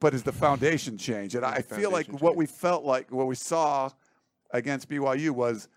but 0.00 0.14
is 0.14 0.22
the 0.22 0.32
foundation 0.32 0.98
changed? 0.98 1.34
And 1.34 1.44
I 1.44 1.60
feel 1.60 1.90
like 1.90 2.06
what 2.20 2.36
we 2.36 2.46
felt 2.46 2.84
like, 2.84 3.10
what 3.12 3.26
we 3.26 3.34
saw 3.34 3.90
against 4.50 4.88
BYU 4.88 5.30
was, 5.30 5.68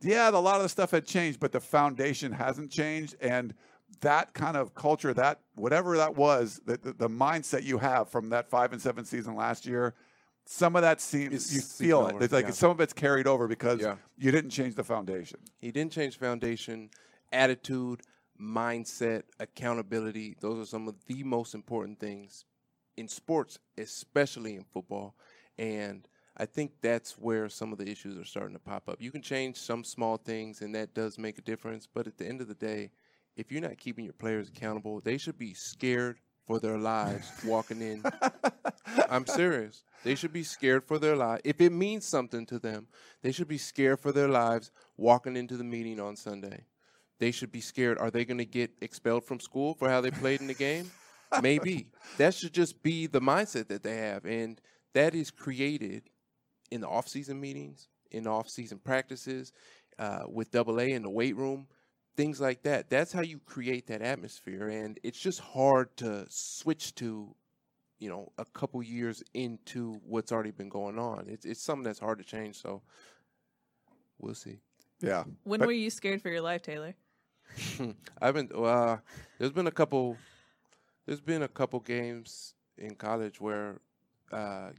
yeah, 0.00 0.28
a 0.28 0.32
lot 0.32 0.56
of 0.56 0.62
the 0.62 0.68
stuff 0.68 0.90
had 0.90 1.06
changed, 1.06 1.38
but 1.40 1.52
the 1.52 1.60
foundation 1.60 2.32
hasn't 2.32 2.70
changed, 2.70 3.14
and 3.20 3.54
that 4.00 4.34
kind 4.34 4.56
of 4.56 4.74
culture, 4.74 5.14
that 5.14 5.40
whatever 5.54 5.96
that 5.96 6.16
was, 6.16 6.60
the, 6.66 6.76
the, 6.76 6.92
the 6.92 7.08
mindset 7.08 7.62
you 7.62 7.78
have 7.78 8.08
from 8.08 8.30
that 8.30 8.50
five 8.50 8.72
and 8.72 8.82
seven 8.82 9.04
season 9.04 9.36
last 9.36 9.64
year 9.64 9.94
some 10.46 10.76
of 10.76 10.82
that 10.82 11.00
seems 11.00 11.54
you 11.54 11.60
feel 11.60 12.06
it. 12.08 12.22
It's 12.22 12.32
like 12.32 12.46
yeah. 12.46 12.52
some 12.52 12.70
of 12.70 12.80
it's 12.80 12.92
carried 12.92 13.26
over 13.26 13.48
because 13.48 13.80
Yeah. 13.80 13.96
you 14.16 14.30
didn't 14.30 14.50
change 14.50 14.74
the 14.74 14.84
foundation. 14.84 15.40
He 15.58 15.70
didn't 15.70 15.92
change 15.92 16.18
foundation, 16.18 16.90
attitude, 17.32 18.02
mindset, 18.40 19.22
accountability. 19.40 20.36
Those 20.40 20.58
are 20.58 20.66
some 20.66 20.88
of 20.88 20.96
the 21.06 21.22
most 21.24 21.54
important 21.54 21.98
things 21.98 22.44
in 22.96 23.08
sports, 23.08 23.58
especially 23.78 24.56
in 24.56 24.64
football. 24.64 25.14
And 25.58 26.06
I 26.36 26.46
think 26.46 26.72
that's 26.82 27.16
where 27.16 27.48
some 27.48 27.72
of 27.72 27.78
the 27.78 27.88
issues 27.88 28.18
are 28.18 28.24
starting 28.24 28.54
to 28.54 28.60
pop 28.60 28.88
up. 28.88 29.00
You 29.00 29.12
can 29.12 29.22
change 29.22 29.56
some 29.56 29.84
small 29.84 30.16
things, 30.16 30.60
and 30.62 30.74
that 30.74 30.94
does 30.94 31.18
make 31.18 31.38
a 31.38 31.42
difference. 31.42 31.86
But 31.92 32.06
at 32.06 32.18
the 32.18 32.26
end 32.26 32.40
of 32.40 32.48
the 32.48 32.54
day, 32.54 32.90
if 33.36 33.50
you're 33.50 33.62
not 33.62 33.78
keeping 33.78 34.04
your 34.04 34.14
players 34.14 34.48
accountable, 34.48 35.00
they 35.00 35.16
should 35.16 35.38
be 35.38 35.54
scared 35.54 36.18
for 36.46 36.58
their 36.58 36.78
lives 36.78 37.30
walking 37.44 37.80
in. 37.80 38.02
I'm 39.08 39.26
serious. 39.26 39.82
They 40.02 40.14
should 40.14 40.32
be 40.32 40.42
scared 40.42 40.84
for 40.84 40.98
their 40.98 41.16
life. 41.16 41.40
If 41.44 41.60
it 41.60 41.70
means 41.70 42.04
something 42.04 42.44
to 42.46 42.58
them, 42.58 42.86
they 43.22 43.32
should 43.32 43.48
be 43.48 43.58
scared 43.58 44.00
for 44.00 44.12
their 44.12 44.28
lives 44.28 44.70
walking 44.96 45.36
into 45.36 45.56
the 45.56 45.64
meeting 45.64 45.98
on 45.98 46.16
Sunday. 46.16 46.64
They 47.18 47.30
should 47.30 47.52
be 47.52 47.60
scared. 47.60 47.98
Are 47.98 48.10
they 48.10 48.24
going 48.24 48.38
to 48.38 48.44
get 48.44 48.70
expelled 48.82 49.24
from 49.24 49.40
school 49.40 49.74
for 49.74 49.88
how 49.88 50.00
they 50.00 50.10
played 50.10 50.40
in 50.40 50.46
the 50.46 50.54
game? 50.54 50.90
Maybe. 51.40 51.86
That 52.18 52.34
should 52.34 52.52
just 52.52 52.80
be 52.82 53.08
the 53.08 53.20
mindset 53.20 53.68
that 53.68 53.82
they 53.82 53.96
have. 53.96 54.24
And 54.24 54.60
that 54.92 55.14
is 55.14 55.32
created 55.32 56.04
in 56.70 56.80
the 56.80 56.88
off-season 56.88 57.40
meetings, 57.40 57.88
in 58.12 58.26
off-season 58.28 58.78
practices, 58.78 59.52
uh, 59.98 60.24
with 60.28 60.52
double 60.52 60.80
A 60.80 60.92
in 60.92 61.02
the 61.02 61.10
weight 61.10 61.34
room, 61.34 61.66
things 62.16 62.40
like 62.40 62.62
that. 62.62 62.90
That's 62.90 63.12
how 63.12 63.22
you 63.22 63.38
create 63.44 63.86
that 63.88 64.02
atmosphere. 64.02 64.68
And 64.68 64.98
it's 65.02 65.18
just 65.18 65.40
hard 65.40 65.96
to 65.98 66.26
switch 66.28 66.94
to 66.96 67.34
you 68.00 68.10
know, 68.10 68.30
a 68.38 68.44
couple 68.44 68.82
years 68.82 69.22
into 69.32 69.94
what's 70.04 70.30
already 70.32 70.50
been 70.50 70.68
going 70.68 70.98
on. 70.98 71.26
It's 71.28 71.46
it's 71.46 71.62
something 71.62 71.84
that's 71.84 72.00
hard 72.00 72.18
to 72.18 72.24
change. 72.24 72.56
So 72.60 72.82
we'll 74.18 74.34
see. 74.34 74.58
Yeah. 75.00 75.24
When 75.44 75.60
But- 75.60 75.66
were 75.66 75.72
you 75.72 75.90
scared 75.90 76.20
for 76.20 76.28
your 76.28 76.40
life, 76.42 76.60
Taylor? 76.62 76.94
I've 78.20 78.34
been 78.34 78.50
uh, 78.54 78.98
there's 79.38 79.52
been 79.52 79.68
a 79.68 79.70
couple 79.72 80.16
there's 81.06 81.20
been 81.20 81.42
a 81.42 81.48
couple 81.48 81.80
games 81.80 82.54
in 82.78 82.94
college 82.94 83.40
where 83.40 83.80
uh, 84.32 84.70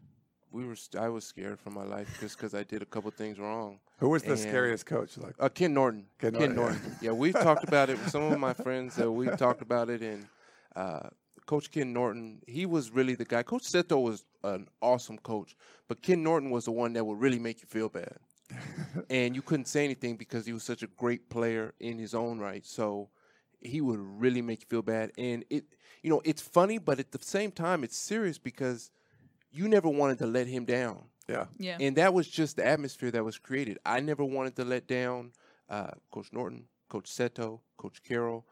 we 0.52 0.66
were 0.66 0.76
st- 0.76 1.02
I 1.02 1.10
was 1.10 1.24
scared 1.26 1.60
for 1.60 1.70
my 1.70 1.84
life 1.84 2.18
just 2.20 2.38
because 2.38 2.54
I 2.54 2.64
did 2.64 2.82
a 2.82 2.86
couple 2.86 3.10
things 3.12 3.40
wrong. 3.40 3.80
Who 4.00 4.10
was 4.10 4.24
the 4.24 4.32
And- 4.32 4.40
scariest 4.40 4.86
coach? 4.86 5.18
Like, 5.18 5.36
Uh, 5.40 5.50
Ken 5.50 5.74
Norton. 5.74 6.08
Ken 6.20 6.34
Norton. 6.34 6.50
Ken, 6.50 6.56
Norton, 6.56 6.82
yeah. 6.86 6.98
Yeah. 7.02 7.12
we've 7.14 7.34
talked 7.34 7.64
about 7.64 7.90
it 7.90 7.98
with 7.98 8.10
some 8.10 8.24
of 8.24 8.40
my 8.40 8.54
friends. 8.54 9.00
Uh, 9.00 9.12
we've 9.12 9.38
talked 9.38 9.62
about 9.62 9.90
it, 9.90 10.02
and 10.02 10.28
uh, 10.76 11.10
Coach 11.46 11.72
Ken 11.72 11.94
Norton, 11.94 12.42
he 12.48 12.66
was 12.66 12.92
really 12.92 13.16
the 13.16 13.26
guy. 13.26 13.44
Coach 13.44 13.64
Seto 13.64 14.02
was 14.02 14.26
an 14.44 14.68
awesome 14.82 15.18
coach, 15.20 15.56
but 15.88 16.02
Ken 16.02 16.22
Norton 16.24 16.50
was 16.50 16.66
the 16.66 16.72
one 16.72 16.94
that 16.94 17.06
would 17.06 17.20
really 17.20 17.40
make 17.40 17.62
you 17.62 17.68
feel 17.68 17.88
bad. 17.90 18.18
and 19.10 19.36
you 19.36 19.42
couldn't 19.42 19.66
say 19.68 19.84
anything 19.84 20.18
because 20.18 20.46
he 20.46 20.54
was 20.54 20.64
such 20.64 20.84
a 20.84 20.88
great 20.88 21.30
player 21.30 21.74
in 21.80 21.98
his 21.98 22.14
own 22.14 22.38
right. 22.40 22.64
So 22.66 23.10
he 23.60 23.82
would 23.82 24.00
really 24.00 24.42
make 24.42 24.60
you 24.62 24.68
feel 24.70 24.84
bad. 24.84 25.12
And 25.18 25.44
it, 25.50 25.64
you 26.04 26.10
know, 26.12 26.22
it's 26.24 26.42
funny, 26.44 26.78
but 26.78 27.00
at 27.00 27.12
the 27.12 27.18
same 27.24 27.52
time, 27.52 27.84
it's 27.84 27.98
serious 27.98 28.38
because 28.38 28.92
you 29.52 29.68
never 29.68 29.90
wanted 29.90 30.20
to 30.20 30.28
let 30.28 30.46
him 30.46 30.66
down 30.66 31.06
yeah. 31.28 31.46
Yeah. 31.58 31.78
and 31.80 31.96
that 31.98 32.14
was 32.14 32.28
just 32.28 32.56
the 32.56 32.66
atmosphere 32.66 33.12
that 33.12 33.24
was 33.24 33.38
created. 33.38 33.80
I 33.86 34.00
never 34.00 34.24
wanted 34.24 34.56
to 34.58 34.66
let 34.66 34.88
down 34.88 35.32
uh, 35.70 35.92
Coach 36.12 36.28
Norton, 36.32 36.66
Coach 36.90 37.10
Seto, 37.10 37.62
Coach 37.78 38.04
Carroll. 38.04 38.46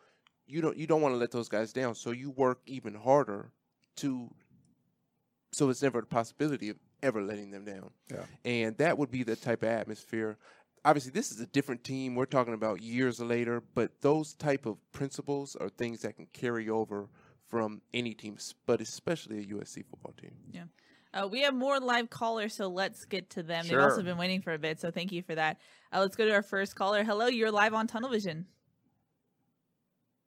You 0.48 0.62
don't 0.62 0.78
you 0.78 0.88
don't 0.88 1.02
want 1.02 1.14
to 1.14 1.18
let 1.18 1.32
those 1.32 1.50
guys 1.50 1.72
down, 1.74 1.96
so 1.96 2.12
you 2.12 2.32
work 2.32 2.62
even 2.66 2.96
harder 2.96 3.52
to. 3.98 4.30
So 5.52 5.70
it's 5.70 5.84
never 5.84 6.00
a 6.00 6.06
possibility 6.06 6.70
of 6.70 6.78
ever 7.04 7.22
letting 7.22 7.52
them 7.52 7.64
down. 7.66 7.92
Yeah. 8.10 8.26
And 8.44 8.78
that 8.78 8.98
would 8.98 9.12
be 9.12 9.24
the 9.24 9.36
type 9.36 9.62
of 9.62 9.70
atmosphere. 9.70 10.38
Obviously, 10.86 11.12
this 11.12 11.32
is 11.32 11.40
a 11.40 11.46
different 11.46 11.84
team. 11.84 12.16
We're 12.16 12.26
talking 12.26 12.54
about 12.54 12.82
years 12.82 13.20
later, 13.20 13.62
but 13.76 14.02
those 14.02 14.34
type 14.34 14.66
of 14.66 14.78
principles 14.92 15.56
are 15.56 15.70
things 15.70 16.02
that 16.02 16.16
can 16.16 16.28
carry 16.34 16.70
over 16.70 17.08
from 17.48 17.82
any 17.94 18.14
team, 18.16 18.38
but 18.66 18.82
especially 18.82 19.40
a 19.40 19.46
USC 19.46 19.86
football 19.86 20.14
team. 20.20 20.32
Uh, 21.14 21.28
we 21.28 21.42
have 21.42 21.54
more 21.54 21.80
live 21.80 22.10
callers, 22.10 22.56
so 22.56 22.68
let's 22.68 23.06
get 23.06 23.30
to 23.32 23.44
them. 23.44 23.66
Sure. 23.66 23.78
They've 23.78 23.90
also 23.90 24.02
been 24.02 24.18
waiting 24.18 24.42
for 24.42 24.54
a 24.54 24.58
bit, 24.58 24.80
so 24.80 24.90
thank 24.90 25.12
you 25.12 25.22
for 25.22 25.36
that. 25.36 25.58
Uh, 25.92 26.00
let's 26.00 26.16
go 26.16 26.26
to 26.26 26.34
our 26.34 26.42
first 26.42 26.76
caller. 26.76 27.04
Hello, 27.04 27.28
you're 27.28 27.52
live 27.52 27.74
on 27.74 27.86
Tunnel 27.86 28.10
Vision. 28.10 28.48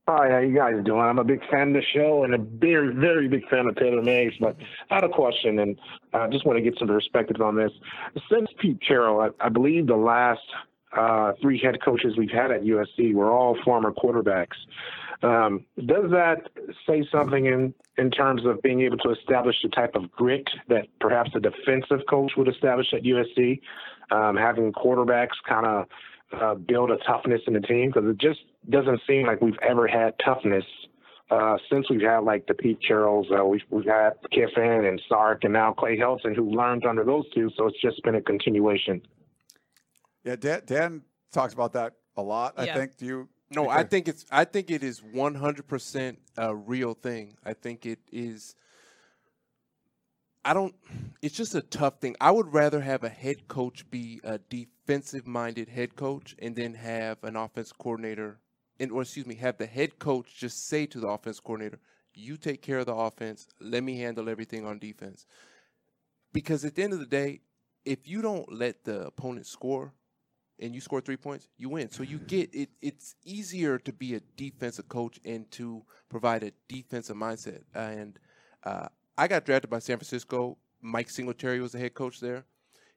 Hi, 0.09 0.30
how 0.30 0.39
you 0.39 0.55
guys 0.55 0.74
doing? 0.84 1.01
I'm 1.01 1.18
a 1.18 1.24
big 1.24 1.41
fan 1.51 1.68
of 1.68 1.74
the 1.74 1.82
show 1.93 2.22
and 2.22 2.32
a 2.32 2.39
very, 2.39 2.95
very 2.95 3.26
big 3.26 3.49
fan 3.49 3.66
of 3.66 3.74
Taylor 3.74 4.03
Mays. 4.03 4.32
But 4.39 4.57
I 4.89 4.95
had 4.95 5.05
a 5.05 5.09
question, 5.09 5.59
and 5.59 5.76
I 6.12 6.28
just 6.28 6.47
want 6.47 6.57
to 6.59 6.62
get 6.62 6.78
some 6.78 6.87
perspective 6.87 7.41
on 7.41 7.57
this. 7.57 7.72
Since 8.30 8.51
Pete 8.61 8.78
Carroll, 8.87 9.20
I, 9.20 9.47
I 9.47 9.49
believe 9.49 9.89
the 9.89 9.97
last 9.97 10.39
uh, 10.97 11.32
three 11.41 11.59
head 11.59 11.78
coaches 11.84 12.14
we've 12.16 12.30
had 12.30 12.51
at 12.51 12.62
USC 12.62 13.14
were 13.14 13.30
all 13.30 13.57
former 13.64 13.93
quarterbacks. 13.93 14.57
Um, 15.22 15.64
does 15.78 16.11
that 16.11 16.49
say 16.87 17.07
something 17.11 17.47
in 17.47 17.74
in 17.97 18.11
terms 18.11 18.45
of 18.45 18.61
being 18.62 18.82
able 18.82 18.99
to 18.99 19.11
establish 19.11 19.57
the 19.62 19.70
type 19.70 19.95
of 19.95 20.11
grit 20.12 20.47
that 20.68 20.87
perhaps 21.01 21.30
a 21.34 21.41
defensive 21.41 22.01
coach 22.09 22.32
would 22.37 22.49
establish 22.49 22.89
at 22.93 23.03
USC? 23.03 23.61
Um, 24.11 24.37
having 24.37 24.72
quarterbacks 24.72 25.37
kind 25.49 25.66
of 25.66 25.87
uh, 26.32 26.55
build 26.55 26.91
a 26.91 26.99
toughness 26.99 27.41
in 27.47 27.55
the 27.55 27.61
team 27.61 27.91
because 27.93 28.09
it 28.09 28.18
just 28.18 28.41
doesn't 28.68 29.01
seem 29.07 29.26
like 29.26 29.41
we've 29.41 29.59
ever 29.62 29.87
had 29.87 30.14
toughness 30.24 30.64
uh, 31.30 31.57
since 31.70 31.89
we've 31.91 32.03
had 32.03 32.18
like 32.18 32.47
the 32.47 32.55
Pete 32.55 32.78
Carrolls. 32.87 33.26
Uh, 33.30 33.45
we've, 33.45 33.62
we've 33.70 33.87
had 33.87 34.11
Kiffin 34.30 34.84
and 34.84 35.01
Sark 35.09 35.45
and 35.45 35.53
now 35.53 35.72
Clay 35.72 35.97
Helton 35.97 36.37
who 36.37 36.51
learned 36.51 36.84
under 36.84 37.05
those 37.05 37.24
two. 37.34 37.51
So 37.57 37.66
it's 37.66 37.80
just 37.80 38.03
been 38.03 38.14
a 38.14 38.22
continuation. 38.22 39.03
Yeah. 40.27 40.37
Dan, 40.37 40.62
Dan 40.66 41.03
talks 41.33 41.55
about 41.55 41.72
that 41.74 41.95
a 42.16 42.22
lot. 42.22 42.55
I 42.59 42.66
think. 42.66 42.97
Do 42.99 43.07
you? 43.07 43.29
No, 43.51 43.68
I 43.68 43.85
think 43.85 44.09
it's. 44.09 44.27
I 44.31 44.45
think 44.45 44.70
it 44.70 44.83
is 44.83 45.03
one 45.03 45.37
hundred 45.37 45.68
percent 45.68 46.18
a 46.37 46.55
real 46.55 46.95
thing. 46.95 47.37
I 47.45 47.55
think 47.55 47.87
it 47.87 48.01
is. 48.11 48.57
I 50.45 50.53
don't. 50.53 50.74
It's 51.22 51.37
just 51.37 51.55
a 51.55 51.61
tough 51.61 52.01
thing. 52.01 52.16
I 52.20 52.33
would 52.33 52.53
rather 52.53 52.81
have 52.81 53.05
a 53.05 53.09
head 53.09 53.47
coach 53.47 53.89
be 53.91 54.20
a 54.24 54.39
defensive-minded 54.39 55.68
head 55.68 55.95
coach, 55.95 56.35
and 56.41 56.57
then 56.57 56.74
have 56.74 57.22
an 57.22 57.37
offense 57.37 57.72
coordinator, 57.72 58.39
and 58.81 58.91
or 58.91 59.03
excuse 59.03 59.27
me, 59.27 59.37
have 59.37 59.59
the 59.59 59.66
head 59.66 59.99
coach 60.01 60.37
just 60.37 60.66
say 60.66 60.87
to 60.87 60.99
the 60.99 61.07
offense 61.07 61.39
coordinator, 61.39 61.79
"You 62.14 62.37
take 62.37 62.62
care 62.62 62.79
of 62.79 62.87
the 62.87 62.95
offense. 62.95 63.47
Let 63.61 63.85
me 63.85 63.99
handle 63.99 64.29
everything 64.29 64.66
on 64.66 64.81
defense." 64.81 65.24
Because 66.33 66.64
at 66.64 66.74
the 66.74 66.83
end 66.83 66.93
of 66.93 66.99
the 66.99 67.07
day, 67.07 67.41
if 67.85 68.09
you 68.09 68.22
don't 68.22 68.53
let 68.53 68.85
the 68.85 69.07
opponent 69.07 69.47
score, 69.47 69.95
and 70.59 70.74
you 70.74 70.80
score 70.80 71.00
three 71.00 71.16
points, 71.16 71.48
you 71.59 71.68
win. 71.68 71.90
So 71.90 72.02
you 72.02 72.18
get 72.18 72.54
it. 72.54 72.70
It's 72.80 73.14
easier 73.24 73.78
to 73.80 73.92
be 73.92 74.14
a 74.14 74.20
defensive 74.36 74.88
coach 74.88 75.18
and 75.24 75.50
to 75.52 75.82
provide 76.09 76.42
a 76.42 76.52
defensive 76.68 77.16
mindset. 77.16 77.62
And 77.74 78.18
uh, 78.64 78.88
I 79.18 79.28
got 79.28 79.44
drafted 79.44 79.70
by 79.70 79.78
San 79.80 79.98
Francisco. 79.98 80.57
Mike 80.80 81.11
Singletary 81.11 81.61
was 81.61 81.72
the 81.72 81.78
head 81.78 81.94
coach 81.94 82.20
there. 82.20 82.44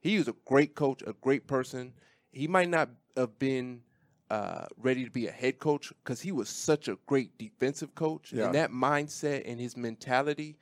He 0.01 0.18
was 0.18 0.28
a 0.28 0.36
great 0.45 0.76
coach, 0.76 1.01
a 1.05 1.14
great 1.14 1.47
person. 1.47 1.93
He 2.32 2.47
might 2.47 2.70
not 2.70 2.89
have 3.18 3.38
been 3.39 3.82
uh, 4.30 4.66
ready 4.78 5.03
to 5.03 5.12
be 5.12 5.28
a 5.28 5.32
head 5.32 5.60
coach 5.60 5.91
because 6.03 6.22
he 6.22 6.32
was 6.32 6.47
such 6.49 6.88
a 6.88 6.97
great 7.07 7.38
defensive 7.38 7.95
coach, 7.95 8.32
Yeah. 8.32 8.45
and 8.45 8.55
that 8.55 8.72
mindset 8.72 9.41
and 9.45 9.60
his 9.60 9.76
mentality 9.76 10.57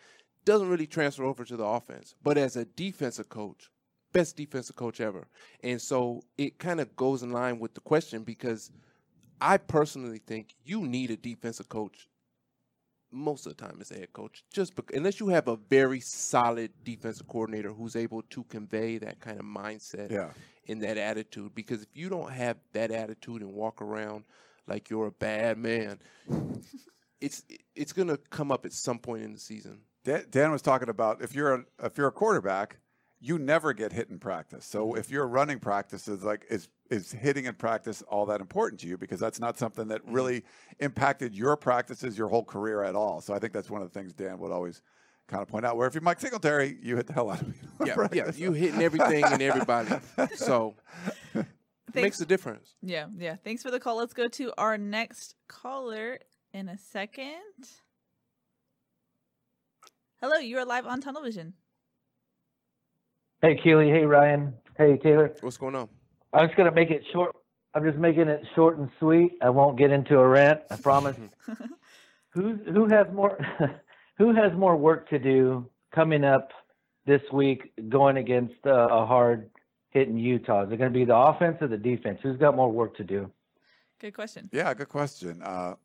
doesn't 0.45 0.69
really 0.69 0.87
transfer 0.87 1.25
over 1.25 1.43
to 1.43 1.57
the 1.57 1.65
offense. 1.65 2.15
But 2.23 2.37
as 2.37 2.55
a 2.55 2.63
defensive 2.65 3.27
coach, 3.29 3.69
best 4.13 4.35
defensive 4.37 4.75
coach 4.75 4.99
ever. 5.01 5.27
And 5.63 5.81
so 5.81 6.21
it 6.37 6.57
kind 6.59 6.79
of 6.79 6.95
goes 6.95 7.23
in 7.23 7.31
line 7.31 7.59
with 7.59 7.73
the 7.73 7.81
question 7.81 8.23
because 8.23 8.71
I 9.41 9.57
personally 9.57 10.19
think 10.25 10.55
you 10.65 10.85
need 10.87 11.11
a 11.11 11.17
defensive 11.17 11.69
coach 11.69 12.07
most 13.11 13.45
of 13.45 13.55
the 13.55 13.63
time 13.63 13.77
as 13.79 13.89
a 13.91 13.95
head 13.95 14.11
coach, 14.11 14.43
just 14.51 14.75
bec- 14.75 14.91
unless 14.93 15.19
you 15.19 15.29
have 15.29 15.47
a 15.47 15.55
very 15.55 15.99
solid 16.01 16.71
defensive 16.83 17.27
coordinator 17.27 17.71
who's 17.71 17.95
able 17.95 18.21
to 18.23 18.43
convey 18.45 18.97
that 18.97 19.19
kind 19.21 19.39
of 19.39 19.45
mindset 19.45 20.11
Yeah. 20.11 20.31
and 20.67 20.81
that 20.83 20.97
attitude. 20.97 21.55
Because 21.55 21.83
if 21.83 21.87
you 21.93 22.09
don't 22.09 22.31
have 22.31 22.57
that 22.73 22.91
attitude 22.91 23.41
and 23.41 23.53
walk 23.53 23.81
around 23.81 24.25
like 24.67 24.89
you're 24.89 25.07
a 25.07 25.11
bad 25.11 25.57
man, 25.57 25.99
it's 27.21 27.43
it's 27.75 27.93
gonna 27.93 28.17
come 28.29 28.51
up 28.51 28.65
at 28.65 28.73
some 28.73 28.99
point 28.99 29.23
in 29.23 29.33
the 29.33 29.39
season. 29.39 29.79
Dan, 30.03 30.25
Dan 30.29 30.51
was 30.51 30.61
talking 30.61 30.89
about 30.89 31.21
if 31.21 31.33
you're 31.33 31.53
a, 31.55 31.63
if 31.83 31.97
you're 31.97 32.07
a 32.07 32.11
quarterback, 32.11 32.77
you 33.19 33.39
never 33.39 33.73
get 33.73 33.91
hit 33.93 34.09
in 34.09 34.19
practice. 34.19 34.65
So 34.65 34.87
Mm-hmm. 34.89 34.97
if 34.99 35.09
you're 35.09 35.27
running 35.27 35.59
practices, 35.59 36.23
like 36.23 36.45
is 36.49 36.69
is 36.89 37.11
hitting 37.11 37.45
in 37.45 37.55
practice 37.55 38.01
all 38.03 38.25
that 38.27 38.39
important 38.41 38.79
to 38.81 38.87
you? 38.87 38.97
Because 38.97 39.19
that's 39.19 39.39
not 39.39 39.57
something 39.57 39.87
that 39.89 40.01
Mm-hmm. 40.03 40.13
really 40.13 40.43
impacted 40.79 41.33
your 41.35 41.57
practices 41.57 42.17
your 42.17 42.27
whole 42.27 42.43
career 42.45 42.83
at 42.83 42.95
all. 42.95 43.21
So 43.21 43.33
I 43.33 43.39
think 43.39 43.53
that's 43.53 43.69
one 43.69 43.81
of 43.81 43.91
the 43.91 43.99
things 43.99 44.13
Dan 44.13 44.37
would 44.39 44.51
always 44.51 44.81
kind 45.27 45.41
of 45.41 45.47
point 45.49 45.65
out. 45.65 45.75
Where 45.77 45.87
if 45.87 45.93
you're 45.95 46.01
Mike 46.03 46.19
Singletary, 46.19 46.77
you 46.81 46.95
hit 46.95 47.07
the 47.07 47.13
hell 47.13 47.29
out 47.31 47.41
of 47.41 47.47
me. 47.47 47.55
in 47.81 47.87
Yeah, 47.87 47.93
yeah, 47.93 47.95
practice. 47.95 48.37
you 48.39 48.53
hitting 48.53 48.81
everything 48.81 49.23
and 49.25 49.41
everybody, 49.41 49.89
so 50.35 50.75
it 51.33 51.45
makes 51.95 52.21
a 52.21 52.25
difference. 52.25 52.75
Yeah, 52.81 53.07
yeah. 53.17 53.35
Thanks 53.43 53.63
for 53.63 53.71
the 53.71 53.79
call. 53.79 53.97
Let's 53.97 54.13
go 54.13 54.27
to 54.27 54.53
our 54.57 54.77
next 54.77 55.35
caller 55.49 56.19
in 56.53 56.69
a 56.69 56.77
second. 56.77 57.33
Hello, 60.21 60.37
you 60.37 60.57
are 60.59 60.65
live 60.65 60.85
on 60.87 61.01
Tunnel 61.01 61.23
Vision. 61.23 61.53
Hey, 63.39 63.55
Keely. 63.63 63.89
Hey, 63.89 64.03
Ryan. 64.03 64.51
Hey, 64.79 64.97
Taylor. 64.97 65.31
What's 65.41 65.57
going 65.57 65.75
on? 65.75 65.89
I'm 66.33 66.47
just 66.47 66.57
gonna 66.57 66.71
make 66.71 66.89
it 66.89 67.03
short. 67.13 67.35
I'm 67.75 67.83
just 67.83 67.97
making 67.99 68.27
it 68.27 68.41
short 68.55 68.79
and 68.79 68.89
sweet. 68.99 69.33
I 69.43 69.51
won't 69.51 69.77
get 69.77 69.91
into 69.91 70.17
a 70.17 70.27
rant. 70.27 70.61
I 70.71 70.77
promise. 70.77 71.17
who 72.29 72.55
who 72.55 72.87
has 72.87 73.05
more 73.13 73.37
who 74.17 74.33
has 74.33 74.51
more 74.57 74.75
work 74.75 75.07
to 75.09 75.19
do 75.19 75.69
coming 75.93 76.23
up 76.23 76.49
this 77.05 77.21
week 77.31 77.71
going 77.89 78.17
against 78.17 78.55
uh, 78.65 78.87
a 78.89 79.05
hard 79.05 79.51
hitting 79.91 80.17
Utah? 80.17 80.65
Is 80.65 80.71
it 80.71 80.77
going 80.77 80.91
to 80.91 80.99
be 80.99 81.05
the 81.05 81.15
offense 81.15 81.57
or 81.61 81.67
the 81.67 81.77
defense? 81.77 82.19
Who's 82.23 82.37
got 82.37 82.55
more 82.55 82.71
work 82.71 82.97
to 82.97 83.03
do? 83.03 83.31
Good 83.99 84.15
question. 84.15 84.49
Yeah, 84.51 84.73
good 84.73 84.89
question. 84.89 85.43
Uh, 85.43 85.75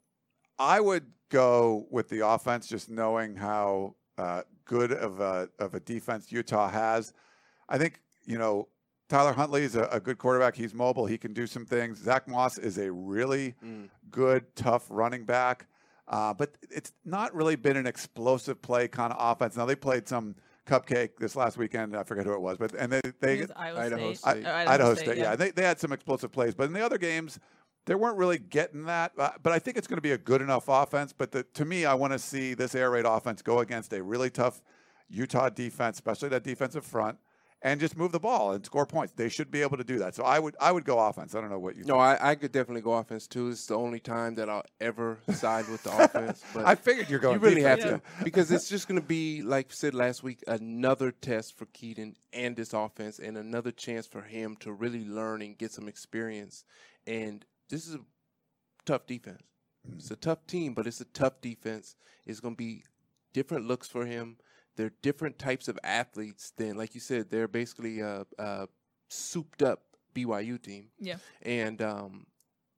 I 0.59 0.81
would 0.81 1.05
go 1.31 1.87
with 1.91 2.09
the 2.09 2.27
offense, 2.27 2.67
just 2.67 2.89
knowing 2.89 3.37
how 3.37 3.97
uh, 4.17 4.43
good 4.65 4.93
of 4.93 5.21
a 5.21 5.51
of 5.59 5.75
a 5.75 5.81
defense 5.81 6.33
Utah 6.33 6.71
has. 6.71 7.13
I 7.73 7.79
think 7.79 8.01
you 8.27 8.39
know 8.39 8.69
Tyler 9.09 9.33
Huntley 9.33 9.63
is 9.63 9.75
a, 9.75 9.85
a 9.91 9.99
good 9.99 10.19
quarterback. 10.19 10.55
He's 10.55 10.75
mobile. 10.75 11.07
He 11.07 11.19
can 11.19 11.33
do 11.33 11.47
some 11.47 11.65
things. 11.67 11.99
Zach 11.99 12.29
Moss 12.29 12.59
is 12.59 12.79
a 12.79 12.93
really 12.93 13.55
Mm. 13.65 13.89
good, 14.11 14.55
tough 14.55 14.87
running 14.91 15.25
back. 15.25 15.67
Uh, 16.09 16.35
but 16.35 16.57
it's 16.71 16.93
not 17.05 17.35
really 17.35 17.57
been 17.57 17.77
an 17.77 17.87
explosive 17.87 18.61
play 18.61 18.87
kind 18.89 19.13
of 19.13 19.19
offense. 19.21 19.57
Now 19.57 19.65
they 19.65 19.77
played 19.77 20.07
some 20.07 20.35
cupcake 20.67 21.11
this 21.19 21.35
last 21.37 21.57
weekend. 21.57 21.97
I 21.97 22.03
forget 22.03 22.27
who 22.27 22.35
it 22.35 22.41
was, 22.41 22.59
but 22.59 22.75
and 22.75 22.93
they 22.93 23.01
they 23.03 23.11
think 23.39 23.43
it's 23.45 23.53
Iowa 23.57 23.81
Idaho 23.81 24.13
State. 24.13 24.19
State. 24.43 24.47
I- 24.47 24.75
Idaho, 24.75 24.95
State, 24.95 25.17
yeah. 25.19 25.37
They, 25.37 25.51
they 25.51 25.63
had 25.63 25.81
some 25.81 25.93
explosive 25.93 26.31
plays, 26.31 26.55
but 26.55 26.65
in 26.65 26.73
the 26.75 26.85
other 26.85 26.99
games, 26.99 27.39
they 27.87 27.95
weren't 27.95 28.19
really 28.19 28.39
getting 28.39 28.85
that. 28.85 29.13
Uh, 29.19 29.31
but 29.43 29.53
I 29.53 29.59
think 29.59 29.77
it's 29.79 29.87
going 29.87 29.97
to 29.97 30.03
be 30.03 30.13
a 30.13 30.19
good 30.19 30.43
enough 30.43 30.65
offense. 30.69 31.13
But 31.17 31.33
the, 31.33 31.43
to 31.55 31.65
me, 31.65 31.85
I 31.87 31.95
want 31.95 32.13
to 32.13 32.19
see 32.19 32.55
this 32.55 32.75
air 32.75 32.91
raid 32.91 33.07
offense 33.07 33.41
go 33.43 33.61
against 33.61 33.93
a 33.93 34.03
really 34.03 34.31
tough 34.31 34.61
Utah 35.09 35.49
defense, 35.51 35.97
especially 35.97 36.29
that 36.31 36.43
defensive 36.45 36.85
front, 36.85 37.19
and 37.63 37.81
just 37.81 37.97
move 37.97 38.13
the 38.13 38.21
ball 38.21 38.53
and 38.53 38.65
score 38.67 38.85
points. 38.85 39.13
They 39.13 39.29
should 39.29 39.51
be 39.51 39.63
able 39.63 39.77
to 39.77 39.85
do 39.85 39.99
that. 39.99 40.15
So 40.15 40.25
I 40.25 40.39
would 40.39 40.57
I 40.61 40.73
would 40.73 40.85
go 40.85 40.99
offense. 40.99 41.35
I 41.35 41.41
don't 41.41 41.51
know 41.51 41.59
what 41.59 41.77
you. 41.77 41.85
No, 41.85 41.95
think. 41.95 42.21
I, 42.23 42.31
I 42.31 42.35
could 42.35 42.53
definitely 42.53 42.83
go 42.83 42.93
offense 42.95 43.27
too. 43.27 43.49
It's 43.49 43.67
the 43.67 43.77
only 43.77 44.01
time 44.01 44.35
that 44.35 44.49
I'll 44.49 44.65
ever 44.81 45.19
side 45.33 45.69
with 45.69 45.83
the 45.85 45.97
offense. 46.05 46.43
But 46.53 46.67
I 46.67 46.75
figured 46.75 47.09
you're 47.09 47.21
going. 47.21 47.39
To. 47.39 47.45
You 47.45 47.51
really 47.51 47.63
have 47.63 47.79
defense. 47.79 48.03
to 48.19 48.25
because 48.25 48.51
it's 48.51 48.69
just 48.69 48.89
going 48.89 49.01
to 49.01 49.07
be 49.07 49.43
like 49.43 49.69
I 49.71 49.75
said 49.75 49.95
last 49.95 50.23
week, 50.23 50.43
another 50.47 51.13
test 51.13 51.57
for 51.57 51.67
Kedon 51.67 52.17
and 52.33 52.57
this 52.57 52.73
offense, 52.73 53.19
and 53.19 53.39
another 53.39 53.71
chance 53.71 54.07
for 54.07 54.23
him 54.23 54.57
to 54.61 54.73
really 54.73 55.05
learn 55.05 55.43
and 55.43 55.57
get 55.57 55.73
some 55.73 55.89
experience. 55.89 56.65
And 57.07 57.45
this 57.69 57.87
is 57.87 57.95
a 57.95 58.01
tough 58.85 59.07
defense. 59.07 59.43
It's 59.97 60.11
a 60.11 60.15
hmm. 60.15 60.21
tough 60.21 60.47
team, 60.47 60.75
but 60.75 60.87
it's 60.87 61.01
a 61.01 61.07
tough 61.07 61.41
defense. 61.41 61.97
It's 62.27 62.41
going 62.41 62.55
to 62.55 62.59
be 62.59 62.85
different 63.33 63.67
looks 63.67 63.89
for 63.89 64.05
him. 64.05 64.37
They're 64.77 64.93
different 65.03 65.39
types 65.39 65.69
of 65.69 65.79
athletes 65.85 66.53
than, 66.57 66.77
like 66.77 66.95
you 66.95 67.01
said, 67.01 67.31
they're 67.31 67.49
basically 67.49 68.01
a, 68.01 68.25
a 68.39 68.69
souped 69.09 69.63
up 69.63 69.83
BYU 70.15 70.61
team. 70.63 70.89
Yeah. 70.99 71.17
And 71.43 71.81
um, 71.83 72.27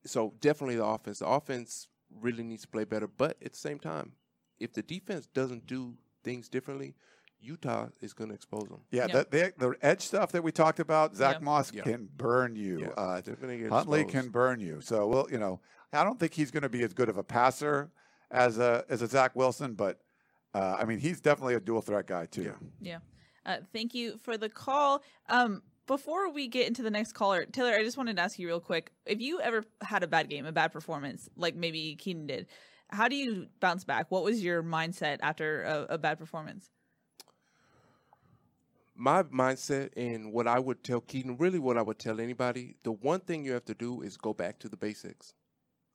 so 0.04 0.34
definitely 0.40 0.76
the 0.76 0.84
offense. 0.84 1.20
The 1.20 1.26
offense 1.28 1.88
really 2.20 2.42
needs 2.42 2.62
to 2.62 2.68
play 2.68 2.84
better, 2.84 3.06
but 3.06 3.36
at 3.44 3.52
the 3.52 3.58
same 3.58 3.78
time, 3.78 4.12
if 4.58 4.72
the 4.72 4.82
defense 4.82 5.26
doesn't 5.26 5.66
do 5.66 5.94
things 6.22 6.48
differently, 6.48 6.94
Utah 7.40 7.88
is 8.00 8.12
going 8.14 8.28
to 8.30 8.34
expose 8.34 8.68
them. 8.68 8.80
Yeah, 8.90 9.06
Yeah. 9.08 9.22
The, 9.24 9.52
the 9.58 9.68
the 9.68 9.74
edge 9.82 10.00
stuff 10.02 10.32
that 10.32 10.42
we 10.42 10.50
talked 10.50 10.80
about, 10.80 11.14
Zach 11.14 11.36
Yeah. 11.36 11.44
Moss 11.44 11.72
Yeah. 11.72 11.82
can 11.82 12.08
burn 12.16 12.56
you. 12.56 12.80
Yeah, 12.80 12.88
Uh, 12.96 13.20
they're 13.20 13.36
going 13.36 13.58
to 13.58 13.62
get 13.64 13.70
Huntley 13.72 14.00
exposed. 14.02 14.22
can 14.24 14.30
burn 14.32 14.60
you. 14.60 14.80
So 14.80 15.06
well, 15.06 15.26
you 15.30 15.38
know, 15.38 15.60
I 15.92 16.02
don't 16.04 16.18
think 16.18 16.32
he's 16.34 16.50
going 16.50 16.62
to 16.62 16.68
be 16.68 16.82
as 16.82 16.92
good 16.94 17.08
of 17.08 17.18
a 17.18 17.22
passer 17.24 17.90
as 18.30 18.58
a 18.58 18.84
as 18.88 19.02
a 19.02 19.06
Zach 19.06 19.36
Wilson, 19.36 19.74
but 19.74 20.00
uh, 20.54 20.76
I 20.78 20.84
mean, 20.84 20.98
he's 20.98 21.20
definitely 21.20 21.54
a 21.54 21.60
dual 21.60 21.82
threat 21.82 22.06
guy 22.06 22.26
too. 22.26 22.42
Yeah. 22.42 22.52
Yeah. 22.80 22.98
Uh, 23.46 23.56
thank 23.72 23.94
you 23.94 24.16
for 24.18 24.38
the 24.38 24.48
call. 24.48 25.02
Um, 25.28 25.62
before 25.86 26.30
we 26.30 26.48
get 26.48 26.66
into 26.66 26.82
the 26.82 26.90
next 26.90 27.12
caller, 27.12 27.44
Taylor, 27.44 27.72
I 27.72 27.82
just 27.82 27.98
wanted 27.98 28.16
to 28.16 28.22
ask 28.22 28.38
you 28.38 28.46
real 28.46 28.60
quick: 28.60 28.90
if 29.04 29.20
you 29.20 29.40
ever 29.40 29.64
had 29.82 30.02
a 30.02 30.06
bad 30.06 30.30
game, 30.30 30.46
a 30.46 30.52
bad 30.52 30.72
performance, 30.72 31.28
like 31.36 31.54
maybe 31.54 31.94
Kedon 31.96 32.26
did, 32.26 32.46
how 32.88 33.08
do 33.08 33.16
you 33.16 33.48
bounce 33.60 33.84
back? 33.84 34.10
What 34.10 34.24
was 34.24 34.42
your 34.42 34.62
mindset 34.62 35.18
after 35.20 35.62
a, 35.64 35.86
a 35.90 35.98
bad 35.98 36.18
performance? 36.18 36.70
my 38.96 39.22
mindset 39.24 39.90
and 39.96 40.32
what 40.32 40.46
I 40.46 40.58
would 40.58 40.84
tell 40.84 41.00
Kedon, 41.00 41.36
really 41.36 41.58
what 41.58 41.76
I 41.76 41.82
would 41.82 41.98
tell 41.98 42.20
anybody, 42.20 42.76
the 42.84 42.92
one 42.92 43.20
thing 43.20 43.44
you 43.44 43.52
have 43.52 43.64
to 43.66 43.74
do 43.74 44.02
is 44.02 44.16
go 44.16 44.32
back 44.32 44.58
to 44.60 44.68
the 44.68 44.76
basics. 44.76 45.34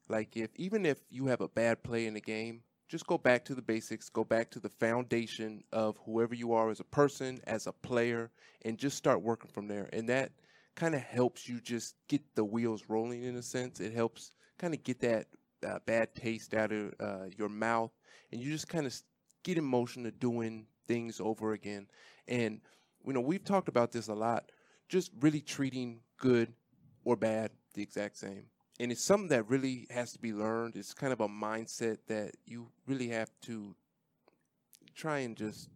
Like 0.07 0.36
if 0.36 0.49
even 0.55 0.86
if 0.86 0.99
you 1.10 1.28
have 1.28 1.41
a 1.41 1.47
bad 1.47 1.84
play 1.84 2.07
in 2.07 2.14
the 2.14 2.22
game, 2.22 2.62
just 2.89 3.05
go 3.05 3.17
back 3.19 3.45
to 3.45 3.55
the 3.55 3.61
basics, 3.61 4.09
go 4.09 4.23
back 4.23 4.49
to 4.49 4.59
the 4.59 4.67
foundation 4.67 5.63
of 5.71 5.95
whoever 6.05 6.33
you 6.33 6.53
are 6.53 6.71
as 6.71 6.79
a 6.79 6.85
person, 6.85 7.39
as 7.45 7.67
a 7.67 7.71
player, 7.71 8.31
and 8.63 8.79
just 8.79 8.97
start 8.97 9.21
working 9.21 9.51
from 9.53 9.67
there. 9.67 9.87
And 9.93 10.09
that 10.09 10.31
kind 10.75 10.95
of 10.95 11.01
helps 11.01 11.47
you 11.47 11.61
just 11.61 11.95
get 12.07 12.21
the 12.35 12.43
wheels 12.43 12.85
rolling 12.87 13.23
in 13.23 13.35
a 13.35 13.43
sense. 13.43 13.79
It 13.79 13.93
helps 13.93 14.31
kind 14.57 14.73
of 14.73 14.83
get 14.83 14.99
that 15.01 15.27
uh, 15.65 15.77
bad 15.85 16.15
taste 16.15 16.55
out 16.55 16.71
of 16.71 16.93
uh, 16.99 17.25
your 17.37 17.49
mouth, 17.49 17.91
and 18.31 18.41
you 18.41 18.51
just 18.51 18.67
kind 18.67 18.87
of 18.87 18.93
get 19.43 19.59
in 19.59 19.63
motion 19.63 20.03
to 20.03 20.11
doing 20.11 20.65
things 20.87 21.21
over 21.21 21.53
again. 21.53 21.87
And 22.27 22.59
you 23.05 23.13
know, 23.13 23.21
we've 23.21 23.43
talked 23.43 23.69
about 23.69 23.91
this 23.91 24.07
a 24.07 24.13
lot. 24.13 24.51
Just 24.87 25.11
really 25.19 25.41
treating 25.41 25.99
good 26.17 26.51
or 27.03 27.15
bad 27.15 27.51
the 27.75 27.83
exact 27.83 28.17
same. 28.17 28.45
And 28.80 28.91
it's 28.91 29.03
something 29.03 29.30
that 29.30 29.49
really 29.49 29.88
has 29.89 30.13
to 30.13 30.19
be 30.19 30.34
learned. 30.34 30.75
It's 30.77 30.93
kind 30.93 31.11
of 31.11 31.19
a 31.19 31.27
mindset 31.27 31.97
that 32.07 32.36
you 32.45 32.69
really 32.88 33.09
have 33.09 33.30
to 33.41 33.75
try 34.95 35.19
and 35.19 35.36
just 35.36 35.69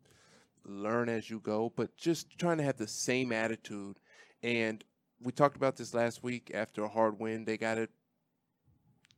learn 0.65 1.09
as 1.09 1.29
you 1.29 1.39
go, 1.39 1.71
but 1.75 1.97
just 1.97 2.37
trying 2.37 2.57
to 2.57 2.63
have 2.63 2.77
the 2.77 2.87
same 2.87 3.33
attitude. 3.33 3.99
And 4.41 4.83
we 5.21 5.31
talked 5.31 5.57
about 5.57 5.75
this 5.75 5.93
last 5.93 6.23
week 6.23 6.51
after 6.53 6.83
a 6.83 6.89
hard 6.89 7.19
win. 7.19 7.43
They 7.43 7.57
got 7.57 7.75
to 7.75 7.89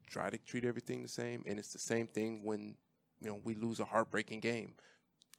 try 0.10 0.30
to 0.30 0.38
treat 0.38 0.66
everything 0.66 1.04
the 1.04 1.08
same. 1.08 1.44
And 1.46 1.60
it's 1.60 1.74
the 1.74 1.80
same 1.80 2.08
thing 2.08 2.44
when, 2.44 2.76
you 3.22 3.30
know, 3.30 3.40
we 3.44 3.54
lose 3.54 3.80
a 3.80 3.86
heartbreaking 3.86 4.40
game. 4.40 4.74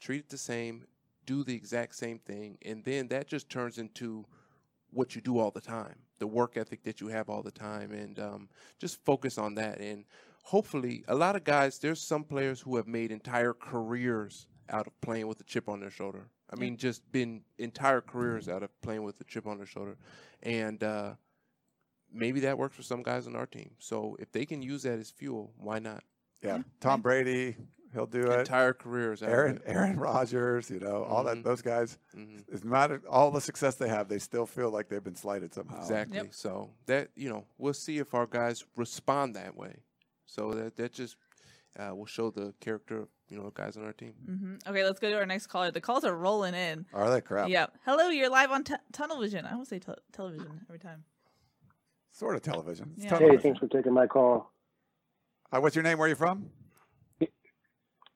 Treat 0.01 0.20
it 0.20 0.28
the 0.28 0.38
same, 0.38 0.84
do 1.24 1.42
the 1.42 1.55
exact 1.55 1.97
same 1.97 2.18
thing, 2.18 2.59
and 2.64 2.84
then 2.84 3.09
that 3.09 3.26
just 3.26 3.49
turns 3.49 3.78
into 3.78 4.24
what 4.97 5.14
you 5.14 5.20
do 5.20 5.38
all 5.38 5.51
the 5.51 5.61
time, 5.61 5.97
the 6.18 6.26
work 6.26 6.57
ethic 6.57 6.82
that 6.84 7.01
you 7.01 7.09
have 7.09 7.28
all 7.28 7.42
the 7.42 7.51
time, 7.51 7.92
and 7.92 8.18
um, 8.18 8.49
just 8.78 9.05
focus 9.05 9.38
on 9.38 9.55
that. 9.57 9.78
And 9.80 10.05
hopefully, 10.42 11.05
a 11.09 11.14
lot 11.14 11.36
of 11.36 11.44
guys, 11.44 11.78
there's 11.78 12.01
some 12.01 12.24
players 12.24 12.61
who 12.61 12.76
have 12.76 12.86
made 12.86 13.11
entire 13.12 13.53
careers 13.53 14.47
out 14.70 14.86
of 14.86 15.01
playing 15.01 15.28
with 15.28 15.40
a 15.40 15.44
chip 15.44 15.68
on 15.68 15.80
their 15.80 15.90
shoulder. 15.90 16.28
I 16.51 16.57
mean, 16.57 16.76
just 16.76 17.11
been 17.12 17.42
entire 17.59 18.01
careers 18.01 18.49
out 18.49 18.62
of 18.62 18.70
playing 18.80 19.03
with 19.03 19.20
a 19.20 19.24
chip 19.24 19.47
on 19.47 19.59
their 19.59 19.66
shoulder, 19.66 19.97
and 20.42 20.82
uh, 20.82 21.14
maybe 22.12 22.40
that 22.40 22.57
works 22.57 22.76
for 22.76 22.82
some 22.82 23.03
guys 23.03 23.26
on 23.26 23.36
our 23.36 23.47
team. 23.47 23.70
So 23.78 24.16
if 24.18 24.32
they 24.32 24.47
can 24.47 24.62
use 24.62 24.82
that 24.84 24.99
as 24.99 25.11
fuel, 25.11 25.53
why 25.59 25.78
not? 25.80 26.05
Yeah, 26.42 26.59
Tom 26.80 27.03
Brady, 27.03 27.57
he'll 27.97 28.07
do 28.07 28.30
it. 28.30 28.40
Entire 28.40 28.72
careers. 28.72 29.22
Out 29.22 29.30
Aaron 29.30 29.57
of. 29.57 29.62
Aaron 29.66 29.99
Rodgers, 29.99 30.70
you 30.70 30.78
know, 30.78 31.03
all 31.05 31.24
that 31.24 31.38
Mhm. 31.38 31.42
those 31.44 31.62
guys. 31.62 31.99
Mhm. 32.14 32.44
It's 32.49 32.62
not 32.64 33.05
all 33.07 33.30
the 33.32 33.40
success 33.40 33.74
they 33.74 33.88
have, 33.88 34.09
they 34.09 34.18
still 34.20 34.47
feel 34.47 34.70
like 34.70 34.88
they've 34.88 35.03
been 35.03 35.16
slighted 35.16 35.53
somehow. 35.55 35.78
Exactly. 35.80 36.18
Yep. 36.18 36.34
So 36.34 36.70
that 36.86 37.11
you 37.16 37.28
know, 37.28 37.47
we'll 37.59 37.74
see 37.74 37.99
if 37.99 38.14
our 38.14 38.26
guys 38.26 38.64
respond 38.76 39.34
that 39.34 39.57
way. 39.57 39.82
So 40.26 40.53
that 40.55 40.76
that 40.76 40.92
just 40.92 41.16
uh, 41.78 41.94
will 41.94 42.07
show 42.07 42.30
the 42.30 42.55
character 42.61 43.09
you 43.28 43.36
know 43.36 43.51
guys 43.51 43.76
on 43.76 43.84
our 43.84 43.92
team. 43.92 44.12
hmm 44.24 44.55
Okay, 44.70 44.84
let's 44.84 45.01
go 45.01 45.11
to 45.11 45.16
our 45.16 45.26
next 45.26 45.49
caller. 45.49 45.70
The 45.70 45.80
calls 45.80 46.05
are 46.05 46.14
rolling 46.16 46.55
in. 46.55 46.86
Are 46.92 47.11
they 47.11 47.20
crap? 47.20 47.49
Yeah. 47.49 47.66
Hello, 47.84 48.09
you're 48.09 48.30
live 48.30 48.51
on 48.53 48.62
te- 48.64 48.74
Tunnel 48.92 49.20
Vision. 49.20 49.44
I 49.47 49.53
almost 49.53 49.70
say 49.70 49.78
tel- 49.78 49.99
television 50.12 50.61
every 50.68 50.78
time. 50.78 51.05
Sort 52.12 52.34
of 52.36 52.42
television. 52.42 52.94
Yeah. 52.97 53.11
tunnel 53.11 53.30
Hey, 53.30 53.36
thanks 53.38 53.59
for 53.59 53.68
taking 53.68 53.92
my 53.92 54.07
call. 54.07 54.51
Uh, 55.53 55.61
what's 55.61 55.76
your 55.76 55.82
name? 55.82 55.99
Where 55.99 56.07
are 56.07 56.09
you 56.09 56.14
from? 56.14 56.51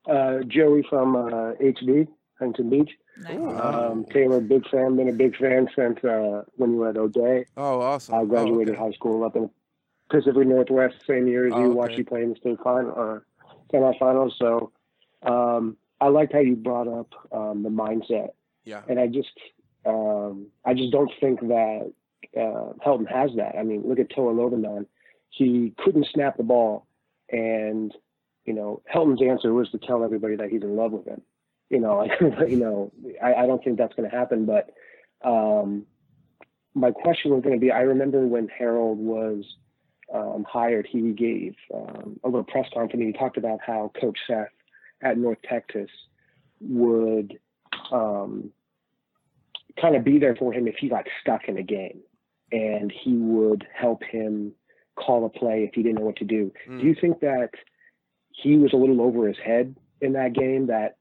Uh, 0.09 0.41
Joey 0.47 0.85
from 0.89 1.15
uh, 1.17 1.53
HB, 1.61 2.09
Huntington 2.39 2.71
Beach. 2.71 2.91
Nice. 3.19 3.39
Um, 3.61 4.05
Taylor, 4.11 4.41
big 4.41 4.67
fan. 4.71 4.97
Been 4.97 5.09
a 5.09 5.13
big 5.13 5.37
fan 5.37 5.69
since 5.77 6.03
uh, 6.05 6.43
when 6.57 6.71
you 6.73 6.77
were 6.79 6.89
at 6.89 6.97
O'Dea. 6.97 7.45
Oh, 7.57 7.81
awesome. 7.81 8.15
I 8.15 8.25
graduated 8.25 8.71
oh, 8.71 8.73
okay. 8.79 8.83
high 8.83 8.93
school 8.93 9.25
up 9.25 9.37
in 9.37 9.51
Pacific 10.09 10.47
Northwest, 10.47 10.97
same 11.07 11.27
year 11.29 11.47
as 11.47 11.53
Oh, 11.55 11.59
you. 11.61 11.65
okay. 11.67 11.75
Watched 11.75 11.99
you 11.99 12.05
play 12.05 12.23
in 12.23 12.31
the 12.31 12.37
state 12.37 12.59
final 12.65 12.91
or 12.93 13.27
semifinals. 13.73 14.33
So 14.39 14.73
um, 15.23 15.77
I 16.01 16.09
liked 16.09 16.33
how 16.33 16.39
you 16.41 16.57
brought 16.57 16.89
up 16.89 17.13
um, 17.31 17.63
the 17.63 17.69
mindset, 17.69 18.31
Yeah. 18.65 18.83
and 18.89 18.99
I 18.99 19.07
just 19.07 19.29
um, 19.85 20.47
I 20.65 20.73
just 20.75 20.91
don't 20.91 21.11
think 21.21 21.41
that 21.41 21.93
uh, 22.37 22.73
Helton 22.85 23.07
has 23.11 23.33
that. 23.37 23.57
I 23.59 23.63
mean, 23.63 23.83
look 23.87 23.99
at 23.99 24.09
Toa 24.11 24.33
Lobendahn. 24.33 24.87
He 25.29 25.75
couldn't 25.79 26.07
snap 26.13 26.37
the 26.39 26.43
ball, 26.43 26.87
and 27.31 27.95
you 28.51 28.57
know 28.57 28.83
Helton's 28.93 29.23
answer 29.23 29.55
was 29.55 29.71
to 29.71 29.79
tell 29.79 30.03
everybody 30.03 30.35
that 30.35 30.51
he's 30.51 30.63
in 30.63 30.75
love 30.75 30.91
with 30.91 31.07
him. 31.07 31.23
You 31.69 31.79
know, 31.79 31.99
like, 32.21 32.51
you 32.51 32.57
know, 32.57 32.93
I, 33.23 33.35
I 33.35 33.47
don't 33.47 33.63
think 33.63 33.79
that's 33.79 33.95
going 33.95 34.11
to 34.11 34.17
happen. 34.17 34.45
But 34.45 34.71
um, 35.25 35.87
my 36.75 36.91
question 36.91 37.31
was 37.31 37.45
going 37.45 37.55
to 37.55 37.61
be: 37.61 37.71
I 37.71 37.83
remember 37.83 38.27
when 38.27 38.49
Harrell 38.49 38.97
was 38.97 39.45
um, 40.13 40.45
hired, 40.49 40.89
he 40.91 41.13
gave 41.13 41.55
um, 41.73 42.19
a 42.25 42.29
little 42.29 42.43
press 42.43 42.67
conference. 42.75 43.05
He 43.05 43.13
talked 43.13 43.37
about 43.37 43.61
how 43.65 43.93
Coach 44.01 44.19
Seth 44.27 44.49
at 45.01 45.17
North 45.17 45.39
Texas 45.49 45.91
would 46.61 47.39
um, 47.93 48.51
kind 49.81 49.95
of 49.95 50.03
be 50.03 50.19
there 50.19 50.35
for 50.35 50.53
him 50.53 50.67
if 50.67 50.75
he 50.81 50.89
got 50.89 51.07
stuck 51.21 51.43
in 51.47 51.57
a 51.57 51.63
game, 51.63 52.01
and 52.51 52.93
he 52.93 53.15
would 53.15 53.65
help 53.73 54.03
him 54.03 54.55
call 54.97 55.25
a 55.25 55.29
play 55.29 55.63
if 55.63 55.71
he 55.73 55.85
didn't 55.85 56.01
know 56.01 56.05
what 56.05 56.17
to 56.17 56.25
do. 56.25 56.53
Mm. 56.69 56.81
Do 56.81 56.87
you 56.89 56.97
think 57.01 57.21
that 57.21 57.51
he 58.31 58.57
was 58.57 58.73
a 58.73 58.77
little 58.77 59.01
over 59.01 59.27
his 59.29 59.37
head 59.45 59.77
in 60.01 60.13
that 60.15 60.33
game? 60.33 60.67
That 60.69 60.97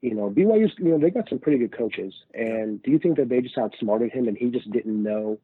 you 0.00 0.14
know, 0.14 0.30
BYU's 0.30 0.72
you 0.78 0.90
know 0.90 0.98
they 0.98 1.10
got 1.10 1.28
some 1.28 1.38
pretty 1.38 1.58
good 1.58 1.76
coaches, 1.76 2.14
and 2.34 2.82
do 2.82 2.90
you 2.90 2.98
think 2.98 3.16
that 3.16 3.28
they 3.28 3.40
just 3.40 3.58
outsmarted 3.58 4.12
him 4.12 4.28
and 4.28 4.36
he 4.36 4.50
just 4.50 4.70
didn't 4.70 5.02
know 5.02 5.38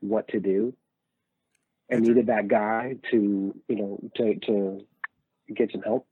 what 0.00 0.28
to 0.28 0.40
do, 0.40 0.74
and 1.88 2.00
That's 2.00 2.08
needed 2.08 2.26
that 2.26 2.48
guy 2.48 2.96
to 3.10 3.54
you 3.68 3.76
know 3.76 4.00
to 4.16 4.34
to 4.46 4.84
get 5.54 5.72
some 5.72 5.82
help? 5.82 6.06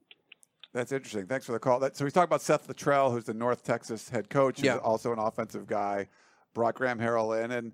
That's 0.73 0.91
interesting. 0.91 1.25
Thanks 1.25 1.45
for 1.45 1.53
the 1.53 1.59
call. 1.59 1.79
That, 1.79 1.95
so 1.95 2.03
he's 2.03 2.11
talking 2.11 2.27
about 2.27 2.41
Seth 2.41 2.67
Littrell, 2.67 3.11
who's 3.11 3.23
the 3.23 3.33
North 3.33 3.63
Texas 3.63 4.09
head 4.09 4.29
coach. 4.29 4.57
He's 4.59 4.65
Yeah. 4.65 4.77
also 4.77 5.13
an 5.13 5.19
offensive 5.19 5.67
guy. 5.67 6.07
Brought 6.53 6.75
Graham 6.75 6.99
Harrell 6.99 7.41
in, 7.43 7.51
and 7.51 7.71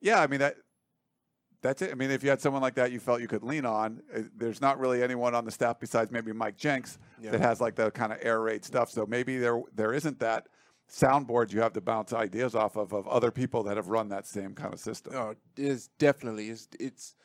yeah, 0.00 0.20
I 0.20 0.26
mean 0.26 0.40
that. 0.40 0.56
That's 1.64 1.80
it. 1.80 1.90
I 1.90 1.94
mean, 1.94 2.10
if 2.10 2.22
you 2.22 2.28
had 2.28 2.42
someone 2.42 2.60
like 2.60 2.74
that, 2.74 2.92
you 2.92 3.00
felt 3.00 3.22
you 3.22 3.26
could 3.26 3.42
lean 3.42 3.64
on. 3.64 4.02
uh, 4.14 4.20
There's 4.36 4.60
not 4.60 4.78
really 4.78 5.02
anyone 5.02 5.34
on 5.34 5.46
the 5.46 5.50
staff 5.50 5.80
besides 5.80 6.10
maybe 6.10 6.30
Mike 6.30 6.58
Jinks 6.58 6.98
Yeah. 7.18 7.30
that 7.30 7.40
has 7.40 7.58
like 7.58 7.74
the 7.74 7.90
kind 7.90 8.12
of 8.12 8.18
air 8.20 8.42
raid 8.42 8.66
stuff. 8.66 8.90
So 8.90 9.06
maybe 9.06 9.38
there 9.38 9.62
there 9.74 9.94
isn't 9.94 10.20
that 10.20 10.48
soundboard 10.92 11.50
you 11.54 11.62
have 11.62 11.72
to 11.72 11.80
bounce 11.80 12.12
ideas 12.12 12.54
off 12.54 12.76
of 12.76 12.92
of 12.92 13.08
other 13.08 13.30
people 13.30 13.62
that 13.62 13.78
have 13.78 13.88
run 13.88 14.10
that 14.10 14.26
same 14.26 14.54
kind 14.54 14.74
of 14.74 14.78
system. 14.78 15.14
Oh, 15.16 15.34
it's 15.56 15.88
definitely 15.98 16.50
it's 16.50 16.68
it's, 16.78 17.16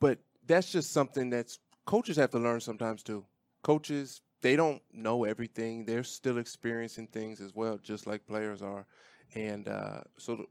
but 0.00 0.18
that's 0.46 0.72
just 0.72 0.90
something 0.90 1.28
that's 1.28 1.58
coaches 1.84 2.16
have 2.16 2.30
to 2.30 2.38
learn 2.38 2.60
sometimes 2.60 3.02
too. 3.02 3.26
Coaches 3.62 4.22
they 4.40 4.56
don't 4.56 4.80
know 4.94 5.24
everything; 5.24 5.84
they're 5.84 6.04
still 6.04 6.38
experiencing 6.38 7.06
things 7.08 7.42
as 7.42 7.54
well, 7.54 7.76
just 7.76 8.06
like 8.06 8.26
players 8.26 8.62
are, 8.62 8.86
and 9.34 9.68
uh, 9.68 10.00
so 10.16 10.46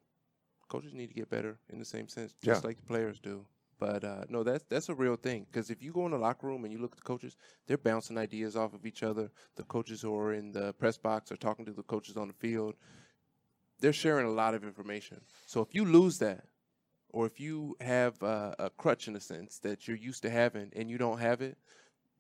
coaches 0.74 0.94
need 0.94 1.08
to 1.14 1.14
get 1.22 1.30
better 1.30 1.54
in 1.72 1.78
the 1.80 1.86
same 1.96 2.08
sense, 2.08 2.34
just 2.42 2.64
Yeah. 2.64 2.68
like 2.68 2.78
the 2.78 2.88
players 2.94 3.20
do. 3.20 3.46
But 3.80 4.04
uh, 4.04 4.24
no, 4.30 4.44
that's 4.44 4.64
that's 4.74 4.90
a 4.90 4.96
real 4.96 5.18
thing 5.28 5.46
because 5.50 5.70
if 5.70 5.80
you 5.84 5.92
go 5.92 6.06
in 6.06 6.12
the 6.12 6.18
locker 6.28 6.48
room 6.48 6.64
and 6.64 6.72
you 6.74 6.80
look 6.80 6.94
at 6.94 6.98
the 7.04 7.10
coaches, 7.14 7.36
they're 7.66 7.78
bouncing 7.92 8.18
ideas 8.18 8.56
off 8.56 8.74
of 8.74 8.86
each 8.86 9.04
other. 9.04 9.30
The 9.56 9.64
coaches 9.76 10.02
who 10.02 10.16
are 10.22 10.34
in 10.34 10.52
the 10.52 10.74
press 10.74 10.98
box 10.98 11.32
are 11.32 11.38
talking 11.48 11.66
to 11.66 11.74
the 11.74 11.84
coaches 11.84 12.16
on 12.18 12.28
the 12.28 12.34
field. 12.46 12.74
They're 13.82 13.94
sharing 14.06 14.26
a 14.28 14.32
lot 14.44 14.54
of 14.56 14.64
information. 14.64 15.22
So 15.46 15.62
if 15.62 15.76
you 15.76 15.84
lose 15.86 16.18
that, 16.20 16.46
or 17.10 17.26
if 17.26 17.40
you 17.40 17.76
have 17.82 18.22
uh, 18.24 18.56
a 18.58 18.70
crutch 18.70 19.08
in 19.08 19.16
a 19.16 19.20
sense 19.20 19.60
that 19.60 19.88
you're 19.88 19.98
used 20.10 20.22
to 20.24 20.30
having 20.30 20.72
and 20.76 20.90
you 20.90 20.98
don't 20.98 21.20
have 21.20 21.42
it, 21.42 21.58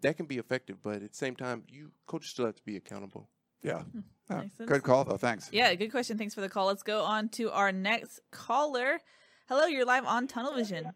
that 0.01 0.17
can 0.17 0.25
be 0.25 0.37
effective. 0.37 0.77
But 0.83 1.01
at 1.01 1.11
the 1.11 1.17
same 1.25 1.35
time, 1.35 1.63
you 1.69 1.91
coaches 2.05 2.29
still 2.31 2.45
have 2.45 2.55
to 2.57 2.65
be 2.71 2.75
accountable. 2.75 3.29
Yeah. 3.63 3.83
Yeah. 3.93 4.01
Makes 4.29 4.57
sense. 4.57 4.69
Good 4.69 4.83
call 4.83 5.03
though. 5.03 5.17
Thanks. 5.17 5.49
Yeah, 5.51 5.73
good 5.75 5.91
question. 5.91 6.17
Thanks 6.17 6.33
for 6.33 6.41
the 6.41 6.49
call. 6.49 6.67
Let's 6.67 6.83
go 6.83 7.03
on 7.03 7.29
to 7.29 7.51
our 7.51 7.71
next 7.71 8.19
caller. 8.31 8.99
Hello, 9.47 9.65
you're 9.65 9.85
live 9.85 10.05
on 10.05 10.27
Tunnel 10.27 10.53
Vision. 10.55 10.91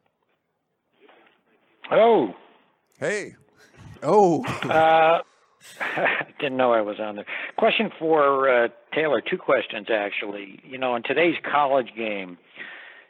Hello. 1.83 2.33
Hey. 2.99 3.35
Oh, 4.03 4.43
Uh, 4.69 5.19
didn't 6.39 6.57
know 6.57 6.71
I 6.71 6.81
was 6.81 6.99
on 6.99 7.15
there. 7.15 7.25
Question 7.57 7.89
for 7.99 8.47
uh, 8.49 8.67
Taylor. 8.93 9.21
Two 9.21 9.37
questions 9.37 9.87
actually. 9.91 10.59
You 10.63 10.77
know, 10.77 10.95
in 10.95 11.03
today's 11.03 11.35
college 11.49 11.89
game, 11.95 12.37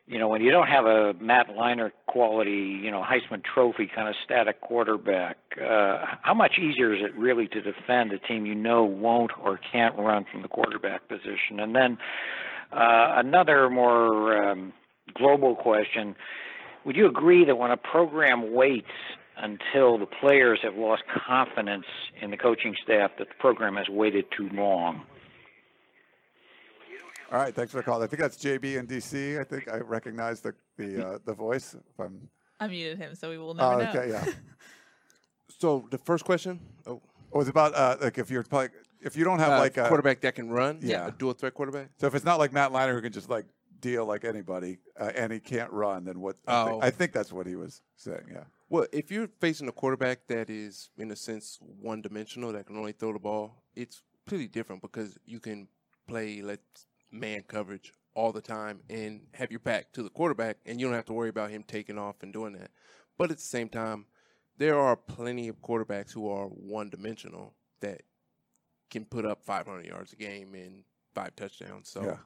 you 0.08 0.20
know, 0.20 0.30
when 0.30 0.42
you 0.42 0.52
don't 0.52 0.68
have 0.68 0.86
a 0.86 1.14
Matt 1.20 1.50
Leinart 1.50 1.92
quality, 2.08 2.80
you 2.82 2.90
know, 2.90 3.04
Heisman 3.04 3.44
Trophy 3.44 3.90
kind 3.94 4.08
of 4.08 4.16
static 4.24 4.62
quarterback, 4.62 5.38
uh, 5.62 6.06
how 6.22 6.34
much 6.34 6.58
easier 6.58 6.94
is 6.94 7.02
it 7.04 7.14
really 7.18 7.48
to 7.50 7.62
defend 7.62 8.14
a 8.14 8.20
team 8.20 8.46
you 8.46 8.56
know 8.56 8.86
won't 8.86 9.32
or 9.44 9.60
can't 9.72 9.98
run 9.98 10.26
from 10.32 10.44
the 10.44 10.48
quarterback 10.48 11.10
position? 11.10 11.60
And 11.60 11.76
then 11.76 11.98
uh, 12.72 13.16
another 13.18 13.70
more 13.70 14.52
um, 14.52 14.72
global 15.14 15.56
question: 15.56 16.16
Would 16.86 16.96
you 16.96 17.08
agree 17.08 17.44
that 17.44 17.58
when 17.58 17.72
a 17.72 17.78
program 17.78 18.54
waits 18.54 18.88
until 19.36 19.98
the 19.98 20.08
players 20.08 20.60
have 20.64 20.76
lost 20.76 21.04
confidence 21.28 21.86
in 22.22 22.32
the 22.32 22.38
coaching 22.38 22.76
staff, 22.82 23.12
that 23.20 23.28
the 23.28 23.36
program 23.40 23.76
has 23.76 23.90
waited 23.90 24.26
too 24.36 24.50
long? 24.54 25.04
All 27.32 27.38
right. 27.40 27.54
Thanks 27.54 27.72
for 27.72 27.78
the 27.78 27.84
call. 27.84 28.02
I 28.02 28.08
think 28.08 28.22
that's 28.22 28.38
JB 28.38 28.78
in 28.78 28.88
DC. 28.88 29.40
I 29.40 29.44
think 29.44 29.68
I 29.72 29.78
recognize 29.78 30.40
the 30.42 30.54
the 30.78 31.06
uh, 31.08 31.20
the 31.26 31.34
voice. 31.34 31.74
If 31.76 32.00
I'm. 32.00 32.30
I 32.60 32.68
muted 32.68 32.98
him, 32.98 33.14
so 33.16 33.30
we 33.30 33.38
will 33.38 33.54
never 33.54 33.74
Oh, 33.74 33.78
know. 33.84 33.90
okay. 33.90 34.10
Yeah. 34.10 34.26
so 35.60 35.86
the 35.92 35.98
first 35.98 36.26
question, 36.26 36.60
oh, 36.88 37.02
was 37.32 37.48
about 37.48 37.74
uh, 37.76 37.98
like 38.02 38.18
if 38.18 38.32
you're 38.32 38.44
playing, 38.44 38.72
if 39.02 39.16
you 39.16 39.24
don't 39.24 39.40
have 39.40 39.54
uh, 39.54 39.60
like 39.60 39.78
a 39.78 39.88
quarterback 39.88 40.22
that 40.22 40.36
can 40.36 40.50
run, 40.50 40.80
Yeah. 40.82 41.08
a 41.08 41.12
dual 41.12 41.34
threat 41.34 41.54
quarterback. 41.54 41.90
So 41.98 42.08
if 42.08 42.16
it's 42.16 42.26
not 42.26 42.40
like 42.40 42.52
Matt 42.54 42.72
Leinart 42.72 42.94
who 42.94 43.02
can 43.02 43.12
just 43.14 43.30
like 43.30 43.46
deal 43.80 44.06
like 44.06 44.26
anybody 44.26 44.80
uh, 45.00 45.12
and 45.16 45.32
he 45.32 45.40
can't 45.40 45.72
run, 45.72 46.06
then 46.06 46.20
what? 46.20 46.38
I, 46.48 46.62
Oh. 46.62 46.66
think, 46.72 46.84
I 46.84 46.90
think 46.90 47.12
that's 47.14 47.32
what 47.32 47.46
he 47.46 47.56
was 47.56 47.82
saying. 47.96 48.26
Yeah. 48.32 48.46
Well, 48.70 48.88
if 48.92 49.12
you're 49.12 49.30
facing 49.40 49.68
a 49.68 49.72
quarterback 49.72 50.28
that 50.28 50.50
is, 50.50 50.90
in 50.98 51.12
a 51.12 51.16
sense, 51.16 51.60
one 51.62 52.02
dimensional, 52.02 52.52
that 52.54 52.66
can 52.66 52.76
only 52.78 52.92
throw 52.92 53.14
the 53.14 53.20
ball, 53.20 53.64
it's 53.76 54.02
pretty 54.26 54.48
different 54.48 54.82
because 54.82 55.18
you 55.26 55.40
can 55.40 55.68
play 56.08 56.42
like 56.42 56.60
man 57.12 57.44
coverage 57.48 57.92
all 58.14 58.32
the 58.32 58.42
time 58.42 58.82
and 58.90 59.22
have 59.34 59.52
your 59.52 59.60
back 59.60 59.92
to 59.94 60.04
the 60.04 60.10
quarterback, 60.10 60.58
and 60.66 60.80
you 60.80 60.88
don't 60.88 60.96
have 60.96 61.06
to 61.06 61.14
worry 61.14 61.30
about 61.30 61.52
him 61.52 61.64
taking 61.64 61.98
off 61.98 62.16
and 62.24 62.34
doing 62.34 62.54
that. 62.54 62.72
But 63.18 63.32
at 63.32 63.38
the 63.38 63.44
same 63.44 63.70
time, 63.70 64.06
there 64.58 64.80
are 64.80 64.96
plenty 64.96 65.48
of 65.48 65.62
quarterbacks 65.62 66.12
who 66.12 66.30
are 66.30 66.48
one 66.48 66.90
dimensional 66.90 67.54
that 67.82 68.02
can 68.90 69.06
put 69.06 69.26
up 69.26 69.44
500 69.44 69.86
yards 69.86 70.14
a 70.14 70.16
game 70.16 70.56
and 70.56 70.84
five 71.14 71.36
touchdowns. 71.36 71.90
So 71.90 72.04
Yeah. 72.04 72.18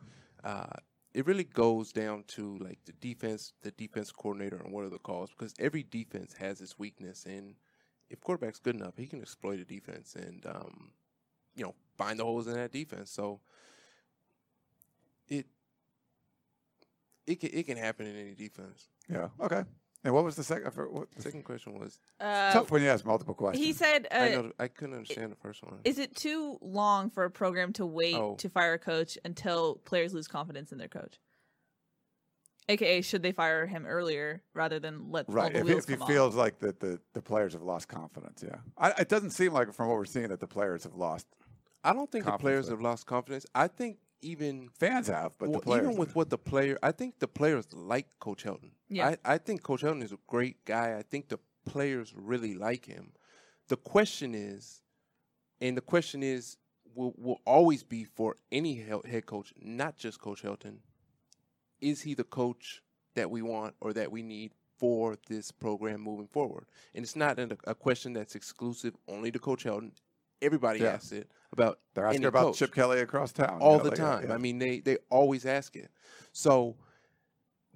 uh, 0.43 0.77
it 1.13 1.25
really 1.25 1.43
goes 1.43 1.91
down 1.91 2.23
to 2.29 2.57
like 2.59 2.79
the 2.85 2.93
defense, 2.93 3.53
the 3.61 3.71
defense 3.71 4.11
coordinator, 4.11 4.57
and 4.57 4.71
what 4.71 4.85
are 4.85 4.89
the 4.89 4.99
calls 4.99 5.31
because 5.31 5.53
every 5.59 5.83
defense 5.83 6.33
has 6.33 6.61
its 6.61 6.79
weakness, 6.79 7.25
and 7.25 7.55
if 8.09 8.21
quarterback's 8.21 8.59
good 8.59 8.75
enough, 8.75 8.95
he 8.97 9.07
can 9.07 9.21
exploit 9.21 9.59
a 9.59 9.65
defense 9.65 10.15
and 10.15 10.45
um, 10.45 10.91
you 11.55 11.63
know 11.63 11.75
find 11.97 12.19
the 12.19 12.23
holes 12.23 12.47
in 12.47 12.53
that 12.53 12.71
defense. 12.71 13.11
So 13.11 13.41
it 15.27 15.47
it 17.27 17.39
can 17.39 17.49
it 17.53 17.65
can 17.65 17.77
happen 17.77 18.05
in 18.07 18.15
any 18.15 18.33
defense. 18.35 18.87
Yeah. 19.09 19.29
Okay. 19.39 19.63
And 20.03 20.13
what 20.15 20.23
was 20.23 20.35
the 20.35 20.43
second? 20.43 20.71
What, 20.91 21.11
The 21.15 21.21
second 21.21 21.43
question 21.43 21.77
was 21.79 21.99
Uh, 22.19 22.51
tough 22.53 22.71
when 22.71 22.81
you 22.81 22.89
ask 22.89 23.05
multiple 23.05 23.35
questions. 23.35 23.63
he 23.63 23.71
said, 23.71 24.07
uh, 24.11 24.15
I 24.15 24.29
know 24.29 24.51
I 24.57 24.67
couldn't 24.67 24.95
understand 24.95 25.31
the 25.31 25.35
first 25.35 25.61
one. 25.63 25.79
"Is 25.83 25.99
it 25.99 26.15
too 26.15 26.57
long 26.61 27.11
for 27.11 27.23
a 27.23 27.29
program 27.29 27.71
to 27.73 27.85
wait 27.85 28.15
Oh. 28.15 28.35
to 28.37 28.49
fire 28.49 28.73
a 28.73 28.79
coach 28.79 29.17
until 29.23 29.75
players 29.85 30.13
lose 30.13 30.27
confidence 30.27 30.71
in 30.71 30.79
their 30.79 30.87
coach?" 30.87 31.19
AKA, 32.69 33.01
should 33.01 33.21
they 33.21 33.31
fire 33.31 33.65
him 33.65 33.85
earlier 33.85 34.43
rather 34.53 34.79
than 34.79 35.11
let 35.11 35.27
all 35.27 35.35
Right. 35.35 35.51
the 35.53 35.59
If, 35.59 35.67
he- 35.67 35.73
if 35.73 35.87
he 35.87 35.95
come 35.97 36.07
feels 36.07 36.35
off? 36.35 36.39
like 36.39 36.59
that 36.59 36.79
the, 36.79 36.99
the 37.13 37.21
players 37.21 37.53
have 37.53 37.63
lost 37.63 37.87
confidence, 37.87 38.43
yeah. 38.43 38.57
I, 38.77 38.91
it 39.01 39.09
doesn't 39.09 39.31
seem 39.31 39.51
like 39.51 39.73
from 39.73 39.87
what 39.89 39.97
we're 39.97 40.05
seeing 40.05 40.29
that 40.29 40.39
the 40.39 40.47
players 40.47 40.83
have 40.83 40.95
lost. 40.95 41.27
I 41.83 41.91
don't 41.93 42.09
think 42.11 42.25
the 42.25 42.31
players 42.37 42.65
with- 42.65 42.73
have 42.73 42.81
lost 42.81 43.05
confidence. 43.07 43.45
I 43.53 43.67
think 43.67 43.97
even 44.21 44.69
Fans 44.69 45.07
have, 45.07 45.37
but 45.37 45.49
well, 45.49 45.59
the 45.59 45.65
players 45.65 45.85
even 45.85 45.97
with 45.97 46.15
what 46.15 46.29
the 46.29 46.37
player, 46.37 46.77
I 46.81 46.91
think 46.91 47.19
the 47.19 47.27
players 47.27 47.67
like 47.73 48.07
Coach 48.19 48.43
Helton. 48.43 48.71
Yeah. 48.89 49.15
I, 49.25 49.33
I 49.33 49.37
think 49.37 49.63
Coach 49.63 49.81
Helton 49.81 50.03
is 50.03 50.11
a 50.11 50.19
great 50.27 50.63
guy. 50.65 50.95
I 50.97 51.03
think 51.03 51.29
the 51.29 51.39
players 51.65 52.13
really 52.15 52.55
like 52.55 52.85
him. 52.85 53.11
The 53.67 53.77
question 53.77 54.35
is, 54.35 54.81
and 55.59 55.77
the 55.77 55.81
question 55.81 56.23
is, 56.23 56.57
will 56.93 57.13
will 57.17 57.39
always 57.45 57.83
be 57.83 58.03
for 58.03 58.35
any 58.51 58.83
head 59.05 59.25
coach, 59.25 59.53
not 59.61 59.97
just 59.97 60.19
Coach 60.19 60.43
Helton. 60.43 60.77
Is 61.79 62.01
he 62.01 62.13
the 62.13 62.23
coach 62.23 62.81
that 63.15 63.29
we 63.31 63.41
want 63.41 63.75
or 63.79 63.93
that 63.93 64.11
we 64.11 64.23
need 64.23 64.51
for 64.77 65.17
this 65.27 65.51
program 65.51 66.01
moving 66.01 66.27
forward? 66.27 66.65
And 66.93 67.03
it's 67.03 67.15
not 67.15 67.39
a, 67.39 67.57
a 67.65 67.75
question 67.75 68.13
that's 68.13 68.35
exclusive 68.35 68.95
only 69.07 69.31
to 69.31 69.39
Coach 69.39 69.63
Helton. 69.63 69.91
Everybody 70.41 70.79
Yeah. 70.79 70.93
asks 70.93 71.11
it 71.11 71.29
about 71.51 71.79
They're 71.93 72.05
asking 72.05 72.25
about 72.25 72.43
coach. 72.47 72.57
Chip 72.57 72.73
Kelly 72.73 72.99
across 72.99 73.31
town 73.31 73.59
you 73.59 73.65
all 73.65 73.77
know, 73.77 73.83
the 73.83 73.89
like, 73.89 73.97
time. 73.99 74.27
yeah. 74.27 74.33
I 74.33 74.37
mean, 74.37 74.59
they 74.59 74.79
they 74.79 74.97
always 75.09 75.45
ask 75.45 75.75
it. 75.75 75.89
So 76.31 76.75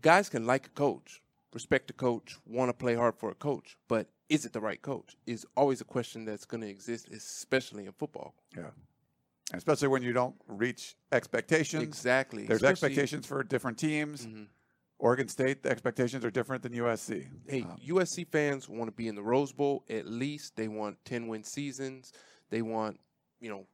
guys 0.02 0.30
can 0.30 0.46
like 0.46 0.68
a 0.68 0.70
coach, 0.72 1.22
respect 1.54 1.90
a 1.90 1.94
coach, 1.94 2.38
want 2.46 2.70
to 2.70 2.74
play 2.74 2.96
hard 2.96 3.16
for 3.18 3.30
a 3.30 3.36
coach, 3.36 3.78
but 3.88 4.08
is 4.30 4.46
it 4.46 4.54
the 4.54 4.62
right 4.62 4.82
coach? 4.82 5.16
Is 5.26 5.46
always 5.56 5.82
a 5.82 5.86
question 5.86 6.26
that's 6.26 6.46
going 6.46 6.62
to 6.62 6.70
exist, 6.70 7.10
especially 7.10 7.86
in 7.86 7.92
football. 7.92 8.36
Yeah. 8.56 8.72
Especially 9.54 9.88
when 9.88 10.02
you 10.02 10.12
don't 10.14 10.36
reach 10.48 10.96
expectations. 11.12 11.84
Exactly. 11.84 12.46
There's 12.48 12.64
Especially- 12.64 12.88
expectations 12.88 13.26
for 13.28 13.44
different 13.44 13.78
teams. 13.78 14.26
Mhm. 14.26 14.48
Oregon 14.98 15.28
State, 15.28 15.62
the 15.62 15.70
expectations 15.70 16.24
are 16.26 16.32
different 16.32 16.64
than 16.64 16.74
USC. 16.74 17.28
Hey, 17.48 17.62
Um, 17.62 17.78
USC 17.84 18.24
fans 18.24 18.68
want 18.68 18.88
to 18.88 18.92
be 18.94 19.08
in 19.08 19.14
the 19.16 19.22
Rose 19.22 19.52
Bowl 19.52 19.84
at 19.90 20.08
least. 20.08 20.56
They 20.56 20.68
want 20.70 21.04
10 21.06 21.28
win 21.28 21.44
seasons. 21.44 22.12
They 22.50 22.62
want, 22.62 23.00
you 23.40 23.50
know, 23.50 23.66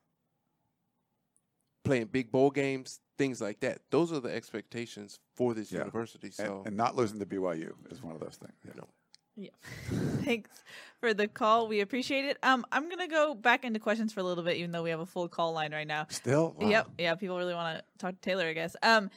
playing 1.84 2.06
big 2.08 2.32
bowl 2.32 2.52
games, 2.52 3.00
things 3.18 3.42
like 3.42 3.60
that. 3.62 3.80
Those 3.90 4.12
are 4.12 4.20
the 4.20 4.34
expectations 4.34 5.20
for 5.36 5.54
this 5.54 5.72
Yeah. 5.72 5.80
university. 5.80 6.28
and, 6.28 6.34
So, 6.36 6.64
and 6.66 6.78
not 6.78 6.96
losing 6.96 7.20
to 7.20 7.26
BYU 7.26 7.74
is 7.90 8.02
one 8.02 8.14
of 8.16 8.22
those 8.22 8.38
things. 8.38 8.54
Yeah. 8.66 8.74
No. 8.76 8.88
Yeah. 9.36 9.50
Thanks 10.24 10.64
for 11.00 11.14
the 11.14 11.28
call. 11.28 11.68
We 11.68 11.80
appreciate 11.80 12.26
it. 12.26 12.38
Um, 12.44 12.66
I'm 12.72 12.90
gonna 12.90 13.08
go 13.08 13.34
back 13.34 13.64
into 13.66 13.80
questions 13.80 14.14
for 14.14 14.20
a 14.20 14.24
little 14.24 14.44
bit, 14.44 14.58
even 14.58 14.72
though 14.72 14.84
we 14.84 14.90
have 14.90 15.00
a 15.00 15.06
full 15.06 15.28
call 15.28 15.54
line 15.54 15.72
right 15.72 15.88
now. 15.88 16.06
Still? 16.10 16.56
Wow. 16.60 16.70
Yep. 16.70 16.88
Yeah. 16.98 17.16
People 17.16 17.38
really 17.38 17.54
want 17.56 17.78
to 17.80 17.84
talk 17.98 18.14
to 18.14 18.22
Taylor, 18.22 18.46
I 18.46 18.54
guess. 18.54 18.76
Um, 18.84 19.10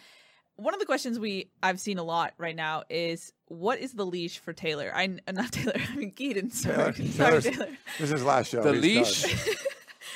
one 0.56 0.74
of 0.74 0.80
the 0.80 0.86
questions 0.86 1.18
we 1.18 1.50
I've 1.62 1.80
seen 1.80 1.98
a 1.98 2.02
lot 2.04 2.34
right 2.38 2.56
now 2.56 2.84
is 2.88 3.32
what 3.46 3.78
is 3.78 3.92
the 3.92 4.06
leash 4.06 4.38
for 4.38 4.52
Taylor? 4.52 4.92
I 4.94 5.18
uh, 5.26 5.32
not 5.32 5.52
Taylor. 5.52 5.74
I 5.76 5.96
mean 5.96 6.10
Kedon. 6.12 6.50
Sorry, 6.50 6.92
Taylor- 6.92 7.40
sorry, 7.40 7.42
Taylor. 7.42 7.68
This 7.98 8.10
is 8.10 8.10
his 8.10 8.24
last 8.24 8.50
show. 8.50 8.62
The 8.62 8.72
He's 8.74 9.24
leash? 9.24 9.56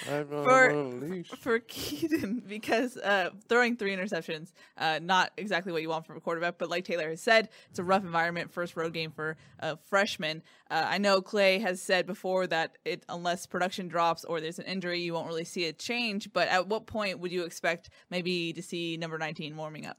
For- 0.04 0.74
leash. 0.74 1.28
for 1.28 1.58
Kedon 1.58 2.42
because 2.48 2.96
uh, 2.96 3.30
throwing 3.48 3.76
three 3.76 3.94
interceptions, 3.94 4.52
uh, 4.78 5.00
not 5.02 5.32
exactly 5.36 5.72
what 5.72 5.82
you 5.82 5.88
want 5.88 6.06
from 6.06 6.16
a 6.16 6.20
quarterback, 6.20 6.56
but 6.56 6.70
like 6.70 6.84
Taylor 6.84 7.10
has 7.10 7.20
said, 7.20 7.48
it's 7.68 7.78
a 7.78 7.84
rough 7.84 8.04
environment, 8.04 8.50
first 8.52 8.76
road 8.76 8.92
game 8.94 9.10
for 9.10 9.36
a 9.58 9.76
freshman. 9.76 10.42
Uh, 10.70 10.84
I 10.86 10.98
know 10.98 11.20
Clay 11.20 11.58
has 11.58 11.82
said 11.82 12.06
before 12.06 12.46
that 12.46 12.78
it 12.84 13.04
unless 13.08 13.46
production 13.46 13.88
drops 13.88 14.24
or 14.24 14.40
there's 14.40 14.58
an 14.58 14.66
injury, 14.66 15.00
you 15.00 15.12
won't 15.14 15.26
really 15.26 15.44
see 15.44 15.66
a 15.66 15.72
change. 15.72 16.32
But 16.32 16.48
at 16.48 16.68
what 16.68 16.86
point 16.86 17.18
would 17.18 17.32
you 17.32 17.42
expect 17.44 17.90
maybe 18.08 18.52
to 18.52 18.62
see 18.62 18.96
number 18.96 19.18
19 19.18 19.56
warming 19.56 19.84
up? 19.84 19.98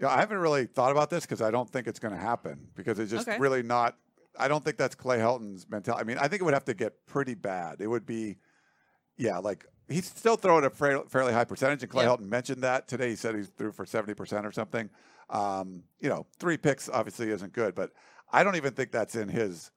Yeah, 0.00 0.08
I 0.08 0.18
haven't 0.20 0.38
really 0.38 0.66
thought 0.66 0.90
about 0.92 1.08
this 1.10 1.24
because 1.24 1.40
I 1.40 1.50
don't 1.50 1.68
think 1.70 1.86
it's 1.86 1.98
going 1.98 2.12
to 2.14 2.20
happen 2.20 2.68
because 2.74 2.98
it's 2.98 3.10
just 3.10 3.26
Okay. 3.28 3.38
really 3.38 3.62
not. 3.62 3.96
I 4.38 4.48
don't 4.48 4.62
think 4.62 4.76
that's 4.76 4.94
Clay 4.94 5.18
Helton's 5.18 5.66
mentality. 5.70 6.02
I 6.02 6.04
mean, 6.04 6.18
I 6.18 6.28
think 6.28 6.42
it 6.42 6.44
would 6.44 6.52
have 6.54 6.66
to 6.66 6.74
get 6.74 7.06
pretty 7.06 7.34
bad. 7.34 7.80
It 7.80 7.86
would 7.86 8.04
be, 8.04 8.36
yeah, 9.16 9.38
like 9.38 9.64
he's 9.88 10.04
still 10.06 10.36
throwing 10.36 10.64
a 10.66 10.70
fairly, 10.70 11.04
fairly 11.08 11.32
high 11.32 11.44
percentage, 11.44 11.82
and 11.82 11.90
Clay 11.90 12.04
Yeah. 12.04 12.10
Helton 12.10 12.28
mentioned 12.28 12.62
that 12.62 12.86
today. 12.88 13.08
He 13.10 13.16
said 13.16 13.34
he's 13.34 13.48
threw 13.48 13.72
for 13.72 13.86
seventy 13.86 14.12
percent 14.12 14.44
or 14.44 14.52
something. 14.52 14.90
Um, 15.30 15.84
you 16.00 16.10
know, 16.10 16.26
three 16.38 16.58
picks 16.58 16.88
obviously 16.90 17.30
isn't 17.30 17.52
good, 17.54 17.74
but 17.74 17.92
I 18.30 18.44
don't 18.44 18.56
even 18.56 18.74
think 18.74 18.92
that's 18.92 19.14
in 19.16 19.28
his 19.28 19.70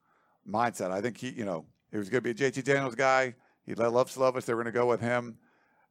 mindset. 0.46 0.90
I 0.90 1.00
think 1.00 1.16
he, 1.16 1.30
you 1.30 1.44
know, 1.46 1.64
he 1.90 1.96
was 1.96 2.10
going 2.10 2.22
to 2.22 2.34
be 2.34 2.44
a 2.44 2.50
JT 2.50 2.62
Daniels 2.64 2.94
guy. 2.94 3.34
He 3.64 3.74
loves 3.74 4.14
Slovis. 4.16 4.44
They 4.44 4.52
were 4.54 4.62
going 4.62 4.72
to 4.72 4.78
go 4.78 4.86
with 4.86 5.00
him. 5.00 5.38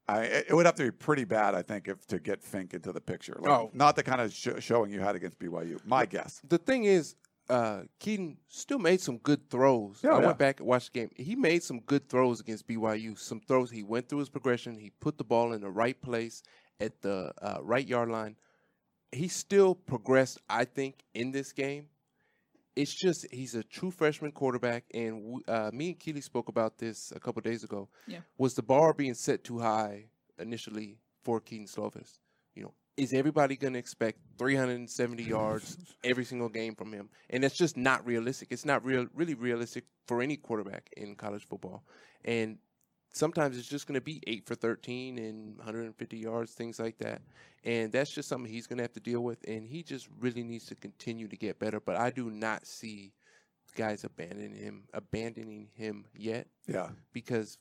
I, 0.10 0.24
it 0.24 0.54
would 0.54 0.66
have 0.66 0.76
to 0.76 0.84
be 0.84 0.92
pretty 0.92 1.24
bad, 1.26 1.56
I 1.56 1.62
think, 1.62 1.88
if 1.88 2.06
to 2.08 2.20
get 2.20 2.42
Fink 2.44 2.74
into 2.74 2.92
the 2.92 3.02
picture. 3.02 3.38
Like, 3.40 3.52
Oh. 3.52 3.70
Not 3.74 3.96
the 3.96 4.04
kind 4.04 4.22
of 4.22 4.34
sh- 4.34 4.60
showing 4.60 4.92
you 4.92 5.00
had 5.00 5.16
against 5.16 5.38
BYU. 5.40 5.80
My 5.86 6.06
guess. 6.06 6.42
The 6.48 6.58
thing 6.58 6.86
is, 6.86 7.16
uh, 7.50 7.82
Kedon 8.00 8.38
still 8.48 8.80
made 8.80 9.02
some 9.02 9.18
good 9.18 9.50
throws. 9.50 10.00
Yeah, 10.04 10.12
I 10.12 10.20
yeah. 10.20 10.26
went 10.28 10.38
back 10.38 10.60
and 10.60 10.68
watched 10.68 10.94
the 10.94 11.00
game. 11.00 11.10
He 11.16 11.36
made 11.36 11.64
some 11.64 11.80
good 11.82 12.08
throws 12.10 12.40
against 12.40 12.68
BYU. 12.68 13.18
Some 13.18 13.40
throws 13.40 13.72
he 13.72 13.84
went 13.84 14.08
through 14.08 14.20
his 14.20 14.30
progression. 14.30 14.78
He 14.78 14.92
put 15.00 15.18
the 15.18 15.24
ball 15.24 15.54
in 15.54 15.62
the 15.62 15.70
right 15.72 16.00
place 16.02 16.44
at 16.80 17.02
the 17.02 17.32
uh, 17.42 17.58
right 17.62 17.88
yard 17.88 18.10
line. 18.10 18.36
He 19.12 19.28
still 19.28 19.74
progressed, 19.74 20.38
I 20.50 20.66
think, 20.66 21.04
in 21.16 21.32
this 21.32 21.52
game. 21.52 21.88
It's 22.80 22.94
just 22.94 23.28
he's 23.30 23.56
a 23.56 23.64
true 23.64 23.92
freshman 23.92 24.32
quarterback, 24.32 24.86
and 24.94 25.42
uh, 25.50 25.70
me 25.74 25.90
and 25.90 26.00
Keely 26.00 26.22
spoke 26.22 26.48
about 26.48 26.78
this 26.78 27.12
a 27.14 27.20
couple 27.20 27.42
days 27.42 27.66
ago. 27.66 27.90
Yeah. 28.08 28.20
Was 28.38 28.54
the 28.54 28.64
bar 28.64 28.94
being 28.94 29.16
set 29.16 29.44
too 29.44 29.60
high 29.60 30.06
initially 30.38 30.98
for 31.22 31.42
Kedon 31.42 31.68
Slovis? 31.68 32.20
You 32.56 32.64
know, 32.64 32.74
is 32.96 33.14
everybody 33.14 33.58
going 33.58 33.74
to 33.74 33.80
expect 33.80 34.20
370 34.38 35.24
yards 35.24 35.76
every 36.06 36.24
single 36.24 36.48
game 36.48 36.74
from 36.74 36.94
him? 36.94 37.10
And 37.30 37.44
that's 37.44 37.58
just 37.58 37.76
not 37.76 38.06
realistic. 38.06 38.48
It's 38.50 38.64
not 38.64 38.86
real, 38.86 39.08
really 39.14 39.34
realistic 39.34 39.84
for 40.08 40.22
any 40.22 40.38
quarterback 40.38 40.90
in 40.96 41.16
college 41.16 41.46
football. 41.46 41.84
And 42.24 42.60
sometimes 43.12 43.58
it's 43.58 43.68
just 43.68 43.88
going 43.88 43.96
to 43.96 44.02
be 44.02 44.22
eight 44.28 44.46
for 44.46 44.56
13 44.56 45.18
and 45.18 45.58
150 45.58 46.18
yards, 46.18 46.52
things 46.54 46.80
like 46.80 46.98
that. 47.00 47.22
And 47.64 47.92
that's 47.92 48.12
just 48.12 48.30
something 48.30 48.52
he's 48.52 48.68
going 48.68 48.78
to 48.78 48.84
have 48.84 48.94
to 48.94 49.00
deal 49.00 49.22
with. 49.22 49.40
And 49.48 49.68
he 49.68 49.84
just 49.84 50.08
really 50.20 50.44
needs 50.44 50.66
to 50.68 50.76
continue 50.76 51.28
to 51.28 51.36
get 51.36 51.60
better. 51.60 51.80
But 51.80 51.98
I 51.98 52.10
do 52.12 52.30
not 52.30 52.66
see 52.66 53.14
guys 53.76 54.04
abandoning 54.04 54.56
him, 54.56 54.84
abandoning 54.94 55.70
him 55.76 56.06
yet, 56.16 56.48
Yeah. 56.68 56.90
because 57.14 57.58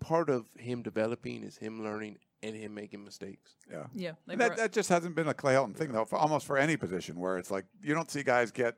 part 0.00 0.28
of 0.30 0.46
him 0.58 0.82
developing 0.82 1.42
is 1.42 1.56
him 1.56 1.82
learning 1.82 2.18
and 2.42 2.54
him 2.54 2.74
making 2.74 3.02
mistakes. 3.04 3.56
Yeah. 3.70 3.84
Yeah. 3.94 4.12
And 4.28 4.40
that, 4.40 4.50
we're- 4.50 4.56
that 4.56 4.72
just 4.72 4.88
hasn't 4.90 5.14
been 5.14 5.28
a 5.28 5.34
Clay 5.34 5.54
Helton 5.54 5.74
thing, 5.76 5.92
though, 5.92 6.04
for 6.04 6.16
almost 6.16 6.46
for 6.46 6.58
any 6.58 6.76
position 6.76 7.18
where 7.18 7.38
it's 7.38 7.50
like 7.50 7.64
you 7.82 7.94
don't 7.94 8.10
see 8.10 8.22
guys 8.22 8.50
get, 8.50 8.76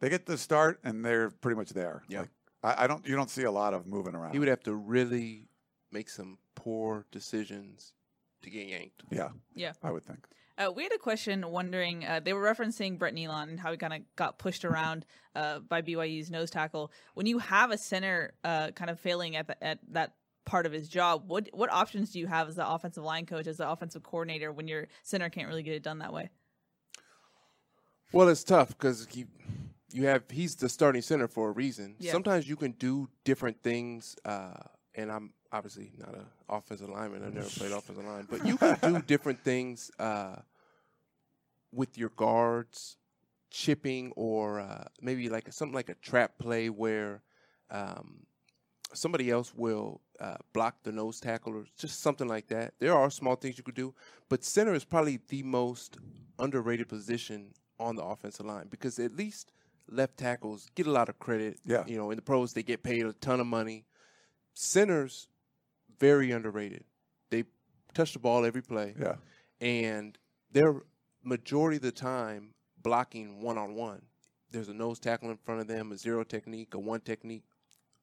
they 0.00 0.08
get 0.08 0.26
the 0.26 0.38
start 0.38 0.80
and 0.84 1.04
they're 1.04 1.30
pretty 1.30 1.56
much 1.56 1.70
there. 1.70 2.02
Yeah. 2.08 2.20
Like, 2.20 2.30
I, 2.66 2.84
I 2.84 2.86
don't, 2.86 3.06
you 3.06 3.14
don't 3.14 3.30
see 3.30 3.44
a 3.44 3.50
lot 3.50 3.74
of 3.74 3.86
moving 3.86 4.14
around. 4.14 4.32
He 4.32 4.38
would 4.38 4.48
have 4.48 4.62
to 4.64 4.74
really 4.74 5.44
make 5.92 6.10
some 6.10 6.38
poor 6.54 7.06
decisions 7.12 7.92
to 8.42 8.50
get 8.50 8.66
yanked. 8.66 9.02
yeah. 9.10 9.28
Yeah. 9.54 9.72
I 9.82 9.90
would 9.90 10.04
think. 10.04 10.26
Uh, 10.58 10.72
we 10.74 10.82
had 10.82 10.92
a 10.92 10.98
question 10.98 11.50
wondering, 11.50 12.04
uh, 12.04 12.18
they 12.24 12.32
were 12.32 12.42
referencing 12.42 12.98
Brett 12.98 13.14
Neilon 13.14 13.50
and 13.50 13.60
how 13.60 13.70
he 13.70 13.76
kind 13.76 13.92
of 13.92 14.00
got 14.16 14.38
pushed 14.38 14.64
around 14.64 15.04
uh, 15.34 15.58
by 15.58 15.82
BYU's 15.82 16.30
nose 16.30 16.50
tackle. 16.50 16.90
When 17.14 17.26
you 17.26 17.38
have 17.38 17.70
a 17.70 17.78
center 17.78 18.32
uh, 18.42 18.70
kind 18.70 18.88
of 18.90 18.98
failing 18.98 19.36
at, 19.36 19.48
the, 19.48 19.62
at 19.62 19.78
that 19.92 20.14
part 20.46 20.64
of 20.64 20.72
his 20.72 20.88
job, 20.88 21.24
what 21.26 21.50
what 21.52 21.70
options 21.70 22.10
do 22.10 22.18
you 22.18 22.26
have 22.26 22.48
as 22.48 22.56
the 22.56 22.66
offensive 22.66 23.04
line 23.04 23.26
coach, 23.26 23.46
as 23.46 23.58
the 23.58 23.68
offensive 23.68 24.02
coordinator, 24.02 24.50
when 24.50 24.66
your 24.66 24.88
center 25.02 25.28
can't 25.28 25.48
really 25.48 25.62
get 25.62 25.74
it 25.74 25.82
done 25.82 25.98
that 25.98 26.12
way? 26.12 26.30
Well, 28.12 28.28
it's 28.30 28.44
tough 28.44 28.68
because 28.68 29.06
you 29.96 30.06
have 30.06 30.24
he's 30.30 30.54
the 30.54 30.68
starting 30.68 31.00
center 31.00 31.26
for 31.26 31.48
a 31.48 31.52
reason. 31.52 31.96
Yeah. 31.98 32.12
Sometimes 32.12 32.46
you 32.46 32.56
can 32.56 32.72
do 32.72 33.08
different 33.24 33.62
things, 33.62 34.16
uh, 34.26 34.52
and 34.94 35.10
I'm 35.10 35.32
obviously 35.50 35.92
not 35.98 36.14
an 36.14 36.26
offensive 36.48 36.90
lineman. 36.90 37.24
I've 37.24 37.34
never 37.34 37.48
played 37.48 37.72
offensive 37.72 38.04
line, 38.04 38.26
but 38.30 38.46
you 38.46 38.58
can 38.58 38.76
do 38.82 39.02
different 39.06 39.42
things 39.42 39.90
uh, 39.98 40.36
with 41.72 41.96
your 41.96 42.10
guards, 42.10 42.98
chipping, 43.50 44.12
or 44.16 44.60
uh, 44.60 44.84
maybe 45.00 45.30
like 45.30 45.50
something 45.50 45.74
like 45.74 45.88
a 45.88 45.94
trap 45.94 46.38
play 46.38 46.68
where 46.68 47.22
um, 47.70 48.26
somebody 48.92 49.30
else 49.30 49.54
will 49.54 50.02
uh, 50.20 50.36
block 50.52 50.76
the 50.82 50.92
nose 50.92 51.20
tackle 51.20 51.54
or 51.54 51.64
just 51.78 52.00
something 52.00 52.28
like 52.28 52.48
that. 52.48 52.74
There 52.78 52.94
are 52.94 53.10
small 53.10 53.36
things 53.36 53.56
you 53.56 53.64
could 53.64 53.74
do, 53.74 53.94
but 54.28 54.44
center 54.44 54.74
is 54.74 54.84
probably 54.84 55.20
the 55.28 55.42
most 55.42 55.96
underrated 56.38 56.86
position 56.86 57.54
on 57.78 57.96
the 57.96 58.02
offensive 58.02 58.44
line 58.44 58.66
because 58.68 58.98
at 58.98 59.16
least 59.16 59.52
left 59.88 60.16
tackles 60.16 60.68
get 60.74 60.86
a 60.86 60.90
lot 60.90 61.08
of 61.08 61.18
credit. 61.18 61.58
Yeah. 61.64 61.84
You 61.86 61.96
know, 61.96 62.10
in 62.10 62.16
the 62.16 62.22
pros 62.22 62.52
they 62.52 62.62
get 62.62 62.82
paid 62.82 63.04
a 63.06 63.12
ton 63.14 63.40
of 63.40 63.46
money. 63.46 63.84
Centers 64.54 65.28
very 65.98 66.30
underrated. 66.30 66.84
They 67.30 67.44
touch 67.94 68.12
the 68.12 68.18
ball 68.18 68.44
every 68.44 68.62
play 68.62 68.94
Yeah. 68.98 69.16
and 69.60 70.16
they're 70.52 70.82
majority 71.22 71.76
of 71.76 71.82
the 71.82 71.92
time 71.92 72.54
blocking 72.82 73.40
one 73.42 73.58
on 73.58 73.74
one. 73.74 74.02
There's 74.50 74.68
a 74.68 74.74
nose 74.74 74.98
tackle 74.98 75.30
in 75.30 75.36
front 75.38 75.60
of 75.60 75.66
them, 75.66 75.92
a 75.92 75.96
zero 75.98 76.22
technique, 76.24 76.74
a 76.74 76.78
one 76.78 77.00
technique. 77.00 77.44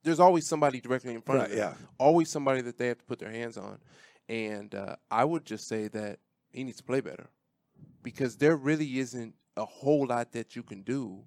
There's 0.04 0.20
always 0.20 0.48
somebody 0.48 0.82
directly 0.82 1.14
in 1.16 1.22
front 1.22 1.40
Right, 1.42 1.52
of 1.52 1.56
them. 1.56 1.76
yeah. 1.80 1.88
Always 1.98 2.30
somebody 2.30 2.62
that 2.62 2.78
they 2.78 2.88
have 2.88 2.98
to 2.98 3.06
put 3.06 3.20
their 3.20 3.32
hands 3.32 3.58
on. 3.58 3.80
And 4.28 4.76
uh, 4.76 4.98
I 5.10 5.24
would 5.24 5.46
just 5.46 5.68
say 5.68 5.88
that 5.90 6.20
he 6.52 6.64
needs 6.64 6.78
to 6.78 6.84
play 6.84 7.00
better 7.02 7.28
because 8.04 8.36
there 8.38 8.58
really 8.58 9.00
isn't 9.00 9.34
a 9.56 9.66
whole 9.66 10.08
lot 10.08 10.34
that 10.34 10.56
you 10.56 10.64
can 10.64 10.82
do 10.82 11.24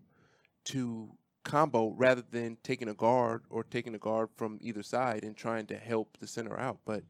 to 0.67 1.11
combo 1.45 1.95
rather 1.97 2.23
than 2.31 2.57
taking 2.63 2.89
a 2.89 2.95
guard 2.95 3.43
or 3.51 3.63
taking 3.65 3.95
a 3.95 3.99
guard 3.99 4.29
from 4.37 4.59
either 4.61 4.83
side 4.83 5.23
and 5.23 5.37
trying 5.37 5.67
to 5.67 5.77
help 5.77 6.17
the 6.19 6.27
center 6.27 6.59
out. 6.59 6.79
But 6.85 7.05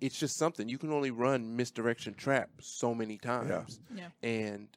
it's 0.00 0.18
just 0.18 0.36
something 0.36 0.68
you 0.68 0.78
can 0.78 0.92
only 0.92 1.10
run 1.10 1.56
misdirection 1.56 2.14
trap 2.14 2.50
so 2.60 2.94
many 2.94 3.18
times. 3.18 3.80
Yeah. 3.94 4.08
And 4.22 4.68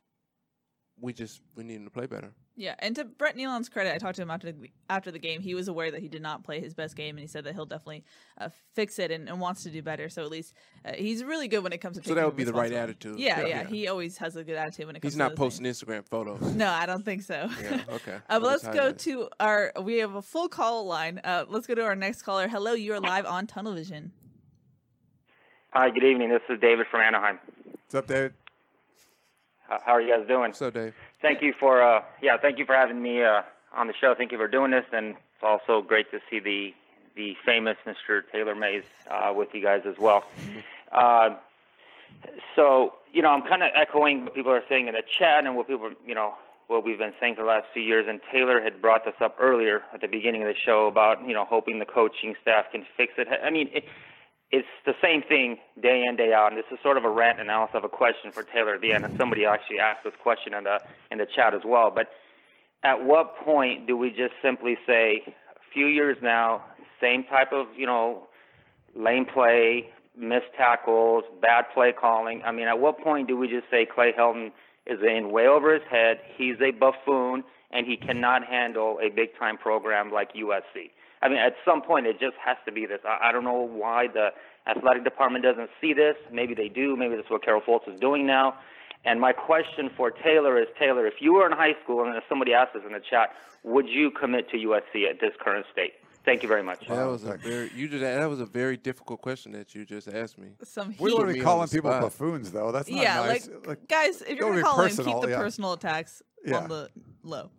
we 0.99 1.13
just 1.13 1.41
we 1.55 1.63
need 1.63 1.75
him 1.75 1.85
to 1.85 1.91
play 1.91 2.05
better. 2.05 2.31
Yeah, 2.57 2.75
and 2.79 2.95
to 2.97 3.05
Brett 3.05 3.37
Neilon's 3.37 3.69
credit, 3.69 3.95
I 3.95 3.97
talked 3.97 4.17
to 4.17 4.21
him 4.21 4.29
after 4.29 4.51
the 4.51 4.69
after 4.89 5.09
the 5.09 5.19
game. 5.19 5.41
He 5.41 5.55
was 5.55 5.69
aware 5.69 5.89
that 5.89 6.01
he 6.01 6.09
did 6.09 6.21
not 6.21 6.43
play 6.43 6.59
his 6.59 6.73
best 6.73 6.97
game, 6.97 7.15
and 7.15 7.19
he 7.19 7.27
said 7.27 7.45
that 7.45 7.53
he'll 7.53 7.65
definitely 7.65 8.03
uh, 8.37 8.49
fix 8.73 8.99
it 8.99 9.09
and, 9.09 9.29
and, 9.29 9.39
wants 9.39 9.63
to 9.63 9.69
do 9.69 9.81
better. 9.81 10.09
So 10.09 10.21
at 10.21 10.29
least 10.29 10.53
uh, 10.83 10.91
he's 10.93 11.23
really 11.23 11.47
good 11.47 11.63
when 11.63 11.71
it 11.71 11.77
comes 11.77 11.97
to. 11.97 12.07
So 12.07 12.13
that 12.13 12.25
would 12.25 12.35
be 12.35 12.43
the 12.43 12.53
right 12.53 12.71
attitude. 12.71 13.19
Yeah, 13.19 13.41
yeah, 13.41 13.47
yeah, 13.47 13.67
He 13.67 13.87
always 13.87 14.17
has 14.17 14.35
a 14.35 14.43
good 14.43 14.57
attitude 14.57 14.87
when 14.87 14.97
it 14.97 15.01
comes. 15.01 15.13
To. 15.13 15.15
He's 15.15 15.29
not 15.29 15.35
posting 15.37 15.63
things. 15.63 15.81
Instagram 15.81 16.05
photos. 16.05 16.41
No, 16.41 16.69
I 16.69 16.85
don't 16.85 17.05
think 17.05 17.23
so. 17.23 17.49
yeah. 17.61 17.81
Okay. 17.91 18.15
uh, 18.29 18.39
but 18.39 18.43
let's 18.43 18.67
go 18.67 18.91
to 18.91 19.29
our. 19.39 19.71
We 19.81 19.97
have 19.99 20.15
a 20.15 20.21
full 20.21 20.49
call 20.49 20.85
line. 20.85 21.21
Uh, 21.23 21.45
let's 21.47 21.67
go 21.67 21.75
to 21.75 21.83
our 21.83 21.95
next 21.95 22.23
caller. 22.23 22.47
Hello, 22.47 22.73
you 22.73 22.93
are 22.93 22.99
live 22.99 23.25
on 23.25 23.47
Tunnel 23.47 23.73
Vision. 23.73 24.11
Hi, 25.71 25.89
good 25.89 26.03
evening. 26.03 26.29
This 26.29 26.41
is 26.49 26.59
David 26.59 26.87
from 26.91 27.01
Anaheim. 27.01 27.39
What's 27.71 27.95
up, 27.95 28.07
David? 28.07 28.33
how 29.85 29.93
are 29.93 30.01
you 30.01 30.13
guys 30.13 30.27
doing? 30.27 30.53
So, 30.53 30.69
Dave. 30.69 30.93
Thank 31.21 31.41
you 31.41 31.53
for 31.59 31.81
uh, 31.81 32.03
yeah, 32.21 32.37
thank 32.37 32.57
you 32.57 32.65
for 32.65 32.73
having 32.73 33.01
me 33.01 33.23
uh, 33.23 33.41
on 33.75 33.87
the 33.87 33.93
show. 33.99 34.15
Thank 34.17 34.31
you 34.31 34.37
for 34.37 34.47
doing 34.47 34.71
this, 34.71 34.85
and 34.91 35.09
it's 35.09 35.43
also 35.43 35.81
great 35.81 36.09
to 36.11 36.19
see 36.29 36.39
the 36.39 36.73
the 37.15 37.35
famous 37.45 37.77
Mr. 37.85 38.21
Taylor 38.31 38.55
Mays 38.55 38.83
uh, 39.09 39.33
with 39.35 39.49
you 39.53 39.61
guys 39.61 39.81
as 39.85 39.97
well. 39.99 40.23
Uh, 40.91 41.35
so 42.55 42.93
you 43.13 43.21
know, 43.21 43.29
I'm 43.29 43.43
kind 43.43 43.63
of 43.63 43.69
echoing 43.75 44.25
what 44.25 44.33
people 44.33 44.51
are 44.51 44.63
saying 44.67 44.87
in 44.87 44.93
the 44.93 45.03
chat 45.19 45.45
and 45.45 45.55
what 45.55 45.67
people 45.67 45.91
you 46.05 46.15
know 46.15 46.33
what 46.67 46.83
we've 46.85 46.97
been 46.97 47.13
saying 47.19 47.35
for 47.35 47.41
the 47.41 47.47
last 47.47 47.67
few 47.73 47.83
years. 47.83 48.07
And 48.09 48.19
Taylor 48.31 48.61
had 48.61 48.81
brought 48.81 49.05
this 49.05 49.15
up 49.21 49.37
earlier 49.39 49.83
at 49.93 50.01
the 50.01 50.07
beginning 50.07 50.41
of 50.41 50.47
the 50.47 50.55
show 50.55 50.87
about 50.87 51.27
you 51.27 51.33
know 51.33 51.45
hoping 51.45 51.79
the 51.79 51.85
coaching 51.85 52.35
staff 52.41 52.65
can 52.71 52.85
fix 52.97 53.13
it. 53.17 53.27
I 53.43 53.49
mean. 53.49 53.69
It, 53.73 53.85
it's 54.51 54.67
the 54.85 54.93
same 55.01 55.21
thing 55.21 55.57
day 55.81 56.03
in 56.03 56.15
day 56.15 56.33
out. 56.33 56.51
And 56.51 56.57
this 56.57 56.65
is 56.71 56.79
sort 56.83 56.97
of 56.97 57.05
a 57.05 57.09
rant 57.09 57.39
analysis 57.39 57.75
of 57.75 57.83
a 57.83 57.89
question 57.89 58.31
for 58.31 58.43
Taylor 58.43 58.75
at 58.75 58.81
the 58.81 58.93
end. 58.93 59.05
And 59.05 59.17
somebody 59.17 59.45
actually 59.45 59.79
asked 59.79 60.03
this 60.03 60.13
question 60.21 60.53
in 60.53 60.65
the 60.65 60.79
in 61.09 61.17
the 61.17 61.25
chat 61.25 61.53
as 61.53 61.61
well. 61.65 61.91
But 61.91 62.09
at 62.83 63.03
what 63.03 63.37
point 63.37 63.87
do 63.87 63.95
we 63.95 64.09
just 64.09 64.33
simply 64.41 64.77
say 64.85 65.23
a 65.27 65.73
few 65.73 65.85
years 65.85 66.17
now, 66.21 66.63
same 66.99 67.23
type 67.23 67.53
of 67.53 67.67
you 67.77 67.85
know 67.85 68.27
lame 68.95 69.25
play, 69.25 69.89
missed 70.17 70.53
tackles, 70.57 71.23
bad 71.41 71.65
play 71.73 71.93
calling? 71.93 72.41
I 72.45 72.51
mean, 72.51 72.67
at 72.67 72.79
what 72.79 72.99
point 72.99 73.27
do 73.27 73.37
we 73.37 73.47
just 73.47 73.69
say 73.71 73.85
Clay 73.85 74.11
Helton 74.17 74.51
is 74.85 74.99
in 75.01 75.31
way 75.31 75.47
over 75.47 75.73
his 75.73 75.83
head? 75.89 76.19
He's 76.35 76.55
a 76.61 76.71
buffoon 76.71 77.43
and 77.71 77.87
he 77.87 77.95
cannot 77.95 78.45
handle 78.45 78.99
a 79.01 79.09
big 79.09 79.29
time 79.39 79.57
program 79.57 80.11
like 80.11 80.33
USC. 80.33 80.91
I 81.21 81.29
mean, 81.29 81.37
at 81.37 81.55
some 81.63 81.81
point, 81.81 82.07
it 82.07 82.19
just 82.19 82.35
has 82.43 82.57
to 82.65 82.71
be 82.71 82.85
this. 82.85 82.99
I, 83.05 83.29
I 83.29 83.31
don't 83.31 83.43
know 83.43 83.67
why 83.67 84.07
the 84.07 84.29
athletic 84.67 85.03
department 85.03 85.43
doesn't 85.43 85.69
see 85.79 85.93
this. 85.93 86.15
Maybe 86.31 86.53
they 86.53 86.69
do. 86.69 86.95
Maybe 86.95 87.15
that's 87.15 87.29
what 87.29 87.43
Carol 87.43 87.61
Folt 87.61 87.87
is 87.91 87.99
doing 87.99 88.25
now. 88.25 88.55
And 89.03 89.19
my 89.19 89.33
question 89.33 89.89
for 89.95 90.11
Taylor 90.11 90.59
is, 90.61 90.67
Taylor, 90.77 91.07
if 91.07 91.15
you 91.19 91.33
were 91.33 91.45
in 91.45 91.51
high 91.51 91.75
school, 91.83 92.03
and 92.05 92.15
if 92.15 92.23
somebody 92.29 92.53
asked 92.53 92.75
us 92.75 92.83
in 92.85 92.93
the 92.93 92.99
chat, 92.99 93.33
would 93.63 93.87
you 93.87 94.11
commit 94.11 94.49
to 94.51 94.57
USC 94.57 95.09
at 95.09 95.19
this 95.19 95.31
current 95.39 95.65
state? 95.71 95.93
Thank 96.23 96.43
you 96.43 96.49
very 96.49 96.61
much. 96.61 96.87
That 96.87 97.07
was 97.07 97.23
a 97.23 97.37
very 97.37 97.71
you 97.75 97.87
just 97.87 98.01
that 98.01 98.29
was 98.29 98.39
a 98.39 98.45
very 98.45 98.77
difficult 98.77 99.21
question 99.21 99.53
that 99.53 99.73
you 99.73 99.85
just 99.85 100.07
asked 100.07 100.37
me. 100.37 100.49
Some 100.63 100.93
we 100.99 101.11
want 101.11 101.29
to 101.29 101.33
be 101.33 101.39
calling 101.39 101.67
people 101.67 101.89
buffoons 101.89 102.51
though. 102.51 102.71
That's 102.71 102.87
not 102.87 103.01
yeah, 103.01 103.15
nice. 103.15 103.47
like, 103.47 103.67
like 103.67 103.87
guys, 103.87 104.21
if 104.21 104.37
you're 104.37 104.51
gonna 104.51 104.61
call 104.61 104.81
in, 104.81 104.89
keep 104.95 105.21
the 105.21 105.29
yeah. 105.29 105.37
personal 105.37 105.73
attacks 105.73 106.21
yeah. 106.45 106.57
on 106.57 106.69
the 106.69 106.89
low. 107.23 107.49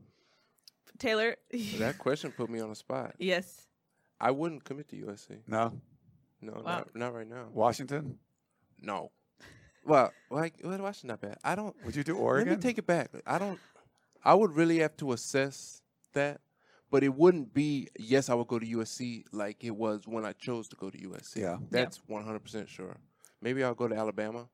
Taylor, 1.03 1.37
that 1.79 1.99
question 1.99 2.31
put 2.31 2.49
me 2.49 2.61
on 2.61 2.69
the 2.69 2.77
spot. 2.77 3.17
Yes. 3.19 3.67
I 4.21 4.31
wouldn't 4.31 4.63
commit 4.63 4.89
to 4.91 4.97
USC. 4.97 5.41
No. 5.49 5.81
No, 6.41 6.53
wow. 6.53 6.63
not, 6.63 6.97
not 6.97 7.15
right 7.15 7.29
now. 7.29 7.49
Washington? 7.53 8.19
No. 8.81 9.11
Well, 9.85 10.13
like 10.31 10.55
well, 10.63 10.79
Washington 10.79 11.09
not 11.09 11.21
bad. 11.21 11.39
I 11.43 11.57
don't. 11.57 11.75
Would 11.85 11.97
you 11.97 12.05
do 12.05 12.17
Oregon? 12.17 12.51
Let 12.51 12.59
me 12.59 12.63
take 12.63 12.79
it 12.79 12.87
back. 12.87 13.11
I 13.27 13.37
don't. 13.37 13.59
I 14.25 14.33
would 14.33 14.55
really 14.55 14.79
have 14.79 14.97
to 14.99 15.11
assess 15.11 15.83
that, 16.13 16.41
but 16.89 17.03
it 17.03 17.13
wouldn't 17.13 17.53
be 17.53 17.89
yes. 17.99 18.31
I 18.31 18.35
would 18.35 18.47
go 18.47 18.61
to 18.61 18.65
USC 18.65 19.25
like 19.33 19.65
it 19.65 19.73
was 19.73 20.03
when 20.07 20.25
I 20.25 20.35
chose 20.35 20.69
to 20.69 20.77
go 20.77 20.89
to 20.89 20.97
USC. 20.97 21.39
Yeah, 21.39 21.57
that's 21.69 21.97
one 22.07 22.23
hundred 22.23 22.45
percent 22.45 22.69
sure. 22.69 22.97
Maybe 23.41 23.65
I'll 23.65 23.75
go 23.75 23.89
to 23.89 23.97
Alabama. 23.97 24.47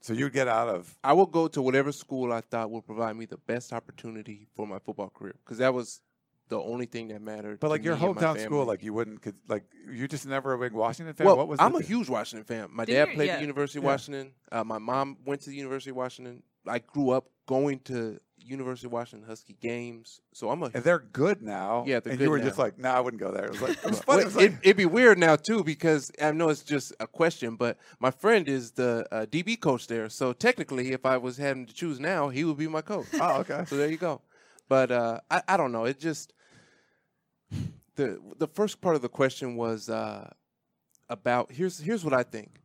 So 0.00 0.12
you'd 0.12 0.32
get 0.32 0.46
out 0.48 0.68
of. 0.68 0.96
I 1.02 1.12
will 1.14 1.26
go 1.26 1.48
to 1.48 1.60
whatever 1.62 1.90
school 1.92 2.32
I 2.32 2.40
thought 2.40 2.70
would 2.70 2.86
provide 2.86 3.16
me 3.16 3.26
the 3.26 3.38
best 3.38 3.72
opportunity 3.72 4.46
for 4.54 4.66
my 4.66 4.78
football 4.78 5.10
career 5.10 5.34
because 5.44 5.58
that 5.58 5.74
was 5.74 6.00
the 6.48 6.60
only 6.60 6.86
thing 6.86 7.08
that 7.08 7.20
mattered. 7.20 7.58
But 7.58 7.70
like 7.70 7.82
your 7.82 7.96
hometown 7.96 8.38
school, 8.40 8.64
like 8.64 8.84
you 8.84 8.92
wouldn't, 8.94 9.20
could, 9.22 9.34
like 9.48 9.64
you 9.90 10.06
just 10.06 10.26
never 10.26 10.52
a 10.52 10.58
big 10.58 10.72
Washington 10.72 11.12
fan. 11.14 11.26
Well, 11.26 11.36
what 11.36 11.48
was 11.48 11.58
I'm 11.60 11.74
a 11.74 11.82
huge 11.82 12.08
Washington 12.08 12.44
fan. 12.44 12.68
My 12.70 12.84
Did 12.84 12.92
dad 12.94 13.08
you? 13.08 13.14
played 13.16 13.26
Yeah. 13.26 13.32
at 13.32 13.36
the 13.38 13.42
University 13.42 13.78
of 13.80 13.84
Yeah. 13.84 13.90
Washington. 13.90 14.32
Uh, 14.52 14.62
my 14.62 14.78
mom 14.78 15.16
went 15.24 15.40
to 15.42 15.50
the 15.50 15.56
University 15.56 15.90
of 15.90 15.96
Washington. 15.96 16.42
I 16.68 16.78
grew 16.78 17.10
up 17.10 17.26
going 17.46 17.80
to 17.80 18.18
University 18.38 18.86
of 18.86 18.92
Washington 18.92 19.28
Husky 19.28 19.56
games, 19.60 20.20
so 20.32 20.50
I'm 20.50 20.62
a. 20.62 20.66
And 20.72 20.84
they're 20.84 21.00
good 21.00 21.42
now. 21.42 21.84
Yeah, 21.86 21.98
they're 22.00 22.12
and 22.12 22.18
good 22.18 22.24
you 22.24 22.30
were 22.30 22.38
now. 22.38 22.44
just 22.44 22.58
like, 22.58 22.78
nah, 22.78 22.92
I 22.94 23.00
wouldn't 23.00 23.20
go 23.20 23.32
there. 23.32 23.46
It 23.46 23.50
was 23.50 23.62
like, 23.62 23.70
it 23.78 23.84
was 23.84 24.02
Well, 24.06 24.18
funny. 24.18 24.22
It 24.22 24.24
was 24.26 24.36
like, 24.36 24.50
it, 24.52 24.58
it'd 24.62 24.76
be 24.76 24.86
weird 24.86 25.18
now 25.18 25.34
too 25.36 25.64
because 25.64 26.12
I 26.22 26.30
know 26.32 26.48
it's 26.50 26.62
just 26.62 26.92
a 27.00 27.06
question, 27.08 27.56
but 27.56 27.76
my 27.98 28.10
friend 28.12 28.48
is 28.48 28.72
the 28.72 29.06
uh, 29.10 29.26
DB 29.26 29.60
coach 29.60 29.88
there, 29.88 30.08
so 30.08 30.32
technically, 30.32 30.92
if 30.92 31.04
I 31.04 31.16
was 31.16 31.36
having 31.38 31.66
to 31.66 31.74
choose 31.74 31.98
now, 31.98 32.28
he 32.28 32.44
would 32.44 32.56
be 32.56 32.68
my 32.68 32.82
coach. 32.82 33.06
oh, 33.14 33.40
okay. 33.40 33.64
So 33.66 33.76
there 33.76 33.90
you 33.90 33.96
go. 33.96 34.20
But 34.68 34.90
uh, 34.92 35.20
I, 35.30 35.42
I 35.48 35.56
don't 35.56 35.72
know. 35.72 35.84
It 35.84 35.98
just 35.98 36.32
the 37.96 38.20
the 38.38 38.46
first 38.48 38.80
part 38.80 38.94
of 38.96 39.02
the 39.02 39.08
question 39.08 39.56
was 39.56 39.88
uh, 39.88 40.30
about 41.08 41.52
here's 41.52 41.78
here's 41.80 42.04
what 42.04 42.14
I 42.14 42.22
think. 42.22 42.60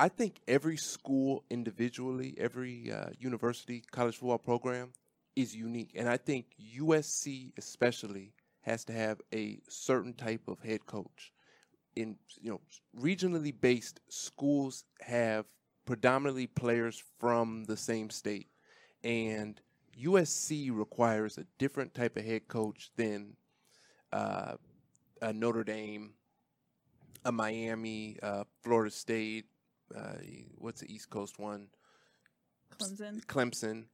I 0.00 0.08
think 0.08 0.40
every 0.48 0.78
school 0.78 1.44
individually, 1.50 2.34
every 2.38 2.90
uh, 2.90 3.10
university 3.18 3.82
college 3.90 4.16
football 4.16 4.38
program 4.38 4.92
is 5.36 5.54
unique, 5.54 5.90
and 5.94 6.08
I 6.08 6.16
think 6.16 6.46
USC 6.78 7.52
especially 7.58 8.32
has 8.62 8.82
to 8.86 8.94
have 8.94 9.20
a 9.34 9.60
certain 9.68 10.14
type 10.14 10.48
of 10.48 10.58
head 10.62 10.86
coach. 10.86 11.34
In 11.96 12.16
you 12.40 12.50
know 12.50 12.60
regionally 12.98 13.52
based 13.60 14.00
schools 14.08 14.84
have 15.02 15.44
predominantly 15.84 16.46
players 16.46 17.02
from 17.18 17.64
the 17.64 17.76
same 17.76 18.08
state, 18.08 18.48
and 19.04 19.60
USC 20.02 20.70
requires 20.74 21.36
a 21.36 21.44
different 21.58 21.92
type 21.92 22.16
of 22.16 22.24
head 22.24 22.48
coach 22.48 22.90
than 22.96 23.36
uh, 24.14 24.54
a 25.20 25.34
Notre 25.34 25.64
Dame, 25.64 26.14
a 27.26 27.32
Miami, 27.32 28.16
uh, 28.22 28.44
Florida 28.62 28.90
State. 28.90 29.44
Uh, 29.96 30.14
what's 30.56 30.80
the 30.80 30.92
East 30.92 31.10
Coast 31.10 31.38
one? 31.38 31.68
Clemson. 32.78 33.24
Clemson. 33.26 33.84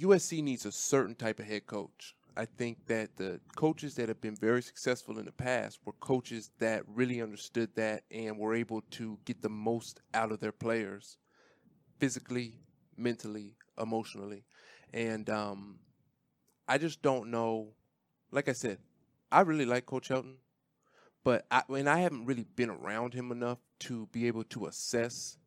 USC 0.00 0.42
needs 0.42 0.66
a 0.66 0.72
certain 0.72 1.14
type 1.14 1.38
of 1.38 1.46
head 1.46 1.66
coach. 1.66 2.14
I 2.36 2.44
think 2.44 2.86
that 2.86 3.16
the 3.16 3.40
coaches 3.56 3.94
that 3.94 4.08
have 4.08 4.20
been 4.20 4.36
very 4.36 4.62
successful 4.62 5.18
in 5.18 5.24
the 5.24 5.32
past 5.32 5.78
were 5.86 5.94
coaches 6.00 6.50
that 6.58 6.82
really 6.86 7.22
understood 7.22 7.70
that 7.76 8.02
and 8.10 8.38
were 8.38 8.54
able 8.54 8.82
to 8.92 9.18
get 9.24 9.40
the 9.40 9.48
most 9.48 10.00
out 10.12 10.32
of 10.32 10.40
their 10.40 10.52
players 10.52 11.16
physically, 11.98 12.56
mentally, 12.96 13.54
emotionally. 13.80 14.44
And 14.92 15.30
um, 15.30 15.78
I 16.68 16.76
just 16.76 17.00
don't 17.00 17.30
know. 17.30 17.68
Like 18.30 18.50
I 18.50 18.52
said, 18.52 18.78
I 19.32 19.40
really 19.40 19.64
like 19.64 19.86
Coach 19.86 20.10
Helton, 20.10 20.34
but 21.26 21.44
I, 21.50 21.62
and 21.70 21.88
I 21.88 21.98
haven't 21.98 22.24
really 22.26 22.46
been 22.54 22.70
around 22.70 23.12
him 23.12 23.32
enough 23.32 23.58
to 23.80 24.06
be 24.12 24.28
able 24.28 24.44
to 24.44 24.66
assess 24.66 25.38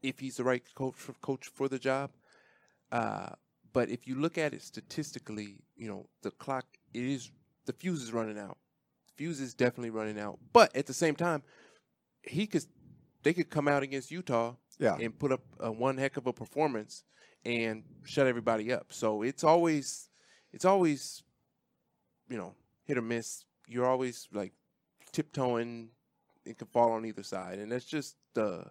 if 0.00 0.20
he's 0.20 0.36
the 0.36 0.44
right 0.44 0.62
coach 0.76 0.94
for, 0.94 1.12
coach 1.14 1.48
for 1.52 1.68
the 1.68 1.76
job. 1.80 2.12
Uh, 2.92 3.30
but 3.72 3.88
if 3.88 4.06
you 4.06 4.14
look 4.14 4.38
at 4.38 4.54
it 4.54 4.62
statistically, 4.62 5.56
you 5.76 5.88
know 5.88 6.06
the 6.22 6.30
clock 6.30 6.66
it 6.94 7.02
is 7.02 7.32
the 7.66 7.72
fuse 7.72 8.00
is 8.00 8.12
running 8.12 8.38
out. 8.38 8.58
The 9.08 9.24
Fuse 9.24 9.40
is 9.40 9.54
definitely 9.54 9.90
running 9.90 10.20
out. 10.20 10.38
But 10.52 10.74
at 10.76 10.86
the 10.86 10.94
same 10.94 11.16
time, 11.16 11.42
he 12.22 12.46
could 12.46 12.64
they 13.24 13.32
could 13.32 13.50
come 13.50 13.66
out 13.66 13.82
against 13.82 14.12
Utah 14.12 14.54
Yeah. 14.78 14.96
and 15.00 15.18
put 15.18 15.32
up 15.32 15.42
a 15.58 15.72
one 15.72 15.98
heck 15.98 16.16
of 16.16 16.28
a 16.28 16.32
performance 16.32 17.02
and 17.44 17.82
shut 18.04 18.28
everybody 18.28 18.72
up. 18.72 18.92
So 18.92 19.22
it's 19.22 19.42
always 19.42 20.10
it's 20.52 20.64
always 20.64 21.24
you 22.28 22.36
know 22.38 22.54
hit 22.84 22.98
or 22.98 23.02
miss. 23.02 23.44
You're 23.66 23.86
always 23.86 24.28
like 24.32 24.52
tiptoeing. 25.12 25.88
It 26.44 26.58
can 26.58 26.66
fall 26.68 26.92
on 26.92 27.04
either 27.04 27.22
side, 27.22 27.58
and 27.58 27.70
that's 27.70 27.84
just 27.84 28.16
the 28.34 28.64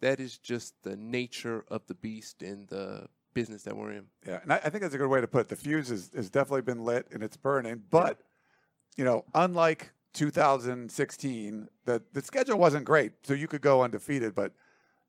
that 0.00 0.20
is 0.20 0.38
just 0.38 0.74
the 0.82 0.96
nature 0.96 1.64
of 1.68 1.86
the 1.86 1.94
beast 1.94 2.42
and 2.42 2.68
the 2.68 3.06
business 3.34 3.62
that 3.64 3.76
we're 3.76 3.92
in. 3.92 4.06
Yeah, 4.26 4.40
and 4.42 4.52
I, 4.52 4.56
I 4.56 4.70
think 4.70 4.82
that's 4.82 4.94
a 4.94 4.98
good 4.98 5.08
way 5.08 5.20
to 5.20 5.26
put 5.26 5.42
it. 5.42 5.48
The 5.48 5.56
fuse 5.56 5.88
has, 5.88 6.10
has 6.14 6.30
definitely 6.30 6.62
been 6.62 6.84
lit 6.84 7.06
and 7.12 7.22
it's 7.22 7.36
burning. 7.36 7.82
But, 7.90 8.20
you 8.96 9.04
know, 9.04 9.24
unlike 9.34 9.92
2016, 10.14 11.68
the, 11.84 12.02
the 12.12 12.22
schedule 12.22 12.58
wasn't 12.58 12.84
great. 12.84 13.12
So 13.22 13.34
you 13.34 13.48
could 13.48 13.60
go 13.60 13.82
undefeated, 13.82 14.34
but 14.34 14.52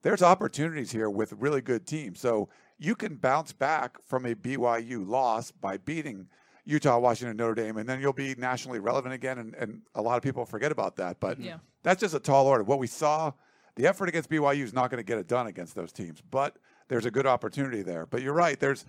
there's 0.03 0.21
opportunities 0.21 0.91
here 0.91 1.09
with 1.09 1.33
really 1.33 1.61
good 1.61 1.85
teams. 1.87 2.19
So 2.19 2.49
you 2.77 2.95
can 2.95 3.15
bounce 3.15 3.53
back 3.53 3.97
from 4.03 4.25
a 4.25 4.35
BYU 4.35 5.07
loss 5.07 5.51
by 5.51 5.77
beating 5.77 6.27
Utah, 6.65 6.99
Washington, 6.99 7.37
Notre 7.37 7.55
Dame, 7.55 7.77
and 7.77 7.87
then 7.89 7.99
you'll 8.01 8.13
be 8.13 8.35
nationally 8.35 8.79
relevant 8.79 9.13
again. 9.13 9.37
And, 9.39 9.55
and 9.55 9.81
a 9.95 10.01
lot 10.01 10.17
of 10.17 10.23
people 10.23 10.45
forget 10.45 10.71
about 10.71 10.95
that. 10.97 11.19
But 11.19 11.39
Yeah. 11.39 11.57
that's 11.83 11.99
just 11.99 12.13
a 12.13 12.19
tall 12.19 12.47
order. 12.47 12.63
What 12.63 12.79
we 12.79 12.87
saw, 12.87 13.33
the 13.75 13.87
effort 13.87 14.09
against 14.09 14.29
BYU 14.29 14.63
is 14.63 14.73
not 14.73 14.89
going 14.91 14.97
to 14.99 15.03
get 15.07 15.17
it 15.17 15.27
done 15.27 15.47
against 15.47 15.75
those 15.75 15.91
teams. 15.91 16.21
But 16.21 16.57
there's 16.87 17.05
a 17.05 17.11
good 17.11 17.25
opportunity 17.25 17.81
there. 17.81 18.05
But 18.05 18.21
you're 18.21 18.33
right. 18.33 18.59
There's 18.59 18.85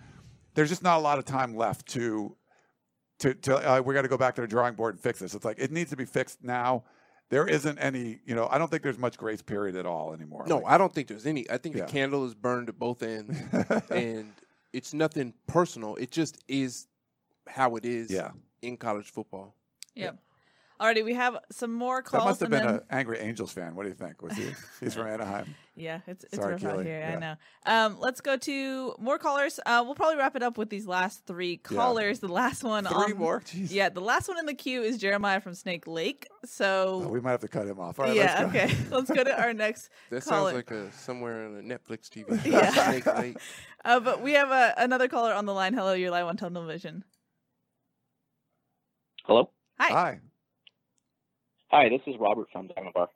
there's 0.55 0.69
just 0.69 0.83
not 0.83 0.97
a 0.97 1.01
lot 1.01 1.17
of 1.17 1.25
time 1.25 1.55
left 1.55 1.87
to 1.89 2.35
to, 3.19 3.33
to 3.33 3.55
uh, 3.77 3.81
we 3.81 3.93
got 3.93 4.01
to 4.03 4.07
go 4.07 4.17
back 4.17 4.35
to 4.35 4.41
the 4.41 4.47
drawing 4.47 4.75
board 4.75 4.93
and 4.95 5.01
fix 5.01 5.19
this. 5.19 5.33
It's 5.33 5.45
like 5.45 5.57
it 5.59 5.71
needs 5.71 5.89
to 5.91 5.95
be 5.97 6.05
fixed 6.05 6.43
now. 6.43 6.83
There 7.29 7.47
isn't 7.47 7.79
any, 7.79 8.19
you 8.25 8.35
know, 8.35 8.47
I 8.51 8.57
don't 8.59 8.69
think 8.69 8.83
there's 8.83 8.99
much 8.99 9.17
grace 9.17 9.41
period 9.41 9.75
at 9.75 9.85
all 9.87 10.13
anymore. 10.13 10.43
No, 10.45 10.57
Like, 10.57 10.73
I 10.73 10.77
don't 10.77 10.93
think 10.93 11.07
there's 11.07 11.25
any. 11.25 11.49
I 11.49 11.57
think 11.57 11.75
Yeah. 11.75 11.85
the 11.85 11.91
candle 11.91 12.25
is 12.25 12.35
burned 12.35 12.69
at 12.69 12.77
both 12.77 13.01
ends, 13.01 13.39
and 13.89 14.31
it's 14.73 14.93
nothing 14.93 15.33
personal. 15.47 15.95
It 15.95 16.11
just 16.11 16.37
is 16.47 16.87
how 17.47 17.75
it 17.75 17.85
is 17.85 18.09
Yeah. 18.11 18.31
in 18.61 18.77
college 18.77 19.09
football. 19.11 19.55
Yep. 19.95 20.17
Alrighty, 20.81 21.05
we 21.05 21.13
have 21.13 21.37
some 21.51 21.71
more 21.71 22.01
calls. 22.01 22.23
that 22.23 22.27
must 22.29 22.39
have 22.41 22.49
been 22.49 22.65
then, 22.65 22.75
an 22.75 22.81
angry 22.89 23.19
Angels 23.19 23.53
fan. 23.53 23.73
What 23.75 23.83
do 23.83 23.89
you 23.89 23.95
think? 23.95 24.21
Was 24.21 24.33
he? 24.35 24.49
He's 24.81 24.95
from 24.95 25.07
Anaheim. 25.13 25.55
Yeah, 25.75 25.99
it's 26.07 26.25
it's 26.25 26.35
Sorry, 26.35 26.53
rough 26.53 26.65
out 26.65 26.83
here. 26.85 26.99
Yeah. 26.99 27.15
I 27.15 27.19
know. 27.19 27.35
Um, 27.93 27.99
let's 27.99 28.19
go 28.21 28.35
to 28.37 28.95
more 28.99 29.17
callers. 29.17 29.59
Uh, 29.65 29.81
we'll 29.85 29.95
probably 29.95 30.17
wrap 30.17 30.35
it 30.35 30.43
up 30.43 30.57
with 30.57 30.69
these 30.69 30.85
last 30.85 31.25
three 31.25 31.61
Yeah. 31.69 31.77
callers. 31.77 32.19
The 32.19 32.27
last 32.27 32.63
one. 32.63 32.85
Three 32.85 33.13
on, 33.13 33.17
more? 33.17 33.39
Jeez. 33.41 33.71
Yeah, 33.71 33.89
the 33.89 34.01
last 34.01 34.27
one 34.27 34.37
in 34.39 34.45
the 34.45 34.55
queue 34.55 34.81
is 34.81 34.97
Jeremiah 34.97 35.39
from 35.39 35.53
Snake 35.53 35.87
Lake. 35.87 36.27
So 36.43 37.03
Oh, 37.05 37.07
we 37.07 37.21
might 37.21 37.31
have 37.31 37.41
to 37.41 37.47
cut 37.47 37.65
him 37.67 37.79
off. 37.79 37.99
All 37.99 38.05
right, 38.07 38.15
yeah, 38.15 38.41
let's 38.43 38.53
go. 38.53 38.59
okay. 38.59 38.75
Let's 38.95 39.11
go 39.11 39.23
to 39.23 39.41
our 39.41 39.53
next 39.53 39.89
That 40.09 40.25
caller. 40.25 40.51
sounds 40.51 40.55
like 40.55 40.71
a 40.71 40.91
somewhere 40.91 41.45
on 41.45 41.55
a 41.57 41.61
Netflix 41.61 42.09
TV. 42.09 42.43
Yeah. 42.45 42.71
Snake 42.89 43.05
Lake. 43.05 43.37
uh, 43.85 43.99
but 44.01 44.21
we 44.21 44.33
have 44.33 44.51
uh, 44.51 44.73
another 44.77 45.07
caller 45.07 45.33
on 45.33 45.45
the 45.45 45.53
line. 45.53 45.73
Hello, 45.75 45.93
you're 45.93 46.11
live 46.11 46.25
on 46.25 46.35
television. 46.35 47.05
Hello. 49.25 49.49
Hi. 49.79 49.93
Hi. 49.93 50.19
Hi, 51.71 51.87
this 51.87 52.01
is 52.07 52.19
Robert 52.19 52.47
from 52.51 52.67
Diamond 52.67 52.93
Bar. 52.93 53.07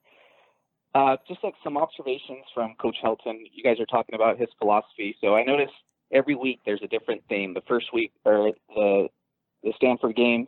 Uh, 0.96 1.18
just 1.28 1.44
like 1.44 1.54
some 1.66 1.76
observations 1.76 2.46
from 2.54 2.76
Coach 2.82 2.96
Helton. 3.04 3.40
You 3.54 3.62
guys 3.62 3.78
are 3.82 3.86
talking 3.86 4.16
about 4.16 4.40
his 4.40 4.48
philosophy. 4.58 5.18
So 5.20 5.36
I 5.36 5.44
noticed 5.44 5.74
every 6.14 6.34
week 6.34 6.62
there's 6.66 6.82
a 6.82 6.88
different 6.88 7.24
theme. 7.28 7.54
The 7.54 7.62
first 7.68 7.88
week 7.94 8.14
or 8.24 8.54
the 8.74 9.10
the 9.64 9.74
Stanford 9.76 10.16
game, 10.16 10.48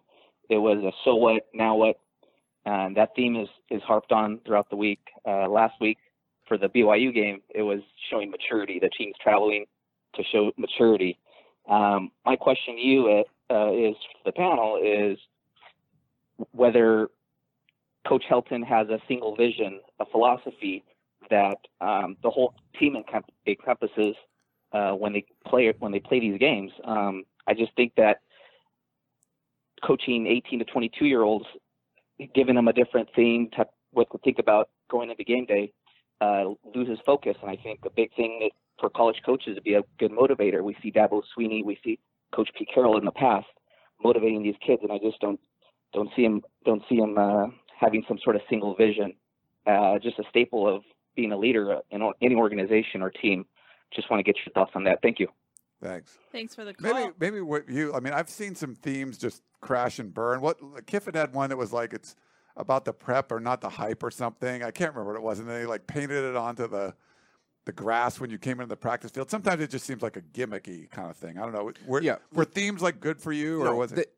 it 0.49 0.57
was 0.57 0.77
a 0.77 0.91
so 1.03 1.15
what, 1.15 1.43
now 1.53 1.75
what, 1.75 1.99
and 2.65 2.95
that 2.95 3.09
theme 3.17 3.35
is 3.35 3.49
is 3.69 3.81
harped 3.83 4.13
on 4.13 4.39
throughout 4.45 4.69
the 4.69 4.77
week. 4.77 5.01
Uh, 5.27 5.49
last 5.49 5.73
week 5.81 5.97
for 6.47 6.57
the 6.57 6.69
BYU 6.69 7.13
game, 7.13 7.41
it 7.53 7.63
was 7.63 7.81
showing 8.09 8.31
maturity. 8.31 8.79
The 8.79 8.89
team's 8.97 9.15
traveling 9.21 9.65
to 10.15 10.23
show 10.31 10.53
maturity. 10.57 11.19
Um, 11.69 12.11
my 12.25 12.37
question 12.37 12.77
to 12.77 12.81
you 12.81 13.23
uh, 13.51 13.71
is 13.73 13.95
the 14.25 14.31
panel 14.31 14.79
is 14.81 15.19
whether 16.51 17.09
Coach 18.07 18.23
Helton 18.29 18.65
has 18.65 18.87
a 18.89 18.99
single 19.07 19.35
vision, 19.35 19.81
a 19.99 20.05
philosophy 20.05 20.83
that 21.29 21.57
um, 21.81 22.17
the 22.23 22.29
whole 22.29 22.53
team 22.79 22.95
encom- 22.95 23.23
encompasses 23.45 24.15
uh, 24.71 24.91
when 24.91 25.13
they 25.13 25.25
play 25.47 25.73
when 25.79 25.91
they 25.91 25.99
play 25.99 26.19
these 26.19 26.39
games. 26.39 26.71
Um, 26.85 27.23
I 27.47 27.53
just 27.53 27.75
think 27.75 27.93
that 27.97 28.21
coaching 29.85 30.27
18 30.27 30.59
to 30.59 30.65
22 30.65 31.05
year 31.05 31.23
olds, 31.23 31.45
giving 32.33 32.55
them 32.55 32.67
a 32.67 32.73
different 32.73 33.09
theme 33.15 33.49
to 33.57 33.65
what 33.91 34.09
to 34.11 34.17
think 34.19 34.39
about 34.39 34.69
going 34.89 35.09
into 35.09 35.23
game 35.23 35.45
day, 35.45 35.73
uh, 36.21 36.45
loses 36.75 36.99
focus. 37.05 37.35
And 37.41 37.49
I 37.49 37.57
think 37.57 37.79
a 37.85 37.89
big 37.89 38.13
thing 38.15 38.49
for 38.79 38.89
college 38.89 39.17
coaches 39.25 39.55
to 39.55 39.61
be 39.61 39.73
a 39.73 39.81
good 39.97 40.11
motivator. 40.11 40.63
We 40.63 40.75
see 40.81 40.91
Dabo 40.91 41.21
Swinney, 41.37 41.63
we 41.63 41.77
see 41.83 41.99
Coach 42.33 42.49
Pete 42.57 42.69
Carroll 42.73 42.97
in 42.97 43.05
the 43.05 43.11
past 43.11 43.47
motivating 44.01 44.43
these 44.43 44.55
kids, 44.65 44.81
and 44.83 44.91
I 44.91 44.97
just 44.97 45.19
don't 45.19 45.39
don't 45.99 46.09
see 46.15 46.23
him 46.23 46.41
don't 46.65 46.81
see 46.87 46.95
him 46.95 47.17
uh, 47.17 47.47
having 47.77 48.03
some 48.07 48.17
sort 48.23 48.35
of 48.35 48.41
single 48.49 48.75
vision. 48.75 49.13
Uh, 49.67 49.99
just 49.99 50.17
a 50.17 50.23
staple 50.29 50.67
of 50.73 50.81
being 51.15 51.31
a 51.31 51.37
leader 51.37 51.79
in 51.91 52.01
any 52.21 52.35
organization 52.35 53.01
or 53.01 53.09
team. 53.09 53.45
Just 53.93 54.09
want 54.09 54.19
to 54.19 54.23
get 54.23 54.35
your 54.45 54.53
thoughts 54.53 54.71
on 54.75 54.83
that. 54.85 54.99
Thank 55.01 55.19
you. 55.19 55.27
Thanks. 55.83 56.17
Thanks 56.31 56.55
for 56.55 56.63
the 56.65 56.73
call. 56.73 56.93
Maybe 56.93 57.11
maybe 57.19 57.41
what 57.41 57.69
you 57.69 57.93
I 57.93 57.99
mean 57.99 58.13
I've 58.13 58.29
seen 58.29 58.55
some 58.55 58.75
themes 58.75 59.17
just 59.17 59.41
crash 59.61 59.99
and 59.99 60.13
burn. 60.13 60.41
What 60.41 60.57
Kiffin 60.87 61.15
had 61.15 61.33
one 61.33 61.49
that 61.49 61.57
was 61.57 61.73
like 61.73 61.93
it's 61.93 62.15
about 62.55 62.85
the 62.85 62.93
prep 62.93 63.31
or 63.31 63.39
not 63.39 63.61
the 63.61 63.69
hype 63.69 64.03
or 64.03 64.11
something. 64.11 64.63
I 64.63 64.71
can't 64.71 64.93
remember 64.93 65.13
what 65.13 65.19
it 65.19 65.23
was, 65.23 65.39
and 65.39 65.49
then 65.49 65.61
he 65.61 65.67
like 65.67 65.87
painted 65.87 66.23
it 66.23 66.35
onto 66.35 66.67
the 66.67 66.93
the 67.65 67.71
grass 67.73 68.19
when 68.19 68.29
you 68.29 68.37
came 68.37 68.59
into 68.59 68.67
the 68.67 68.75
practice 68.77 69.11
field. 69.11 69.29
Sometimes 69.29 69.61
it 69.61 69.69
just 69.69 69.85
seems 69.85 70.01
like 70.01 70.15
a 70.17 70.21
gimmicky 70.21 70.89
kind 70.89 71.09
of 71.09 71.17
thing. 71.17 71.37
I 71.37 71.41
don't 71.43 71.53
know. 71.53 71.71
Were, 71.85 72.01
Yeah. 72.01 72.15
were 72.33 72.45
themes 72.45 72.81
like 72.81 72.99
good 72.99 73.21
for 73.21 73.31
you 73.31 73.61
or 73.61 73.65
No, 73.65 73.75
was 73.75 73.91
they, 73.91 74.01
it? 74.03 74.13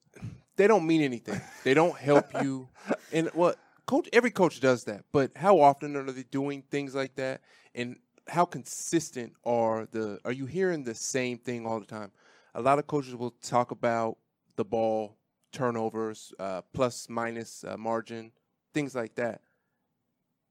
They 0.61 0.67
don't 0.67 0.85
mean 0.85 1.01
anything. 1.01 1.41
They 1.63 1.73
don't 1.73 1.97
help 1.97 2.27
you. 2.43 2.69
And 3.11 3.29
what 3.33 3.57
coach 3.88 4.07
every 4.13 4.29
coach 4.29 4.59
does 4.59 4.83
that, 4.83 5.05
but 5.11 5.31
how 5.35 5.59
often 5.59 5.95
are 5.95 6.03
they 6.03 6.21
doing 6.21 6.61
things 6.69 6.93
like 6.93 7.15
that? 7.15 7.41
And 7.73 7.95
how 8.27 8.45
consistent 8.45 9.33
are 9.43 9.88
the 9.89 10.19
are 10.23 10.31
you 10.31 10.45
hearing 10.45 10.83
the 10.83 10.93
same 10.93 11.39
thing 11.39 11.65
all 11.65 11.79
the 11.79 11.88
time? 11.88 12.11
A 12.53 12.61
lot 12.61 12.77
of 12.77 12.85
coaches 12.85 13.15
will 13.15 13.31
talk 13.41 13.71
about 13.71 14.19
the 14.55 14.63
ball, 14.63 15.17
turnovers, 15.51 16.31
uh, 16.38 16.61
plus 16.73 17.09
minus 17.09 17.63
uh, 17.63 17.75
margin, 17.75 18.31
things 18.71 18.93
like 18.93 19.15
that. 19.15 19.41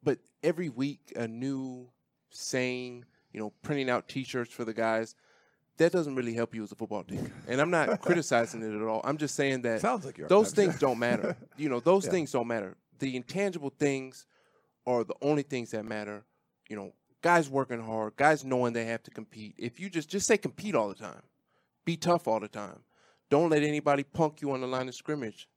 But 0.03 0.19
every 0.43 0.70
week 0.70 1.12
a 1.15 1.28
new 1.28 1.89
saying, 2.31 3.05
you 3.32 3.39
know, 3.39 3.53
printing 3.62 3.89
out 3.89 4.09
T-shirts 4.09 4.53
for 4.53 4.65
the 4.65 4.74
guys. 4.74 5.15
That 5.79 5.93
doesn't 5.93 6.15
really 6.15 6.35
help 6.35 6.55
you 6.55 6.63
as 6.63 6.73
a 6.73 6.75
football 6.75 7.05
team, 7.05 7.33
and 7.49 7.61
I'm 7.61 7.71
not 7.71 8.01
criticizing 8.03 8.63
it 8.63 8.75
at 8.75 8.83
all. 8.87 9.01
I'm 9.03 9.17
just 9.17 9.35
saying 9.35 9.63
that 9.63 9.81
Sounds 9.81 10.05
like 10.05 10.17
those 10.29 10.53
things 10.53 10.79
don't 10.79 10.99
matter. 10.99 11.37
You 11.57 11.69
know, 11.71 11.81
those 11.81 12.05
Yeah. 12.05 12.11
things 12.13 12.33
don't 12.33 12.47
matter. 12.49 12.77
The 12.99 13.17
intangible 13.17 13.73
things 13.79 14.27
are 14.87 15.05
the 15.05 15.15
only 15.23 15.43
things 15.43 15.71
that 15.71 15.85
matter. 15.87 16.23
You 16.69 16.77
know, 16.77 16.93
guys 17.23 17.49
working 17.49 17.81
hard, 17.83 18.15
guys 18.17 18.45
knowing 18.45 18.75
they 18.75 18.85
have 18.85 19.03
to 19.05 19.11
compete. 19.11 19.55
If 19.57 19.81
you 19.81 19.89
just 19.89 20.11
just 20.11 20.27
say 20.27 20.37
compete 20.37 20.75
all 20.75 20.89
the 20.89 20.95
time, 20.95 21.23
be 21.87 21.97
tough 21.97 22.29
all 22.29 22.41
the 22.41 22.49
time. 22.49 22.81
Don't 23.31 23.49
let 23.49 23.63
anybody 23.63 24.03
punk 24.03 24.43
you 24.43 24.51
on 24.53 24.61
the 24.61 24.67
line 24.67 24.89
of 24.89 24.95
scrimmage, 24.95 25.49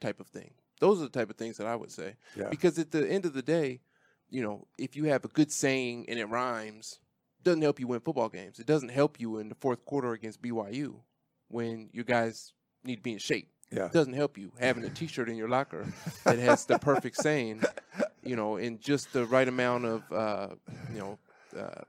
type 0.00 0.20
of 0.20 0.26
thing. 0.26 0.50
Those 0.80 1.00
are 1.00 1.04
the 1.04 1.10
type 1.10 1.30
of 1.30 1.36
things 1.36 1.56
that 1.58 1.66
I 1.66 1.76
would 1.76 1.90
say. 1.90 2.16
Yeah. 2.36 2.48
Because 2.50 2.78
at 2.78 2.90
the 2.90 3.08
end 3.10 3.24
of 3.24 3.32
the 3.34 3.42
day, 3.42 3.80
you 4.28 4.42
know, 4.42 4.66
if 4.78 4.94
you 4.96 5.04
have 5.04 5.24
a 5.24 5.28
good 5.28 5.50
saying 5.52 6.06
and 6.08 6.18
it 6.18 6.26
rhymes, 6.26 6.98
doesn't 7.44 7.62
help 7.62 7.80
you 7.80 7.86
win 7.86 8.00
football 8.00 8.28
games. 8.28 8.58
It 8.58 8.66
doesn't 8.66 8.90
help 8.90 9.20
you 9.20 9.38
in 9.38 9.48
the 9.48 9.54
fourth 9.54 9.84
quarter 9.84 10.12
against 10.12 10.42
BYU 10.42 10.96
when 11.48 11.88
you 11.92 12.04
guys 12.04 12.52
need 12.84 12.96
to 12.96 13.02
be 13.02 13.12
in 13.12 13.18
shape. 13.18 13.48
Yeah. 13.72 13.86
It 13.86 13.92
doesn't 13.92 14.14
help 14.14 14.36
you 14.36 14.52
having 14.58 14.84
a 14.84 14.90
T-shirt 14.90 15.28
in 15.28 15.36
your 15.36 15.48
locker 15.48 15.86
that 16.24 16.38
has 16.38 16.64
the 16.66 16.78
perfect 16.78 17.16
saying, 17.16 17.62
you 18.22 18.34
know, 18.34 18.56
in 18.56 18.80
just 18.80 19.12
the 19.12 19.26
right 19.26 19.46
amount 19.46 19.84
of, 19.84 20.12
uh, 20.12 20.48
you 20.92 20.98
know, 20.98 21.18
uh, 21.56 21.82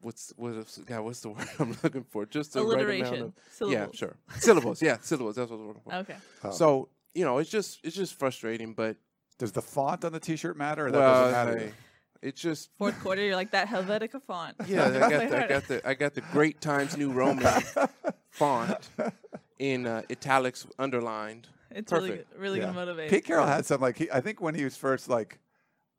what's 0.00 0.32
what's 0.36 0.76
God, 0.78 1.00
what's 1.00 1.20
the 1.20 1.28
word 1.30 1.48
I'm 1.58 1.76
looking 1.82 2.04
for? 2.04 2.26
Just 2.26 2.52
the 2.52 2.62
right 2.62 3.00
amount 3.00 3.20
of 3.20 3.32
syllables. 3.50 3.72
yeah, 3.74 3.86
sure, 3.98 4.16
syllables. 4.38 4.82
Yeah, 4.82 4.98
syllables. 5.00 5.36
That's 5.36 5.50
what 5.50 5.56
I'm 5.58 5.66
looking 5.68 5.82
for. 5.82 5.94
Okay. 5.94 6.16
Oh. 6.44 6.50
So 6.50 6.88
you 7.14 7.24
know, 7.24 7.38
it's 7.38 7.50
just 7.50 7.80
it's 7.82 7.96
just 7.96 8.14
frustrating, 8.18 8.74
but 8.74 8.96
Does 9.38 9.52
the 9.52 9.62
font 9.62 10.04
on 10.04 10.12
the 10.12 10.20
T-shirt 10.20 10.56
matter? 10.56 10.86
Or 10.86 10.90
that 10.90 10.98
well, 10.98 11.30
doesn't 11.30 11.54
matter. 11.54 11.72
Hey, 12.24 12.28
it's 12.30 12.40
just 12.40 12.70
Fourth 12.78 12.98
quarter, 13.00 13.22
you're 13.22 13.36
like 13.36 13.50
that 13.52 13.68
Helvetica 13.68 14.20
font. 14.22 14.56
yeah. 14.66 14.86
I 14.86 14.98
got 14.98 15.08
the, 15.30 15.44
I 15.44 15.48
got 15.48 15.68
the 15.68 15.88
I 15.88 15.94
got 15.94 16.14
the 16.14 16.20
Great 16.32 16.60
Times 16.60 16.96
New 16.96 17.12
Roman 17.12 17.46
font 18.30 18.90
in 19.58 19.86
uh, 19.86 20.02
italics 20.10 20.66
underlined. 20.78 21.48
It's 21.70 21.92
really 21.92 22.08
good- 22.10 22.26
really 22.38 22.58
Yeah. 22.58 22.66
gonna 22.66 22.76
motivate. 22.78 23.10
Pete 23.10 23.24
Carroll 23.24 23.46
had 23.46 23.66
some 23.66 23.80
like 23.80 23.98
he, 23.98 24.10
I 24.10 24.20
think 24.20 24.40
when 24.40 24.54
he 24.54 24.64
was 24.64 24.76
first 24.76 25.08
like 25.08 25.38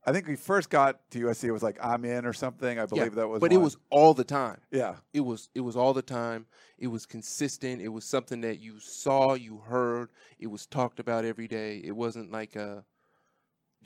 I 0.08 0.12
think 0.12 0.28
he 0.28 0.36
first 0.36 0.70
got 0.70 1.10
to 1.12 1.20
USC 1.26 1.46
it 1.46 1.52
was 1.52 1.64
like 1.64 1.78
I'm 1.84 2.06
in 2.06 2.26
or 2.28 2.34
something. 2.34 2.80
I 2.80 2.86
believe 2.86 3.16
that 3.16 3.28
was 3.28 3.40
But 3.40 3.52
it 3.52 3.58
was 3.58 3.76
all 3.90 4.14
the 4.14 4.24
time. 4.24 4.62
Yeah. 4.72 4.96
It 5.14 5.22
was 5.22 5.50
it 5.56 5.62
was 5.62 5.76
all 5.76 5.94
the 5.94 6.02
time. 6.04 6.46
It 6.78 6.88
was 6.88 7.06
consistent. 7.06 7.82
It 7.82 7.88
was 7.88 8.06
something 8.06 8.42
that 8.42 8.60
you 8.60 8.80
saw, 8.80 9.34
you 9.34 9.58
heard. 9.66 10.10
It 10.40 10.48
was 10.48 10.66
talked 10.68 11.00
about 11.00 11.26
every 11.26 11.48
day. 11.48 11.82
It 11.84 11.96
wasn't 11.96 12.32
like 12.32 12.56
a 12.56 12.84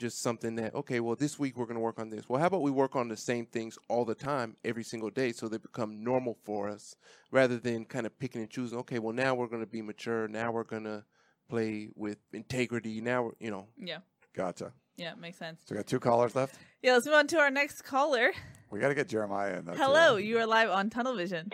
just 0.00 0.22
something 0.22 0.56
that 0.56 0.74
okay, 0.74 0.98
well 0.98 1.14
this 1.14 1.38
week 1.38 1.56
we're 1.56 1.66
going 1.66 1.76
to 1.76 1.80
work 1.80 1.98
on 2.00 2.10
this. 2.10 2.28
Well, 2.28 2.40
how 2.40 2.46
about 2.46 2.62
we 2.62 2.70
work 2.70 2.96
on 2.96 3.08
the 3.08 3.16
same 3.16 3.46
things 3.46 3.78
all 3.88 4.04
the 4.04 4.14
time 4.14 4.56
every 4.64 4.82
single 4.82 5.10
day 5.10 5.32
so 5.32 5.46
they 5.46 5.58
become 5.58 6.02
normal 6.02 6.36
for 6.42 6.68
us 6.68 6.96
rather 7.30 7.58
than 7.58 7.84
kind 7.84 8.06
of 8.06 8.18
picking 8.18 8.40
and 8.40 8.50
choosing. 8.50 8.78
Okay, 8.78 8.98
well 8.98 9.12
now 9.12 9.34
we're 9.34 9.46
going 9.46 9.62
to 9.62 9.70
be 9.70 9.82
mature. 9.82 10.26
Now 10.26 10.50
we're 10.50 10.64
going 10.64 10.84
to 10.84 11.04
play 11.48 11.90
with 11.94 12.18
integrity. 12.32 13.00
Now 13.00 13.24
we're, 13.24 13.32
you 13.38 13.50
know. 13.50 13.66
Yeah. 13.76 13.98
Gotcha. 14.34 14.72
Yeah, 14.96 15.14
makes 15.14 15.38
sense. 15.38 15.60
So 15.64 15.74
we 15.74 15.76
got 15.76 15.86
two 15.86 16.00
callers 16.00 16.34
left. 16.34 16.56
Yeah, 16.82 16.92
let's 16.92 17.06
move 17.06 17.14
on 17.14 17.26
to 17.28 17.38
our 17.38 17.50
next 17.50 17.82
caller. 17.82 18.32
We 18.70 18.80
got 18.80 18.88
to 18.88 18.94
get 18.94 19.08
Jeremiah 19.08 19.58
in. 19.58 19.64
Though, 19.64 19.72
too. 19.72 19.78
Hello, 19.78 20.16
you 20.16 20.38
are 20.38 20.46
live 20.46 20.70
on 20.70 20.90
Tunnel 20.90 21.16
Vision. 21.16 21.50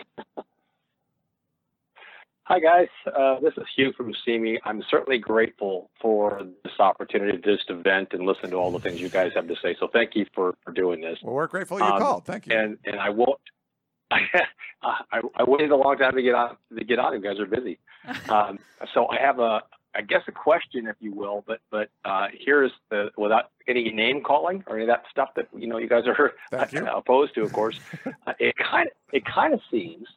Hi, 2.47 2.61
guys. 2.61 2.87
Uh, 3.05 3.41
this 3.41 3.51
is 3.57 3.65
Hugh 3.75 3.91
from 3.97 4.13
SEMI. 4.25 4.57
I'm 4.63 4.81
certainly 4.89 5.17
grateful 5.17 5.89
for 5.99 6.41
this 6.63 6.79
opportunity 6.79 7.37
this 7.43 7.59
event, 7.67 8.13
and 8.13 8.25
listen 8.25 8.51
to 8.51 8.55
all 8.55 8.71
the 8.71 8.79
things 8.79 9.01
you 9.01 9.09
guys 9.09 9.33
have 9.35 9.49
to 9.49 9.55
say. 9.61 9.75
So 9.81 9.89
thank 9.91 10.15
you 10.15 10.25
for, 10.33 10.55
for 10.63 10.71
doing 10.71 11.01
this. 11.01 11.19
Well, 11.21 11.33
we're 11.33 11.47
grateful 11.47 11.77
you 11.77 11.83
Um, 11.83 11.99
called. 11.99 12.25
Thank 12.25 12.47
you. 12.47 12.55
And 12.57 12.77
and 12.85 13.01
I 13.01 13.09
won't. 13.09 13.41
I, 14.11 15.21
I 15.35 15.43
waited 15.43 15.71
a 15.71 15.75
long 15.75 15.97
time 15.97 16.15
to 16.15 16.21
get 16.21 16.35
on 16.35 16.55
to 16.77 16.85
get 16.85 16.99
on. 16.99 17.15
You 17.15 17.21
guys 17.21 17.37
are 17.39 17.45
busy. 17.45 17.79
Um, 18.29 18.59
so 18.93 19.07
I 19.09 19.19
have 19.19 19.39
a 19.39 19.63
I 19.93 20.01
guess 20.01 20.21
a 20.29 20.31
question, 20.31 20.87
if 20.87 20.95
you 21.01 21.11
will, 21.11 21.43
but 21.45 21.59
but 21.69 21.89
uh, 22.05 22.27
here's 22.31 22.71
the 22.89 23.09
without 23.17 23.51
any 23.67 23.91
name 23.91 24.23
calling 24.23 24.63
or 24.67 24.75
any 24.75 24.83
of 24.83 24.87
that 24.87 25.03
stuff 25.11 25.31
that 25.35 25.49
you 25.53 25.67
know 25.67 25.79
you 25.79 25.89
guys 25.89 26.03
are 26.07 26.31
opposed 26.95 27.35
to, 27.35 27.41
of 27.41 27.51
course. 27.51 27.81
uh, 28.05 28.33
it 28.39 28.55
kind 28.55 28.87
of 28.87 28.93
it 29.11 29.25
kind 29.25 29.53
of 29.53 29.59
seems 29.69 30.07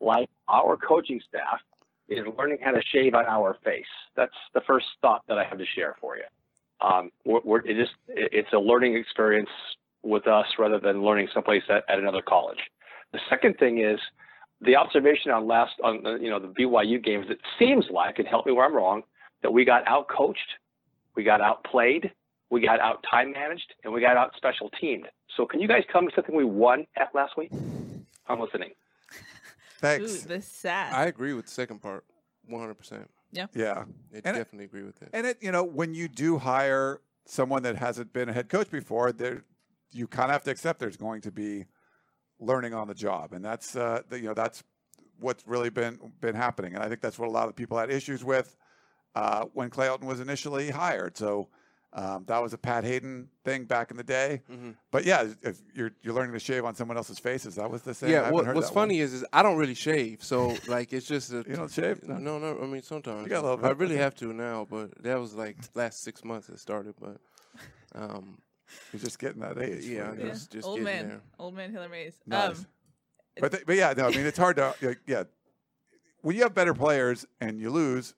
like 0.00 0.28
our 0.48 0.76
coaching 0.76 1.20
staff 1.28 1.60
is 2.08 2.24
learning 2.38 2.58
how 2.62 2.70
to 2.72 2.82
shave 2.92 3.14
on 3.14 3.24
our 3.26 3.56
face. 3.64 3.84
That's 4.14 4.34
the 4.54 4.60
first 4.66 4.86
thought 5.00 5.22
that 5.28 5.38
I 5.38 5.44
have 5.44 5.58
to 5.58 5.66
share 5.74 5.96
for 6.00 6.16
you. 6.16 6.24
Um, 6.80 7.10
we're, 7.24 7.40
we're, 7.44 7.66
it 7.66 7.78
it, 7.78 7.88
it's 8.08 8.52
a 8.52 8.58
learning 8.58 8.96
experience 8.96 9.48
with 10.02 10.26
us 10.26 10.46
rather 10.58 10.78
than 10.78 11.02
learning 11.02 11.28
someplace 11.34 11.62
at, 11.68 11.84
at 11.88 11.98
another 11.98 12.22
college. 12.22 12.58
The 13.12 13.18
second 13.28 13.58
thing 13.58 13.80
is 13.80 13.98
the 14.60 14.76
observation 14.76 15.30
on 15.30 15.46
last 15.46 15.72
on 15.82 16.02
the, 16.02 16.18
you 16.20 16.30
know 16.30 16.38
the 16.38 16.48
BYU 16.48 17.02
games. 17.02 17.26
It 17.28 17.40
seems 17.58 17.86
like, 17.90 18.18
and 18.18 18.28
help 18.28 18.46
me 18.46 18.52
where 18.52 18.66
I'm 18.66 18.74
wrong, 18.74 19.02
that 19.42 19.52
we 19.52 19.64
got 19.64 19.86
out 19.88 20.08
coached, 20.08 20.38
we 21.14 21.24
got 21.24 21.40
outplayed, 21.40 22.12
we 22.50 22.60
got 22.60 22.80
out 22.80 23.04
time 23.10 23.32
managed, 23.32 23.74
and 23.84 23.92
we 23.92 24.00
got 24.00 24.16
out 24.16 24.32
special 24.36 24.70
teamed. 24.80 25.08
So 25.36 25.46
can 25.46 25.60
you 25.60 25.68
guys 25.68 25.82
come 25.92 26.08
to 26.08 26.14
something 26.14 26.34
we 26.34 26.44
won 26.44 26.86
at 26.96 27.14
last 27.14 27.36
week? 27.36 27.52
I'm 28.28 28.40
listening. 28.40 28.70
Thanks. 29.80 30.24
Ooh, 30.24 30.28
this 30.28 30.46
sad. 30.46 30.92
I 30.94 31.06
agree 31.06 31.32
with 31.34 31.46
the 31.46 31.50
second 31.50 31.80
part, 31.82 32.04
100. 32.46 32.74
percent 32.74 33.10
Yeah. 33.32 33.46
Yeah. 33.54 33.72
I 33.78 33.82
And 33.82 33.86
it- 34.14 34.22
definitely 34.22 34.64
agree 34.64 34.82
with 34.84 34.98
that. 35.00 35.10
And 35.12 35.26
it, 35.26 35.38
you 35.42 35.52
know, 35.52 35.64
when 35.64 35.94
you 35.94 36.08
do 36.08 36.38
hire 36.38 37.00
someone 37.26 37.62
that 37.64 37.76
hasn't 37.76 38.12
been 38.12 38.28
a 38.28 38.32
head 38.32 38.48
coach 38.48 38.70
before, 38.70 39.12
there 39.12 39.44
you 39.92 40.06
kind 40.06 40.26
of 40.26 40.32
have 40.32 40.42
to 40.44 40.50
accept 40.50 40.78
there's 40.80 40.96
going 40.96 41.20
to 41.22 41.30
be 41.30 41.66
learning 42.38 42.74
on 42.74 42.86
the 42.88 42.94
job, 42.94 43.32
and 43.32 43.44
that's 43.44 43.74
uh, 43.76 44.02
the, 44.08 44.18
you 44.18 44.26
know 44.26 44.34
that's 44.34 44.62
what's 45.18 45.46
really 45.46 45.70
been 45.70 45.98
been 46.20 46.34
happening, 46.34 46.74
and 46.74 46.82
I 46.82 46.88
think 46.88 47.00
that's 47.00 47.18
what 47.18 47.28
a 47.28 47.32
lot 47.32 47.48
of 47.48 47.56
people 47.56 47.78
had 47.78 47.90
issues 47.90 48.22
with 48.24 48.56
uh, 49.14 49.44
when 49.54 49.70
Clay 49.70 49.86
Helton 49.88 50.04
was 50.04 50.20
initially 50.20 50.70
hired. 50.70 51.16
So. 51.16 51.48
Um, 51.98 52.24
that 52.26 52.42
was 52.42 52.52
a 52.52 52.58
Pat 52.58 52.84
Haden 52.84 53.30
thing 53.42 53.64
back 53.64 53.90
in 53.90 53.96
the 53.96 54.04
day, 54.04 54.42
Mhm. 54.52 54.76
but 54.90 55.06
yeah, 55.06 55.28
if 55.42 55.62
you're 55.74 55.92
you're 56.02 56.12
learning 56.12 56.34
to 56.34 56.38
shave 56.38 56.62
on 56.66 56.74
someone 56.74 56.98
else's 56.98 57.18
faces, 57.18 57.54
that 57.54 57.70
was 57.70 57.80
the 57.80 57.94
same. 57.94 58.10
I 58.10 58.12
Yeah, 58.12 58.18
haven't 58.18 58.34
what, 58.34 58.44
heard 58.44 58.54
what's 58.54 58.68
that 58.68 58.74
one. 58.76 58.88
funny 58.88 59.00
is, 59.00 59.14
is 59.14 59.24
I 59.32 59.42
don't 59.42 59.56
really 59.56 59.72
shave, 59.74 60.22
so 60.22 60.54
like 60.68 60.92
it's 60.92 61.06
just 61.06 61.32
a, 61.32 61.36
You 61.48 61.56
don't 61.56 61.70
shave? 61.72 62.06
No, 62.06 62.18
no, 62.18 62.38
no. 62.38 62.60
I 62.62 62.66
mean 62.66 62.82
sometimes 62.82 63.22
You 63.22 63.28
got 63.30 63.44
a 63.44 63.48
little 63.48 63.64
I 63.64 63.70
really 63.70 63.96
have 63.96 64.14
to 64.16 64.30
now, 64.34 64.66
but 64.68 65.02
that 65.04 65.18
was 65.18 65.32
like 65.34 65.56
last 65.74 66.02
six 66.02 66.22
months 66.22 66.50
it 66.50 66.58
started. 66.58 66.96
But 67.00 67.16
um, 67.94 68.42
You're 68.92 69.00
just 69.00 69.18
getting 69.18 69.40
that 69.40 69.56
age. 69.56 69.86
Yeah, 69.86 70.10
for 70.12 70.20
it. 70.20 70.28
just 70.32 70.50
just 70.52 70.68
old 70.68 70.82
man, 70.82 71.08
there. 71.08 71.20
old 71.38 71.54
man 71.54 71.72
Hiller 71.72 71.88
Mays. 71.88 72.14
Nice. 72.26 72.58
Um, 72.58 72.66
But 73.40 73.52
th- 73.52 73.64
but 73.66 73.76
yeah, 73.76 73.94
no, 73.96 74.06
I 74.06 74.10
mean 74.10 74.26
it's 74.26 74.36
hard 74.38 74.56
to 74.56 74.74
like, 74.82 75.00
yeah. 75.06 75.24
When 76.20 76.36
you 76.36 76.42
have 76.42 76.52
better 76.54 76.74
players 76.74 77.24
and 77.40 77.58
you 77.58 77.70
lose, 77.70 78.14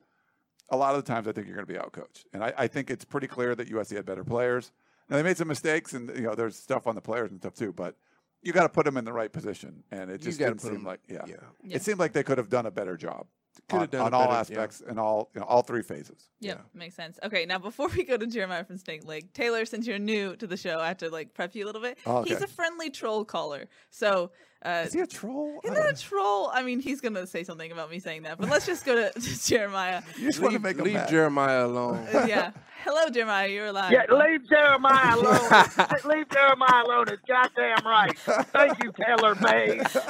a 0.70 0.76
lot 0.76 0.94
of 0.94 1.04
the 1.04 1.10
times 1.12 1.26
I 1.28 1.32
think 1.32 1.46
you're 1.46 1.56
going 1.56 1.66
to 1.66 1.72
be 1.72 1.78
outcoached, 1.78 2.24
and 2.32 2.42
I, 2.44 2.52
I 2.56 2.66
think 2.66 2.90
it's 2.90 3.04
pretty 3.04 3.26
clear 3.26 3.54
that 3.54 3.70
USC 3.70 3.96
had 3.96 4.04
better 4.06 4.24
players. 4.24 4.72
Now 5.08 5.16
they 5.16 5.22
made 5.22 5.36
some 5.38 5.48
mistakes, 5.48 5.92
and 5.94 6.08
you 6.14 6.22
know 6.22 6.34
there's 6.34 6.56
stuff 6.56 6.86
on 6.86 6.94
the 6.94 7.00
players 7.00 7.30
and 7.30 7.40
stuff 7.40 7.54
too, 7.54 7.72
but 7.72 7.94
you 8.42 8.52
got 8.52 8.62
to 8.64 8.68
put 8.68 8.84
them 8.84 8.96
in 8.96 9.04
the 9.04 9.12
right 9.12 9.32
position, 9.32 9.82
and 9.90 10.10
it 10.10 10.20
just 10.20 10.38
gotta 10.38 10.50
didn't 10.52 10.60
put 10.62 10.68
seem 10.68 10.76
'em- 10.80 10.84
like 10.84 11.00
yeah. 11.08 11.22
yeah. 11.26 11.34
Yeah. 11.64 11.76
It 11.76 11.82
seemed 11.82 11.98
like 11.98 12.12
they 12.12 12.22
could 12.22 12.38
have 12.38 12.48
done 12.50 12.66
a 12.66 12.70
better 12.70 12.96
job 12.96 13.26
Could 13.68 13.74
on, 13.76 13.80
have 13.80 13.90
done 13.90 14.00
on 14.06 14.14
all 14.14 14.20
better- 14.28 14.32
yeah. 14.34 14.40
aspects 14.60 14.82
and 14.86 15.00
all 15.00 15.30
you 15.34 15.40
know, 15.40 15.46
all 15.46 15.62
three 15.62 15.82
phases. 15.82 16.28
Yep, 16.40 16.66
makes 16.74 16.94
sense. 16.94 17.18
Okay, 17.24 17.46
now 17.46 17.58
before 17.58 17.88
we 17.96 18.04
go 18.04 18.16
to 18.18 18.26
Jeremiah 18.26 18.64
from 18.64 18.76
Snake 18.76 19.04
Lake, 19.06 19.32
Taylor, 19.32 19.64
since 19.64 19.86
you're 19.86 19.98
new 19.98 20.36
to 20.36 20.46
the 20.46 20.56
show, 20.58 20.78
I 20.78 20.88
have 20.88 20.98
to 20.98 21.08
like 21.08 21.32
prep 21.34 21.54
you 21.54 21.64
a 21.64 21.66
little 21.66 21.82
bit. 21.82 21.98
Oh, 22.06 22.22
He's 22.22 22.42
a 22.42 22.46
friendly 22.46 22.90
troll 22.90 23.24
caller. 23.24 23.64
So 23.90 24.30
uh, 24.64 24.82
Is 24.86 24.92
he 24.92 25.00
a 25.00 25.06
troll? 25.06 25.60
He's 25.62 25.72
not 25.72 25.90
a 25.90 25.94
troll. 25.96 26.50
I 26.52 26.62
mean, 26.62 26.80
he's 26.80 27.00
gonna 27.00 27.26
say 27.26 27.44
something 27.44 27.70
about 27.70 27.90
me 27.90 27.98
saying 28.00 28.22
that, 28.24 28.38
but 28.38 28.48
let's 28.50 28.66
just 28.66 28.84
go 28.84 28.94
to, 28.94 29.12
to 29.20 29.46
Jeremiah. 29.46 30.02
You 30.16 30.26
just 30.26 30.40
want 30.40 30.52
to 30.52 30.58
leave, 30.58 30.62
make 30.62 30.78
'em 30.78 30.84
leave 30.84 30.94
mad. 30.94 31.08
Jeremiah 31.08 31.66
alone. 31.66 32.06
Uh, 32.12 32.26
yeah. 32.28 32.50
Hello, 32.84 33.08
Jeremiah. 33.10 33.48
You're 33.48 33.66
alive. 33.66 33.92
Yeah, 33.92 34.04
leave 34.14 34.48
Jeremiah 34.48 35.16
alone. 35.16 35.40
leave 36.04 36.28
Jeremiah 36.30 36.84
alone. 36.86 37.06
It's 37.08 37.22
goddamn 37.26 37.84
right. 37.84 38.16
Thank 38.18 38.82
you, 38.82 38.92
Taylor 38.92 39.34
Mays. 39.36 39.96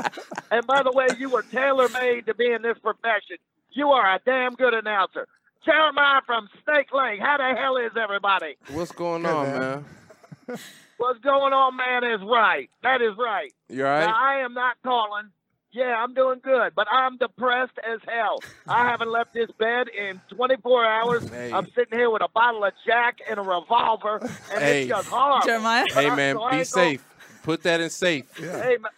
And 0.51 0.67
by 0.67 0.83
the 0.83 0.93
way, 0.93 1.09
you 1.19 1.29
were 1.29 1.43
tailor 1.43 1.89
made 1.91 2.25
to 2.25 2.35
be 2.35 2.51
in 2.51 2.63
this 2.63 2.79
profession. 2.79 3.37
You 3.73 3.89
are 3.91 4.15
a 4.15 4.19
damn 4.25 4.55
good 4.55 4.73
announcer. 4.73 5.27
Jeremiah 5.63 6.23
from 6.25 6.49
Snake 6.65 6.91
Lake. 6.93 7.21
How 7.21 7.37
the 7.37 7.55
hell 7.59 7.77
is 7.77 7.93
everybody? 8.01 8.57
What's 8.71 8.93
going 8.93 9.25
Good, 9.25 9.31
on, 9.35 9.47
man. 9.47 10.59
Man? 10.99 11.07
What's 11.09 11.21
going 11.21 11.53
on, 11.53 11.77
man, 11.77 12.05
is 12.05 12.21
right. 12.27 12.71
That 12.83 13.03
is 13.03 13.13
right. 13.19 13.53
You 13.69 13.87
all 13.87 13.93
right? 13.93 14.07
Now, 14.07 14.15
I 14.17 14.37
am 14.45 14.55
not 14.55 14.77
calling. 14.83 15.29
Yeah, 15.71 16.03
I'm 16.03 16.15
doing 16.15 16.41
good, 16.43 16.73
but 16.75 16.87
I'm 16.91 17.19
depressed 17.19 17.79
as 17.87 18.01
hell. 18.09 18.39
I 18.67 18.89
haven't 18.89 19.11
left 19.11 19.35
this 19.35 19.51
bed 19.59 19.89
in 19.89 20.21
24 20.35 20.85
hours. 20.85 21.29
Hey. 21.29 21.53
I'm 21.53 21.67
sitting 21.75 21.99
here 21.99 22.11
with 22.11 22.23
a 22.23 22.29
bottle 22.35 22.65
of 22.65 22.73
Jack 22.87 23.19
and 23.29 23.39
a 23.39 23.43
revolver, 23.43 24.17
and 24.23 24.61
Hey. 24.63 24.83
it's 24.83 24.89
just 24.89 25.09
horrible. 25.09 25.47
Jeremiah. 25.47 25.85
Hey 25.93 26.09
man, 26.15 26.37
so 26.37 26.39
be 26.41 26.45
ain't 26.45 26.51
gonna- 26.51 26.65
safe. 26.65 27.05
Put 27.43 27.63
that 27.63 27.81
in 27.81 27.91
safe. 27.91 28.25
Hey, 28.37 28.77
man. 28.81 28.91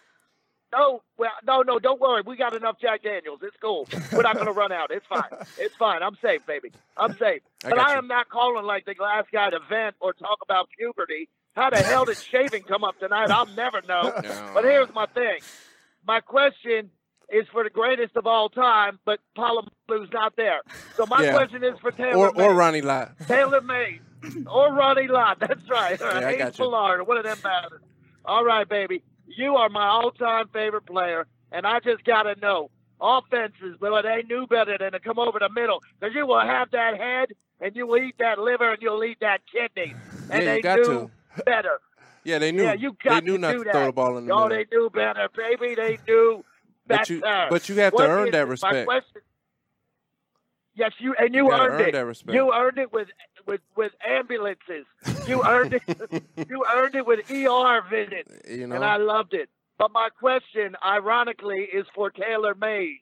No, 0.73 1.01
well, 1.17 1.31
no, 1.45 1.61
no, 1.61 1.79
don't 1.79 1.99
worry. 1.99 2.21
We 2.25 2.37
got 2.37 2.53
enough 2.55 2.77
Jack 2.81 3.03
Daniels. 3.03 3.39
It's 3.43 3.55
cool. 3.61 3.87
We're 4.13 4.21
not 4.21 4.35
going 4.35 4.45
to 4.47 4.53
run 4.53 4.71
out. 4.71 4.89
It's 4.91 5.05
fine. 5.05 5.23
It's 5.57 5.75
fine. 5.75 6.01
I'm 6.01 6.17
safe, 6.21 6.45
baby. 6.45 6.71
I'm 6.95 7.11
safe. 7.17 7.41
I 7.65 7.69
but 7.69 7.75
got 7.75 7.87
I 7.89 7.91
you. 7.93 7.97
am 7.97 8.07
not 8.07 8.29
calling 8.29 8.65
like 8.65 8.85
the 8.85 8.95
last 8.99 9.27
guy 9.33 9.49
to 9.49 9.59
vent 9.69 9.95
or 9.99 10.13
talk 10.13 10.39
about 10.41 10.69
puberty. 10.77 11.27
How 11.55 11.69
the 11.69 11.83
hell 11.83 12.05
did 12.05 12.17
shaving 12.31 12.63
come 12.63 12.83
up 12.83 12.97
tonight? 12.99 13.29
I'll 13.31 13.45
never 13.47 13.81
know. 13.81 14.13
No. 14.23 14.51
But 14.53 14.63
here's 14.63 14.89
my 14.93 15.05
thing. 15.07 15.41
My 16.07 16.19
question 16.19 16.89
is 17.29 17.45
for 17.51 17.63
the 17.63 17.69
greatest 17.69 18.15
of 18.15 18.25
all 18.27 18.49
time, 18.49 18.99
but 19.05 19.19
Polamalu's 19.37 20.11
not 20.11 20.35
there. 20.35 20.61
So 20.97 21.05
my 21.05 21.23
Yeah. 21.23 21.31
question 21.31 21.63
is 21.63 21.77
for 21.79 21.91
Taylor 21.91 22.29
Or 22.29 22.41
or 22.41 22.53
Ronnie 22.53 22.81
Lott. 22.81 23.11
Taylor 23.27 23.61
May 23.61 24.01
or 24.47 24.73
Ronnie 24.73 25.07
Lott. 25.07 25.39
That's 25.39 25.69
right. 25.69 25.97
Yeah, 25.99 26.27
I 26.27 26.37
got 26.37 26.57
you. 26.57 26.65
Ballard, 26.65 27.01
of 27.01 27.23
them 27.23 27.39
bastards. 27.41 27.83
All 28.25 28.43
right, 28.45 28.67
baby. 28.67 29.03
You 29.27 29.55
are 29.55 29.69
my 29.69 29.87
all-time 29.87 30.49
favorite 30.49 30.85
player, 30.85 31.25
and 31.51 31.65
I 31.65 31.79
just 31.79 32.03
got 32.03 32.23
to 32.23 32.35
know 32.41 32.69
offenses, 32.99 33.77
well, 33.79 34.01
they 34.03 34.23
knew 34.27 34.45
better 34.45 34.77
than 34.77 34.91
to 34.91 34.99
come 34.99 35.17
over 35.17 35.39
the 35.39 35.49
middle 35.49 35.81
because 35.99 36.13
you 36.13 36.25
will 36.27 36.39
have 36.41 36.69
that 36.71 36.97
head 36.97 37.29
and 37.59 37.75
you 37.75 37.87
will 37.87 37.97
eat 37.97 38.15
that 38.19 38.37
liver 38.39 38.73
and 38.73 38.81
you'll 38.81 39.03
eat 39.03 39.17
that 39.21 39.41
kidney. 39.51 39.95
And 40.29 40.43
Yeah, 40.43 40.53
they 40.55 40.61
got 40.61 40.79
knew 40.79 41.11
better. 41.45 41.79
Yeah, 42.23 42.37
they 42.39 42.51
knew. 42.51 42.63
yeah, 42.63 42.73
you 42.73 42.95
got 43.03 43.23
they 43.23 43.31
knew 43.31 43.37
to 43.37 43.41
not 43.41 43.51
do 43.53 43.57
to 43.59 43.63
that. 43.65 43.73
throw 43.73 43.85
the 43.87 43.91
ball 43.93 44.17
in 44.17 44.25
the 44.27 44.33
oh, 44.33 44.47
middle. 44.47 44.49
they 44.49 44.65
knew 44.75 44.89
better, 44.89 45.27
baby. 45.35 45.75
They 45.75 45.97
knew 46.07 46.43
But 46.87 46.99
better. 46.99 47.13
you- 47.15 47.21
but 47.21 47.67
you 47.69 47.75
have 47.79 47.91
to 47.93 47.95
What 47.95 48.09
earn 48.09 48.27
is 48.27 48.31
that 48.33 48.47
respect. 48.47 48.85
question- 48.85 49.21
Yes, 50.73 50.93
you 50.99 51.13
and 51.19 51.33
you, 51.35 51.45
You 51.47 51.51
earned 51.51 51.73
earn 51.73 51.81
it. 51.81 51.91
that 51.91 52.05
respect. 52.05 52.33
You 52.33 52.53
earned 52.53 52.77
it 52.77 52.93
with 52.93 53.09
with 53.45 53.59
with 53.75 53.91
ambulances. 54.07 54.85
You 55.27 55.43
earned 55.45 55.73
it. 55.73 55.83
you 56.49 56.63
earned 56.73 56.95
it 56.95 57.05
with 57.05 57.29
ER 57.29 57.81
visits, 57.89 58.49
You 58.49 58.67
know. 58.67 58.75
and 58.75 58.85
I 58.85 58.95
loved 58.97 59.33
it. 59.33 59.49
But 59.77 59.91
my 59.91 60.09
question, 60.09 60.75
ironically, 60.85 61.63
is 61.73 61.85
for 61.93 62.09
Taylor 62.09 62.55
May, 62.55 63.01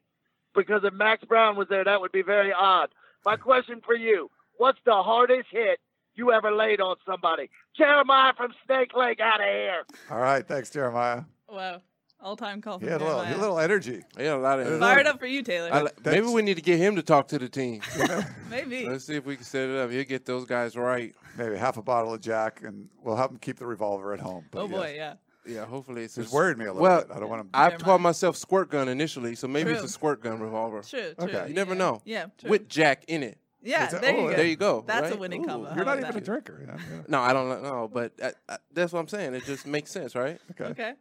because 0.56 0.84
if 0.84 0.94
Max 0.94 1.24
Brown 1.26 1.58
was 1.58 1.68
there, 1.70 1.84
that 1.84 2.02
would 2.02 2.12
be 2.12 2.22
very 2.24 2.52
odd. 2.54 2.90
My 3.24 3.36
question 3.36 3.82
for 3.86 3.96
you: 3.96 4.32
What's 4.58 4.80
the 4.86 5.04
hardest 5.04 5.50
hit 5.52 5.80
you 6.20 6.32
ever 6.32 6.52
laid 6.52 6.82
on 6.82 6.98
somebody? 7.06 7.50
Jeremiah 7.76 8.34
from 8.38 8.54
Snake 8.66 8.92
Lake, 8.96 9.20
out 9.20 9.40
of 9.40 9.48
here. 9.48 9.84
All 10.12 10.20
right, 10.20 10.48
thanks, 10.48 10.70
Jeremiah. 10.70 11.24
Wow. 11.50 11.82
All 12.22 12.36
time 12.36 12.62
call 12.62 12.80
He 12.80 12.86
had 12.86 13.02
a 13.02 13.06
little, 13.06 13.22
a 13.22 13.40
little 13.40 13.60
energy. 13.60 14.04
He 14.18 14.26
had 14.26 14.34
a 14.34 14.38
lot 14.38 14.60
of. 14.60 14.78
Fired 14.78 15.08
up 15.08 15.20
for 15.20 15.26
you, 15.26 15.42
Taylor. 15.42 15.74
I 15.74 15.88
maybe 16.04 16.28
we 16.28 16.42
need 16.42 16.58
to 16.58 16.62
get 16.62 16.78
him 16.78 16.98
to 16.98 17.02
talk 17.02 17.30
to 17.30 17.40
the 17.40 17.48
team. 17.48 17.82
Maybe. 18.50 18.86
Let's 18.86 19.06
see 19.06 19.16
if 19.16 19.26
we 19.26 19.38
can 19.38 19.46
set 19.46 19.70
it 19.70 19.78
up. 19.78 19.90
He'll 19.90 20.04
get 20.04 20.26
those 20.26 20.44
guys 20.46 20.76
right. 20.76 21.16
Maybe 21.38 21.56
half 21.56 21.78
a 21.78 21.82
bottle 21.82 22.14
of 22.14 22.20
Jack, 22.20 22.62
and 22.62 22.90
we'll 23.02 23.16
help 23.16 23.32
him 23.32 23.38
keep 23.38 23.58
the 23.58 23.66
revolver 23.66 24.14
at 24.14 24.20
home. 24.20 24.44
But 24.52 24.64
oh 24.64 24.68
boy, 24.68 24.96
yes. 24.98 25.16
yeah. 25.48 25.54
Yeah, 25.56 25.66
hopefully 25.66 26.04
it's. 26.04 26.18
It's 26.18 26.32
worried 26.32 26.58
me 26.58 26.66
a 26.66 26.74
little 26.74 26.82
well, 26.82 27.02
bit. 27.04 27.12
I 27.16 27.20
don't 27.22 27.30
want 27.30 27.54
to. 27.54 27.58
I've 27.58 27.78
taught 27.78 28.02
myself 28.02 28.36
squirt 28.36 28.70
gun 28.70 28.90
initially, 28.90 29.36
so 29.36 29.48
maybe 29.48 29.72
it's 29.72 29.84
a 29.84 29.88
squirt 29.88 30.22
gun 30.22 30.42
revolver. 30.42 30.82
True, 30.82 31.14
true. 31.18 31.30
Okay. 31.30 31.48
You 31.48 31.54
never 31.54 31.74
know. 31.74 32.02
Yeah, 32.04 32.26
true. 32.38 32.50
With 32.50 32.68
Jack 32.68 33.06
in 33.08 33.24
it. 33.24 33.38
Yeah, 33.62 33.88
that- 33.88 34.02
there 34.02 34.14
oh, 34.16 34.18
you 34.24 34.30
go. 34.30 34.36
There 34.36 34.46
you 34.46 34.56
go. 34.56 34.84
That's 34.88 35.12
a 35.12 35.18
winning 35.18 35.44
Ooh. 35.44 35.48
combo. 35.48 35.76
You're 35.76 35.86
not 35.86 36.00
about 36.00 36.12
even 36.12 36.22
a 36.24 36.26
drinker. 36.26 36.66
yeah, 36.66 36.78
yeah. 36.92 37.02
No, 37.08 37.20
I 37.20 37.34
don't 37.34 37.62
know, 37.62 37.90
but 37.92 38.14
I, 38.24 38.32
I, 38.48 38.58
that's 38.72 38.94
what 38.94 39.00
I'm 39.00 39.08
saying. 39.08 39.34
It 39.34 39.44
just 39.46 39.66
makes 39.68 39.92
sense, 39.92 40.16
right? 40.16 40.40
Okay. 40.52 40.66
Okay. 40.66 40.94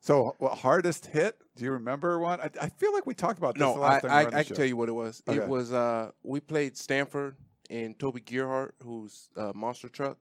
So, 0.00 0.34
what 0.38 0.56
hardest 0.58 1.06
hit? 1.06 1.36
Do 1.56 1.64
you 1.64 1.72
remember 1.72 2.18
one? 2.18 2.40
I, 2.40 2.50
I 2.62 2.68
feel 2.70 2.94
like 2.94 3.04
we 3.06 3.14
talked 3.14 3.38
about 3.38 3.54
this 3.54 3.60
No, 3.60 3.74
the 3.74 3.80
I, 3.80 3.88
last 3.90 4.02
time. 4.02 4.10
I, 4.10 4.14
we 4.20 4.22
were 4.22 4.26
on 4.28 4.32
the 4.32 4.38
I 4.38 4.42
can 4.44 4.56
tell 4.56 4.64
you 4.64 4.76
what 4.76 4.88
it 4.88 4.92
was. 4.92 5.22
Okay. 5.28 5.38
It 5.38 5.48
was 5.48 5.72
uh, 5.72 6.10
we 6.22 6.40
played 6.40 6.78
Stanford 6.78 7.36
and 7.68 7.98
Toby 7.98 8.20
Gerhart, 8.20 8.74
who's 8.82 9.28
a 9.36 9.52
monster 9.54 9.88
truck. 9.90 10.16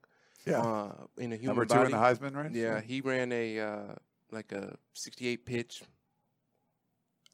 Yeah. 0.46 0.62
Uh, 0.62 0.92
in 1.18 1.32
a 1.32 1.36
human 1.36 1.58
Number 1.58 1.66
two 1.66 1.82
in 1.84 1.92
the 1.92 1.98
Heisman 1.98 2.36
race? 2.36 2.52
Yeah, 2.54 2.76
Yeah. 2.76 2.82
he 2.82 3.02
ran 3.02 3.32
a 3.32 3.60
uh, 3.60 3.96
like 4.32 4.52
a 4.52 4.76
68 4.94 5.46
pitch 5.46 5.84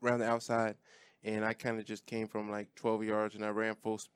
around 0.03 0.19
the 0.19 0.27
outside, 0.27 0.75
and 1.23 1.45
I 1.45 1.53
kind 1.53 1.80
of 1.80 1.85
just 1.85 2.05
came 2.05 2.27
from 2.27 2.51
like 2.51 2.73
12 2.75 3.03
yards, 3.03 3.35
and 3.35 3.43
I 3.45 3.49
ran 3.49 3.75
full. 3.75 3.97
sp- 3.97 4.11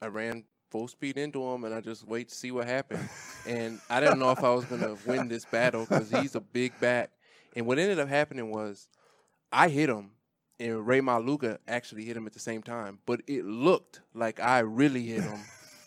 I 0.00 0.06
ran 0.06 0.44
full 0.70 0.88
speed 0.88 1.16
into 1.16 1.42
him, 1.42 1.64
and 1.64 1.74
I 1.74 1.80
just 1.80 2.06
wait 2.06 2.28
to 2.28 2.34
see 2.34 2.50
what 2.50 2.66
happened. 2.66 3.08
and 3.46 3.80
I 3.88 4.00
didn't 4.00 4.18
know 4.18 4.30
if 4.30 4.42
I 4.42 4.50
was 4.52 4.64
gonna 4.64 4.96
win 5.06 5.28
this 5.28 5.44
battle 5.44 5.86
because 5.88 6.10
he's 6.10 6.34
a 6.34 6.40
big 6.40 6.72
bat. 6.80 7.10
And 7.54 7.66
what 7.66 7.78
ended 7.78 7.98
up 7.98 8.08
happening 8.08 8.50
was, 8.50 8.88
I 9.52 9.68
hit 9.68 9.88
him, 9.88 10.10
and 10.60 10.86
Rey 10.86 11.00
Maualuga 11.00 11.58
actually 11.66 12.04
hit 12.04 12.16
him 12.16 12.26
at 12.26 12.32
the 12.34 12.40
same 12.40 12.62
time, 12.62 12.98
but 13.06 13.22
it 13.26 13.44
looked 13.44 14.00
like 14.14 14.40
I 14.40 14.58
really 14.60 15.04
hit 15.06 15.22
him. 15.22 15.40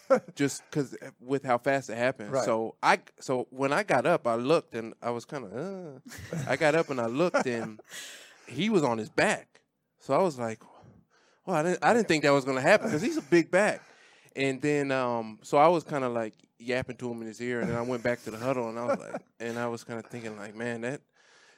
just 0.36 0.64
because 0.64 0.98
with 1.22 1.44
how 1.44 1.60
fast 1.60 1.88
it 1.92 1.98
happened, 1.98 2.32
Right. 2.32 2.44
so 2.46 2.74
I 2.82 3.00
so 3.20 3.46
when 3.52 3.72
I 3.72 3.84
got 3.84 4.08
up, 4.08 4.26
I 4.26 4.36
looked 4.36 4.74
and 4.74 4.96
I 5.04 5.12
was 5.12 5.24
kind 5.26 5.46
of. 5.46 5.54
Uh, 5.54 6.00
I 6.48 6.56
got 6.56 6.74
up 6.74 6.90
and 6.90 7.00
I 7.00 7.06
looked 7.06 7.46
and 7.46 7.80
he 8.48 8.72
was 8.72 8.82
on 8.84 8.98
his 8.98 9.10
back, 9.10 9.60
so 10.00 10.16
I 10.16 10.24
was 10.24 10.40
like, 10.40 10.64
"Well, 11.46 11.56
I 11.58 11.62
didn't 11.62 11.84
I 11.84 11.94
didn't 11.94 12.08
think 12.08 12.24
that 12.24 12.32
was 12.32 12.44
gonna 12.44 12.60
happen 12.62 12.88
because 12.88 13.04
he's 13.04 13.18
a 13.18 13.22
big 13.22 13.52
back." 13.52 13.84
And 14.40 14.62
then, 14.62 14.92
um, 14.92 15.40
so 15.44 15.58
I 15.58 15.68
was 15.68 15.84
kind 15.84 16.06
of 16.06 16.14
like 16.14 16.34
yapping 16.60 16.96
to 16.98 17.12
him 17.12 17.22
in 17.22 17.28
his 17.28 17.42
ear, 17.42 17.60
and 17.60 17.70
then 17.70 17.78
I 17.78 17.82
went 17.82 18.04
back 18.04 18.24
to 18.24 18.32
the 18.32 18.38
huddle, 18.38 18.70
and 18.70 18.80
I 18.80 18.86
was 18.86 19.00
like, 19.00 19.22
and 19.42 19.60
I 19.60 19.68
was 19.68 19.84
kind 19.84 20.00
of 20.00 20.06
thinking, 20.06 20.38
like, 20.38 20.56
man, 20.56 20.82
that 20.82 21.02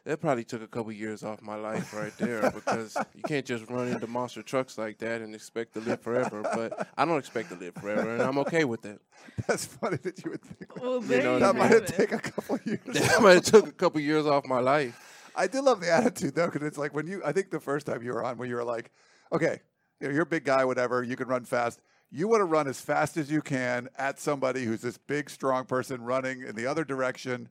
that 0.04 0.20
probably 0.20 0.44
took 0.44 0.64
a 0.64 0.68
couple 0.68 0.92
years 0.92 1.24
off 1.24 1.44
my 1.44 1.54
life 1.56 1.94
right 1.94 2.18
there 2.18 2.50
because 2.50 2.98
you 3.14 3.22
can't 3.22 3.46
just 3.46 3.70
run 3.70 3.88
into 3.88 4.08
monster 4.08 4.42
trucks 4.42 4.80
like 4.80 4.98
that 4.98 5.22
and 5.22 5.36
expect 5.36 5.76
to 5.76 5.80
live 5.80 6.02
forever. 6.02 6.42
But 6.42 6.88
I 6.98 7.06
don't 7.06 7.20
expect 7.20 7.50
to 7.50 7.56
live 7.56 7.76
forever, 7.76 8.10
and 8.16 8.24
I'm 8.24 8.40
okay 8.40 8.64
with 8.64 8.82
that. 8.82 9.00
That's 9.48 9.66
funny 9.66 9.98
that 9.98 10.26
you 10.26 10.32
would 10.32 10.42
think. 10.42 10.82
Well, 10.82 11.04
You 11.04 11.22
know 11.22 11.38
you 11.38 11.44
what 11.44 11.44
I 11.44 11.52
that 11.52 11.56
might 11.56 11.72
have 11.72 11.86
taken 11.86 12.18
a 12.18 12.22
couple 12.22 12.60
years. 12.66 12.80
That 12.86 13.22
might 13.22 13.34
have 13.36 13.46
took 13.46 13.68
a 13.68 13.72
couple 13.74 14.02
years 14.02 14.26
off 14.26 14.48
my 14.48 14.60
life. 14.60 15.32
I 15.36 15.46
do 15.46 15.62
love 15.62 15.82
the 15.82 15.92
attitude 15.92 16.34
though, 16.34 16.48
because 16.50 16.68
it's 16.68 16.80
like 16.80 16.96
when 16.96 17.06
you. 17.06 17.22
I 17.24 17.32
think 17.32 17.52
the 17.52 17.60
first 17.60 17.86
time 17.86 18.02
you 18.02 18.12
were 18.12 18.24
on, 18.24 18.40
when 18.40 18.50
you 18.50 18.56
were 18.56 18.64
like, 18.64 18.90
okay, 19.32 19.60
you 20.00 20.08
know, 20.08 20.14
you're 20.14 20.24
a 20.24 20.26
big 20.26 20.46
guy, 20.46 20.66
whatever, 20.66 21.04
you 21.04 21.16
can 21.16 21.28
run 21.28 21.46
fast. 21.46 21.80
You 22.12 22.28
want 22.28 22.42
to 22.42 22.46
run 22.46 22.68
as 22.68 22.82
fast 22.82 23.16
as 23.18 23.32
you 23.32 23.42
can 23.42 23.88
at 23.98 24.20
somebody 24.20 24.66
who's 24.66 24.82
this 24.82 24.98
big, 24.98 25.30
strong 25.30 25.66
person 25.66 26.02
running 26.02 26.42
in 26.46 26.56
the 26.56 26.66
other 26.66 26.84
direction, 26.84 27.48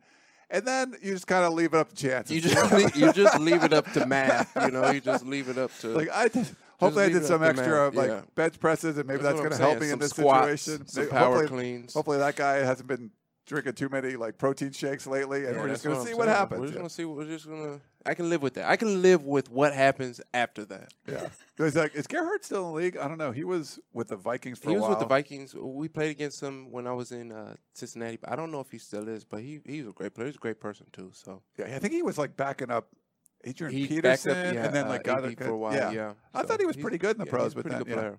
and 0.50 0.66
then 0.66 0.94
you 1.02 1.14
just 1.14 1.26
kind 1.26 1.44
of 1.44 1.54
leave 1.54 1.72
it 1.72 1.78
up 1.78 1.88
to 1.90 1.94
chance. 1.96 2.30
You 2.30 2.40
just 2.42 2.72
leave, 2.72 2.94
you 2.94 3.12
just 3.14 3.38
leave 3.40 3.64
it 3.64 3.72
up 3.72 3.90
to 3.92 4.04
math. 4.06 4.52
You 4.62 4.70
know, 4.70 4.90
you 4.90 5.00
just 5.00 5.24
leave 5.24 5.48
it 5.48 5.56
up 5.56 5.70
to 5.80 5.88
like 5.88 6.08
I 6.12 6.28
just, 6.28 6.54
hopefully 6.78 7.04
I 7.06 7.08
did 7.08 7.24
some 7.24 7.42
extra 7.42 7.86
math, 7.86 7.94
like 7.94 8.08
yeah. 8.08 8.20
bench 8.34 8.60
presses 8.60 8.98
and 8.98 9.06
maybe 9.06 9.22
That's 9.22 9.40
that's, 9.40 9.40
going 9.40 9.52
to 9.52 9.56
help 9.58 9.74
me 9.76 9.80
saying. 9.82 9.92
in 9.94 9.98
this 9.98 10.10
squats, 10.10 10.62
situation. 10.62 10.86
some 10.88 11.04
Maybe- 11.04 11.12
power 11.12 11.36
hopefully, 11.38 11.48
cleans. 11.48 11.94
Hopefully 11.94 12.18
that 12.18 12.36
guy 12.36 12.56
hasn't 12.56 12.88
been 12.88 13.10
drinking 13.50 13.74
too 13.74 13.88
many 13.90 14.16
like 14.16 14.38
protein 14.38 14.72
shakes 14.72 15.06
lately, 15.06 15.44
and 15.44 15.56
Yeah, 15.56 15.62
we're 15.62 15.68
just 15.68 15.84
going 15.84 15.96
to 15.96 16.00
I'm 16.00 16.06
see 16.06 16.14
what 16.14 16.24
saying. 16.26 16.36
happens. 16.36 16.60
We're 16.60 16.66
just 16.68 16.74
yeah. 16.74 16.78
gonna 16.80 16.90
see. 16.90 17.04
We're 17.04 17.24
just 17.26 17.46
gonna. 17.46 17.80
I 18.06 18.14
can 18.14 18.30
live 18.30 18.40
with 18.40 18.54
that. 18.54 18.70
I 18.70 18.76
can 18.76 19.02
live 19.02 19.24
with 19.26 19.50
what 19.50 19.74
happens 19.74 20.20
after 20.32 20.64
that. 20.66 20.94
Yeah. 21.06 21.28
It's 21.58 21.76
like, 21.76 21.94
is 21.94 22.06
Gerhart 22.06 22.42
still 22.46 22.60
in 22.68 22.72
the 22.72 22.76
league? 22.80 22.96
I 22.96 23.06
don't 23.06 23.18
know. 23.18 23.32
He 23.32 23.44
was 23.44 23.78
with 23.92 24.08
the 24.08 24.16
Vikings 24.16 24.58
for 24.58 24.70
he 24.70 24.76
a 24.76 24.80
was 24.80 24.88
with 24.88 24.98
the 25.00 25.04
Vikings. 25.06 25.54
We 25.54 25.88
played 25.88 26.10
against 26.10 26.42
him 26.42 26.70
when 26.72 26.86
I 26.86 26.92
was 26.92 27.12
in 27.12 27.30
uh, 27.32 27.56
Cincinnati. 27.74 28.16
But 28.16 28.30
I 28.32 28.36
don't 28.36 28.50
know 28.50 28.60
if 28.60 28.70
he 28.70 28.78
still 28.78 29.06
is, 29.08 29.24
but 29.24 29.40
he 29.40 29.60
he 29.66 29.82
was 29.82 29.90
a 29.90 29.92
great 29.92 30.14
player. 30.14 30.28
He's 30.28 30.36
a 30.36 30.38
great 30.38 30.60
person 30.60 30.86
too. 30.92 31.10
So 31.12 31.42
Yeah, 31.58 31.66
I 31.66 31.78
think 31.78 31.92
he 31.92 32.02
was 32.02 32.16
like 32.16 32.36
backing 32.36 32.70
up 32.70 32.88
Adrian 33.44 33.72
He 33.74 33.82
backed 34.00 34.24
Peterson, 34.24 34.30
up, 34.48 34.54
yeah, 34.54 34.64
and 34.66 34.74
then 34.74 34.88
like 34.88 35.06
uh, 35.06 35.14
got 35.16 35.24
AD 35.24 35.32
a 35.32 35.36
for 35.36 35.50
a 35.50 35.56
while, 35.58 35.74
yeah. 35.74 35.90
yeah. 35.90 36.12
I 36.32 36.42
So 36.42 36.48
thought 36.48 36.60
he 36.60 36.66
was 36.66 36.76
pretty 36.76 36.98
good 36.98 37.16
in 37.16 37.18
the 37.18 37.24
yeah, 37.26 37.30
pros, 37.30 37.44
he's 37.44 37.52
a 37.52 37.56
but 37.56 37.62
pretty 37.64 37.74
then, 37.76 37.84
good 37.84 37.90
yeah. 37.90 37.96
player. 37.96 38.18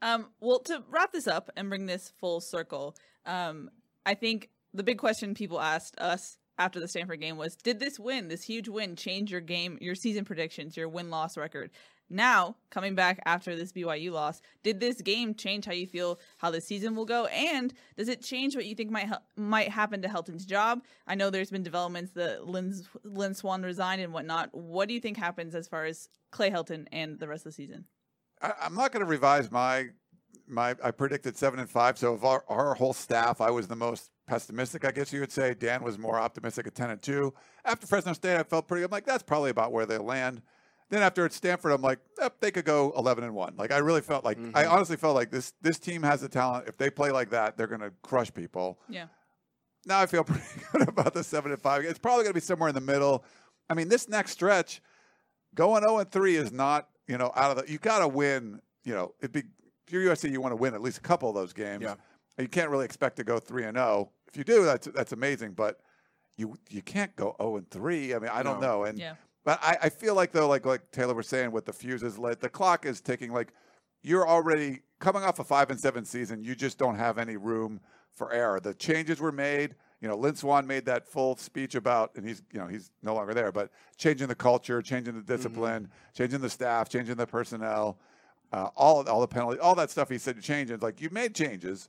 Um, 0.00 0.26
well, 0.40 0.60
to 0.60 0.82
wrap 0.88 1.12
this 1.12 1.26
up 1.26 1.50
and 1.56 1.68
bring 1.68 1.86
this 1.86 2.12
full 2.20 2.40
circle, 2.40 2.96
um, 3.26 3.68
I 4.08 4.14
think 4.14 4.48
the 4.72 4.82
big 4.82 4.96
question 4.96 5.34
people 5.34 5.60
asked 5.60 5.98
us 6.00 6.38
after 6.56 6.80
the 6.80 6.88
Stanford 6.88 7.20
game 7.20 7.36
was, 7.36 7.56
did 7.56 7.78
this 7.78 8.00
win, 8.00 8.28
this 8.28 8.42
huge 8.42 8.66
win, 8.66 8.96
change 8.96 9.30
your 9.30 9.42
game, 9.42 9.76
your 9.82 9.94
season 9.94 10.24
predictions, 10.24 10.78
your 10.78 10.88
win 10.88 11.10
loss 11.10 11.36
record? 11.36 11.70
Now, 12.08 12.56
coming 12.70 12.94
back 12.94 13.20
after 13.26 13.54
this 13.54 13.70
BYU 13.70 14.10
loss, 14.10 14.40
did 14.62 14.80
this 14.80 15.02
game 15.02 15.34
change 15.34 15.66
how 15.66 15.72
you 15.72 15.86
feel 15.86 16.18
how 16.38 16.50
the 16.50 16.62
season 16.62 16.96
will 16.96 17.04
go? 17.04 17.26
And 17.26 17.74
does 17.98 18.08
it 18.08 18.22
change 18.22 18.56
what 18.56 18.64
you 18.64 18.74
think 18.74 18.90
might 18.90 19.10
might 19.36 19.68
happen 19.68 20.00
to 20.00 20.08
Helton's 20.08 20.46
job? 20.46 20.82
I 21.06 21.14
know 21.14 21.28
there's 21.28 21.50
been 21.50 21.62
developments 21.62 22.12
that 22.12 22.48
Lynn, 22.48 22.72
Lynn 23.04 23.34
Swann 23.34 23.62
resigned 23.62 24.00
and 24.00 24.14
whatnot. 24.14 24.54
What 24.54 24.88
do 24.88 24.94
you 24.94 25.00
think 25.00 25.18
happens 25.18 25.54
as 25.54 25.68
far 25.68 25.84
as 25.84 26.08
Clay 26.30 26.50
Helton 26.50 26.86
and 26.92 27.18
the 27.18 27.28
rest 27.28 27.44
of 27.44 27.52
the 27.52 27.56
season? 27.56 27.84
I, 28.40 28.52
I'm 28.62 28.74
not 28.74 28.90
going 28.90 29.04
to 29.04 29.10
revise 29.10 29.50
my 29.50 29.88
my. 30.50 30.74
I 30.82 30.90
predicted 30.90 31.36
seven 31.36 31.58
and 31.60 31.68
five. 31.70 31.98
So 31.98 32.14
of 32.14 32.24
our, 32.24 32.44
our 32.48 32.74
whole 32.74 32.92
staff, 32.92 33.40
I 33.40 33.50
was 33.50 33.66
the 33.68 33.76
most 33.76 34.10
pessimistic. 34.26 34.84
I 34.84 34.90
guess 34.90 35.12
you 35.12 35.20
would 35.20 35.32
say 35.32 35.54
Dan 35.54 35.82
was 35.82 35.98
more 35.98 36.18
optimistic 36.18 36.66
at 36.66 36.74
ten 36.74 36.90
and 36.90 37.00
two. 37.02 37.34
After 37.64 37.86
Fresno 37.86 38.12
State, 38.12 38.36
I 38.38 38.42
felt 38.42 38.68
pretty. 38.68 38.84
I'm 38.84 38.90
like, 38.90 39.06
that's 39.06 39.22
probably 39.22 39.50
about 39.50 39.72
where 39.72 39.86
they 39.86 39.98
land. 39.98 40.42
Then 40.90 41.02
after 41.02 41.24
at 41.26 41.32
Stanford, 41.34 41.72
I'm 41.72 41.82
like, 41.82 41.98
yep, 42.18 42.36
they 42.40 42.50
could 42.50 42.64
go 42.64 42.94
11 42.96 43.22
and 43.22 43.34
one. 43.34 43.54
Like 43.58 43.70
I 43.72 43.78
really 43.78 44.00
felt 44.00 44.24
like 44.24 44.38
I 44.54 44.64
Mhm. 44.64 44.70
honestly 44.70 44.96
felt 44.96 45.14
like 45.14 45.30
this 45.30 45.52
this 45.60 45.78
team 45.78 46.02
has 46.02 46.22
the 46.22 46.28
talent. 46.30 46.66
If 46.66 46.78
they 46.78 46.88
play 46.88 47.10
like 47.10 47.28
that, 47.30 47.56
they're 47.58 47.66
going 47.66 47.82
to 47.82 47.92
crush 48.02 48.32
people. 48.32 48.78
Yeah. 48.88 49.06
now 49.86 50.00
I 50.00 50.06
feel 50.06 50.24
pretty 50.24 50.42
good 50.72 50.88
about 50.88 51.12
the 51.14 51.22
seven 51.24 51.52
and 51.52 51.60
five. 51.60 51.84
It's 51.84 51.98
probably 51.98 52.24
going 52.24 52.32
to 52.32 52.40
be 52.40 52.40
somewhere 52.40 52.70
in 52.70 52.74
the 52.74 52.80
middle. 52.80 53.24
I 53.68 53.74
mean, 53.74 53.88
this 53.90 54.08
next 54.08 54.30
stretch, 54.32 54.80
going 55.54 55.82
zero 55.82 55.98
and 55.98 56.10
three 56.10 56.36
is 56.36 56.52
not 56.52 56.88
you 57.06 57.18
know 57.18 57.32
out 57.36 57.56
of 57.56 57.64
the. 57.66 57.70
You 57.70 57.78
got 57.78 57.98
to 57.98 58.08
win. 58.08 58.60
You 58.84 58.94
know, 58.94 59.12
it'd 59.20 59.32
be 59.32 59.42
if 59.88 59.92
you're 59.92 60.14
USC, 60.14 60.30
you 60.30 60.42
want 60.42 60.52
to 60.52 60.56
win 60.56 60.74
at 60.74 60.82
least 60.82 60.98
a 60.98 61.00
couple 61.00 61.30
of 61.30 61.34
those 61.34 61.54
games. 61.54 61.82
Yeah. 61.82 61.94
You 62.36 62.46
can't 62.46 62.68
really 62.68 62.84
expect 62.84 63.16
to 63.16 63.24
go 63.24 63.38
three 63.38 63.64
and 63.64 63.76
zero. 63.76 64.10
If 64.26 64.36
you 64.36 64.44
do, 64.44 64.64
that's 64.64 64.86
that's 64.88 65.12
amazing. 65.12 65.52
But 65.52 65.80
you 66.36 66.56
you 66.68 66.82
can't 66.82 67.14
go 67.16 67.34
zero 67.40 67.56
and 67.56 67.68
three. 67.70 68.14
I 68.14 68.18
mean, 68.18 68.30
I 68.30 68.42
don't 68.42 68.60
No. 68.60 68.66
know. 68.66 68.84
And 68.84 68.98
Yeah. 68.98 69.14
but 69.44 69.58
I, 69.62 69.78
I 69.84 69.88
feel 69.88 70.14
like 70.14 70.32
though, 70.32 70.46
like 70.46 70.66
like 70.66 70.90
Taylor 70.92 71.14
was 71.14 71.26
saying, 71.26 71.52
with 71.52 71.64
the 71.64 71.72
fuses 71.72 72.18
lit, 72.18 72.40
the 72.40 72.50
clock 72.50 72.84
is 72.84 73.00
ticking. 73.00 73.32
Like 73.32 73.52
you're 74.02 74.28
already 74.28 74.82
coming 75.00 75.22
off 75.22 75.38
a 75.38 75.44
five 75.44 75.70
and 75.70 75.80
seven 75.80 76.04
season. 76.04 76.44
You 76.44 76.54
just 76.54 76.76
don't 76.76 76.96
have 76.96 77.16
any 77.16 77.38
room 77.38 77.80
for 78.12 78.30
error. 78.30 78.60
The 78.60 78.74
changes 78.74 79.20
were 79.20 79.32
made. 79.32 79.74
You 80.00 80.06
know, 80.06 80.16
Lynn 80.16 80.36
Swann 80.36 80.66
made 80.66 80.84
that 80.84 81.08
full 81.08 81.34
speech 81.36 81.74
about, 81.74 82.12
and 82.14 82.28
he's 82.28 82.42
you 82.52 82.60
know 82.60 82.66
he's 82.66 82.90
no 83.02 83.14
longer 83.14 83.32
there, 83.32 83.50
but 83.50 83.70
changing 83.96 84.28
the 84.28 84.34
culture, 84.34 84.82
changing 84.82 85.14
the 85.14 85.20
mm-hmm. 85.20 85.34
discipline, 85.34 85.88
changing 86.14 86.40
the 86.40 86.50
staff, 86.50 86.90
changing 86.90 87.16
the 87.16 87.26
personnel, 87.26 87.98
uh, 88.52 88.68
all 88.76 89.08
all 89.08 89.20
the 89.20 89.28
penalties, 89.28 89.60
all 89.62 89.74
that 89.74 89.90
stuff. 89.90 90.08
He 90.08 90.18
said 90.18 90.40
changes. 90.42 90.82
Like 90.82 91.00
you 91.00 91.10
made 91.10 91.34
changes, 91.34 91.88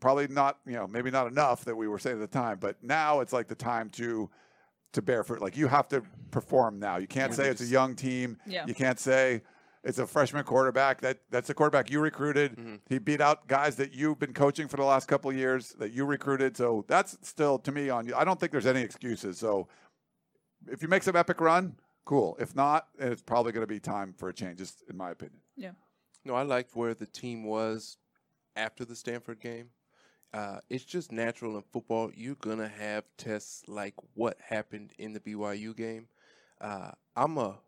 probably 0.00 0.28
not 0.28 0.58
you 0.66 0.74
know 0.74 0.86
maybe 0.86 1.10
not 1.10 1.26
enough 1.26 1.64
that 1.64 1.76
we 1.76 1.88
were 1.88 1.98
saying 1.98 2.22
at 2.22 2.30
the 2.30 2.38
time, 2.38 2.58
but 2.60 2.82
now 2.82 3.20
it's 3.20 3.32
like 3.32 3.48
the 3.48 3.54
time 3.54 3.90
to 3.90 4.30
to 4.92 5.02
bear 5.02 5.22
fruit. 5.22 5.42
Like 5.42 5.56
you 5.56 5.68
have 5.68 5.88
to 5.88 6.02
perform 6.30 6.78
now. 6.78 6.96
You 6.96 7.06
can't 7.06 7.32
Yeah, 7.32 7.36
say 7.36 7.44
you 7.46 7.50
it's 7.50 7.60
a 7.60 7.66
young 7.66 7.94
team. 7.94 8.38
Yeah. 8.46 8.64
You 8.66 8.74
can't 8.74 8.98
say 8.98 9.42
it's 9.84 9.98
a 9.98 10.06
freshman 10.06 10.44
quarterback. 10.44 11.02
That 11.02 11.18
that's 11.30 11.48
the 11.48 11.54
quarterback 11.54 11.90
you 11.90 12.00
recruited. 12.00 12.52
Mm-hmm. 12.56 12.76
He 12.88 12.98
beat 12.98 13.20
out 13.20 13.46
guys 13.46 13.76
that 13.76 13.92
you've 13.92 14.18
been 14.18 14.32
coaching 14.32 14.68
for 14.68 14.76
the 14.76 14.84
last 14.84 15.06
couple 15.06 15.30
of 15.30 15.36
years 15.36 15.74
that 15.78 15.92
you 15.92 16.04
recruited. 16.06 16.56
So 16.56 16.84
that's 16.88 17.18
still 17.22 17.58
to 17.60 17.72
me 17.72 17.90
on 17.90 18.06
you. 18.06 18.14
I 18.14 18.24
don't 18.24 18.40
think 18.40 18.52
there's 18.52 18.66
any 18.66 18.80
excuses. 18.80 19.38
So 19.38 19.68
if 20.66 20.82
you 20.82 20.88
make 20.88 21.02
some 21.02 21.16
epic 21.16 21.40
run, 21.40 21.76
cool. 22.04 22.36
If 22.40 22.56
not, 22.56 22.88
it's 22.98 23.22
probably 23.22 23.52
going 23.52 23.62
to 23.62 23.72
be 23.72 23.78
time 23.80 24.14
for 24.16 24.28
a 24.30 24.34
change, 24.34 24.58
just 24.58 24.82
in 24.88 24.96
my 24.96 25.10
opinion. 25.10 25.40
Yeah. 25.58 25.72
No, 26.24 26.34
I 26.34 26.42
liked 26.42 26.74
where 26.74 26.94
the 26.94 27.06
team 27.06 27.44
was 27.44 27.98
after 28.56 28.84
the 28.84 28.96
Stanford 28.96 29.40
game. 29.40 29.70
Uh, 30.32 30.58
it's 30.68 30.84
just 30.84 31.10
natural 31.10 31.56
in 31.56 31.62
football. 31.72 32.10
You're 32.14 32.36
gonna 32.36 32.68
have 32.68 33.04
tests 33.16 33.64
like 33.66 33.94
what 34.14 34.36
happened 34.46 34.92
in 34.98 35.12
the 35.12 35.20
BYU 35.20 35.74
game. 35.74 36.08
Uh, 36.60 36.90
I'm 37.16 37.38
a 37.38 37.58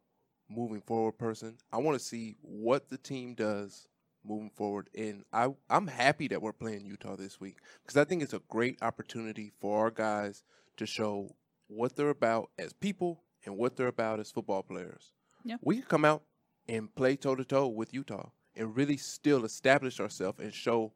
moving 0.49 0.83
forward 0.83 1.19
person. 1.19 1.57
I 1.73 1.79
want 1.79 1.99
to 1.99 2.05
see 2.05 2.37
what 2.43 2.89
the 2.89 2.99
team 2.99 3.35
does 3.35 3.89
moving 4.25 4.51
forward, 4.51 4.91
and 4.95 5.25
I 5.33 5.49
I'm 5.71 5.87
happy 5.87 6.29
that 6.29 6.43
we're 6.43 6.53
playing 6.53 6.85
Utah 6.85 7.17
this 7.17 7.41
week 7.41 7.57
because 7.83 7.97
I 7.97 8.05
think 8.05 8.23
it's 8.23 8.35
a 8.35 8.43
great 8.49 8.83
opportunity 8.83 9.53
for 9.61 9.81
our 9.81 9.91
guys 9.91 10.43
to 10.77 10.85
show 10.87 11.35
what 11.69 11.97
they're 11.97 12.11
about 12.11 12.51
as 12.59 12.73
people 12.75 13.23
and 13.47 13.57
what 13.57 13.77
they're 13.77 13.87
about 13.87 14.21
as 14.21 14.31
football 14.31 14.63
players. 14.63 15.13
Yeah. 15.45 15.57
We 15.63 15.77
can 15.77 15.87
come 15.87 16.05
out 16.05 16.25
and 16.69 16.95
play 16.95 17.17
toe 17.17 17.35
to 17.35 17.45
toe 17.45 17.69
with 17.69 17.95
Utah 17.95 18.31
and 18.57 18.77
really 18.77 18.97
still 18.97 19.45
establish 19.45 20.01
ourselves 20.01 20.41
and 20.41 20.53
show 20.53 20.93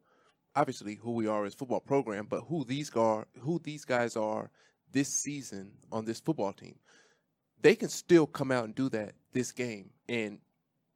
obviously 0.55 0.95
who 0.95 1.11
we 1.11 1.27
are 1.27 1.45
as 1.45 1.53
football 1.53 1.79
program, 1.79 2.27
but 2.29 2.41
who 2.41 2.63
these 2.63 2.91
are 2.95 3.27
who 3.39 3.59
these 3.63 3.85
guys 3.85 4.15
are 4.15 4.51
this 4.91 5.09
season 5.09 5.71
on 5.91 6.05
this 6.05 6.19
football 6.19 6.53
team. 6.53 6.75
They 7.61 7.75
can 7.75 7.89
still 7.89 8.27
come 8.27 8.51
out 8.51 8.65
and 8.65 8.75
do 8.75 8.89
that 8.89 9.15
this 9.33 9.51
game 9.51 9.89
and 10.07 10.39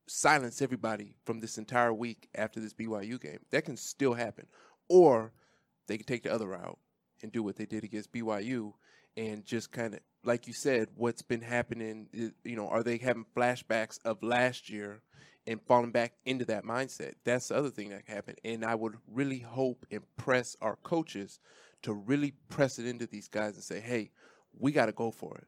silence 0.07 0.61
everybody 0.61 1.13
from 1.25 1.39
this 1.39 1.57
entire 1.57 1.93
week 1.93 2.29
after 2.35 2.59
this 2.59 2.73
BYU 2.73 3.19
game. 3.21 3.39
That 3.51 3.65
can 3.65 3.77
still 3.77 4.13
happen. 4.13 4.45
Or 4.87 5.33
they 5.87 5.97
can 5.97 6.05
take 6.05 6.23
the 6.23 6.33
other 6.33 6.47
route 6.47 6.79
and 7.21 7.31
do 7.31 7.43
what 7.43 7.55
they 7.55 7.65
did 7.65 7.83
against 7.83 8.11
BYU 8.11 8.73
and 9.19 9.45
just 9.45 9.71
kind 9.71 9.93
of 9.93 9.99
like 10.23 10.47
you 10.47 10.53
said 10.53 10.87
what's 10.95 11.21
been 11.21 11.41
happening 11.41 12.07
you 12.13 12.55
know 12.55 12.67
are 12.67 12.83
they 12.83 12.97
having 12.97 13.25
flashbacks 13.35 13.99
of 14.05 14.21
last 14.23 14.69
year 14.69 15.01
and 15.47 15.61
falling 15.67 15.91
back 15.91 16.13
into 16.25 16.45
that 16.45 16.63
mindset 16.63 17.13
that's 17.23 17.47
the 17.49 17.55
other 17.55 17.69
thing 17.69 17.89
that 17.89 18.03
happened. 18.07 18.37
and 18.43 18.63
i 18.65 18.75
would 18.75 18.95
really 19.11 19.39
hope 19.39 19.85
and 19.91 20.01
press 20.17 20.55
our 20.61 20.75
coaches 20.83 21.39
to 21.81 21.93
really 21.93 22.33
press 22.49 22.79
it 22.79 22.85
into 22.85 23.05
these 23.07 23.27
guys 23.27 23.55
and 23.55 23.63
say 23.63 23.79
hey 23.79 24.09
we 24.57 24.71
got 24.71 24.87
to 24.87 24.91
go 24.91 25.11
for 25.11 25.37
it 25.37 25.47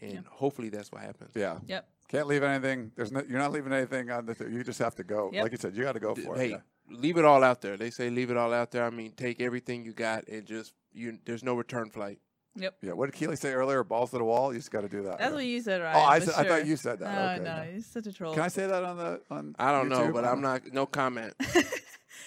and 0.00 0.26
hopefully 0.26 0.68
that's 0.68 0.90
what 0.92 1.02
happens 1.02 1.30
Yeah. 1.34 1.58
Yep. 1.66 1.88
Can't 2.08 2.28
leave 2.28 2.44
anything. 2.44 2.92
There's 2.94 3.10
no. 3.10 3.20
You're 3.28 3.40
not 3.40 3.50
leaving 3.50 3.72
anything 3.72 4.12
on 4.12 4.26
the. 4.26 4.34
Th- 4.36 4.48
you 4.48 4.62
just 4.62 4.78
have 4.78 4.94
to 4.94 5.02
go. 5.02 5.28
Yep. 5.32 5.42
Like 5.42 5.50
you 5.50 5.58
said, 5.58 5.74
you 5.74 5.82
got 5.82 5.94
to 5.94 5.98
go 5.98 6.14
D- 6.14 6.22
for 6.22 6.36
hey, 6.36 6.52
it. 6.52 6.62
yeah. 6.88 6.96
leave 6.96 7.16
it 7.16 7.24
all 7.24 7.42
out 7.42 7.60
there. 7.62 7.76
They 7.76 7.90
say 7.90 8.10
leave 8.10 8.30
it 8.30 8.36
all 8.36 8.52
out 8.54 8.70
there. 8.70 8.84
I 8.84 8.90
mean, 8.90 9.10
take 9.16 9.40
everything 9.42 9.84
you 9.84 9.92
got 9.92 10.28
and 10.28 10.46
just 10.46 10.72
you. 10.92 11.18
There's 11.24 11.42
no 11.42 11.54
return 11.54 11.90
flight. 11.90 12.20
Yep. 12.56 12.76
Yeah. 12.82 12.92
What 12.92 13.06
did 13.06 13.18
Keely 13.18 13.36
say 13.36 13.52
earlier? 13.52 13.84
Balls 13.84 14.10
to 14.10 14.18
the 14.18 14.24
wall. 14.24 14.52
You 14.52 14.58
just 14.58 14.70
got 14.70 14.82
to 14.82 14.88
do 14.88 15.02
that. 15.04 15.18
That's 15.18 15.34
what 15.34 15.44
you 15.44 15.60
said, 15.60 15.82
right? 15.82 15.94
Oh, 15.94 16.00
I, 16.00 16.18
said, 16.18 16.34
I 16.34 16.48
thought 16.48 16.66
you 16.66 16.76
said 16.76 16.98
that. 17.00 17.38
Oh 17.38 17.42
okay. 17.42 17.44
no, 17.44 17.72
he's 17.74 17.86
such 17.86 18.06
a 18.06 18.12
troll. 18.12 18.34
Can 18.34 18.42
I 18.42 18.48
say 18.48 18.66
that 18.66 18.82
on 18.82 18.96
the 18.96 19.20
on? 19.30 19.54
I 19.58 19.72
don't 19.72 19.88
know, 19.88 20.10
but 20.12 20.24
I'm 20.24 20.40
not. 20.40 20.72
No 20.72 20.86
comment. 20.86 21.34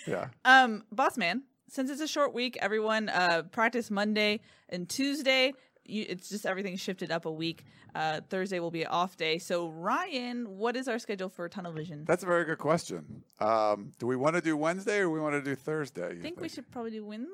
Yeah. 0.07 0.27
Um, 0.45 0.84
boss 0.91 1.18
man, 1.18 1.43
since 1.68 1.89
it's 1.89 2.01
a 2.01 2.07
short 2.07 2.34
week, 2.34 2.57
everyone 2.61 3.10
uh 3.10 3.43
practice 3.51 3.91
Monday 3.91 4.39
and 4.69 4.88
Tuesday. 4.88 5.53
You, 5.85 6.06
it's 6.07 6.30
just 6.30 6.45
everything 6.45 6.77
shifted 6.77 7.11
up 7.11 7.26
a 7.26 7.31
week. 7.31 7.65
Uh, 7.95 8.22
Thursday 8.30 8.60
will 8.60 8.69
be 8.69 8.84
an 8.84 8.89
off 8.89 9.18
day. 9.18 9.39
So 9.39 9.69
Ryan, 9.69 10.57
what 10.57 10.76
is 10.76 10.88
our 10.88 10.99
schedule 10.99 11.30
for 11.30 11.49
Tunnel 11.49 11.72
Vision? 11.72 12.06
That's 12.06 12.22
a 12.22 12.27
very 12.27 12.45
good 12.45 12.60
question. 12.60 13.23
Um, 13.39 13.91
do 13.97 14.06
we 14.06 14.15
want 14.15 14.35
to 14.35 14.41
do 14.41 14.56
Wednesday 14.56 14.99
or 14.99 15.10
we 15.10 15.19
want 15.19 15.34
to 15.34 15.41
do 15.41 15.56
Thursday? 15.56 16.06
I 16.06 16.11
you 16.11 16.22
think 16.22 16.39
we 16.39 16.49
should 16.49 16.69
probably 16.72 16.91
do 16.91 17.03
Wednesday. 17.03 17.30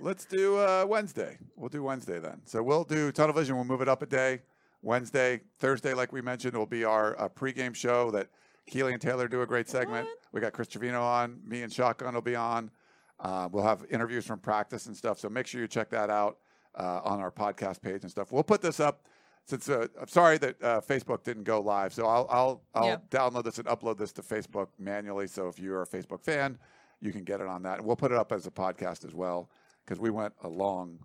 Let's 0.00 0.24
do 0.24 0.56
uh, 0.56 0.84
Wednesday. 0.88 1.38
We'll 1.56 1.68
do 1.68 1.82
Wednesday 1.82 2.18
then. 2.18 2.40
So 2.46 2.62
we'll 2.62 2.84
do 2.84 3.12
Tunnel 3.12 3.34
Vision. 3.34 3.56
We'll 3.56 3.64
move 3.64 3.82
it 3.82 3.88
up 3.88 4.02
a 4.02 4.06
day. 4.06 4.40
Wednesday, 4.82 5.40
Thursday, 5.58 5.92
like 5.92 6.10
we 6.12 6.22
mentioned, 6.22 6.56
will 6.56 6.64
be 6.66 6.84
our 6.84 7.18
uh, 7.20 7.28
pregame 7.28 7.74
show 7.74 8.10
that 8.12 8.28
Keely 8.66 8.92
and 8.92 9.02
Taylor 9.02 9.28
do 9.28 9.42
a 9.42 9.46
great 9.46 9.68
segment. 9.68 10.08
We 10.32 10.40
got 10.40 10.52
Chris 10.52 10.68
Trevino 10.68 11.02
on. 11.02 11.40
Me 11.44 11.62
and 11.62 11.72
Shotgun 11.72 12.14
will 12.14 12.22
be 12.22 12.34
on. 12.36 12.70
Uh, 13.18 13.48
we'll 13.52 13.64
have 13.64 13.84
interviews 13.90 14.24
from 14.24 14.38
practice 14.38 14.86
and 14.86 14.96
stuff. 14.96 15.18
So 15.18 15.28
make 15.28 15.46
sure 15.46 15.60
you 15.60 15.68
check 15.68 15.90
that 15.90 16.08
out 16.08 16.38
uh, 16.78 17.00
on 17.04 17.20
our 17.20 17.30
podcast 17.30 17.82
page 17.82 18.02
and 18.02 18.10
stuff. 18.10 18.32
We'll 18.32 18.42
put 18.42 18.62
this 18.62 18.80
up. 18.80 19.02
Since 19.44 19.68
uh, 19.68 19.86
I'm 20.00 20.08
sorry 20.08 20.38
that 20.38 20.62
uh, 20.62 20.80
Facebook 20.80 21.24
didn't 21.24 21.44
go 21.44 21.60
live, 21.60 21.92
so 21.92 22.06
I'll 22.06 22.26
I'll 22.30 22.62
I'll 22.74 22.86
Yeah. 22.86 22.96
download 23.10 23.44
this 23.44 23.58
and 23.58 23.66
upload 23.66 23.98
this 23.98 24.12
to 24.12 24.22
Facebook 24.22 24.68
manually. 24.78 25.26
So 25.26 25.48
if 25.48 25.58
you're 25.58 25.82
a 25.82 25.86
Facebook 25.86 26.22
fan, 26.22 26.56
you 27.00 27.10
can 27.12 27.24
get 27.24 27.40
it 27.40 27.46
on 27.48 27.62
that. 27.64 27.78
And 27.78 27.86
we'll 27.86 27.96
put 27.96 28.12
it 28.12 28.18
up 28.18 28.32
as 28.32 28.46
a 28.46 28.50
podcast 28.50 29.04
as 29.04 29.14
well 29.14 29.50
because 29.90 30.00
we 30.00 30.10
went 30.10 30.32
a 30.44 30.48
long, 30.48 31.00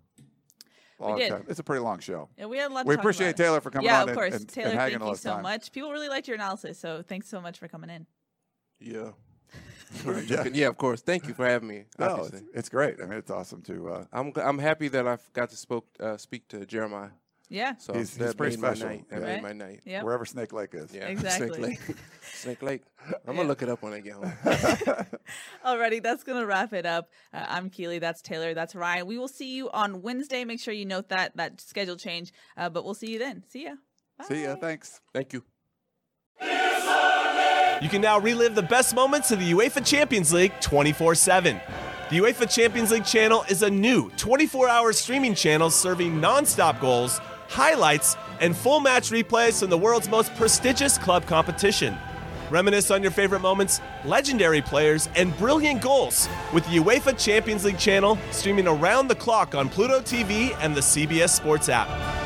long 1.00 1.18
did. 1.18 1.30
time. 1.30 1.44
It's 1.48 1.58
a 1.58 1.64
pretty 1.64 1.82
long 1.82 1.98
show. 1.98 2.28
Yeah, 2.38 2.46
we 2.46 2.58
had 2.58 2.70
a 2.70 2.74
lot. 2.74 2.82
To 2.82 2.88
We 2.88 2.94
talk 2.94 3.02
appreciate 3.02 3.30
about. 3.30 3.36
Taylor 3.36 3.60
for 3.60 3.70
coming 3.70 3.86
yeah, 3.86 4.02
on 4.02 4.06
Yeah, 4.06 4.12
of 4.12 4.16
course. 4.16 4.32
and- 4.34 4.40
and 4.42 4.48
Taylor, 4.48 4.70
hanging 4.70 4.98
thank 5.00 5.10
you 5.10 5.16
so 5.16 5.30
time. 5.32 5.42
much. 5.42 5.72
People 5.72 5.90
really 5.90 6.08
liked 6.08 6.28
your 6.28 6.36
analysis, 6.36 6.78
so 6.78 7.02
thanks 7.02 7.28
so 7.28 7.40
much 7.40 7.58
for 7.58 7.66
coming 7.66 7.90
in. 7.90 8.06
Yeah. 8.78 9.10
Yeah. 10.26 10.44
yeah. 10.52 10.66
of 10.66 10.76
course. 10.76 11.00
Thank 11.00 11.26
you 11.28 11.34
for 11.34 11.46
having 11.46 11.68
me. 11.68 11.84
No, 11.98 12.24
it's, 12.32 12.42
it's 12.52 12.68
great. 12.68 12.96
I 13.00 13.06
mean, 13.06 13.18
it's 13.18 13.30
awesome 13.30 13.62
to. 13.62 13.88
Uh, 13.88 14.04
I'm 14.12 14.32
g- 14.32 14.40
I'm 14.40 14.58
happy 14.58 14.88
that 14.88 15.06
I've 15.06 15.32
got 15.32 15.50
to 15.50 15.56
spoke 15.56 15.86
uh, 16.00 16.16
speak 16.16 16.48
to 16.48 16.66
Jeremiah. 16.66 17.10
Yeah. 17.48 17.74
So 17.78 17.92
he's, 17.94 18.16
he's 18.16 18.34
pretty 18.34 18.56
made 18.56 18.62
my 18.62 18.74
special. 18.74 18.88
night. 18.88 19.04
That 19.08 19.20
Right? 19.22 19.34
made 19.34 19.42
my 19.42 19.52
night. 19.52 19.80
Yep. 19.84 20.02
Wherever 20.02 20.24
Snake 20.24 20.52
Lake 20.52 20.70
is. 20.74 20.92
Yeah. 20.92 21.06
Exactly. 21.06 21.48
Snake 21.48 21.88
Lake. 21.88 21.96
Snake 22.34 22.62
Lake. 22.62 22.82
I'm 23.26 23.36
gonna 23.36 23.46
look 23.46 23.62
it 23.62 23.68
up 23.68 23.82
when 23.82 23.92
I 23.92 24.00
get 24.00 24.14
home. 24.14 24.32
Alrighty, 25.64 26.02
that's 26.02 26.24
gonna 26.24 26.44
wrap 26.44 26.72
it 26.72 26.86
up. 26.86 27.10
Uh, 27.32 27.44
I'm 27.48 27.70
Keely. 27.70 27.98
That's 28.00 28.20
Taylor. 28.22 28.52
That's 28.54 28.74
Ryan. 28.74 29.06
We 29.06 29.16
will 29.18 29.28
see 29.28 29.54
you 29.54 29.70
on 29.70 30.02
Wednesday. 30.02 30.44
Make 30.44 30.60
sure 30.60 30.74
you 30.74 30.86
note 30.86 31.08
that 31.10 31.36
that 31.36 31.60
schedule 31.60 31.96
change. 31.96 32.32
Uh, 32.56 32.68
but 32.68 32.84
we'll 32.84 32.94
see 32.94 33.12
you 33.12 33.18
then. 33.18 33.44
See 33.48 33.64
ya. 33.64 33.74
See 34.26 34.42
ya. 34.42 34.56
Thanks. 34.56 35.00
Thank 35.14 35.32
you. 35.32 35.44
You 37.82 37.90
can 37.90 38.00
now 38.00 38.18
relive 38.18 38.54
the 38.54 38.62
best 38.62 38.94
moments 38.94 39.30
of 39.30 39.38
the 39.38 39.52
UEFA 39.52 39.84
Champions 39.86 40.32
League 40.32 40.52
24 40.60 41.14
7. 41.14 41.60
The 42.08 42.18
UEFA 42.18 42.50
Champions 42.52 42.90
League 42.90 43.04
channel 43.04 43.44
is 43.50 43.62
a 43.62 43.70
new 43.70 44.10
24 44.16 44.68
hour 44.68 44.92
streaming 44.92 45.34
channel 45.34 45.70
serving 45.70 46.18
non 46.20 46.46
stop 46.46 46.80
goals, 46.80 47.20
highlights, 47.48 48.16
and 48.40 48.56
full 48.56 48.80
match 48.80 49.10
replays 49.10 49.60
from 49.60 49.70
the 49.70 49.78
world's 49.78 50.08
most 50.08 50.34
prestigious 50.34 50.98
club 50.98 51.26
competition. 51.26 51.96
Reminisce 52.50 52.90
on 52.90 53.02
your 53.02 53.10
favorite 53.10 53.40
moments, 53.40 53.80
legendary 54.04 54.62
players, 54.62 55.08
and 55.16 55.36
brilliant 55.36 55.82
goals 55.82 56.28
with 56.52 56.64
the 56.66 56.78
UEFA 56.78 57.18
Champions 57.18 57.64
League 57.64 57.78
channel 57.78 58.18
streaming 58.30 58.68
around 58.68 59.08
the 59.08 59.14
clock 59.14 59.54
on 59.54 59.68
Pluto 59.68 60.00
TV 60.00 60.56
and 60.60 60.74
the 60.74 60.80
CBS 60.80 61.30
Sports 61.30 61.68
app. 61.68 62.25